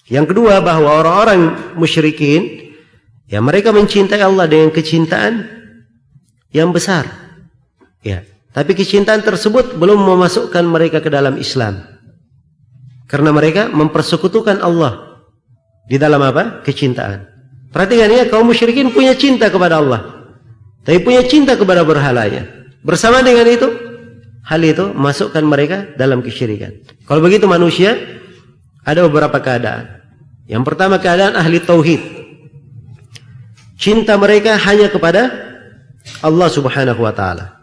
Yang 0.09 0.33
kedua 0.33 0.59
bahawa 0.63 1.05
orang-orang 1.05 1.73
musyrikin 1.77 2.73
ya 3.29 3.39
mereka 3.39 3.69
mencintai 3.69 4.19
Allah 4.19 4.49
dengan 4.49 4.73
kecintaan 4.73 5.45
yang 6.49 6.73
besar. 6.73 7.05
Ya, 8.01 8.25
tapi 8.55 8.73
kecintaan 8.73 9.21
tersebut 9.21 9.77
belum 9.77 10.01
memasukkan 10.01 10.65
mereka 10.65 11.03
ke 11.03 11.11
dalam 11.11 11.37
Islam. 11.37 11.85
Karena 13.09 13.33
mereka 13.33 13.69
mempersekutukan 13.69 14.61
Allah 14.61 15.21
di 15.89 15.97
dalam 15.97 16.21
apa? 16.21 16.61
Kecintaan. 16.61 17.25
Perhatikan 17.69 18.09
ya, 18.09 18.25
kaum 18.29 18.49
musyrikin 18.49 18.89
punya 18.89 19.13
cinta 19.13 19.49
kepada 19.49 19.77
Allah. 19.81 20.29
Tapi 20.85 21.05
punya 21.05 21.21
cinta 21.25 21.53
kepada 21.53 21.85
berhalanya. 21.85 22.49
Bersama 22.81 23.21
dengan 23.21 23.45
itu, 23.45 23.88
hal 24.49 24.61
itu 24.65 24.89
masukkan 24.97 25.45
mereka 25.45 25.93
dalam 25.93 26.25
kesyirikan. 26.25 26.73
Kalau 27.05 27.21
begitu 27.21 27.45
manusia 27.45 27.93
ada 28.81 29.05
beberapa 29.05 29.37
keadaan. 29.37 30.01
Yang 30.49 30.63
pertama 30.65 30.97
keadaan 30.97 31.37
ahli 31.37 31.61
tauhid. 31.61 32.01
Cinta 33.77 34.17
mereka 34.17 34.57
hanya 34.57 34.89
kepada 34.89 35.29
Allah 36.25 36.49
Subhanahu 36.49 37.05
wa 37.05 37.13
taala. 37.13 37.61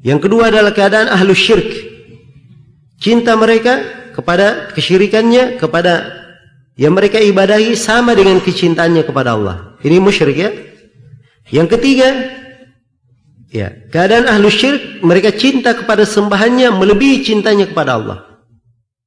Yang 0.00 0.26
kedua 0.26 0.48
adalah 0.48 0.72
keadaan 0.72 1.12
ahli 1.12 1.36
syirik. 1.36 1.70
Cinta 2.96 3.36
mereka 3.36 3.84
kepada 4.16 4.72
kesyirikannya 4.72 5.60
kepada 5.60 6.24
yang 6.74 6.96
mereka 6.96 7.20
ibadahi 7.20 7.76
sama 7.76 8.16
dengan 8.16 8.40
kecintaannya 8.40 9.04
kepada 9.04 9.36
Allah. 9.36 9.76
Ini 9.84 10.00
musyrik 10.00 10.36
ya. 10.40 10.50
Yang 11.52 11.76
ketiga 11.76 12.08
Ya, 13.54 13.70
keadaan 13.70 14.26
ahlu 14.26 14.50
syirik 14.50 14.98
mereka 15.06 15.30
cinta 15.30 15.78
kepada 15.78 16.02
sembahannya 16.02 16.74
melebihi 16.74 17.22
cintanya 17.22 17.70
kepada 17.70 17.94
Allah. 17.94 18.18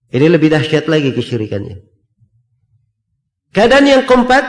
Ini 0.08 0.24
lebih 0.32 0.56
dahsyat 0.56 0.88
lagi 0.88 1.12
kesyirikannya. 1.12 1.84
Keadaan 3.52 3.84
yang 3.92 4.08
keempat, 4.08 4.48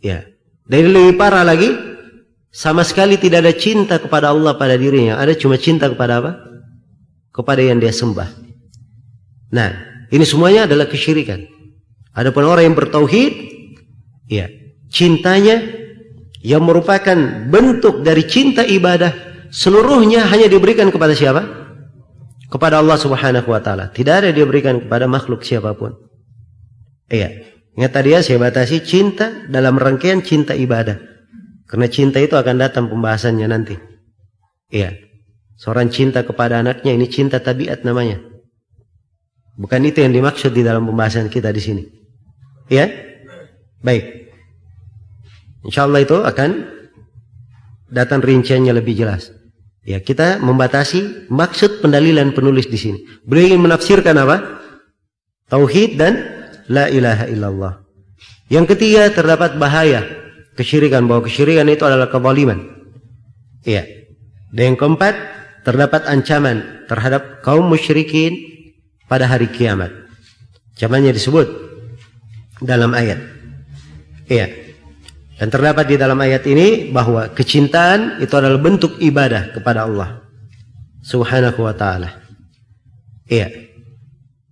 ya, 0.00 0.24
dari 0.64 0.88
lebih 0.88 1.20
parah 1.20 1.44
lagi, 1.44 1.68
sama 2.48 2.80
sekali 2.80 3.20
tidak 3.20 3.44
ada 3.44 3.52
cinta 3.52 4.00
kepada 4.00 4.32
Allah 4.32 4.56
pada 4.56 4.72
dirinya. 4.72 5.20
Ada 5.20 5.36
cuma 5.36 5.60
cinta 5.60 5.92
kepada 5.92 6.24
apa? 6.24 6.32
Kepada 7.28 7.60
yang 7.60 7.84
dia 7.84 7.92
sembah. 7.92 8.30
Nah, 9.52 9.68
ini 10.08 10.24
semuanya 10.24 10.64
adalah 10.64 10.88
kesyirikan. 10.88 11.44
Adapun 12.16 12.48
orang 12.48 12.72
yang 12.72 12.76
bertauhid, 12.78 13.32
ya, 14.32 14.48
cintanya 14.88 15.60
yang 16.44 16.60
merupakan 16.60 17.16
bentuk 17.48 18.04
dari 18.04 18.28
cinta 18.28 18.60
ibadah 18.60 19.16
seluruhnya 19.48 20.28
hanya 20.28 20.44
diberikan 20.44 20.92
kepada 20.92 21.16
siapa? 21.16 21.40
Kepada 22.52 22.84
Allah 22.84 23.00
Subhanahu 23.00 23.48
wa 23.48 23.64
taala. 23.64 23.88
Tidak 23.88 24.12
ada 24.12 24.30
diberikan 24.30 24.84
kepada 24.84 25.08
makhluk 25.08 25.40
siapapun. 25.40 25.96
Iya. 27.08 27.48
Ingat 27.74 27.90
tadi 27.90 28.14
ya 28.14 28.20
saya 28.22 28.38
batasi 28.38 28.84
cinta 28.84 29.48
dalam 29.48 29.80
rangkaian 29.80 30.20
cinta 30.20 30.52
ibadah. 30.54 31.00
Karena 31.64 31.88
cinta 31.88 32.20
itu 32.20 32.36
akan 32.36 32.60
datang 32.60 32.86
pembahasannya 32.92 33.48
nanti. 33.48 33.74
Iya. 34.70 34.94
Seorang 35.58 35.88
cinta 35.90 36.22
kepada 36.22 36.60
anaknya 36.60 36.92
ini 36.92 37.08
cinta 37.08 37.40
tabiat 37.40 37.82
namanya. 37.88 38.20
Bukan 39.56 39.80
itu 39.86 40.04
yang 40.04 40.12
dimaksud 40.12 40.52
di 40.52 40.60
dalam 40.62 40.86
pembahasan 40.86 41.32
kita 41.32 41.50
di 41.50 41.62
sini. 41.62 41.82
Iya? 42.68 42.90
Baik. 43.80 44.23
Insya 45.64 45.88
Allah 45.88 46.04
itu 46.04 46.20
akan 46.20 46.50
datang 47.88 48.20
rinciannya 48.20 48.72
lebih 48.76 48.94
jelas. 48.94 49.32
Ya, 49.84 50.00
kita 50.00 50.40
membatasi 50.40 51.28
maksud 51.28 51.84
pendalilan 51.84 52.32
penulis 52.32 52.68
di 52.68 52.80
sini. 52.80 52.98
Beliau 53.24 53.52
ingin 53.52 53.68
menafsirkan 53.68 54.16
apa? 54.16 54.64
Tauhid 55.52 56.00
dan 56.00 56.14
la 56.72 56.88
ilaha 56.88 57.28
illallah. 57.28 57.72
Yang 58.48 58.76
ketiga 58.76 59.12
terdapat 59.12 59.60
bahaya 59.60 60.04
kesyirikan 60.56 61.04
bahwa 61.04 61.28
kesyirikan 61.28 61.68
itu 61.68 61.84
adalah 61.84 62.08
kezaliman. 62.08 62.64
Iya. 63.64 63.84
Dan 64.56 64.72
yang 64.72 64.78
keempat 64.80 65.14
terdapat 65.68 66.08
ancaman 66.08 66.88
terhadap 66.88 67.44
kaum 67.44 67.68
musyrikin 67.68 68.36
pada 69.04 69.28
hari 69.28 69.52
kiamat. 69.52 69.92
Ancamannya 70.76 71.12
disebut 71.12 71.48
dalam 72.64 72.96
ayat. 72.96 73.20
Iya. 74.32 74.63
Dan 75.34 75.50
terdapat 75.50 75.90
di 75.90 75.96
dalam 75.98 76.18
ayat 76.22 76.46
ini 76.46 76.94
bahwa 76.94 77.26
kecintaan 77.34 78.22
itu 78.22 78.34
adalah 78.38 78.58
bentuk 78.62 79.02
ibadah 79.02 79.50
kepada 79.50 79.82
Allah 79.82 80.22
Subhanahu 81.02 81.58
wa 81.58 81.74
taala. 81.74 82.22
Iya. 83.26 83.50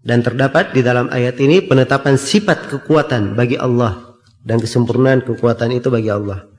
Dan 0.02 0.26
terdapat 0.26 0.74
di 0.74 0.82
dalam 0.82 1.06
ayat 1.14 1.38
ini 1.38 1.62
penetapan 1.62 2.18
sifat 2.18 2.66
kekuatan 2.66 3.38
bagi 3.38 3.54
Allah 3.54 4.18
dan 4.42 4.58
kesempurnaan 4.58 5.22
kekuatan 5.22 5.70
itu 5.70 5.86
bagi 5.86 6.10
Allah. 6.10 6.50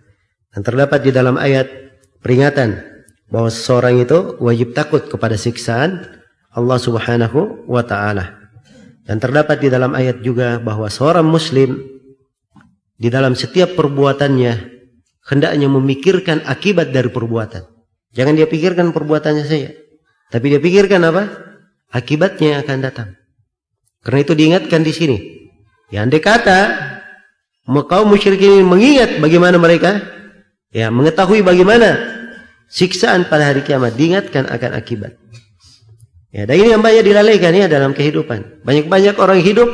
Dan 0.56 0.64
terdapat 0.64 1.04
di 1.04 1.12
dalam 1.12 1.36
ayat 1.36 1.68
peringatan 2.24 2.80
bahwa 3.28 3.52
seseorang 3.52 4.00
itu 4.00 4.40
wajib 4.40 4.72
takut 4.72 5.04
kepada 5.12 5.36
siksaan 5.36 6.08
Allah 6.56 6.80
Subhanahu 6.80 7.68
wa 7.68 7.84
taala. 7.84 8.40
Dan 9.04 9.20
terdapat 9.20 9.60
di 9.60 9.68
dalam 9.68 9.92
ayat 9.92 10.24
juga 10.24 10.64
bahwa 10.64 10.88
seorang 10.88 11.28
muslim 11.28 11.93
di 12.98 13.08
dalam 13.10 13.34
setiap 13.34 13.74
perbuatannya 13.74 14.54
hendaknya 15.28 15.68
memikirkan 15.68 16.44
akibat 16.46 16.94
dari 16.94 17.10
perbuatan. 17.10 17.66
Jangan 18.14 18.34
dia 18.38 18.46
pikirkan 18.46 18.94
perbuatannya 18.94 19.46
saja, 19.46 19.74
tapi 20.30 20.54
dia 20.54 20.62
pikirkan 20.62 21.02
apa? 21.02 21.24
Akibatnya 21.90 22.58
yang 22.58 22.60
akan 22.66 22.78
datang. 22.82 23.10
Karena 24.06 24.20
itu 24.22 24.34
diingatkan 24.34 24.82
di 24.82 24.94
sini. 24.94 25.18
Ya 25.94 26.02
andai 26.02 26.22
kata 26.22 26.60
kaum 27.66 28.10
musyrikin 28.10 28.66
mengingat 28.66 29.22
bagaimana 29.22 29.62
mereka 29.62 30.02
ya 30.74 30.90
mengetahui 30.90 31.46
bagaimana 31.46 31.96
siksaan 32.66 33.30
pada 33.30 33.54
hari 33.54 33.62
kiamat 33.62 33.94
diingatkan 33.94 34.50
akan 34.50 34.72
akibat. 34.74 35.14
Ya, 36.34 36.50
dan 36.50 36.58
ini 36.58 36.74
yang 36.74 36.82
banyak 36.82 37.06
dilalaikan 37.06 37.54
ya 37.54 37.70
dalam 37.70 37.94
kehidupan. 37.94 38.66
Banyak-banyak 38.66 39.22
orang 39.22 39.38
hidup 39.46 39.70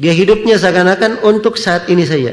dia 0.00 0.16
hidupnya 0.16 0.56
seakan-akan 0.56 1.20
untuk 1.28 1.60
saat 1.60 1.92
ini 1.92 2.08
saja. 2.08 2.32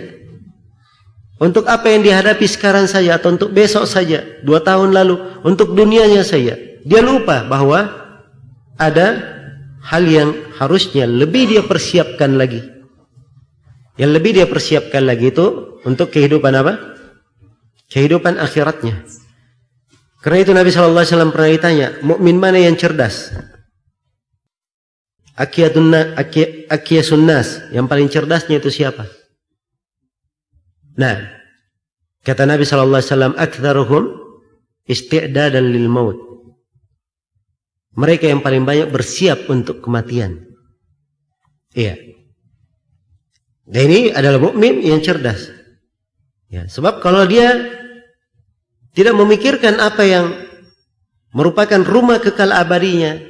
Untuk 1.37 1.67
apa 1.67 1.91
yang 1.91 2.01
dihadapi 2.01 2.47
sekarang 2.47 2.87
saja 2.87 3.19
atau 3.19 3.35
untuk 3.35 3.51
besok 3.51 3.85
saja, 3.85 4.23
dua 4.41 4.63
tahun 4.63 4.95
lalu, 4.95 5.43
untuk 5.43 5.75
dunianya 5.75 6.23
saja. 6.23 6.55
Dia 6.87 7.03
lupa 7.03 7.43
bahwa 7.45 7.91
ada 8.79 9.07
hal 9.83 10.03
yang 10.07 10.29
harusnya 10.55 11.05
lebih 11.05 11.51
dia 11.51 11.61
persiapkan 11.61 12.39
lagi. 12.39 12.63
Yang 13.99 14.11
lebih 14.15 14.31
dia 14.39 14.47
persiapkan 14.47 15.03
lagi 15.03 15.29
itu 15.29 15.77
untuk 15.83 16.09
kehidupan 16.09 16.53
apa? 16.55 16.73
Kehidupan 17.91 18.39
akhiratnya. 18.39 19.03
Karena 20.23 20.37
itu 20.41 20.51
Nabi 20.55 20.69
SAW 20.71 21.35
pernah 21.35 21.51
ditanya, 21.51 21.87
mukmin 22.01 22.39
mana 22.39 22.57
yang 22.57 22.79
cerdas? 22.79 23.35
Akiyasun 25.37 27.21
nas 27.29 27.61
yang 27.69 27.85
paling 27.85 28.09
cerdasnya 28.09 28.57
itu 28.57 28.73
siapa? 28.73 29.05
Nah, 30.97 31.29
kata 32.25 32.49
Nabi 32.49 32.65
sallallahu 32.65 32.97
alaihi 32.97 33.13
wasallam, 33.13 33.33
"Aktsaruhum 33.37 34.03
isti'dadan 34.89 35.69
lil 35.69 35.85
maut." 35.85 36.17
Mereka 37.93 38.33
yang 38.33 38.41
paling 38.41 38.65
banyak 38.65 38.89
bersiap 38.89 39.45
untuk 39.49 39.85
kematian. 39.85 40.41
Iya. 41.77 42.01
Dan 43.69 43.83
ini 43.93 44.01
adalah 44.09 44.41
mukmin 44.41 44.81
yang 44.81 45.01
cerdas. 45.05 45.53
Ya, 46.49 46.65
sebab 46.65 46.97
kalau 47.03 47.29
dia 47.29 47.77
tidak 48.97 49.13
memikirkan 49.13 49.77
apa 49.77 50.01
yang 50.01 50.25
merupakan 51.29 51.81
rumah 51.85 52.17
kekal 52.17 52.49
abadinya, 52.49 53.21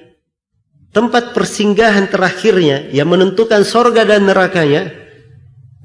tempat 0.91 1.35
persinggahan 1.35 2.07
terakhirnya 2.11 2.89
yang 2.91 3.07
menentukan 3.11 3.63
sorga 3.63 4.03
dan 4.07 4.27
nerakanya. 4.27 4.91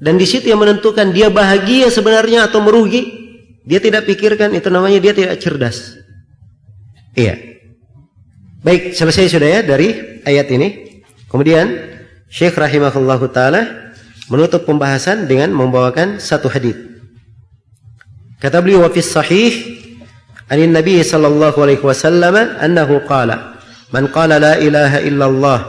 Dan 0.03 0.19
di 0.19 0.27
situ 0.27 0.51
yang 0.51 0.59
menentukan 0.59 1.15
dia 1.15 1.31
bahagia 1.31 1.87
sebenarnya 1.87 2.49
atau 2.49 2.59
merugi 2.59 3.07
dia 3.63 3.79
tidak 3.79 4.03
pikirkan 4.03 4.51
itu 4.51 4.67
namanya 4.67 4.99
dia 4.99 5.13
tidak 5.15 5.39
cerdas. 5.39 5.95
Iya. 7.15 7.39
Baik 8.63 8.95
selesai 8.95 9.31
sudah 9.31 9.49
ya 9.49 9.61
dari 9.63 10.19
ayat 10.27 10.47
ini. 10.51 10.67
Kemudian 11.31 11.71
Syekh 12.27 12.57
rahimahullah 12.57 13.19
taala 13.31 13.61
menutup 14.31 14.63
pembahasan 14.63 15.27
dengan 15.27 15.51
membawakan 15.51 16.19
satu 16.19 16.47
hadis 16.47 16.75
kata 18.39 18.59
beliau 18.59 18.83
wa 18.83 18.91
fi 18.91 18.99
sahih 18.99 19.53
anin 20.51 20.71
nabi 20.71 20.99
sallallahu 20.99 21.55
alaihi 21.63 21.83
wasallam 21.83 22.35
annahu 22.59 23.03
qala 23.07 23.52
Qala 23.93 24.41
la 24.41 24.57
ilaha 24.57 24.97
illallah 25.05 25.59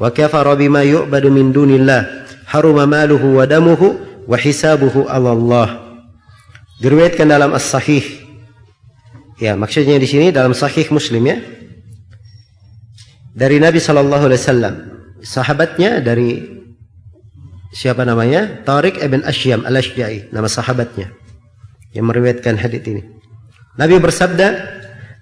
wa 0.00 0.08
kafara 0.08 0.56
bima 0.56 0.80
yu'badu 0.80 1.28
min 1.28 1.52
dunillah 1.52 2.26
haruma 2.48 2.88
maluhu 2.88 3.36
wa 3.36 3.44
damuhu 3.44 4.00
wa 4.24 4.36
hisabuhu 4.40 5.04
ala 5.04 5.36
Allah. 5.36 5.68
Diriwayatkan 6.80 7.28
dalam 7.28 7.52
As-Sahih. 7.52 8.24
Ya, 9.36 9.52
maksudnya 9.52 10.00
di 10.00 10.08
sini 10.08 10.32
dalam 10.32 10.56
Sahih 10.56 10.88
Muslim 10.88 11.20
ya. 11.28 11.36
Dari 13.36 13.60
Nabi 13.60 13.76
sallallahu 13.76 14.32
alaihi 14.32 14.40
wasallam. 14.40 14.74
Sahabatnya 15.20 16.00
dari 16.00 16.40
siapa 17.76 18.08
namanya? 18.08 18.64
Tariq 18.64 19.00
ibn 19.04 19.20
Ashyam 19.28 19.68
Al-Ashja'i, 19.68 20.32
nama 20.32 20.48
sahabatnya 20.48 21.12
yang 21.92 22.08
meriwayatkan 22.08 22.56
hadis 22.60 22.84
ini. 22.88 23.04
Nabi 23.76 24.00
bersabda, 24.00 24.75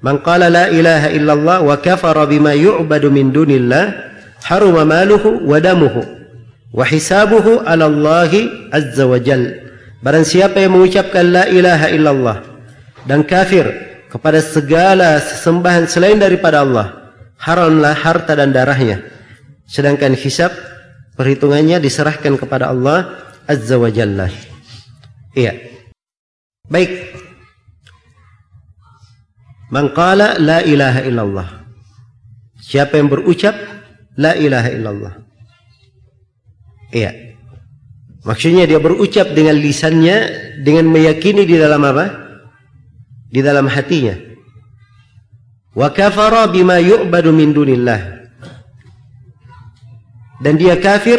Man 0.05 0.21
qala 0.21 0.53
la 0.53 0.69
ilaha 0.69 1.09
illallah 1.09 1.59
wa 1.65 1.81
kafara 1.81 2.29
bima 2.29 2.53
yu'badu 2.53 3.09
min 3.09 3.33
dunillah 3.33 4.13
haruma 4.45 4.85
maluhu 4.85 5.41
wa 5.49 5.57
damuhu 5.57 6.05
wa 6.77 6.85
hisabuhu 6.85 7.65
ala 7.65 7.89
Allah 7.89 8.33
azza 8.69 9.09
wa 9.09 9.17
jal. 9.17 9.65
Barang 10.05 10.29
siapa 10.29 10.61
yang 10.61 10.77
mengucapkan 10.77 11.25
la 11.33 11.49
ilaha 11.49 11.89
illallah 11.89 12.37
dan 13.09 13.25
kafir 13.25 13.65
kepada 14.13 14.45
segala 14.45 15.17
sesembahan 15.25 15.89
selain 15.89 16.21
daripada 16.21 16.61
Allah, 16.61 17.17
haramlah 17.41 17.97
harta 17.97 18.37
dan 18.37 18.53
darahnya. 18.53 19.01
Sedangkan 19.65 20.13
hisab 20.13 20.53
perhitungannya 21.17 21.81
diserahkan 21.81 22.37
kepada 22.37 22.69
Allah 22.69 23.25
azza 23.49 23.81
wa 23.81 23.89
jalla. 23.89 24.29
Iya. 25.33 25.57
Baik, 26.69 27.24
Man 29.75 29.91
qala 29.91 30.39
la 30.39 30.63
ilaha 30.63 31.03
illallah. 31.03 31.49
Siapa 32.63 32.95
yang 32.95 33.11
berucap 33.11 33.59
la 34.15 34.39
ilaha 34.39 34.71
illallah. 34.71 35.15
Iya. 36.95 37.35
Maksudnya 38.23 38.71
dia 38.71 38.79
berucap 38.79 39.35
dengan 39.35 39.59
lisannya 39.59 40.17
dengan 40.63 40.87
meyakini 40.87 41.43
di 41.43 41.59
dalam 41.59 41.83
apa? 41.83 42.07
Di 43.35 43.43
dalam 43.43 43.67
hatinya. 43.67 44.15
Wa 45.75 45.91
kafara 45.91 46.47
bima 46.47 46.79
yu'badu 46.79 47.35
min 47.35 47.51
dunillah. 47.51 48.31
Dan 50.39 50.55
dia 50.55 50.79
kafir 50.79 51.19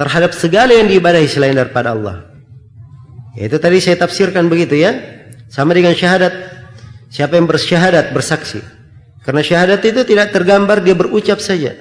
terhadap 0.00 0.32
segala 0.32 0.72
yang 0.72 0.88
diibadahi 0.88 1.28
selain 1.28 1.52
daripada 1.52 1.92
Allah. 1.92 2.32
Itu 3.36 3.60
tadi 3.60 3.76
saya 3.76 4.00
tafsirkan 4.00 4.48
begitu 4.48 4.80
ya. 4.80 4.96
Sama 5.52 5.76
dengan 5.76 5.92
syahadat 5.92 6.61
Siapa 7.12 7.36
yang 7.36 7.44
bersyahadat 7.44 8.16
bersaksi? 8.16 8.64
Karena 9.20 9.44
syahadat 9.44 9.84
itu 9.84 10.00
tidak 10.08 10.32
tergambar 10.32 10.80
dia 10.80 10.96
berucap 10.96 11.38
saja. 11.38 11.76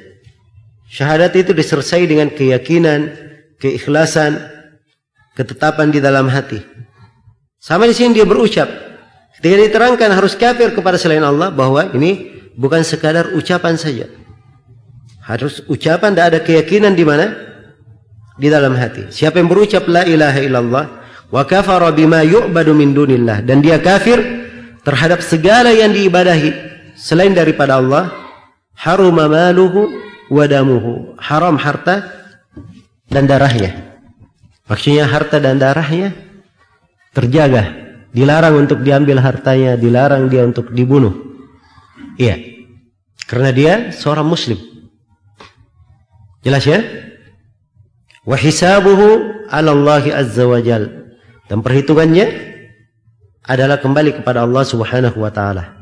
Syahadat 0.92 1.32
itu 1.40 1.56
disertai 1.56 2.04
dengan 2.04 2.28
keyakinan, 2.28 3.16
keikhlasan, 3.56 4.44
ketetapan 5.40 5.88
di 5.88 6.04
dalam 6.04 6.28
hati. 6.28 6.60
Sama 7.64 7.88
di 7.88 7.96
sini 7.96 8.20
dia 8.20 8.28
berucap. 8.28 8.68
Ketika 9.40 9.56
diterangkan 9.56 10.12
harus 10.12 10.36
kafir 10.36 10.76
kepada 10.76 11.00
selain 11.00 11.24
Allah 11.24 11.48
bahwa 11.50 11.88
ini 11.96 12.44
bukan 12.60 12.84
sekadar 12.84 13.32
ucapan 13.32 13.80
saja. 13.80 14.12
Harus 15.24 15.64
ucapan 15.72 16.12
tidak 16.12 16.28
ada 16.28 16.40
keyakinan 16.44 16.92
di 16.92 17.08
mana? 17.08 17.52
di 18.42 18.50
dalam 18.50 18.74
hati. 18.74 19.14
Siapa 19.14 19.38
yang 19.38 19.46
berucap 19.46 19.86
la 19.86 20.02
ilaha 20.02 20.40
illallah 20.42 20.86
wa 21.30 21.42
kafara 21.46 21.94
bima 21.94 22.26
yu'badu 22.26 22.74
min 22.74 22.98
dunillah 22.98 23.46
dan 23.46 23.62
dia 23.62 23.78
kafir 23.78 24.18
terhadap 24.82 25.22
segala 25.22 25.74
yang 25.74 25.94
diibadahi 25.94 26.52
selain 26.98 27.34
daripada 27.34 27.78
Allah, 27.78 28.12
haruma 28.78 29.30
maluhu 29.30 29.90
wa 30.30 30.46
damuhu. 30.46 31.16
Haram 31.18 31.58
harta 31.58 32.08
dan 33.10 33.26
darahnya. 33.26 34.00
Maksudnya 34.66 35.06
harta 35.06 35.38
dan 35.38 35.60
darahnya 35.60 36.16
terjaga, 37.12 37.76
dilarang 38.16 38.56
untuk 38.68 38.82
diambil 38.82 39.20
hartanya, 39.20 39.76
dilarang 39.76 40.32
dia 40.32 40.48
untuk 40.48 40.72
dibunuh. 40.72 41.12
Iya. 42.16 42.40
Karena 43.28 43.50
dia 43.52 43.74
seorang 43.92 44.28
muslim. 44.28 44.60
Jelas 46.42 46.66
ya? 46.66 46.82
wa 48.22 48.38
hisabuhu 48.38 49.48
'ala 49.50 49.74
Allah 49.74 50.04
azza 50.14 50.46
wa 50.46 50.62
jal 50.62 51.14
dan 51.50 51.66
perhitungannya 51.66 52.51
adalah 53.46 53.82
kembali 53.82 54.22
kepada 54.22 54.46
Allah 54.46 54.64
Subhanahu 54.66 55.18
wa 55.18 55.32
taala. 55.34 55.74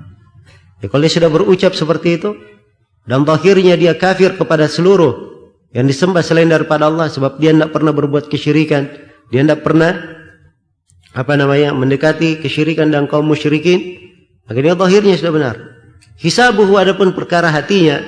Ya, 0.79 0.87
kalau 0.87 1.03
dia 1.03 1.11
sudah 1.11 1.31
berucap 1.31 1.75
seperti 1.75 2.15
itu 2.15 2.35
dan 3.03 3.27
akhirnya 3.27 3.75
dia 3.75 3.95
kafir 3.95 4.39
kepada 4.39 4.69
seluruh 4.71 5.27
yang 5.75 5.85
disembah 5.85 6.23
selain 6.23 6.49
daripada 6.49 6.87
Allah 6.87 7.11
sebab 7.11 7.37
dia 7.37 7.51
tidak 7.51 7.75
pernah 7.75 7.91
berbuat 7.91 8.31
kesyirikan, 8.31 8.89
dia 9.29 9.41
tidak 9.43 9.61
pernah 9.61 9.91
apa 11.13 11.33
namanya 11.35 11.75
mendekati 11.75 12.39
kesyirikan 12.39 12.89
dan 12.89 13.05
kaum 13.11 13.27
musyrikin, 13.27 13.97
akhirnya 14.47 15.17
sudah 15.19 15.33
benar. 15.33 15.55
Hisabuhu 16.19 16.75
adapun 16.79 17.15
perkara 17.15 17.51
hatinya, 17.51 18.03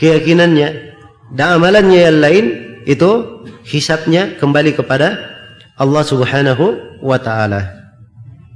keyakinannya 0.00 0.68
dan 1.32 1.48
amalannya 1.60 2.00
yang 2.00 2.18
lain 2.20 2.44
itu 2.84 3.10
hisabnya 3.64 4.36
kembali 4.36 4.76
kepada 4.76 5.16
Allah 5.76 6.04
Subhanahu 6.04 6.98
wa 7.00 7.18
taala. 7.18 7.81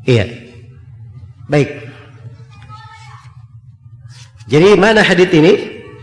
Iya. 0.06 0.24
Baik. 1.50 1.68
Jadi 4.46 4.78
mana 4.78 5.02
hadis 5.02 5.30
ini? 5.34 5.52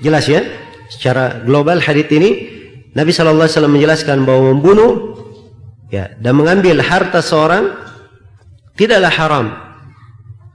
Jelas 0.03 0.27
ya? 0.27 0.43
Secara 0.91 1.41
global 1.47 1.79
hadis 1.79 2.11
ini 2.11 2.29
Nabi 2.93 3.15
sallallahu 3.15 3.47
alaihi 3.47 3.55
wasallam 3.57 3.73
menjelaskan 3.73 4.17
bahwa 4.27 4.53
membunuh 4.53 4.91
ya 5.89 6.13
dan 6.19 6.37
mengambil 6.37 6.83
harta 6.83 7.23
seorang 7.23 7.71
tidaklah 8.75 9.09
haram. 9.09 9.45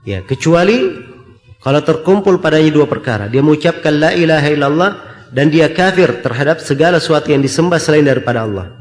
Ya, 0.07 0.23
kecuali 0.23 0.95
kalau 1.59 1.83
terkumpul 1.83 2.39
padanya 2.39 2.71
dua 2.71 2.87
perkara. 2.87 3.27
Dia 3.27 3.43
mengucapkan 3.43 3.91
la 3.99 4.15
ilaha 4.15 4.47
illallah 4.47 4.91
dan 5.35 5.51
dia 5.51 5.67
kafir 5.73 6.23
terhadap 6.23 6.63
segala 6.63 7.01
sesuatu 7.01 7.33
yang 7.33 7.43
disembah 7.43 7.81
selain 7.81 8.07
daripada 8.07 8.47
Allah. 8.47 8.71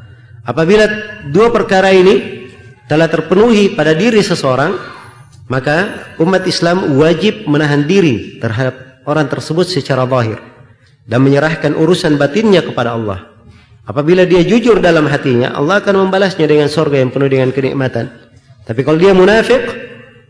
Apabila 0.47 0.86
dua 1.28 1.51
perkara 1.51 1.90
ini 1.90 2.38
telah 2.89 3.06
terpenuhi 3.06 3.77
pada 3.77 3.93
diri 3.93 4.24
seseorang, 4.24 4.74
maka 5.52 6.09
umat 6.19 6.44
Islam 6.48 6.97
wajib 6.97 7.44
menahan 7.44 7.85
diri 7.85 8.40
terhadap 8.40 9.05
orang 9.05 9.28
tersebut 9.28 9.69
secara 9.69 10.09
zahir 10.09 10.40
dan 11.09 11.24
menyerahkan 11.24 11.73
urusan 11.77 12.20
batinnya 12.20 12.65
kepada 12.65 12.97
Allah. 12.97 13.32
Apabila 13.89 14.28
dia 14.28 14.44
jujur 14.44 14.85
dalam 14.85 15.09
hatinya, 15.09 15.56
Allah 15.56 15.81
akan 15.81 16.09
membalasnya 16.09 16.44
dengan 16.44 16.69
surga 16.69 17.01
yang 17.01 17.09
penuh 17.09 17.28
dengan 17.32 17.48
kenikmatan. 17.48 18.12
Tapi 18.69 18.85
kalau 18.85 19.01
dia 19.01 19.16
munafik, 19.16 19.65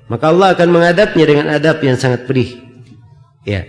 maka 0.06 0.30
Allah 0.30 0.54
akan 0.54 0.68
mengadabnya 0.70 1.24
dengan 1.26 1.46
adab 1.50 1.82
yang 1.82 1.98
sangat 1.98 2.22
pedih. 2.30 2.62
Ya. 3.42 3.66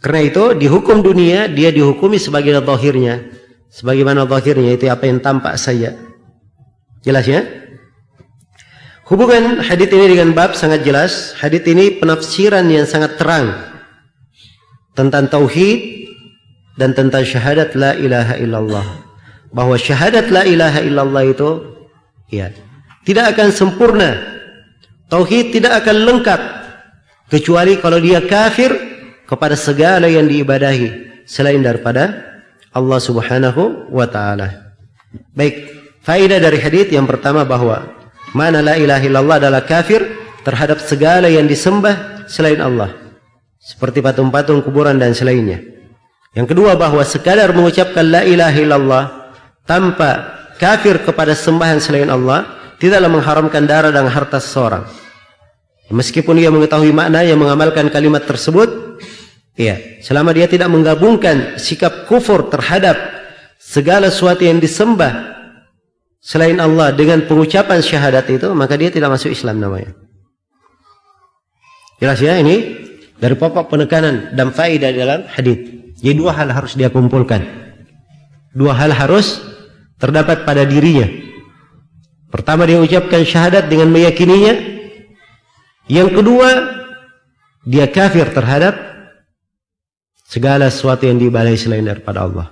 Karena 0.00 0.24
itu 0.24 0.56
di 0.56 0.68
hukum 0.68 1.04
dunia 1.04 1.52
dia 1.52 1.68
dihukumi 1.68 2.16
sebagai 2.16 2.56
zahirnya. 2.64 3.28
Sebagaimana 3.68 4.24
zahirnya 4.24 4.72
itu 4.72 4.88
apa 4.88 5.04
yang 5.04 5.20
tampak 5.20 5.60
saja. 5.60 5.92
Jelas 7.04 7.28
ya? 7.28 7.44
Hubungan 9.04 9.60
hadis 9.60 9.92
ini 9.92 10.16
dengan 10.16 10.32
bab 10.32 10.56
sangat 10.56 10.80
jelas. 10.80 11.36
Hadis 11.36 11.60
ini 11.68 12.00
penafsiran 12.00 12.64
yang 12.72 12.88
sangat 12.88 13.20
terang 13.20 13.52
tentang 14.96 15.28
tauhid 15.28 16.08
dan 16.80 16.96
tentang 16.96 17.20
syahadat 17.20 17.76
la 17.76 17.92
ilaha 18.00 18.40
illallah. 18.40 18.86
Bahwa 19.52 19.76
syahadat 19.76 20.32
la 20.32 20.48
ilaha 20.48 20.80
illallah 20.80 21.22
itu 21.28 21.50
ya, 22.32 22.48
tidak 23.04 23.36
akan 23.36 23.52
sempurna. 23.52 24.10
Tauhid 25.12 25.52
tidak 25.52 25.84
akan 25.84 25.96
lengkap 26.08 26.40
kecuali 27.28 27.76
kalau 27.76 28.00
dia 28.00 28.24
kafir 28.24 28.72
kepada 29.28 29.52
segala 29.52 30.08
yang 30.08 30.24
diibadahi 30.24 31.22
selain 31.28 31.60
daripada 31.60 32.24
Allah 32.72 32.98
Subhanahu 33.04 33.92
wa 33.92 34.08
taala. 34.08 34.74
Baik, 35.36 35.70
faedah 36.00 36.40
dari 36.40 36.56
hadis 36.56 36.88
yang 36.88 37.04
pertama 37.04 37.44
bahwa 37.44 37.93
mana 38.34 38.58
la 38.60 38.74
ilaha 38.74 39.02
illallah 39.06 39.36
adalah 39.38 39.62
kafir 39.62 40.02
terhadap 40.42 40.82
segala 40.82 41.30
yang 41.30 41.46
disembah 41.46 42.26
selain 42.26 42.58
Allah. 42.58 42.92
Seperti 43.62 44.04
patung-patung 44.04 44.60
kuburan 44.60 45.00
dan 45.00 45.16
selainnya. 45.16 45.62
Yang 46.34 46.52
kedua 46.52 46.74
bahwa 46.74 47.00
sekadar 47.06 47.54
mengucapkan 47.54 48.04
la 48.04 48.26
ilaha 48.26 48.58
illallah 48.58 49.04
tanpa 49.64 50.34
kafir 50.58 51.00
kepada 51.00 51.32
sembahan 51.32 51.78
selain 51.78 52.10
Allah 52.10 52.44
tidaklah 52.82 53.08
mengharamkan 53.08 53.64
darah 53.64 53.94
dan 53.94 54.10
harta 54.10 54.42
seseorang. 54.42 54.84
Meskipun 55.94 56.36
ia 56.42 56.50
mengetahui 56.50 56.90
makna 56.90 57.22
yang 57.22 57.38
mengamalkan 57.38 57.86
kalimat 57.92 58.26
tersebut, 58.26 58.98
ya, 59.54 59.78
selama 60.02 60.34
dia 60.34 60.50
tidak 60.50 60.68
menggabungkan 60.72 61.60
sikap 61.60 62.08
kufur 62.10 62.50
terhadap 62.50 62.96
segala 63.60 64.10
sesuatu 64.10 64.42
yang 64.42 64.58
disembah 64.58 65.43
selain 66.24 66.56
Allah 66.56 66.96
dengan 66.96 67.28
pengucapan 67.28 67.84
syahadat 67.84 68.24
itu, 68.32 68.48
maka 68.56 68.80
dia 68.80 68.88
tidak 68.88 69.12
masuk 69.12 69.36
Islam 69.36 69.60
namanya. 69.60 69.92
Jelas 72.00 72.18
ya 72.24 72.40
ini 72.40 72.80
dari 73.20 73.36
pokok 73.36 73.68
penekanan 73.68 74.32
dan 74.32 74.48
faedah 74.50 74.90
dalam 74.90 75.20
hadis. 75.28 75.92
Jadi 76.00 76.16
dua 76.16 76.32
hal 76.32 76.48
harus 76.48 76.72
dia 76.74 76.88
kumpulkan. 76.88 77.44
Dua 78.56 78.72
hal 78.72 78.96
harus 78.96 79.44
terdapat 80.00 80.48
pada 80.48 80.64
dirinya. 80.64 81.06
Pertama 82.32 82.64
dia 82.64 82.80
ucapkan 82.80 83.22
syahadat 83.22 83.70
dengan 83.70 83.92
meyakininya 83.92 84.74
yang 85.84 86.08
kedua, 86.08 86.48
dia 87.68 87.84
kafir 87.92 88.32
terhadap 88.32 88.72
segala 90.24 90.72
sesuatu 90.72 91.04
yang 91.04 91.20
dibalai 91.20 91.60
selain 91.60 91.84
daripada 91.84 92.24
Allah. 92.24 92.48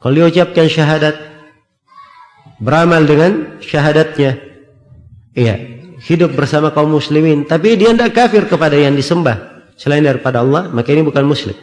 Kalau 0.00 0.14
dia 0.16 0.28
ucapkan 0.28 0.64
syahadat, 0.64 1.14
beramal 2.60 3.04
dengan 3.04 3.60
syahadatnya, 3.60 4.40
iya, 5.36 5.54
hidup 6.04 6.36
bersama 6.36 6.72
kaum 6.72 6.92
muslimin, 6.92 7.44
tapi 7.44 7.76
dia 7.76 7.92
tidak 7.92 8.12
kafir 8.16 8.44
kepada 8.48 8.76
yang 8.76 8.96
disembah 8.96 9.68
selain 9.76 10.04
daripada 10.04 10.40
Allah, 10.40 10.68
maka 10.72 10.92
ini 10.92 11.04
bukan 11.04 11.24
muslim. 11.24 11.56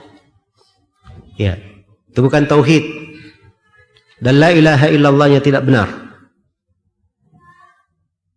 Ya, 1.37 1.57
itu 2.09 2.19
bukan 2.21 2.45
tauhid. 2.45 2.85
Dan 4.23 4.39
la 4.39 4.53
ilaha 4.53 4.87
illallahnya 4.87 5.43
tidak 5.43 5.65
benar. 5.67 5.89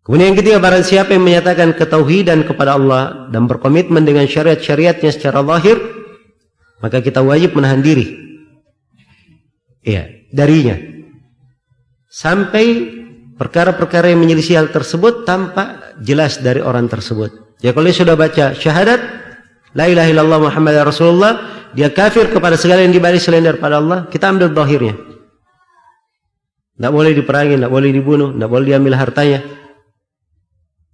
Kemudian 0.03 0.33
yang 0.33 0.39
ketiga 0.39 0.59
barang 0.63 0.87
siapa 0.87 1.19
yang 1.19 1.27
menyatakan 1.27 1.75
ketauhidan 1.75 2.47
kepada 2.47 2.79
Allah 2.79 3.27
dan 3.35 3.51
berkomitmen 3.51 4.07
dengan 4.07 4.23
syariat-syariatnya 4.27 5.11
secara 5.11 5.43
lahir, 5.43 5.83
maka 6.79 7.03
kita 7.03 7.27
wajib 7.27 7.59
menahan 7.59 7.83
diri. 7.83 8.15
Iya, 9.83 10.31
darinya. 10.31 10.96
Sampai 12.17 12.97
perkara-perkara 13.37 14.09
yang 14.09 14.25
menyelisih 14.25 14.57
hal 14.57 14.73
tersebut 14.73 15.29
tampak 15.29 16.01
jelas 16.01 16.41
dari 16.41 16.65
orang 16.65 16.89
tersebut. 16.89 17.61
Ya 17.61 17.77
kalau 17.77 17.93
dia 17.93 17.97
sudah 18.01 18.17
baca 18.17 18.57
syahadat 18.57 19.01
la 19.77 19.85
ilaha 19.85 20.09
illallah 20.09 20.41
Muhammad 20.49 20.81
Rasulullah, 20.81 21.45
dia 21.77 21.93
kafir 21.93 22.33
kepada 22.33 22.57
segala 22.57 22.89
yang 22.89 22.97
dibalik 22.97 23.21
selain 23.21 23.45
daripada 23.45 23.77
Allah, 23.77 24.09
kita 24.09 24.33
ambil 24.33 24.49
zahirnya. 24.49 24.97
Tidak 26.81 26.93
boleh 26.93 27.13
diperangi, 27.13 27.61
tidak 27.61 27.73
boleh 27.77 27.91
dibunuh, 27.93 28.33
tidak 28.33 28.49
boleh 28.49 28.65
diambil 28.65 28.95
hartanya. 28.97 29.41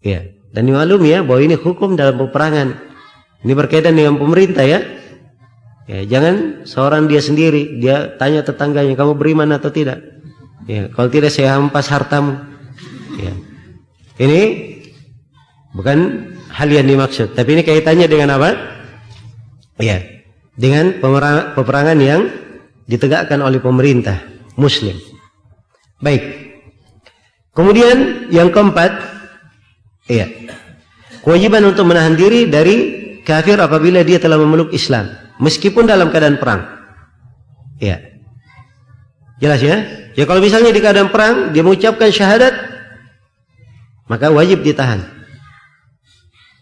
Ya. 0.03 0.27
Dan 0.51 0.67
dimaklumi 0.67 1.07
ya 1.07 1.23
bahwa 1.23 1.39
ini 1.39 1.55
hukum 1.55 1.95
dalam 1.95 2.19
peperangan. 2.19 2.83
Ini 3.47 3.53
berkaitan 3.55 3.95
dengan 3.95 4.19
pemerintah 4.19 4.67
ya. 4.67 4.83
Ya, 5.87 6.03
jangan 6.03 6.67
seorang 6.67 7.07
dia 7.07 7.23
sendiri 7.23 7.79
dia 7.79 8.11
tanya 8.19 8.43
tetangganya 8.43 8.99
kamu 8.99 9.15
beriman 9.15 9.55
atau 9.55 9.71
tidak. 9.71 10.12
Ya, 10.67 10.89
kalau 10.93 11.09
tidak 11.11 11.35
saya 11.35 11.59
hampas 11.59 11.91
hartamu. 11.91 12.39
Ya. 13.19 13.35
Ini 14.19 14.41
bukan 15.75 16.29
hal 16.53 16.69
yang 16.71 16.87
dimaksud, 16.87 17.35
tapi 17.35 17.59
ini 17.59 17.63
kaitannya 17.67 18.07
dengan 18.07 18.39
apa? 18.39 18.55
Ya, 19.81 20.05
dengan 20.55 21.01
peperangan 21.57 21.99
yang 21.99 22.31
ditegakkan 22.87 23.43
oleh 23.43 23.59
pemerintah 23.59 24.23
muslim. 24.55 24.95
Baik. 25.99 26.23
Kemudian 27.53 28.29
yang 28.33 28.49
keempat 28.49 29.13
Iya. 30.11 30.27
Kewajiban 31.23 31.63
untuk 31.63 31.87
menahan 31.87 32.19
diri 32.19 32.51
dari 32.51 32.77
kafir 33.23 33.55
apabila 33.63 34.03
dia 34.03 34.19
telah 34.19 34.35
memeluk 34.35 34.75
Islam. 34.75 35.15
Meskipun 35.39 35.87
dalam 35.87 36.11
keadaan 36.11 36.43
perang. 36.43 36.67
Iya. 37.79 38.03
Jelas 39.39 39.61
ya? 39.63 39.77
Ya 40.13 40.29
kalau 40.29 40.45
misalnya 40.45 40.71
di 40.75 40.81
keadaan 40.81 41.09
perang 41.09 41.57
dia 41.57 41.65
mengucapkan 41.65 42.13
syahadat 42.13 42.53
maka 44.11 44.29
wajib 44.29 44.61
ditahan. 44.61 45.01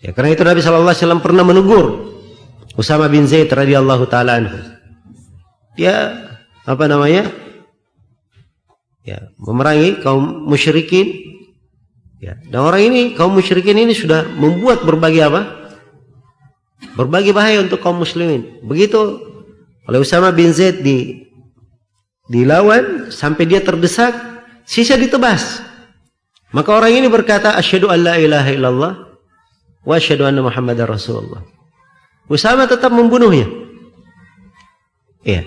Ya 0.01 0.15
karena 0.15 0.33
itu 0.33 0.43
Nabi 0.47 0.63
sallallahu 0.63 0.95
alaihi 0.95 1.03
wasallam 1.03 1.23
pernah 1.23 1.45
menegur 1.45 1.87
Usama 2.79 3.11
bin 3.11 3.27
Zaid 3.27 3.51
radhiyallahu 3.51 4.07
taala 4.07 4.39
anhu. 4.39 4.59
Dia 5.75 6.15
apa 6.65 6.85
namanya? 6.87 7.29
Ya, 9.01 9.33
memerangi 9.41 9.99
kaum 10.05 10.47
musyrikin. 10.47 11.29
Ya, 12.21 12.37
dan 12.53 12.61
orang 12.63 12.93
ini 12.93 13.17
kaum 13.17 13.33
musyrikin 13.33 13.81
ini 13.81 13.97
sudah 13.97 14.29
membuat 14.29 14.85
berbagai 14.85 15.25
apa? 15.25 15.43
Berbagai 16.95 17.33
bahaya 17.33 17.65
untuk 17.65 17.81
kaum 17.81 17.97
muslimin. 17.97 18.61
Begitu 18.61 19.25
oleh 19.89 19.99
Usama 19.99 20.31
bin 20.31 20.53
Zaid 20.53 20.85
di 20.85 21.30
dilawan 22.31 23.11
sampai 23.11 23.43
dia 23.51 23.59
terdesak, 23.59 24.15
sisa 24.63 24.95
ditebas. 24.95 25.67
Maka 26.55 26.71
orang 26.71 26.95
ini 26.95 27.11
berkata, 27.11 27.59
Asyadu 27.59 27.91
an 27.91 28.07
la 28.07 28.15
ilaha 28.23 28.51
illallah, 28.55 28.93
wa 29.83 29.95
asyadu 29.99 30.23
anna 30.23 30.39
muhammadar 30.47 30.87
rasulullah. 30.87 31.43
Usama 32.31 32.71
tetap 32.71 32.95
membunuhnya. 32.95 33.51
Iya. 35.27 35.43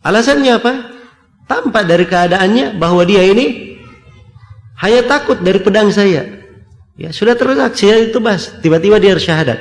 Alasannya 0.00 0.52
apa? 0.56 0.72
Tampak 1.44 1.84
dari 1.84 2.08
keadaannya 2.08 2.80
bahwa 2.80 3.04
dia 3.04 3.24
ini 3.28 3.76
hanya 4.80 5.04
takut 5.04 5.36
dari 5.44 5.60
pedang 5.60 5.92
saya. 5.92 6.24
Ya, 6.96 7.12
sudah 7.12 7.36
terdesak, 7.36 7.76
saya 7.76 8.08
ditebas. 8.08 8.58
Tiba-tiba 8.64 8.96
dia 8.96 9.14
syahadat. 9.14 9.60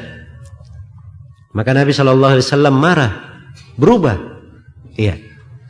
Maka 1.52 1.70
Nabi 1.76 1.92
SAW 1.92 2.40
marah, 2.72 3.44
berubah. 3.76 4.16
Iya. 4.98 5.27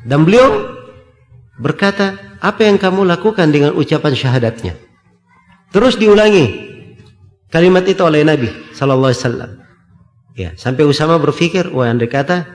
Dan 0.07 0.23
beliau 0.23 0.71
berkata, 1.59 2.39
apa 2.39 2.63
yang 2.63 2.79
kamu 2.79 3.03
lakukan 3.03 3.51
dengan 3.51 3.75
ucapan 3.75 4.15
syahadatnya? 4.15 4.79
Terus 5.75 5.99
diulangi 5.99 6.47
kalimat 7.51 7.84
itu 7.84 7.99
oleh 8.07 8.23
Nabi 8.23 8.47
Sallallahu 8.71 9.11
Alaihi 9.11 9.23
Wasallam. 9.27 9.51
Ya, 10.38 10.49
sampai 10.55 10.88
Usama 10.88 11.19
berpikir, 11.19 11.67
wah 11.75 11.91
yang 11.91 11.99
kata, 11.99 12.47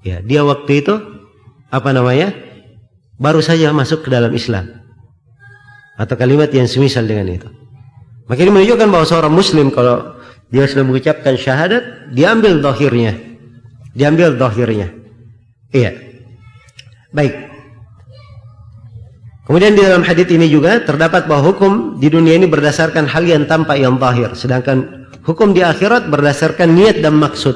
ya 0.00 0.24
dia 0.24 0.46
waktu 0.46 0.80
itu 0.80 0.94
apa 1.68 1.92
namanya, 1.92 2.32
baru 3.20 3.44
saja 3.44 3.68
masuk 3.76 4.06
ke 4.06 4.08
dalam 4.08 4.32
Islam 4.32 4.80
atau 5.98 6.14
kalimat 6.16 6.48
yang 6.54 6.64
semisal 6.70 7.04
dengan 7.04 7.26
itu. 7.28 7.48
Maka 8.30 8.38
ini 8.42 8.54
menunjukkan 8.54 8.88
bahwa 8.88 9.04
seorang 9.04 9.34
Muslim 9.34 9.68
kalau 9.74 10.16
dia 10.48 10.64
sudah 10.70 10.86
mengucapkan 10.86 11.34
syahadat, 11.34 12.14
diambil 12.14 12.62
dohirnya, 12.62 13.18
diambil 13.92 14.38
dohirnya. 14.38 14.94
Iya. 15.74 16.05
Baik. 17.14 17.34
Kemudian 19.46 19.78
di 19.78 19.82
dalam 19.86 20.02
hadis 20.02 20.26
ini 20.26 20.50
juga 20.50 20.82
terdapat 20.82 21.30
bahwa 21.30 21.54
hukum 21.54 22.02
di 22.02 22.10
dunia 22.10 22.34
ini 22.34 22.50
berdasarkan 22.50 23.06
hal 23.06 23.22
yang 23.22 23.46
tampak 23.46 23.78
yang 23.78 23.94
zahir, 23.94 24.34
sedangkan 24.34 25.06
hukum 25.22 25.54
di 25.54 25.62
akhirat 25.62 26.10
berdasarkan 26.10 26.74
niat 26.74 26.98
dan 26.98 27.14
maksud. 27.14 27.54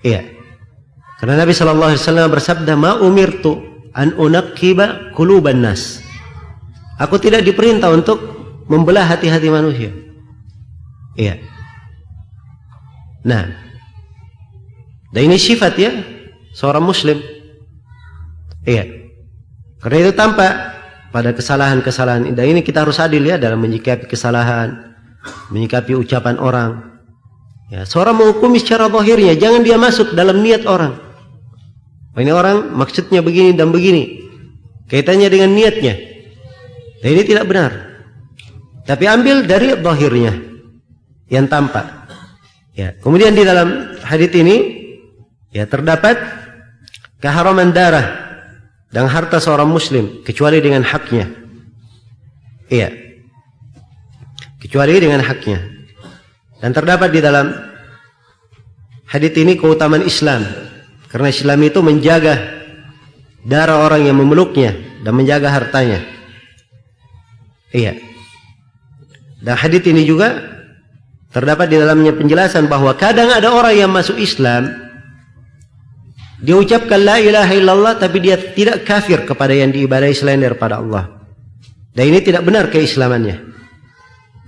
Iya. 0.00 0.24
Karena 1.20 1.44
Nabi 1.44 1.52
sallallahu 1.52 1.92
alaihi 1.92 2.02
wasallam 2.02 2.28
bersabda, 2.32 2.72
"Ma 2.74 2.96
umirtu 3.04 3.60
an 3.92 4.16
unaqqiba 4.16 5.12
quluban 5.12 5.60
nas." 5.60 6.00
Aku 6.96 7.20
tidak 7.20 7.44
diperintah 7.44 7.92
untuk 7.92 8.18
membelah 8.64 9.04
hati-hati 9.04 9.52
manusia. 9.52 9.92
Iya. 11.20 11.36
Nah. 13.28 13.44
Dan 15.12 15.28
ini 15.28 15.36
sifat 15.36 15.76
ya 15.76 15.92
seorang 16.56 16.80
muslim. 16.80 17.20
Iya. 18.62 18.84
Karena 19.82 19.96
itu 20.06 20.12
tampak 20.14 20.52
pada 21.10 21.34
kesalahan-kesalahan 21.34 22.30
indah 22.30 22.46
ini 22.46 22.62
kita 22.62 22.86
harus 22.86 23.02
adil 23.02 23.26
ya 23.26 23.36
dalam 23.36 23.58
menyikapi 23.60 24.06
kesalahan, 24.06 24.94
menyikapi 25.50 25.98
ucapan 25.98 26.38
orang. 26.38 26.94
Ya, 27.68 27.88
seorang 27.88 28.20
menghukumi 28.20 28.60
secara 28.60 28.86
zahirnya, 28.86 29.32
jangan 29.34 29.64
dia 29.64 29.80
masuk 29.80 30.12
dalam 30.12 30.44
niat 30.44 30.68
orang. 30.68 30.96
Ini 32.12 32.28
orang 32.28 32.76
maksudnya 32.76 33.24
begini 33.24 33.56
dan 33.56 33.72
begini. 33.72 34.20
Kaitannya 34.92 35.32
dengan 35.32 35.56
niatnya. 35.56 35.96
Dan 37.00 37.08
ini 37.16 37.22
tidak 37.24 37.48
benar. 37.48 37.72
Tapi 38.84 39.04
ambil 39.08 39.48
dari 39.48 39.72
zahirnya 39.72 40.32
yang 41.32 41.48
tampak. 41.48 41.88
Ya, 42.76 42.92
kemudian 43.00 43.32
di 43.32 43.44
dalam 43.44 43.96
hadis 44.04 44.32
ini 44.36 44.56
ya 45.52 45.64
terdapat 45.64 46.20
keharaman 47.20 47.72
darah 47.72 48.21
dan 48.92 49.08
harta 49.08 49.40
seorang 49.40 49.66
muslim 49.66 50.20
kecuali 50.20 50.60
dengan 50.60 50.84
haknya. 50.84 51.32
Iya. 52.68 52.92
Kecuali 54.60 55.00
dengan 55.00 55.24
haknya. 55.24 55.58
Dan 56.60 56.70
terdapat 56.76 57.08
di 57.10 57.20
dalam 57.24 57.50
hadis 59.08 59.32
ini 59.34 59.56
keutamaan 59.56 60.04
Islam. 60.04 60.44
Karena 61.08 61.28
Islam 61.32 61.58
itu 61.64 61.80
menjaga 61.80 62.36
darah 63.42 63.84
orang 63.84 64.06
yang 64.06 64.16
memeluknya 64.16 64.76
dan 65.02 65.12
menjaga 65.16 65.48
hartanya. 65.50 66.04
Iya. 67.72 67.96
Dan 69.42 69.56
hadis 69.58 69.82
ini 69.88 70.04
juga 70.04 70.36
terdapat 71.32 71.72
di 71.72 71.80
dalamnya 71.80 72.12
penjelasan 72.12 72.68
bahwa 72.68 72.92
kadang 72.94 73.32
ada 73.32 73.48
orang 73.50 73.74
yang 73.74 73.90
masuk 73.90 74.20
Islam 74.20 74.68
dia 76.42 76.58
ucapkan 76.58 76.98
la 76.98 77.22
ilaha 77.22 77.54
illallah 77.54 77.94
tapi 78.02 78.18
dia 78.18 78.34
tidak 78.34 78.82
kafir 78.82 79.22
kepada 79.22 79.54
yang 79.54 79.70
diibadai 79.70 80.10
selain 80.10 80.42
daripada 80.42 80.82
Allah. 80.82 81.22
Dan 81.94 82.10
ini 82.10 82.18
tidak 82.18 82.42
benar 82.42 82.66
keislamannya. 82.66 83.54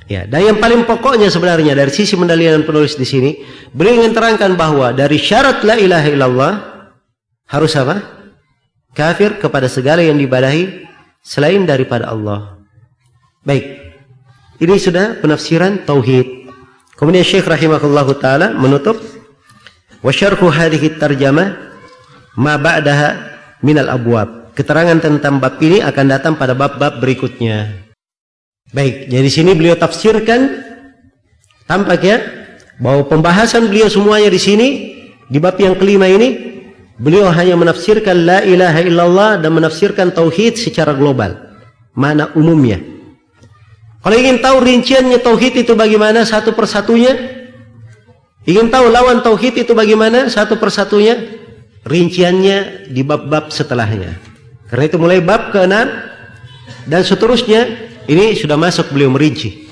Ya, 0.05 0.27
dan 0.29 0.43
yang 0.43 0.59
paling 0.61 0.85
pokoknya 0.85 1.31
sebenarnya 1.31 1.73
dari 1.73 1.89
sisi 1.95 2.19
mendalilan 2.19 2.67
penulis 2.67 2.99
di 2.99 3.07
sini, 3.07 3.31
beliau 3.73 4.03
ingin 4.03 4.13
terangkan 4.13 4.53
bahawa 4.59 4.93
dari 4.93 5.17
syarat 5.17 5.63
la 5.63 5.79
ilaha 5.79 6.09
illallah 6.11 6.53
harus 7.49 7.73
apa? 7.79 8.03
Kafir 8.93 9.39
kepada 9.39 9.71
segala 9.71 10.03
yang 10.03 10.19
diibadahi 10.19 10.85
selain 11.23 11.63
daripada 11.63 12.11
Allah. 12.11 12.59
Baik. 13.47 13.81
Ini 14.59 14.75
sudah 14.77 15.23
penafsiran 15.23 15.87
tauhid. 15.87 16.51
Kemudian 16.99 17.23
Syekh 17.23 17.47
rahimahullahu 17.47 18.19
taala 18.19 18.51
menutup 18.55 18.99
wa 20.05 20.13
syarhu 20.15 20.47
hadhihi 20.53 21.01
tarjamah 21.01 21.74
ma 22.39 22.59
ba'daha 22.59 23.11
minal 23.65 23.91
abwab. 23.91 24.55
Keterangan 24.55 25.03
tentang 25.03 25.43
bab 25.43 25.59
ini 25.59 25.83
akan 25.83 26.05
datang 26.07 26.35
pada 26.39 26.55
bab-bab 26.55 27.03
berikutnya. 27.03 27.85
Baik, 28.71 29.11
jadi 29.11 29.29
sini 29.29 29.51
beliau 29.59 29.75
tafsirkan 29.75 30.63
tampak 31.67 32.01
ya 32.07 32.17
bahwa 32.79 33.07
pembahasan 33.11 33.67
beliau 33.67 33.91
semuanya 33.91 34.31
di 34.31 34.39
sini 34.39 34.69
di 35.27 35.39
bab 35.43 35.59
yang 35.59 35.75
kelima 35.75 36.07
ini 36.07 36.55
beliau 37.03 37.27
hanya 37.35 37.59
menafsirkan 37.59 38.15
la 38.23 38.39
ilaha 38.47 38.81
illallah 38.83 39.31
dan 39.43 39.51
menafsirkan 39.51 40.15
tauhid 40.15 40.55
secara 40.55 40.95
global, 40.95 41.35
mana 41.99 42.31
umumnya. 42.39 42.79
Kalau 44.05 44.15
ingin 44.15 44.39
tahu 44.39 44.63
rinciannya 44.63 45.19
tauhid 45.19 45.67
itu 45.67 45.73
bagaimana 45.75 46.23
satu 46.23 46.55
persatunya, 46.55 47.17
ingin 48.47 48.71
tahu 48.71 48.87
lawan 48.93 49.25
tauhid 49.25 49.67
itu 49.67 49.73
bagaimana 49.75 50.31
satu 50.31 50.61
persatunya, 50.61 51.34
rinciannya 51.85 52.89
di 52.91 53.05
bab-bab 53.05 53.53
setelahnya. 53.53 54.17
Karena 54.73 54.85
itu 54.89 54.97
mulai 54.97 55.21
bab 55.21 55.53
ke-6 55.53 55.77
dan 56.89 57.01
seterusnya 57.05 57.61
ini 58.09 58.33
sudah 58.37 58.57
masuk 58.57 58.91
beliau 58.91 59.13
merinci. 59.13 59.69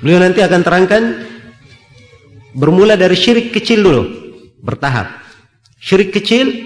Beliau 0.00 0.20
nanti 0.20 0.44
akan 0.44 0.60
terangkan 0.60 1.02
bermula 2.52 2.96
dari 2.96 3.16
syirik 3.16 3.52
kecil 3.52 3.80
dulu, 3.84 4.02
bertahap. 4.60 5.22
Syirik 5.80 6.12
kecil, 6.12 6.64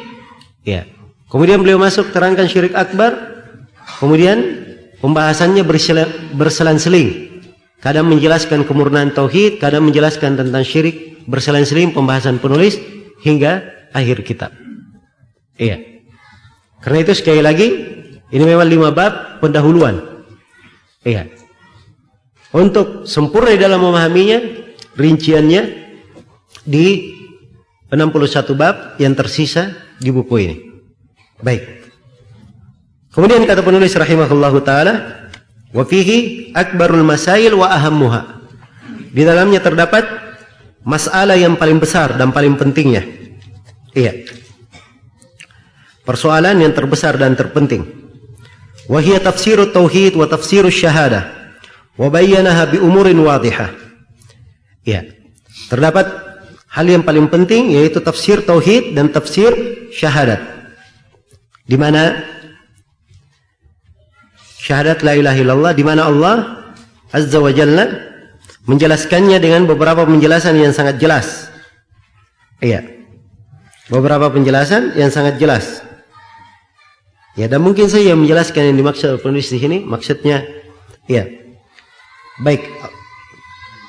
ya. 0.63 0.87
Kemudian 1.29 1.61
beliau 1.61 1.79
masuk 1.79 2.11
terangkan 2.11 2.49
syirik 2.49 2.75
akbar. 2.75 3.15
Kemudian 4.01 4.39
pembahasannya 5.03 5.63
berselang-seling. 6.35 7.29
Kadang 7.79 8.11
menjelaskan 8.11 8.67
kemurnian 8.67 9.15
tauhid, 9.15 9.63
kadang 9.63 9.87
menjelaskan 9.87 10.35
tentang 10.35 10.67
syirik 10.67 11.23
berselang-seling 11.31 11.95
pembahasan 11.95 12.43
penulis 12.43 12.81
hingga 13.23 13.78
akhir 13.99 14.23
kitab. 14.23 14.55
Iya. 15.59 15.83
Karena 16.79 16.99
itu 17.03 17.13
sekali 17.19 17.43
lagi 17.43 17.69
ini 18.31 18.45
memang 18.45 18.69
lima 18.71 18.95
bab 18.95 19.43
pendahuluan. 19.43 19.99
Iya. 21.03 21.27
Untuk 22.55 23.05
sempurna 23.05 23.53
dalam 23.59 23.83
memahaminya, 23.85 24.41
rinciannya 24.97 25.63
di 26.65 27.13
61 27.93 28.57
bab 28.57 28.97
yang 29.01 29.13
tersisa 29.17 29.77
di 30.01 30.09
buku 30.13 30.35
ini. 30.41 30.57
Baik. 31.41 31.65
Kemudian 33.13 33.45
kata 33.45 33.65
penulis 33.65 33.93
rahimahullahu 33.97 34.59
taala, 34.65 35.29
wa 35.73 35.85
fihi 35.85 36.51
akbarul 36.53 37.05
masail 37.05 37.57
wa 37.57 37.73
ahammuha. 37.73 38.45
Di 39.13 39.25
dalamnya 39.25 39.65
terdapat 39.65 40.05
masalah 40.85 41.37
yang 41.37 41.57
paling 41.57 41.81
besar 41.81 42.17
dan 42.17 42.33
paling 42.33 42.57
pentingnya. 42.57 43.05
Iya. 43.99 44.13
persoalan 46.07 46.63
yang 46.63 46.73
terbesar 46.73 47.21
dan 47.21 47.37
terpenting. 47.37 47.85
Wahia 48.89 49.21
tafsir 49.21 49.61
tauhid 49.69 50.17
wa 50.17 50.25
tafsir 50.25 50.65
syahadah. 50.65 51.29
Wa 52.01 52.09
bayyanaha 52.09 52.73
bi 52.73 52.81
umurin 52.81 53.21
wadihah. 53.21 53.69
Ya. 54.89 55.05
Terdapat 55.69 56.09
hal 56.73 56.87
yang 56.89 57.05
paling 57.05 57.29
penting 57.29 57.77
yaitu 57.77 58.01
tafsir 58.01 58.41
tauhid 58.41 58.97
dan 58.97 59.13
tafsir 59.13 59.53
syahadat. 59.93 60.41
Di 61.69 61.77
mana 61.77 62.25
syahadat 64.57 65.05
la 65.05 65.13
ilaha 65.13 65.37
illallah 65.37 65.73
di 65.77 65.85
mana 65.85 66.09
Allah 66.09 66.37
azza 67.13 67.37
wa 67.37 67.53
jalla 67.53 67.85
menjelaskannya 68.65 69.37
dengan 69.37 69.69
beberapa 69.69 70.09
penjelasan 70.09 70.57
yang 70.57 70.73
sangat 70.73 70.97
jelas. 70.97 71.53
Iya. 72.65 72.98
Beberapa 73.89 74.29
penjelasan 74.29 74.93
yang 75.01 75.09
sangat 75.09 75.41
jelas. 75.41 75.81
Ya, 77.39 77.49
dan 77.49 77.65
mungkin 77.65 77.89
saya 77.89 78.13
menjelaskan 78.19 78.73
yang 78.73 78.77
dimaksud 78.77 79.25
penulis 79.25 79.49
di 79.49 79.63
sini, 79.63 79.81
maksudnya 79.81 80.45
ya. 81.09 81.25
Baik. 82.43 82.67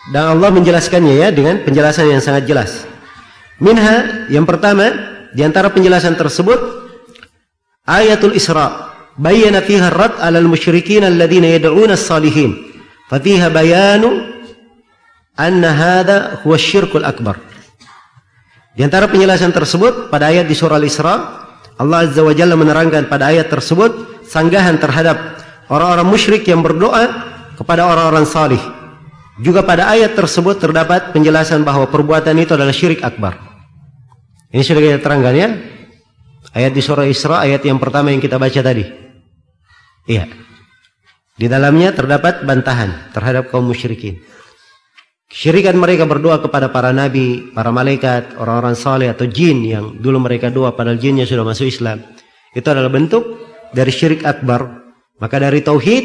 Dan 0.09 0.38
Allah 0.38 0.49
menjelaskannya 0.49 1.15
ya 1.19 1.30
dengan 1.30 1.61
penjelasan 1.61 2.09
yang 2.09 2.23
sangat 2.23 2.49
jelas. 2.49 2.88
Minha 3.59 4.26
yang 4.31 4.47
pertama 4.47 4.89
di 5.35 5.43
antara 5.43 5.69
penjelasan 5.69 6.15
tersebut 6.15 6.57
ayatul 7.85 8.34
Isra 8.34 8.89
bayyana 9.19 9.59
fiha 9.61 9.91
'ala 9.91 10.39
al-musyrikin 10.39 11.03
alladziina 11.03 11.59
yad'una 11.59 11.93
as-salihin. 11.93 12.55
Fa 13.11 13.19
fiha 13.19 13.51
bayanu 13.51 14.30
anna 15.35 15.69
hadha 15.76 16.17
huwa 16.41 16.57
syirkul 16.57 17.05
akbar. 17.05 17.48
Di 18.80 18.88
antara 18.88 19.11
penjelasan 19.11 19.51
tersebut 19.51 20.07
pada 20.07 20.31
ayat 20.31 20.47
di 20.47 20.56
surah 20.56 20.80
Al-Isra, 20.80 21.15
Allah 21.76 22.07
Azza 22.07 22.23
wa 22.23 22.31
Jalla 22.31 22.56
menerangkan 22.56 23.11
pada 23.11 23.27
ayat 23.27 23.51
tersebut 23.51 24.23
sanggahan 24.23 24.80
terhadap 24.80 25.35
orang-orang 25.68 26.07
musyrik 26.07 26.47
yang 26.47 26.64
berdoa 26.64 27.11
kepada 27.60 27.91
orang-orang 27.91 28.23
salih. 28.23 28.64
Juga 29.43 29.68
pada 29.68 29.91
ayat 29.91 30.15
tersebut 30.15 30.64
terdapat 30.64 31.11
penjelasan 31.11 31.68
bahawa 31.68 31.91
perbuatan 31.91 32.31
itu 32.39 32.56
adalah 32.56 32.72
syirik 32.72 33.03
akbar. 33.03 33.35
Ini 34.56 34.64
sudah 34.64 34.80
kita 34.80 35.03
terangkan 35.03 35.35
ya. 35.35 35.47
Ayat 36.56 36.72
di 36.72 36.80
surah 36.80 37.03
Isra 37.03 37.43
ayat 37.43 37.60
yang 37.68 37.84
pertama 37.84 38.15
yang 38.15 38.23
kita 38.23 38.39
baca 38.39 38.64
tadi. 38.64 38.88
Iya. 40.07 40.23
Di 41.35 41.51
dalamnya 41.51 41.91
terdapat 41.91 42.47
bantahan 42.47 43.11
terhadap 43.11 43.51
kaum 43.51 43.68
musyrikin. 43.68 44.23
Syirikan 45.30 45.77
mereka 45.77 46.10
berdoa 46.10 46.41
kepada 46.41 46.73
para 46.73 46.89
nabi, 46.89 47.53
para 47.53 47.69
malaikat, 47.69 48.34
orang-orang 48.41 48.73
saleh 48.73 49.14
atau 49.14 49.30
jin 49.30 49.61
yang 49.61 49.85
dulu 50.01 50.18
mereka 50.26 50.49
doa 50.49 50.73
padahal 50.73 50.97
jinnya 50.97 51.30
sudah 51.30 51.45
masuk 51.45 51.69
Islam. 51.69 52.01
Itu 52.57 52.65
adalah 52.73 52.89
bentuk 52.89 53.38
dari 53.69 53.93
syirik 53.93 54.26
akbar. 54.26 54.89
Maka 55.22 55.38
dari 55.38 55.61
tauhid 55.61 56.03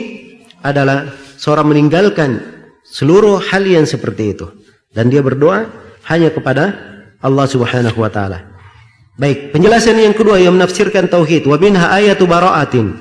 adalah 0.61 1.09
seorang 1.41 1.73
meninggalkan 1.73 2.37
seluruh 2.85 3.41
hal 3.41 3.65
yang 3.65 3.89
seperti 3.89 4.37
itu 4.37 4.47
dan 4.93 5.09
dia 5.09 5.25
berdoa 5.25 5.73
hanya 6.05 6.29
kepada 6.29 6.77
Allah 7.25 7.47
Subhanahu 7.49 7.97
wa 7.97 8.13
taala. 8.13 8.45
Baik, 9.17 9.57
penjelasan 9.57 9.97
yang 10.05 10.13
kedua 10.13 10.37
yang 10.37 10.53
menafsirkan 10.53 11.09
tauhid 11.09 11.49
wa 11.49 11.57
minha 11.57 11.89
ayatu 11.97 12.29
bara'atin. 12.29 12.93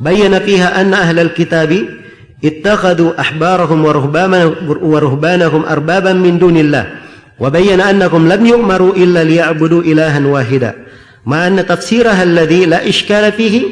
Bayyana 0.00 0.40
fiha 0.40 0.72
anna 0.72 1.04
ahlal 1.04 1.36
kitabi 1.36 2.01
اتخذوا 2.44 3.20
أحبارهم 3.20 3.84
ورهبانهم 4.82 5.62
أربابا 5.64 6.12
من 6.12 6.38
دون 6.38 6.56
الله 6.56 6.86
وبين 7.38 7.80
أنهم 7.80 8.28
لم 8.28 8.46
يؤمروا 8.46 8.92
إلا 8.96 9.24
ليعبدوا 9.24 9.82
إلها 9.82 10.26
واحدا. 10.26 10.74
مع 11.26 11.46
أن 11.46 11.66
تفسيرها 11.66 12.22
الذي 12.22 12.66
لا 12.66 12.88
إشكال 12.88 13.32
فيه 13.32 13.62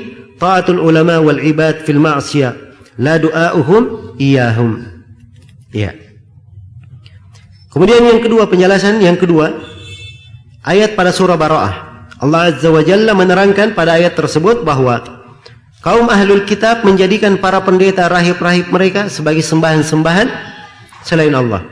طاعة 0.41 0.65
العلماء 0.69 1.23
والعباد 1.23 1.75
في 1.83 1.93
المعصية 1.93 2.57
لا 2.99 3.17
دعاؤهم 3.17 3.83
إياهم. 4.21 4.71
ya. 5.75 5.95
Kemudian 7.71 8.03
yang 8.03 8.19
kedua 8.23 8.51
penjelasan 8.51 8.99
yang 8.99 9.15
kedua 9.15 9.55
ayat 10.67 10.99
pada 10.99 11.15
surah 11.15 11.39
Bara'ah. 11.39 11.75
Allah 12.21 12.53
Azza 12.53 12.69
wa 12.69 12.83
Jalla 12.83 13.15
menerangkan 13.15 13.73
pada 13.73 13.97
ayat 13.97 14.19
tersebut 14.19 14.67
bahawa 14.67 15.20
Kaum 15.81 16.13
ahlul 16.13 16.45
kitab 16.45 16.85
menjadikan 16.85 17.41
para 17.41 17.65
pendeta 17.65 18.05
rahib-rahib 18.05 18.69
mereka 18.69 19.09
sebagai 19.09 19.41
sembahan-sembahan 19.41 20.29
selain 21.01 21.33
Allah. 21.33 21.65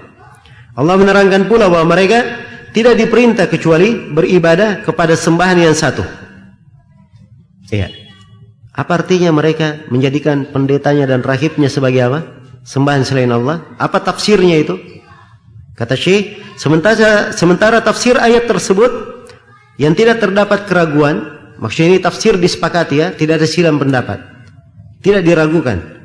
Allah 0.73 0.97
menerangkan 0.97 1.45
pula 1.45 1.69
bahawa 1.69 1.85
mereka 1.85 2.25
tidak 2.73 2.97
diperintah 2.97 3.53
kecuali 3.53 4.09
beribadah 4.09 4.81
kepada 4.81 5.13
sembahan 5.13 5.61
yang 5.61 5.77
satu. 5.77 6.01
Iya. 7.69 7.93
Apa 8.73 9.05
artinya 9.05 9.29
mereka 9.35 9.85
menjadikan 9.93 10.49
pendetanya 10.49 11.05
dan 11.05 11.21
rahibnya 11.21 11.69
sebagai 11.69 12.09
apa? 12.09 12.21
Sembahan 12.65 13.05
selain 13.05 13.29
Allah. 13.29 13.77
Apa 13.77 14.01
tafsirnya 14.01 14.57
itu? 14.57 14.79
Kata 15.77 15.95
Syekh, 15.95 16.43
sementara, 16.57 17.35
sementara 17.37 17.79
tafsir 17.85 18.17
ayat 18.17 18.49
tersebut 18.49 18.91
yang 19.79 19.95
tidak 19.95 20.19
terdapat 20.19 20.67
keraguan, 20.67 21.38
Maksudnya 21.59 21.89
ini 21.95 21.99
tafsir 21.99 22.39
disepakati 22.39 22.95
ya, 23.03 23.07
tidak 23.11 23.43
ada 23.43 23.47
silam 23.51 23.83
pendapat. 23.83 24.23
Tidak 25.03 25.23
diragukan 25.23 25.99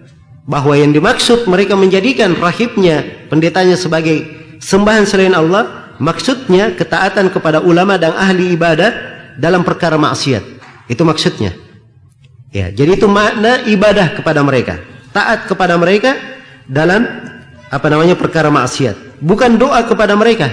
bahawa 0.43 0.75
yang 0.75 0.91
dimaksud 0.91 1.47
mereka 1.47 1.77
menjadikan 1.79 2.35
rahibnya, 2.35 3.27
pendetanya 3.31 3.79
sebagai 3.79 4.27
sembahan 4.59 5.07
selain 5.07 5.31
Allah, 5.31 5.95
maksudnya 6.01 6.75
ketaatan 6.75 7.31
kepada 7.31 7.63
ulama 7.63 7.95
dan 7.95 8.11
ahli 8.17 8.51
ibadah 8.55 8.91
dalam 9.39 9.63
perkara 9.63 9.95
maksiat. 9.95 10.43
Itu 10.91 11.07
maksudnya. 11.07 11.55
Ya, 12.53 12.69
jadi 12.69 12.99
itu 12.99 13.09
makna 13.09 13.65
ibadah 13.65 14.13
kepada 14.13 14.45
mereka. 14.45 14.77
Taat 15.09 15.49
kepada 15.49 15.73
mereka 15.79 16.17
dalam 16.69 17.05
apa 17.71 17.87
namanya 17.89 18.13
perkara 18.13 18.53
maksiat. 18.53 19.21
Bukan 19.23 19.57
doa 19.57 19.81
kepada 19.87 20.13
mereka. 20.13 20.51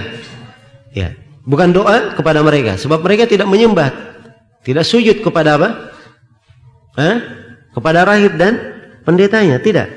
Ya, 0.95 1.13
bukan 1.45 1.75
doa 1.75 2.15
kepada 2.17 2.41
mereka 2.41 2.79
sebab 2.79 3.05
mereka 3.05 3.29
tidak 3.29 3.45
menyembah 3.47 4.10
tidak 4.61 4.85
sujud 4.85 5.25
kepada 5.25 5.57
apa? 5.57 5.69
Eh? 6.97 7.17
Kepada 7.71 8.05
rahib 8.05 8.35
dan 8.37 8.57
pendetanya, 9.07 9.57
tidak. 9.57 9.87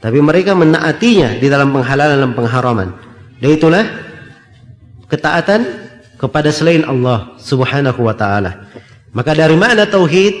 Tapi 0.00 0.18
mereka 0.18 0.56
menaatinya 0.56 1.36
di 1.36 1.46
dalam 1.52 1.70
penghalalan 1.76 2.24
dan 2.24 2.32
pengharaman. 2.32 2.88
Dan 3.36 3.48
itulah 3.52 3.84
ketaatan 5.12 5.60
kepada 6.16 6.48
selain 6.48 6.84
Allah 6.88 7.36
Subhanahu 7.36 8.00
wa 8.08 8.16
taala. 8.16 8.68
Maka 9.12 9.36
dari 9.36 9.56
mana 9.60 9.84
tauhid 9.84 10.40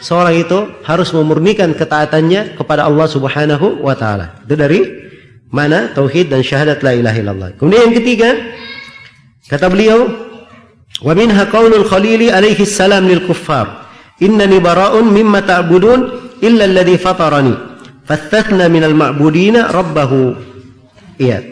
seorang 0.00 0.40
itu 0.40 0.58
harus 0.84 1.12
memurnikan 1.12 1.72
ketaatannya 1.76 2.56
kepada 2.56 2.88
Allah 2.88 3.08
Subhanahu 3.08 3.84
wa 3.84 3.92
taala. 3.92 4.40
Itu 4.44 4.56
dari 4.56 4.80
mana 5.52 5.92
tauhid 5.92 6.32
dan 6.32 6.40
syahadat 6.40 6.80
la 6.80 6.92
ilaha 6.96 7.16
illallah. 7.20 7.48
Kemudian 7.60 7.92
yang 7.92 7.96
ketiga 7.96 8.28
kata 9.48 9.68
beliau 9.68 10.08
ومنها 11.02 11.44
قول 11.44 11.74
الخليل 11.74 12.30
عليه 12.30 12.60
السلام 12.60 13.08
للكفار 13.08 13.66
إنني 14.22 14.58
براء 14.58 15.02
مما 15.02 15.40
تعبدون 15.40 16.08
إلا 16.42 16.64
الذي 16.64 16.98
فطرني 16.98 17.54
فاستثنى 18.06 18.68
من 18.68 18.84
المعبودين 18.84 19.56
ربه. 19.56 20.34
إياه. 21.20 21.42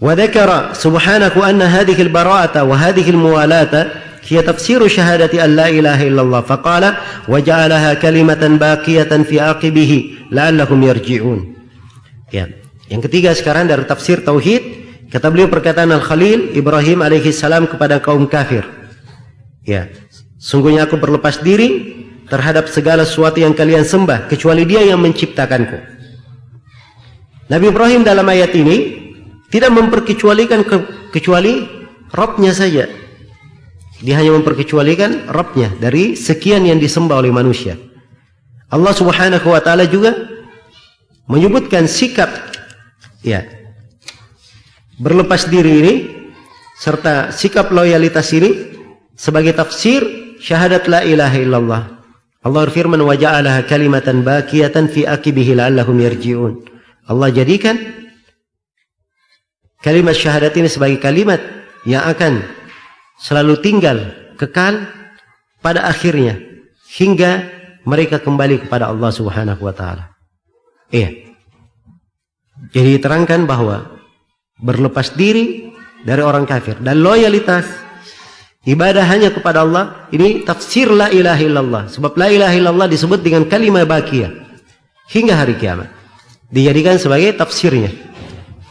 وذكر 0.00 0.68
سبحانه 0.72 1.50
أن 1.50 1.62
هذه 1.62 2.02
البراءة 2.02 2.62
وهذه 2.62 3.10
الموالاة 3.10 3.86
هي 4.28 4.42
تفسير 4.42 4.88
شهادة 4.88 5.44
أن 5.44 5.56
لا 5.56 5.68
إله 5.68 6.08
إلا 6.08 6.22
الله 6.22 6.40
فقال 6.40 6.94
وجعلها 7.28 7.94
كلمة 7.94 8.58
باقية 8.60 9.12
في 9.22 9.40
عقبه 9.40 10.10
لعلهم 10.32 10.82
يرجعون. 10.82 11.40
ya. 12.32 12.46
Yang 12.86 13.02
ketiga 13.10 13.30
sekarang 13.34 13.66
dari 13.66 13.82
tafsir 13.86 14.22
tauhid 14.22 14.85
Kata 15.06 15.30
beliau 15.30 15.46
perkataan 15.46 15.94
Al-Khalil 15.94 16.58
Ibrahim 16.58 16.98
alaihi 17.02 17.30
salam 17.30 17.70
kepada 17.70 18.02
kaum 18.02 18.26
kafir. 18.26 18.66
Ya, 19.62 19.90
sungguhnya 20.38 20.86
aku 20.86 20.98
berlepas 20.98 21.42
diri 21.42 21.94
terhadap 22.26 22.66
segala 22.66 23.06
sesuatu 23.06 23.38
yang 23.38 23.54
kalian 23.54 23.86
sembah 23.86 24.26
kecuali 24.26 24.66
Dia 24.66 24.82
yang 24.82 24.98
menciptakanku. 24.98 25.78
Nabi 27.46 27.70
Ibrahim 27.70 28.02
dalam 28.02 28.26
ayat 28.26 28.50
ini 28.58 29.06
tidak 29.46 29.70
memperkecualikan 29.70 30.66
ke, 30.66 30.76
kecuali 31.14 31.62
Rabbnya 32.10 32.50
saja. 32.50 32.90
Dia 34.02 34.14
hanya 34.18 34.34
memperkecualikan 34.34 35.30
Rabbnya 35.30 35.78
dari 35.78 36.18
sekian 36.18 36.66
yang 36.66 36.82
disembah 36.82 37.22
oleh 37.22 37.30
manusia. 37.30 37.78
Allah 38.66 38.90
Subhanahu 38.90 39.46
wa 39.46 39.62
taala 39.62 39.86
juga 39.86 40.12
menyebutkan 41.30 41.86
sikap 41.86 42.28
ya 43.22 43.46
berlepas 44.96 45.48
diri 45.48 45.72
ini 45.80 45.94
serta 46.76 47.32
sikap 47.32 47.72
loyalitas 47.72 48.32
ini 48.36 48.76
sebagai 49.16 49.56
tafsir 49.56 50.04
syahadat 50.40 50.88
la 50.88 51.00
ilaha 51.04 51.36
illallah. 51.40 51.82
Allah 52.44 52.60
berfirman 52.68 53.00
wa 53.02 53.16
ja'alaha 53.16 53.66
kalimatan 53.66 54.22
baqiyatan 54.22 54.86
fi 54.86 55.02
aqibihi 55.08 55.58
la'allahum 55.58 55.98
yarji'un. 55.98 56.62
Allah 57.10 57.32
jadikan 57.32 57.74
kalimat 59.82 60.14
syahadat 60.14 60.54
ini 60.54 60.68
sebagai 60.70 61.02
kalimat 61.02 61.42
yang 61.88 62.06
akan 62.06 62.46
selalu 63.18 63.58
tinggal 63.58 63.98
kekal 64.38 64.86
pada 65.64 65.88
akhirnya 65.88 66.38
hingga 66.94 67.50
mereka 67.82 68.22
kembali 68.22 68.66
kepada 68.66 68.90
Allah 68.90 69.10
Subhanahu 69.10 69.62
wa 69.62 69.74
taala. 69.74 70.14
Iya. 70.92 71.34
Jadi 72.70 72.98
diterangkan 72.98 73.46
bahwa 73.46 73.95
berlepas 74.60 75.12
diri 75.12 75.68
dari 76.04 76.22
orang 76.24 76.48
kafir. 76.48 76.80
Dan 76.80 77.04
loyalitas 77.04 77.64
ibadah 78.64 79.04
hanya 79.08 79.32
kepada 79.32 79.64
Allah. 79.64 80.08
Ini 80.12 80.44
tafsir 80.44 80.88
la 80.88 81.12
ilaha 81.12 81.42
illallah. 81.42 81.82
Sebab 81.92 82.16
la 82.16 82.28
ilaha 82.32 82.54
illallah 82.56 82.88
disebut 82.88 83.20
dengan 83.20 83.44
kalimat 83.48 83.84
baqiyah 83.84 84.32
hingga 85.12 85.34
hari 85.36 85.54
kiamat. 85.60 85.92
Dijadikan 86.48 86.96
sebagai 86.96 87.34
tafsirnya. 87.36 87.90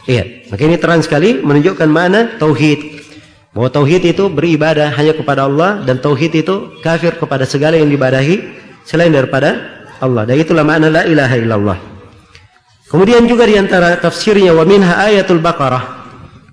Iya 0.06 0.46
maka 0.46 0.62
ini 0.62 0.78
terang 0.78 1.02
sekali 1.02 1.42
menunjukkan 1.42 1.90
mana 1.90 2.38
tauhid. 2.38 3.02
Bahwa 3.50 3.72
tauhid 3.72 4.04
itu 4.04 4.28
beribadah 4.28 4.92
hanya 4.92 5.16
kepada 5.16 5.48
Allah 5.48 5.80
dan 5.80 5.96
tauhid 5.96 6.44
itu 6.44 6.76
kafir 6.84 7.16
kepada 7.16 7.48
segala 7.48 7.80
yang 7.80 7.88
dibadahi 7.88 8.44
selain 8.84 9.10
daripada 9.10 9.80
Allah. 9.98 10.28
Dan 10.28 10.36
itulah 10.36 10.62
makna 10.62 10.92
la 10.92 11.02
ilaha 11.08 11.34
illallah 11.40 11.95
Kemudian 12.96 13.28
juga 13.28 13.44
di 13.44 13.60
antara 13.60 13.92
tafsirnya 14.00 14.56
wa 14.56 14.64
minha 14.64 14.96
ayatul 14.96 15.44
Baqarah 15.44 15.84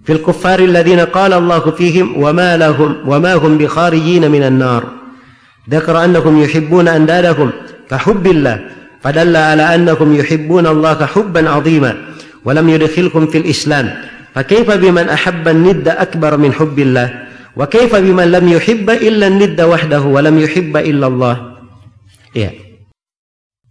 fil 0.04 0.20
kuffari 0.20 0.68
alladziina 0.68 1.08
qala 1.08 1.40
Allahu 1.40 1.72
fihim 1.72 2.20
wa 2.20 2.36
ma 2.36 2.60
lahum 2.60 3.00
wa 3.08 3.16
ma 3.16 3.40
hum 3.40 3.56
bi 3.56 3.64
kharijin 3.64 4.28
minan 4.28 4.60
nar. 4.60 4.84
Dzakara 5.72 6.04
annahum 6.04 6.44
yuhibbuna 6.44 7.00
andadahum 7.00 7.48
ka 7.88 7.96
hubbillah 7.96 8.60
fadalla 9.00 9.56
ala 9.56 9.72
annahum 9.72 10.20
yuhibbuna 10.20 10.76
Allah 10.76 11.00
ka 11.00 11.08
hubban 11.16 11.48
'azima 11.48 11.96
wa 12.44 12.52
lam 12.52 12.68
yudkhilhum 12.68 13.32
fil 13.32 13.48
Islam. 13.48 13.88
Fakaifa 14.36 14.76
biman 14.84 15.08
ahabba 15.16 15.56
an-nidda 15.56 15.96
akbar 15.96 16.36
min 16.36 16.52
hubbillah 16.52 17.08
wa 17.56 17.64
kaifa 17.72 18.04
biman 18.04 18.36
lam 18.36 18.52
yuhibba 18.52 19.00
illa 19.00 19.32
an-nidda 19.32 19.64
wahdahu 19.64 20.12
wa 20.12 20.20
lam 20.20 20.36
yuhibba 20.44 20.84
illa 20.84 21.08
Allah. 21.08 21.64
Ya. 22.36 22.52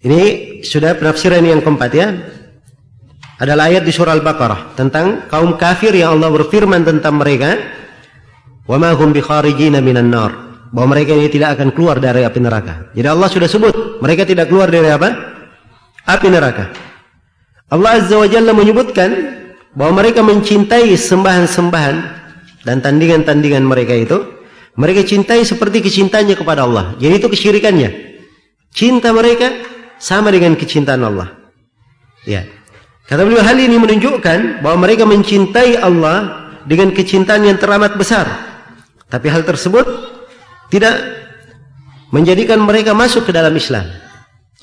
Ini 0.00 0.20
sudah 0.64 0.96
penafsiran 0.96 1.44
yang 1.44 1.60
keempat 1.60 1.92
ya 1.92 2.40
adalah 3.42 3.66
ayat 3.66 3.82
di 3.82 3.90
surah 3.90 4.14
Al-Baqarah 4.14 4.78
tentang 4.78 5.26
kaum 5.26 5.58
kafir 5.58 5.90
yang 5.90 6.14
Allah 6.14 6.30
berfirman 6.30 6.86
tentang 6.86 7.18
mereka 7.18 7.58
wa 8.70 8.78
ma 8.78 8.94
hum 8.94 9.10
bikharijina 9.10 9.82
minan 9.82 10.14
nar 10.14 10.30
bahwa 10.70 10.94
mereka 10.94 11.10
ini 11.18 11.26
tidak 11.26 11.58
akan 11.58 11.74
keluar 11.74 11.98
dari 11.98 12.22
api 12.22 12.38
neraka. 12.38 12.94
Jadi 12.94 13.08
Allah 13.10 13.26
sudah 13.26 13.50
sebut 13.50 13.98
mereka 13.98 14.22
tidak 14.22 14.46
keluar 14.46 14.70
dari 14.70 14.86
apa? 14.86 15.10
Api 16.06 16.28
neraka. 16.30 16.70
Allah 17.66 17.98
Azza 17.98 18.14
wa 18.14 18.30
Jalla 18.30 18.54
menyebutkan 18.54 19.10
bahwa 19.74 19.98
mereka 20.06 20.22
mencintai 20.22 20.94
sembahan-sembahan 20.94 21.96
dan 22.62 22.78
tandingan-tandingan 22.78 23.66
mereka 23.66 23.98
itu 23.98 24.22
mereka 24.78 25.02
cintai 25.02 25.42
seperti 25.42 25.82
kecintanya 25.82 26.38
kepada 26.38 26.62
Allah. 26.62 26.94
Jadi 26.96 27.14
itu 27.18 27.28
kesyirikannya. 27.28 27.90
Cinta 28.72 29.10
mereka 29.12 29.50
sama 29.98 30.30
dengan 30.30 30.54
kecintaan 30.56 31.02
Allah. 31.04 31.28
Ya. 32.24 32.61
Kata 33.12 33.28
beliau 33.28 33.44
hal 33.44 33.60
ini 33.60 33.76
menunjukkan 33.76 34.64
bahawa 34.64 34.88
mereka 34.88 35.04
mencintai 35.04 35.76
Allah 35.76 36.48
dengan 36.64 36.96
kecintaan 36.96 37.44
yang 37.44 37.60
teramat 37.60 38.00
besar. 38.00 38.24
Tapi 39.12 39.28
hal 39.28 39.44
tersebut 39.44 39.84
tidak 40.72 40.96
menjadikan 42.08 42.56
mereka 42.64 42.96
masuk 42.96 43.28
ke 43.28 43.32
dalam 43.36 43.52
Islam. 43.52 43.84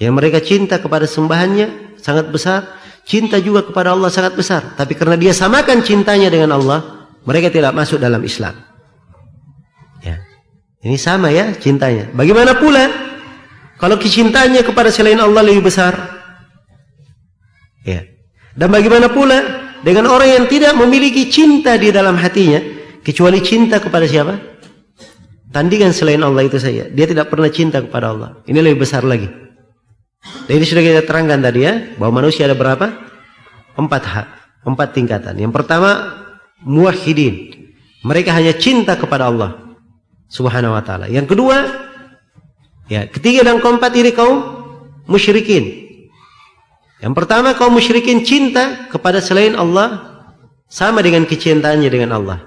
Yang 0.01 0.13
mereka 0.17 0.41
cinta 0.41 0.81
kepada 0.81 1.05
sembahannya 1.05 2.01
sangat 2.01 2.33
besar, 2.33 2.73
cinta 3.05 3.37
juga 3.37 3.69
kepada 3.69 3.93
Allah 3.93 4.09
sangat 4.09 4.33
besar. 4.33 4.73
Tapi 4.73 4.97
karena 4.97 5.13
dia 5.13 5.29
samakan 5.29 5.85
cintanya 5.85 6.33
dengan 6.33 6.57
Allah, 6.57 7.05
mereka 7.29 7.53
tidak 7.53 7.77
masuk 7.77 8.01
dalam 8.01 8.25
Islam. 8.25 8.57
Ya. 10.01 10.25
Ini 10.81 10.97
sama 10.97 11.29
ya 11.29 11.53
cintanya. 11.53 12.09
Bagaimana 12.17 12.57
pula 12.57 12.89
kalau 13.77 14.01
kecintanya 14.01 14.65
kepada 14.65 14.89
selain 14.89 15.21
Allah 15.21 15.45
lebih 15.45 15.69
besar? 15.69 15.93
Ya. 17.85 18.17
Dan 18.55 18.69
bagaimana 18.73 19.11
pula 19.11 19.37
dengan 19.85 20.09
orang 20.09 20.29
yang 20.41 20.45
tidak 20.49 20.73
memiliki 20.75 21.29
cinta 21.29 21.77
di 21.77 21.93
dalam 21.93 22.17
hatinya 22.17 22.59
kecuali 23.01 23.39
cinta 23.41 23.81
kepada 23.81 24.05
siapa? 24.05 24.35
Tandingan 25.49 25.89
selain 25.93 26.21
Allah 26.21 26.45
itu 26.45 26.61
saja. 26.61 26.85
Dia 26.93 27.09
tidak 27.09 27.33
pernah 27.33 27.49
cinta 27.49 27.81
kepada 27.81 28.13
Allah. 28.13 28.29
Ini 28.45 28.61
lebih 28.61 28.85
besar 28.85 29.01
lagi. 29.01 29.25
Dan 30.45 30.61
ini 30.61 30.65
sudah 30.67 30.83
kita 30.83 31.01
terangkan 31.07 31.41
tadi 31.41 31.65
ya 31.65 31.73
bahwa 31.97 32.21
manusia 32.21 32.45
ada 32.45 32.53
berapa? 32.53 32.85
Empat 33.73 34.03
hak, 34.05 34.27
empat 34.67 34.89
tingkatan. 34.93 35.33
Yang 35.41 35.53
pertama 35.57 35.89
muwahhidin. 36.61 37.57
Mereka 38.05 38.31
hanya 38.31 38.55
cinta 38.55 38.95
kepada 38.95 39.27
Allah 39.27 39.75
Subhanahu 40.29 40.77
wa 40.77 40.83
taala. 40.85 41.09
Yang 41.09 41.35
kedua 41.35 41.57
ya, 42.85 43.09
ketiga 43.09 43.41
dan 43.41 43.57
keempat 43.57 43.91
ini 43.97 44.13
kaum 44.13 44.37
musyrikin. 45.09 45.88
Yang 46.99 47.13
pertama 47.15 47.55
kaum 47.55 47.71
musyrikin 47.71 48.27
cinta 48.27 48.91
kepada 48.91 49.23
selain 49.23 49.55
Allah 49.55 50.19
sama 50.67 50.99
dengan 50.99 51.23
kecintaannya 51.23 51.87
dengan 51.87 52.19
Allah. 52.19 52.37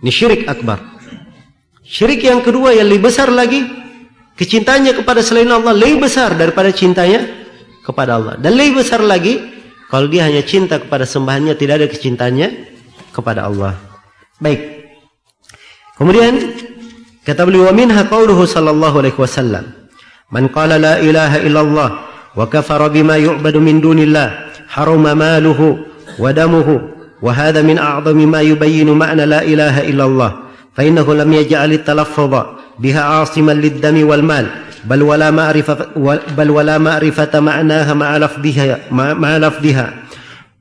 Ini 0.00 0.10
syirik 0.14 0.46
akbar. 0.46 0.78
Syirik 1.82 2.22
yang 2.22 2.40
kedua 2.40 2.70
yang 2.70 2.86
lebih 2.86 3.10
besar 3.10 3.28
lagi 3.34 3.66
kecintaannya 4.38 4.94
kepada 5.02 5.20
selain 5.20 5.50
Allah 5.50 5.74
lebih 5.74 6.06
besar 6.06 6.38
daripada 6.38 6.70
cintanya 6.70 7.26
kepada 7.82 8.16
Allah. 8.16 8.34
Dan 8.38 8.54
lebih 8.54 8.80
besar 8.80 9.02
lagi 9.02 9.42
kalau 9.90 10.06
dia 10.06 10.24
hanya 10.30 10.46
cinta 10.46 10.78
kepada 10.78 11.02
sembahannya 11.02 11.58
tidak 11.58 11.82
ada 11.82 11.86
kecintaannya 11.90 12.48
kepada 13.10 13.50
Allah. 13.50 13.74
Baik. 14.38 14.86
Kemudian 15.98 16.56
kata 17.26 17.42
beliau 17.44 17.74
minha 17.74 18.06
qauluhu 18.06 18.46
sallallahu 18.46 19.02
alaihi 19.04 19.18
wasallam 19.18 19.66
man 20.32 20.48
qala 20.48 20.80
la 20.80 21.02
ilaha 21.02 21.36
illallah 21.44 22.09
وكفر 22.36 22.88
بما 22.88 23.16
يعبد 23.16 23.56
من 23.56 23.80
دون 23.80 23.98
الله 23.98 24.38
حرم 24.68 25.18
ماله 25.18 25.78
ودمه 26.18 26.80
وهذا 27.22 27.62
من 27.62 27.78
أعظم 27.78 28.30
ما 28.30 28.40
يبين 28.40 28.90
معنى 28.90 29.26
لا 29.26 29.42
إله 29.42 29.80
إلا 29.80 30.04
الله 30.04 30.32
فإنه 30.74 31.14
لم 31.14 31.32
يجعل 31.32 31.72
التلفظ 31.72 32.42
بها 32.78 33.00
عاصما 33.00 33.52
للدم 33.52 34.08
والمال 34.08 34.46
بل 34.84 35.02
ولا 35.02 35.30
معرفة 35.30 35.86
بل 36.38 36.50
ولا 36.50 36.78
معرفة 36.78 37.40
معناها 37.40 37.94
مع 37.94 38.16
لفظها 38.16 38.78
مع 38.92 39.36
لفظها 39.36 39.92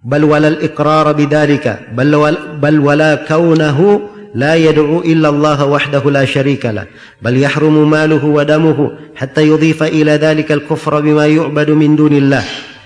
بل 0.04 0.24
ولا 0.24 0.48
الإقرار 0.48 1.12
بذلك 1.12 1.80
بل 1.94 2.38
بل 2.62 2.80
ولا 2.80 3.16
كونه 3.16 4.02
لا 4.36 4.56
يدعو 4.56 5.00
إلا 5.02 5.30
الله 5.30 5.66
وحده 5.66 6.12
لا 6.12 6.26
شريك 6.26 6.66
له 6.66 6.86
بل 7.22 7.38
يحرم 7.38 7.90
ماله 7.90 8.26
ودمه 8.26 8.92
حتى 9.16 9.48
يضيف 9.48 9.84
إلى 9.84 10.12
ذلك 10.12 10.52
الكفر 10.52 11.00
بما 11.00 11.28
يعبد 11.28 11.70
من 11.70 11.96
دون 11.96 12.14
الله 12.14 12.44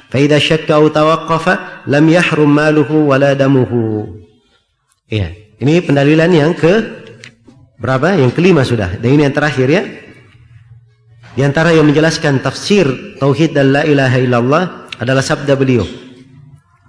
فإذا 0.09 0.37
شك 0.39 0.71
أو 0.71 0.87
توقف 0.87 1.59
لم 1.87 2.09
يحرم 2.09 2.55
ماله 2.55 2.91
ولا 2.91 3.33
دمه 3.33 3.71
Ya, 5.13 5.29
ini 5.61 5.77
pendalilan 5.83 6.31
yang 6.33 6.57
ke 6.57 6.73
berapa? 7.77 8.17
Yang 8.17 8.33
kelima 8.33 8.65
sudah. 8.65 8.97
Dan 8.97 9.13
ini 9.13 9.29
yang 9.29 9.35
terakhir 9.35 9.69
ya. 9.69 9.83
Di 11.37 11.45
antara 11.45 11.69
yang 11.69 11.85
menjelaskan 11.85 12.41
tafsir 12.41 12.89
tauhid 13.21 13.53
dan 13.53 13.77
la 13.77 13.85
ilaha 13.85 14.17
illallah 14.17 14.63
adalah 14.97 15.21
sabda 15.21 15.53
beliau. 15.53 15.85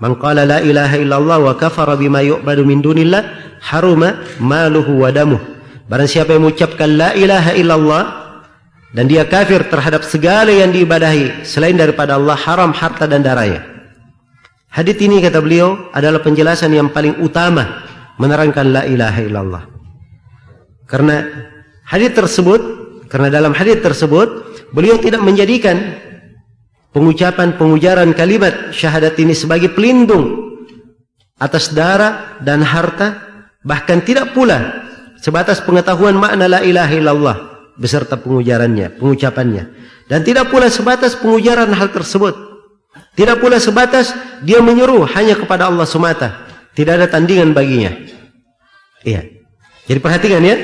Man 0.00 0.16
qala 0.16 0.48
la 0.48 0.64
ilaha 0.64 0.96
illallah 0.96 1.38
wa 1.40 1.52
kafara 1.52 2.00
bima 2.00 2.24
yu'badu 2.24 2.64
min 2.64 2.80
dunillah 2.80 3.53
haruma 3.64 4.20
maluhu 4.36 5.00
wa 5.00 5.08
damuh. 5.08 5.40
Barang 5.88 6.08
siapa 6.08 6.36
yang 6.36 6.44
mengucapkan 6.44 6.88
la 6.88 7.16
ilaha 7.16 7.52
illallah 7.56 8.04
dan 8.92 9.04
dia 9.08 9.24
kafir 9.24 9.66
terhadap 9.68 10.04
segala 10.04 10.52
yang 10.52 10.72
diibadahi 10.72 11.44
selain 11.44 11.76
daripada 11.76 12.16
Allah 12.20 12.36
haram 12.36 12.70
harta 12.72 13.08
dan 13.08 13.24
darahnya. 13.24 13.64
Hadis 14.68 14.98
ini 15.00 15.22
kata 15.22 15.38
beliau 15.38 15.90
adalah 15.94 16.20
penjelasan 16.20 16.72
yang 16.74 16.90
paling 16.90 17.20
utama 17.22 17.84
menerangkan 18.18 18.66
la 18.70 18.82
ilaha 18.86 19.20
illallah. 19.22 19.62
Karena 20.84 21.22
hadis 21.86 22.10
tersebut, 22.14 22.60
karena 23.08 23.30
dalam 23.30 23.54
hadis 23.54 23.78
tersebut 23.80 24.28
beliau 24.74 24.98
tidak 24.98 25.22
menjadikan 25.22 25.98
pengucapan 26.90 27.54
pengujaran 27.58 28.10
kalimat 28.14 28.74
syahadat 28.74 29.18
ini 29.18 29.34
sebagai 29.34 29.74
pelindung 29.74 30.54
atas 31.38 31.74
darah 31.74 32.38
dan 32.42 32.62
harta 32.62 33.33
Bahkan 33.64 34.04
tidak 34.04 34.36
pula 34.36 34.84
sebatas 35.18 35.64
pengetahuan 35.64 36.20
makna 36.20 36.46
la 36.46 36.60
ilaha 36.60 36.92
illallah 36.92 37.36
beserta 37.80 38.20
pengujarannya, 38.20 39.00
pengucapannya. 39.00 39.64
Dan 40.04 40.20
tidak 40.20 40.52
pula 40.52 40.68
sebatas 40.68 41.16
pengujaran 41.16 41.72
hal 41.72 41.88
tersebut. 41.88 42.36
Tidak 43.16 43.40
pula 43.40 43.56
sebatas 43.56 44.12
dia 44.44 44.60
menyuruh 44.60 45.08
hanya 45.16 45.34
kepada 45.34 45.72
Allah 45.72 45.88
semata. 45.88 46.44
Tidak 46.76 46.92
ada 46.92 47.08
tandingan 47.08 47.56
baginya. 47.56 47.94
Iya. 49.00 49.24
Jadi 49.88 49.98
perhatikan 50.00 50.44
ya. 50.44 50.56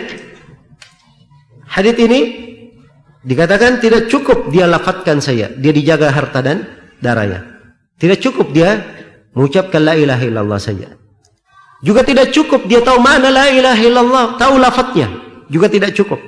Hadis 1.70 1.96
ini 2.02 2.20
dikatakan 3.24 3.80
tidak 3.80 4.10
cukup 4.10 4.50
dia 4.50 4.66
lafadzkan 4.66 5.22
saya, 5.22 5.48
dia 5.54 5.72
dijaga 5.72 6.10
harta 6.10 6.42
dan 6.42 6.66
darahnya. 6.98 7.46
Tidak 7.96 8.18
cukup 8.18 8.50
dia 8.50 8.80
mengucapkan 9.32 9.86
la 9.86 9.94
ilaha 9.94 10.24
illallah 10.26 10.60
saja. 10.60 10.99
Juga 11.80 12.04
tidak 12.04 12.32
cukup 12.36 12.68
dia 12.68 12.84
tahu 12.84 13.00
mana 13.00 13.32
la 13.32 13.48
ilaha 13.48 13.80
illallah, 13.80 14.24
tahu 14.36 14.54
lafadznya. 14.60 15.08
Juga 15.48 15.72
tidak 15.72 15.96
cukup. 15.96 16.20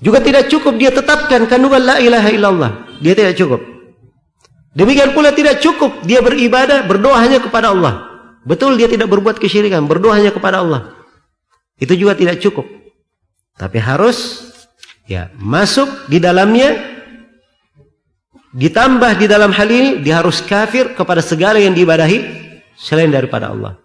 Juga 0.00 0.20
tidak 0.20 0.48
cukup 0.48 0.76
dia 0.76 0.92
tetapkan 0.92 1.44
kandungan 1.44 1.80
la 1.84 1.96
ilaha 2.00 2.28
illallah. 2.32 2.70
Dia 3.00 3.12
tidak 3.12 3.36
cukup. 3.36 3.60
Demikian 4.76 5.16
pula 5.16 5.32
tidak 5.32 5.60
cukup 5.64 6.04
dia 6.04 6.20
beribadah, 6.20 6.84
berdoa 6.84 7.16
hanya 7.16 7.40
kepada 7.40 7.72
Allah. 7.72 8.08
Betul 8.44 8.76
dia 8.76 8.88
tidak 8.88 9.08
berbuat 9.08 9.40
kesyirikan, 9.40 9.88
berdoa 9.88 10.16
hanya 10.16 10.32
kepada 10.32 10.60
Allah. 10.60 10.92
Itu 11.76 11.96
juga 11.96 12.16
tidak 12.16 12.40
cukup. 12.40 12.64
Tapi 13.56 13.80
harus 13.80 14.48
ya 15.08 15.32
masuk 15.36 15.88
di 16.12 16.20
dalamnya 16.20 16.76
ditambah 18.52 19.16
di 19.16 19.26
dalam 19.28 19.52
hal 19.52 19.68
ini 19.68 20.04
dia 20.04 20.20
harus 20.20 20.40
kafir 20.44 20.92
kepada 20.92 21.20
segala 21.24 21.60
yang 21.60 21.72
diibadahi 21.72 22.18
selain 22.76 23.08
daripada 23.08 23.52
Allah. 23.52 23.80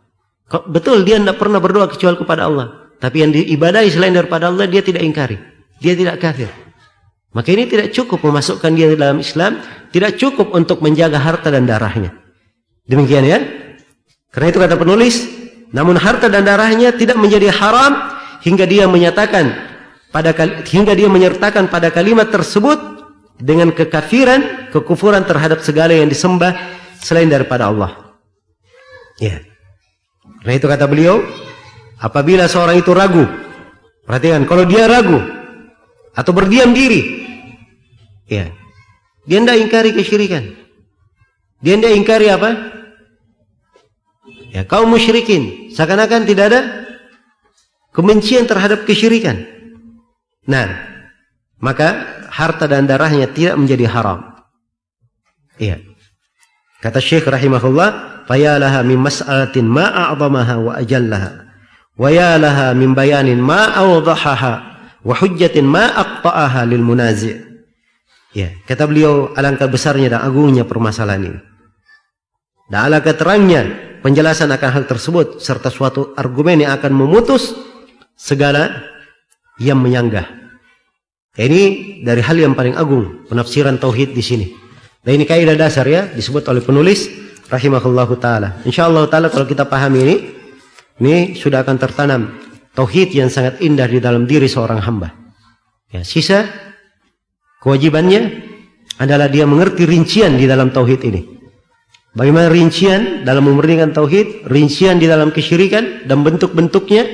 Betul 0.68 1.08
dia 1.08 1.16
tidak 1.16 1.40
pernah 1.40 1.64
berdoa 1.64 1.88
kecuali 1.88 2.20
kepada 2.20 2.52
Allah. 2.52 2.92
Tapi 3.00 3.24
yang 3.24 3.32
diibadahi 3.32 3.88
selain 3.88 4.12
daripada 4.12 4.52
Allah 4.52 4.68
dia 4.68 4.84
tidak 4.84 5.02
ingkari. 5.02 5.40
Dia 5.80 5.96
tidak 5.96 6.20
kafir. 6.20 6.52
Maka 7.32 7.48
ini 7.56 7.64
tidak 7.66 7.96
cukup 7.96 8.20
memasukkan 8.20 8.72
dia 8.76 8.92
dalam 8.92 9.24
Islam. 9.24 9.64
Tidak 9.90 10.20
cukup 10.20 10.52
untuk 10.52 10.84
menjaga 10.84 11.18
harta 11.18 11.48
dan 11.48 11.64
darahnya. 11.64 12.12
Demikian 12.84 13.24
ya. 13.24 13.40
Karena 14.30 14.48
itu 14.52 14.60
kata 14.60 14.76
penulis. 14.76 15.16
Namun 15.72 15.96
harta 15.96 16.28
dan 16.28 16.44
darahnya 16.44 16.92
tidak 16.92 17.16
menjadi 17.16 17.48
haram. 17.56 18.20
Hingga 18.44 18.68
dia 18.68 18.86
menyatakan. 18.92 19.72
pada 20.12 20.36
Hingga 20.68 20.92
dia 20.92 21.08
menyertakan 21.08 21.72
pada 21.72 21.88
kalimat 21.88 22.28
tersebut. 22.28 22.78
Dengan 23.40 23.72
kekafiran. 23.72 24.70
Kekufuran 24.76 25.24
terhadap 25.24 25.64
segala 25.64 25.96
yang 25.96 26.12
disembah. 26.12 26.52
Selain 27.00 27.32
daripada 27.32 27.72
Allah. 27.72 28.20
Ya. 29.18 29.51
Karena 30.42 30.54
itu 30.58 30.68
kata 30.68 30.86
beliau. 30.90 31.22
Apabila 32.02 32.50
seorang 32.50 32.82
itu 32.82 32.92
ragu. 32.98 33.24
Perhatikan. 34.04 34.50
Kalau 34.50 34.66
dia 34.66 34.90
ragu. 34.90 35.22
Atau 36.18 36.34
berdiam 36.34 36.74
diri. 36.74 37.22
Ya. 38.26 38.50
Dia 39.30 39.38
tidak 39.38 39.58
ingkari 39.62 39.94
kesyirikan. 39.94 40.44
Dia 41.62 41.78
tidak 41.78 41.94
ingkari 41.94 42.28
apa? 42.34 42.50
Ya, 44.52 44.66
kaum 44.66 44.90
musyrikin. 44.90 45.70
Seakan-akan 45.72 46.26
tidak 46.26 46.46
ada 46.52 46.62
kebencian 47.94 48.50
terhadap 48.50 48.84
kesyirikan. 48.84 49.46
Nah, 50.50 50.68
maka 51.62 52.18
harta 52.34 52.66
dan 52.66 52.90
darahnya 52.90 53.30
tidak 53.30 53.56
menjadi 53.62 53.86
haram. 53.88 54.20
Iya. 55.62 55.91
Kata 56.82 56.98
Syekh 56.98 57.30
rahimahullah, 57.30 58.26
"Fayalaha 58.26 58.82
min 58.82 58.98
mas'alatin 58.98 59.70
ma 59.70 60.10
a'zamaha 60.10 60.56
wa 60.58 60.72
ajallaha, 60.82 61.32
wa 61.94 62.10
yalaha 62.10 62.74
min 62.74 62.98
bayanin 62.98 63.38
ma 63.38 63.70
awdahaha, 63.78 64.54
wa 65.06 65.14
hujjatin 65.14 65.70
ma 65.70 65.94
aqta'aha 65.94 66.66
lil 66.66 66.82
munazi'." 66.82 67.38
Ya, 68.34 68.50
kata 68.66 68.90
beliau 68.90 69.30
alangkah 69.38 69.70
besarnya 69.70 70.18
dan 70.18 70.26
agungnya 70.26 70.66
permasalahan 70.66 71.30
ini. 71.30 71.40
Dan 72.72 72.80
alangkah 72.90 73.14
terangnya 73.14 73.62
penjelasan 74.02 74.50
akan 74.50 74.70
hal 74.74 74.84
tersebut 74.90 75.38
serta 75.38 75.70
suatu 75.70 76.18
argumen 76.18 76.66
yang 76.66 76.74
akan 76.74 76.98
memutus 76.98 77.54
segala 78.18 78.90
yang 79.62 79.78
menyanggah. 79.78 80.26
Ini 81.38 81.64
dari 82.02 82.22
hal 82.26 82.42
yang 82.42 82.58
paling 82.58 82.74
agung 82.74 83.28
penafsiran 83.30 83.78
tauhid 83.78 84.18
di 84.18 84.24
sini. 84.26 84.61
Dan 85.02 85.18
ini 85.18 85.26
kaidah 85.26 85.58
dasar 85.58 85.86
ya 85.90 86.10
disebut 86.14 86.46
oleh 86.50 86.62
penulis 86.62 87.10
rahimahullahu 87.50 88.18
taala. 88.22 88.62
Insyaallah 88.66 89.10
taala 89.10 89.34
kalau 89.34 89.50
kita 89.50 89.66
pahami 89.66 90.00
ini 90.06 90.16
ini 91.02 91.16
sudah 91.34 91.66
akan 91.66 91.78
tertanam 91.82 92.22
tauhid 92.78 93.10
yang 93.12 93.30
sangat 93.34 93.58
indah 93.66 93.90
di 93.90 93.98
dalam 93.98 94.30
diri 94.30 94.46
seorang 94.46 94.78
hamba. 94.78 95.10
Ya, 95.90 96.06
sisa 96.06 96.48
Kewajibannya 97.62 98.50
adalah 98.98 99.30
dia 99.30 99.46
mengerti 99.46 99.86
rincian 99.86 100.34
di 100.34 100.50
dalam 100.50 100.74
tauhid 100.74 101.02
ini. 101.06 101.22
Bagaimana 102.18 102.50
rincian 102.50 103.22
dalam 103.22 103.48
memurnikan 103.48 103.94
tauhid, 103.94 104.50
rincian 104.50 104.98
di 104.98 105.06
dalam 105.06 105.30
kesyirikan 105.30 106.10
dan 106.10 106.26
bentuk-bentuknya. 106.26 107.06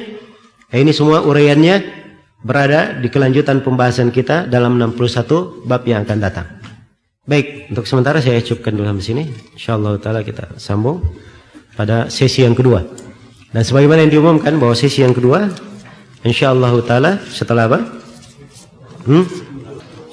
Ini 0.71 0.91
semua 0.95 1.21
uraiannya 1.21 1.75
berada 2.41 2.95
di 2.95 3.11
kelanjutan 3.11 3.59
pembahasan 3.59 4.09
kita 4.09 4.47
dalam 4.47 4.79
61 4.79 5.67
bab 5.67 5.83
yang 5.83 6.07
akan 6.07 6.17
datang. 6.17 6.47
Baik, 7.27 7.67
untuk 7.75 7.83
sementara 7.83 8.23
saya 8.23 8.39
cukupkan 8.39 8.71
dulu 8.71 8.87
sampai 8.87 9.03
sini. 9.03 9.23
Insyaallah 9.59 9.99
taala 9.99 10.23
kita 10.23 10.55
sambung 10.55 11.03
pada 11.75 12.07
sesi 12.07 12.47
yang 12.47 12.55
kedua. 12.55 12.87
Dan 13.51 13.67
sebagaimana 13.67 14.07
yang 14.07 14.15
diumumkan 14.15 14.55
bahwa 14.55 14.71
sesi 14.71 15.03
yang 15.03 15.11
kedua 15.11 15.51
insyaallah 16.23 16.71
taala 16.87 17.19
setelah 17.27 17.67
apa? 17.67 17.79
Hmm? 19.03 19.27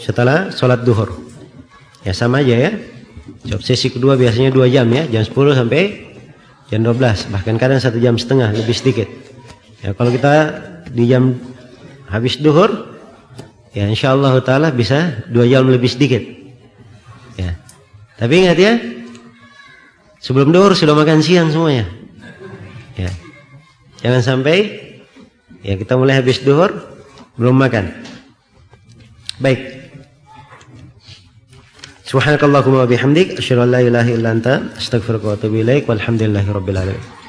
setelah 0.05 0.53
sholat 0.53 0.85
duhur. 0.85 1.17
Ya 2.05 2.13
sama 2.13 2.45
aja 2.45 2.69
ya. 2.69 2.71
Job 3.47 3.65
sesi 3.65 3.89
kedua 3.89 4.21
biasanya 4.21 4.53
dua 4.53 4.69
jam 4.69 4.85
ya, 4.93 5.09
jam 5.09 5.25
10 5.25 5.33
sampai 5.57 5.83
jam 6.69 6.85
12. 6.85 7.33
Bahkan 7.33 7.55
kadang 7.57 7.81
satu 7.81 7.97
jam 7.97 8.21
setengah 8.21 8.53
lebih 8.53 8.77
sedikit. 8.77 9.09
Ya 9.81 9.97
kalau 9.97 10.13
kita 10.13 10.33
di 10.93 11.09
jam 11.09 11.41
habis 12.11 12.37
duhur, 12.37 12.91
ya 13.73 13.89
insya 13.89 14.13
Allah 14.13 14.37
taala 14.45 14.75
bisa 14.75 15.25
dua 15.33 15.49
jam 15.49 15.65
lebih 15.65 15.89
sedikit. 15.89 16.44
Tapi 18.15 18.35
ingat 18.47 18.59
ya, 18.59 18.73
sebelum 20.23 20.55
duhur 20.55 20.79
sudah 20.79 20.95
makan 20.95 21.19
siang 21.21 21.51
semuanya. 21.51 21.91
Ya. 22.95 23.11
Jangan 24.01 24.23
sampai 24.23 24.57
ya 25.67 25.75
kita 25.75 25.99
mulai 25.99 26.23
habis 26.23 26.39
duhur 26.41 26.71
belum 27.35 27.59
makan. 27.59 27.91
Baik. 29.43 29.91
Subhanakallahumma 32.07 32.87
wa 32.87 32.89
bihamdik 32.89 33.43
asyhadu 33.43 33.67
an 33.67 33.71
la 33.75 33.81
ilaha 33.83 34.11
illa 34.15 34.31
anta 34.31 34.71
astaghfiruka 34.79 35.25
wa 35.27 35.35
atubu 35.35 35.67
ilaik 35.67 35.91
walhamdulillahi 35.91 36.49
rabbil 36.55 36.79
alamin 36.79 37.24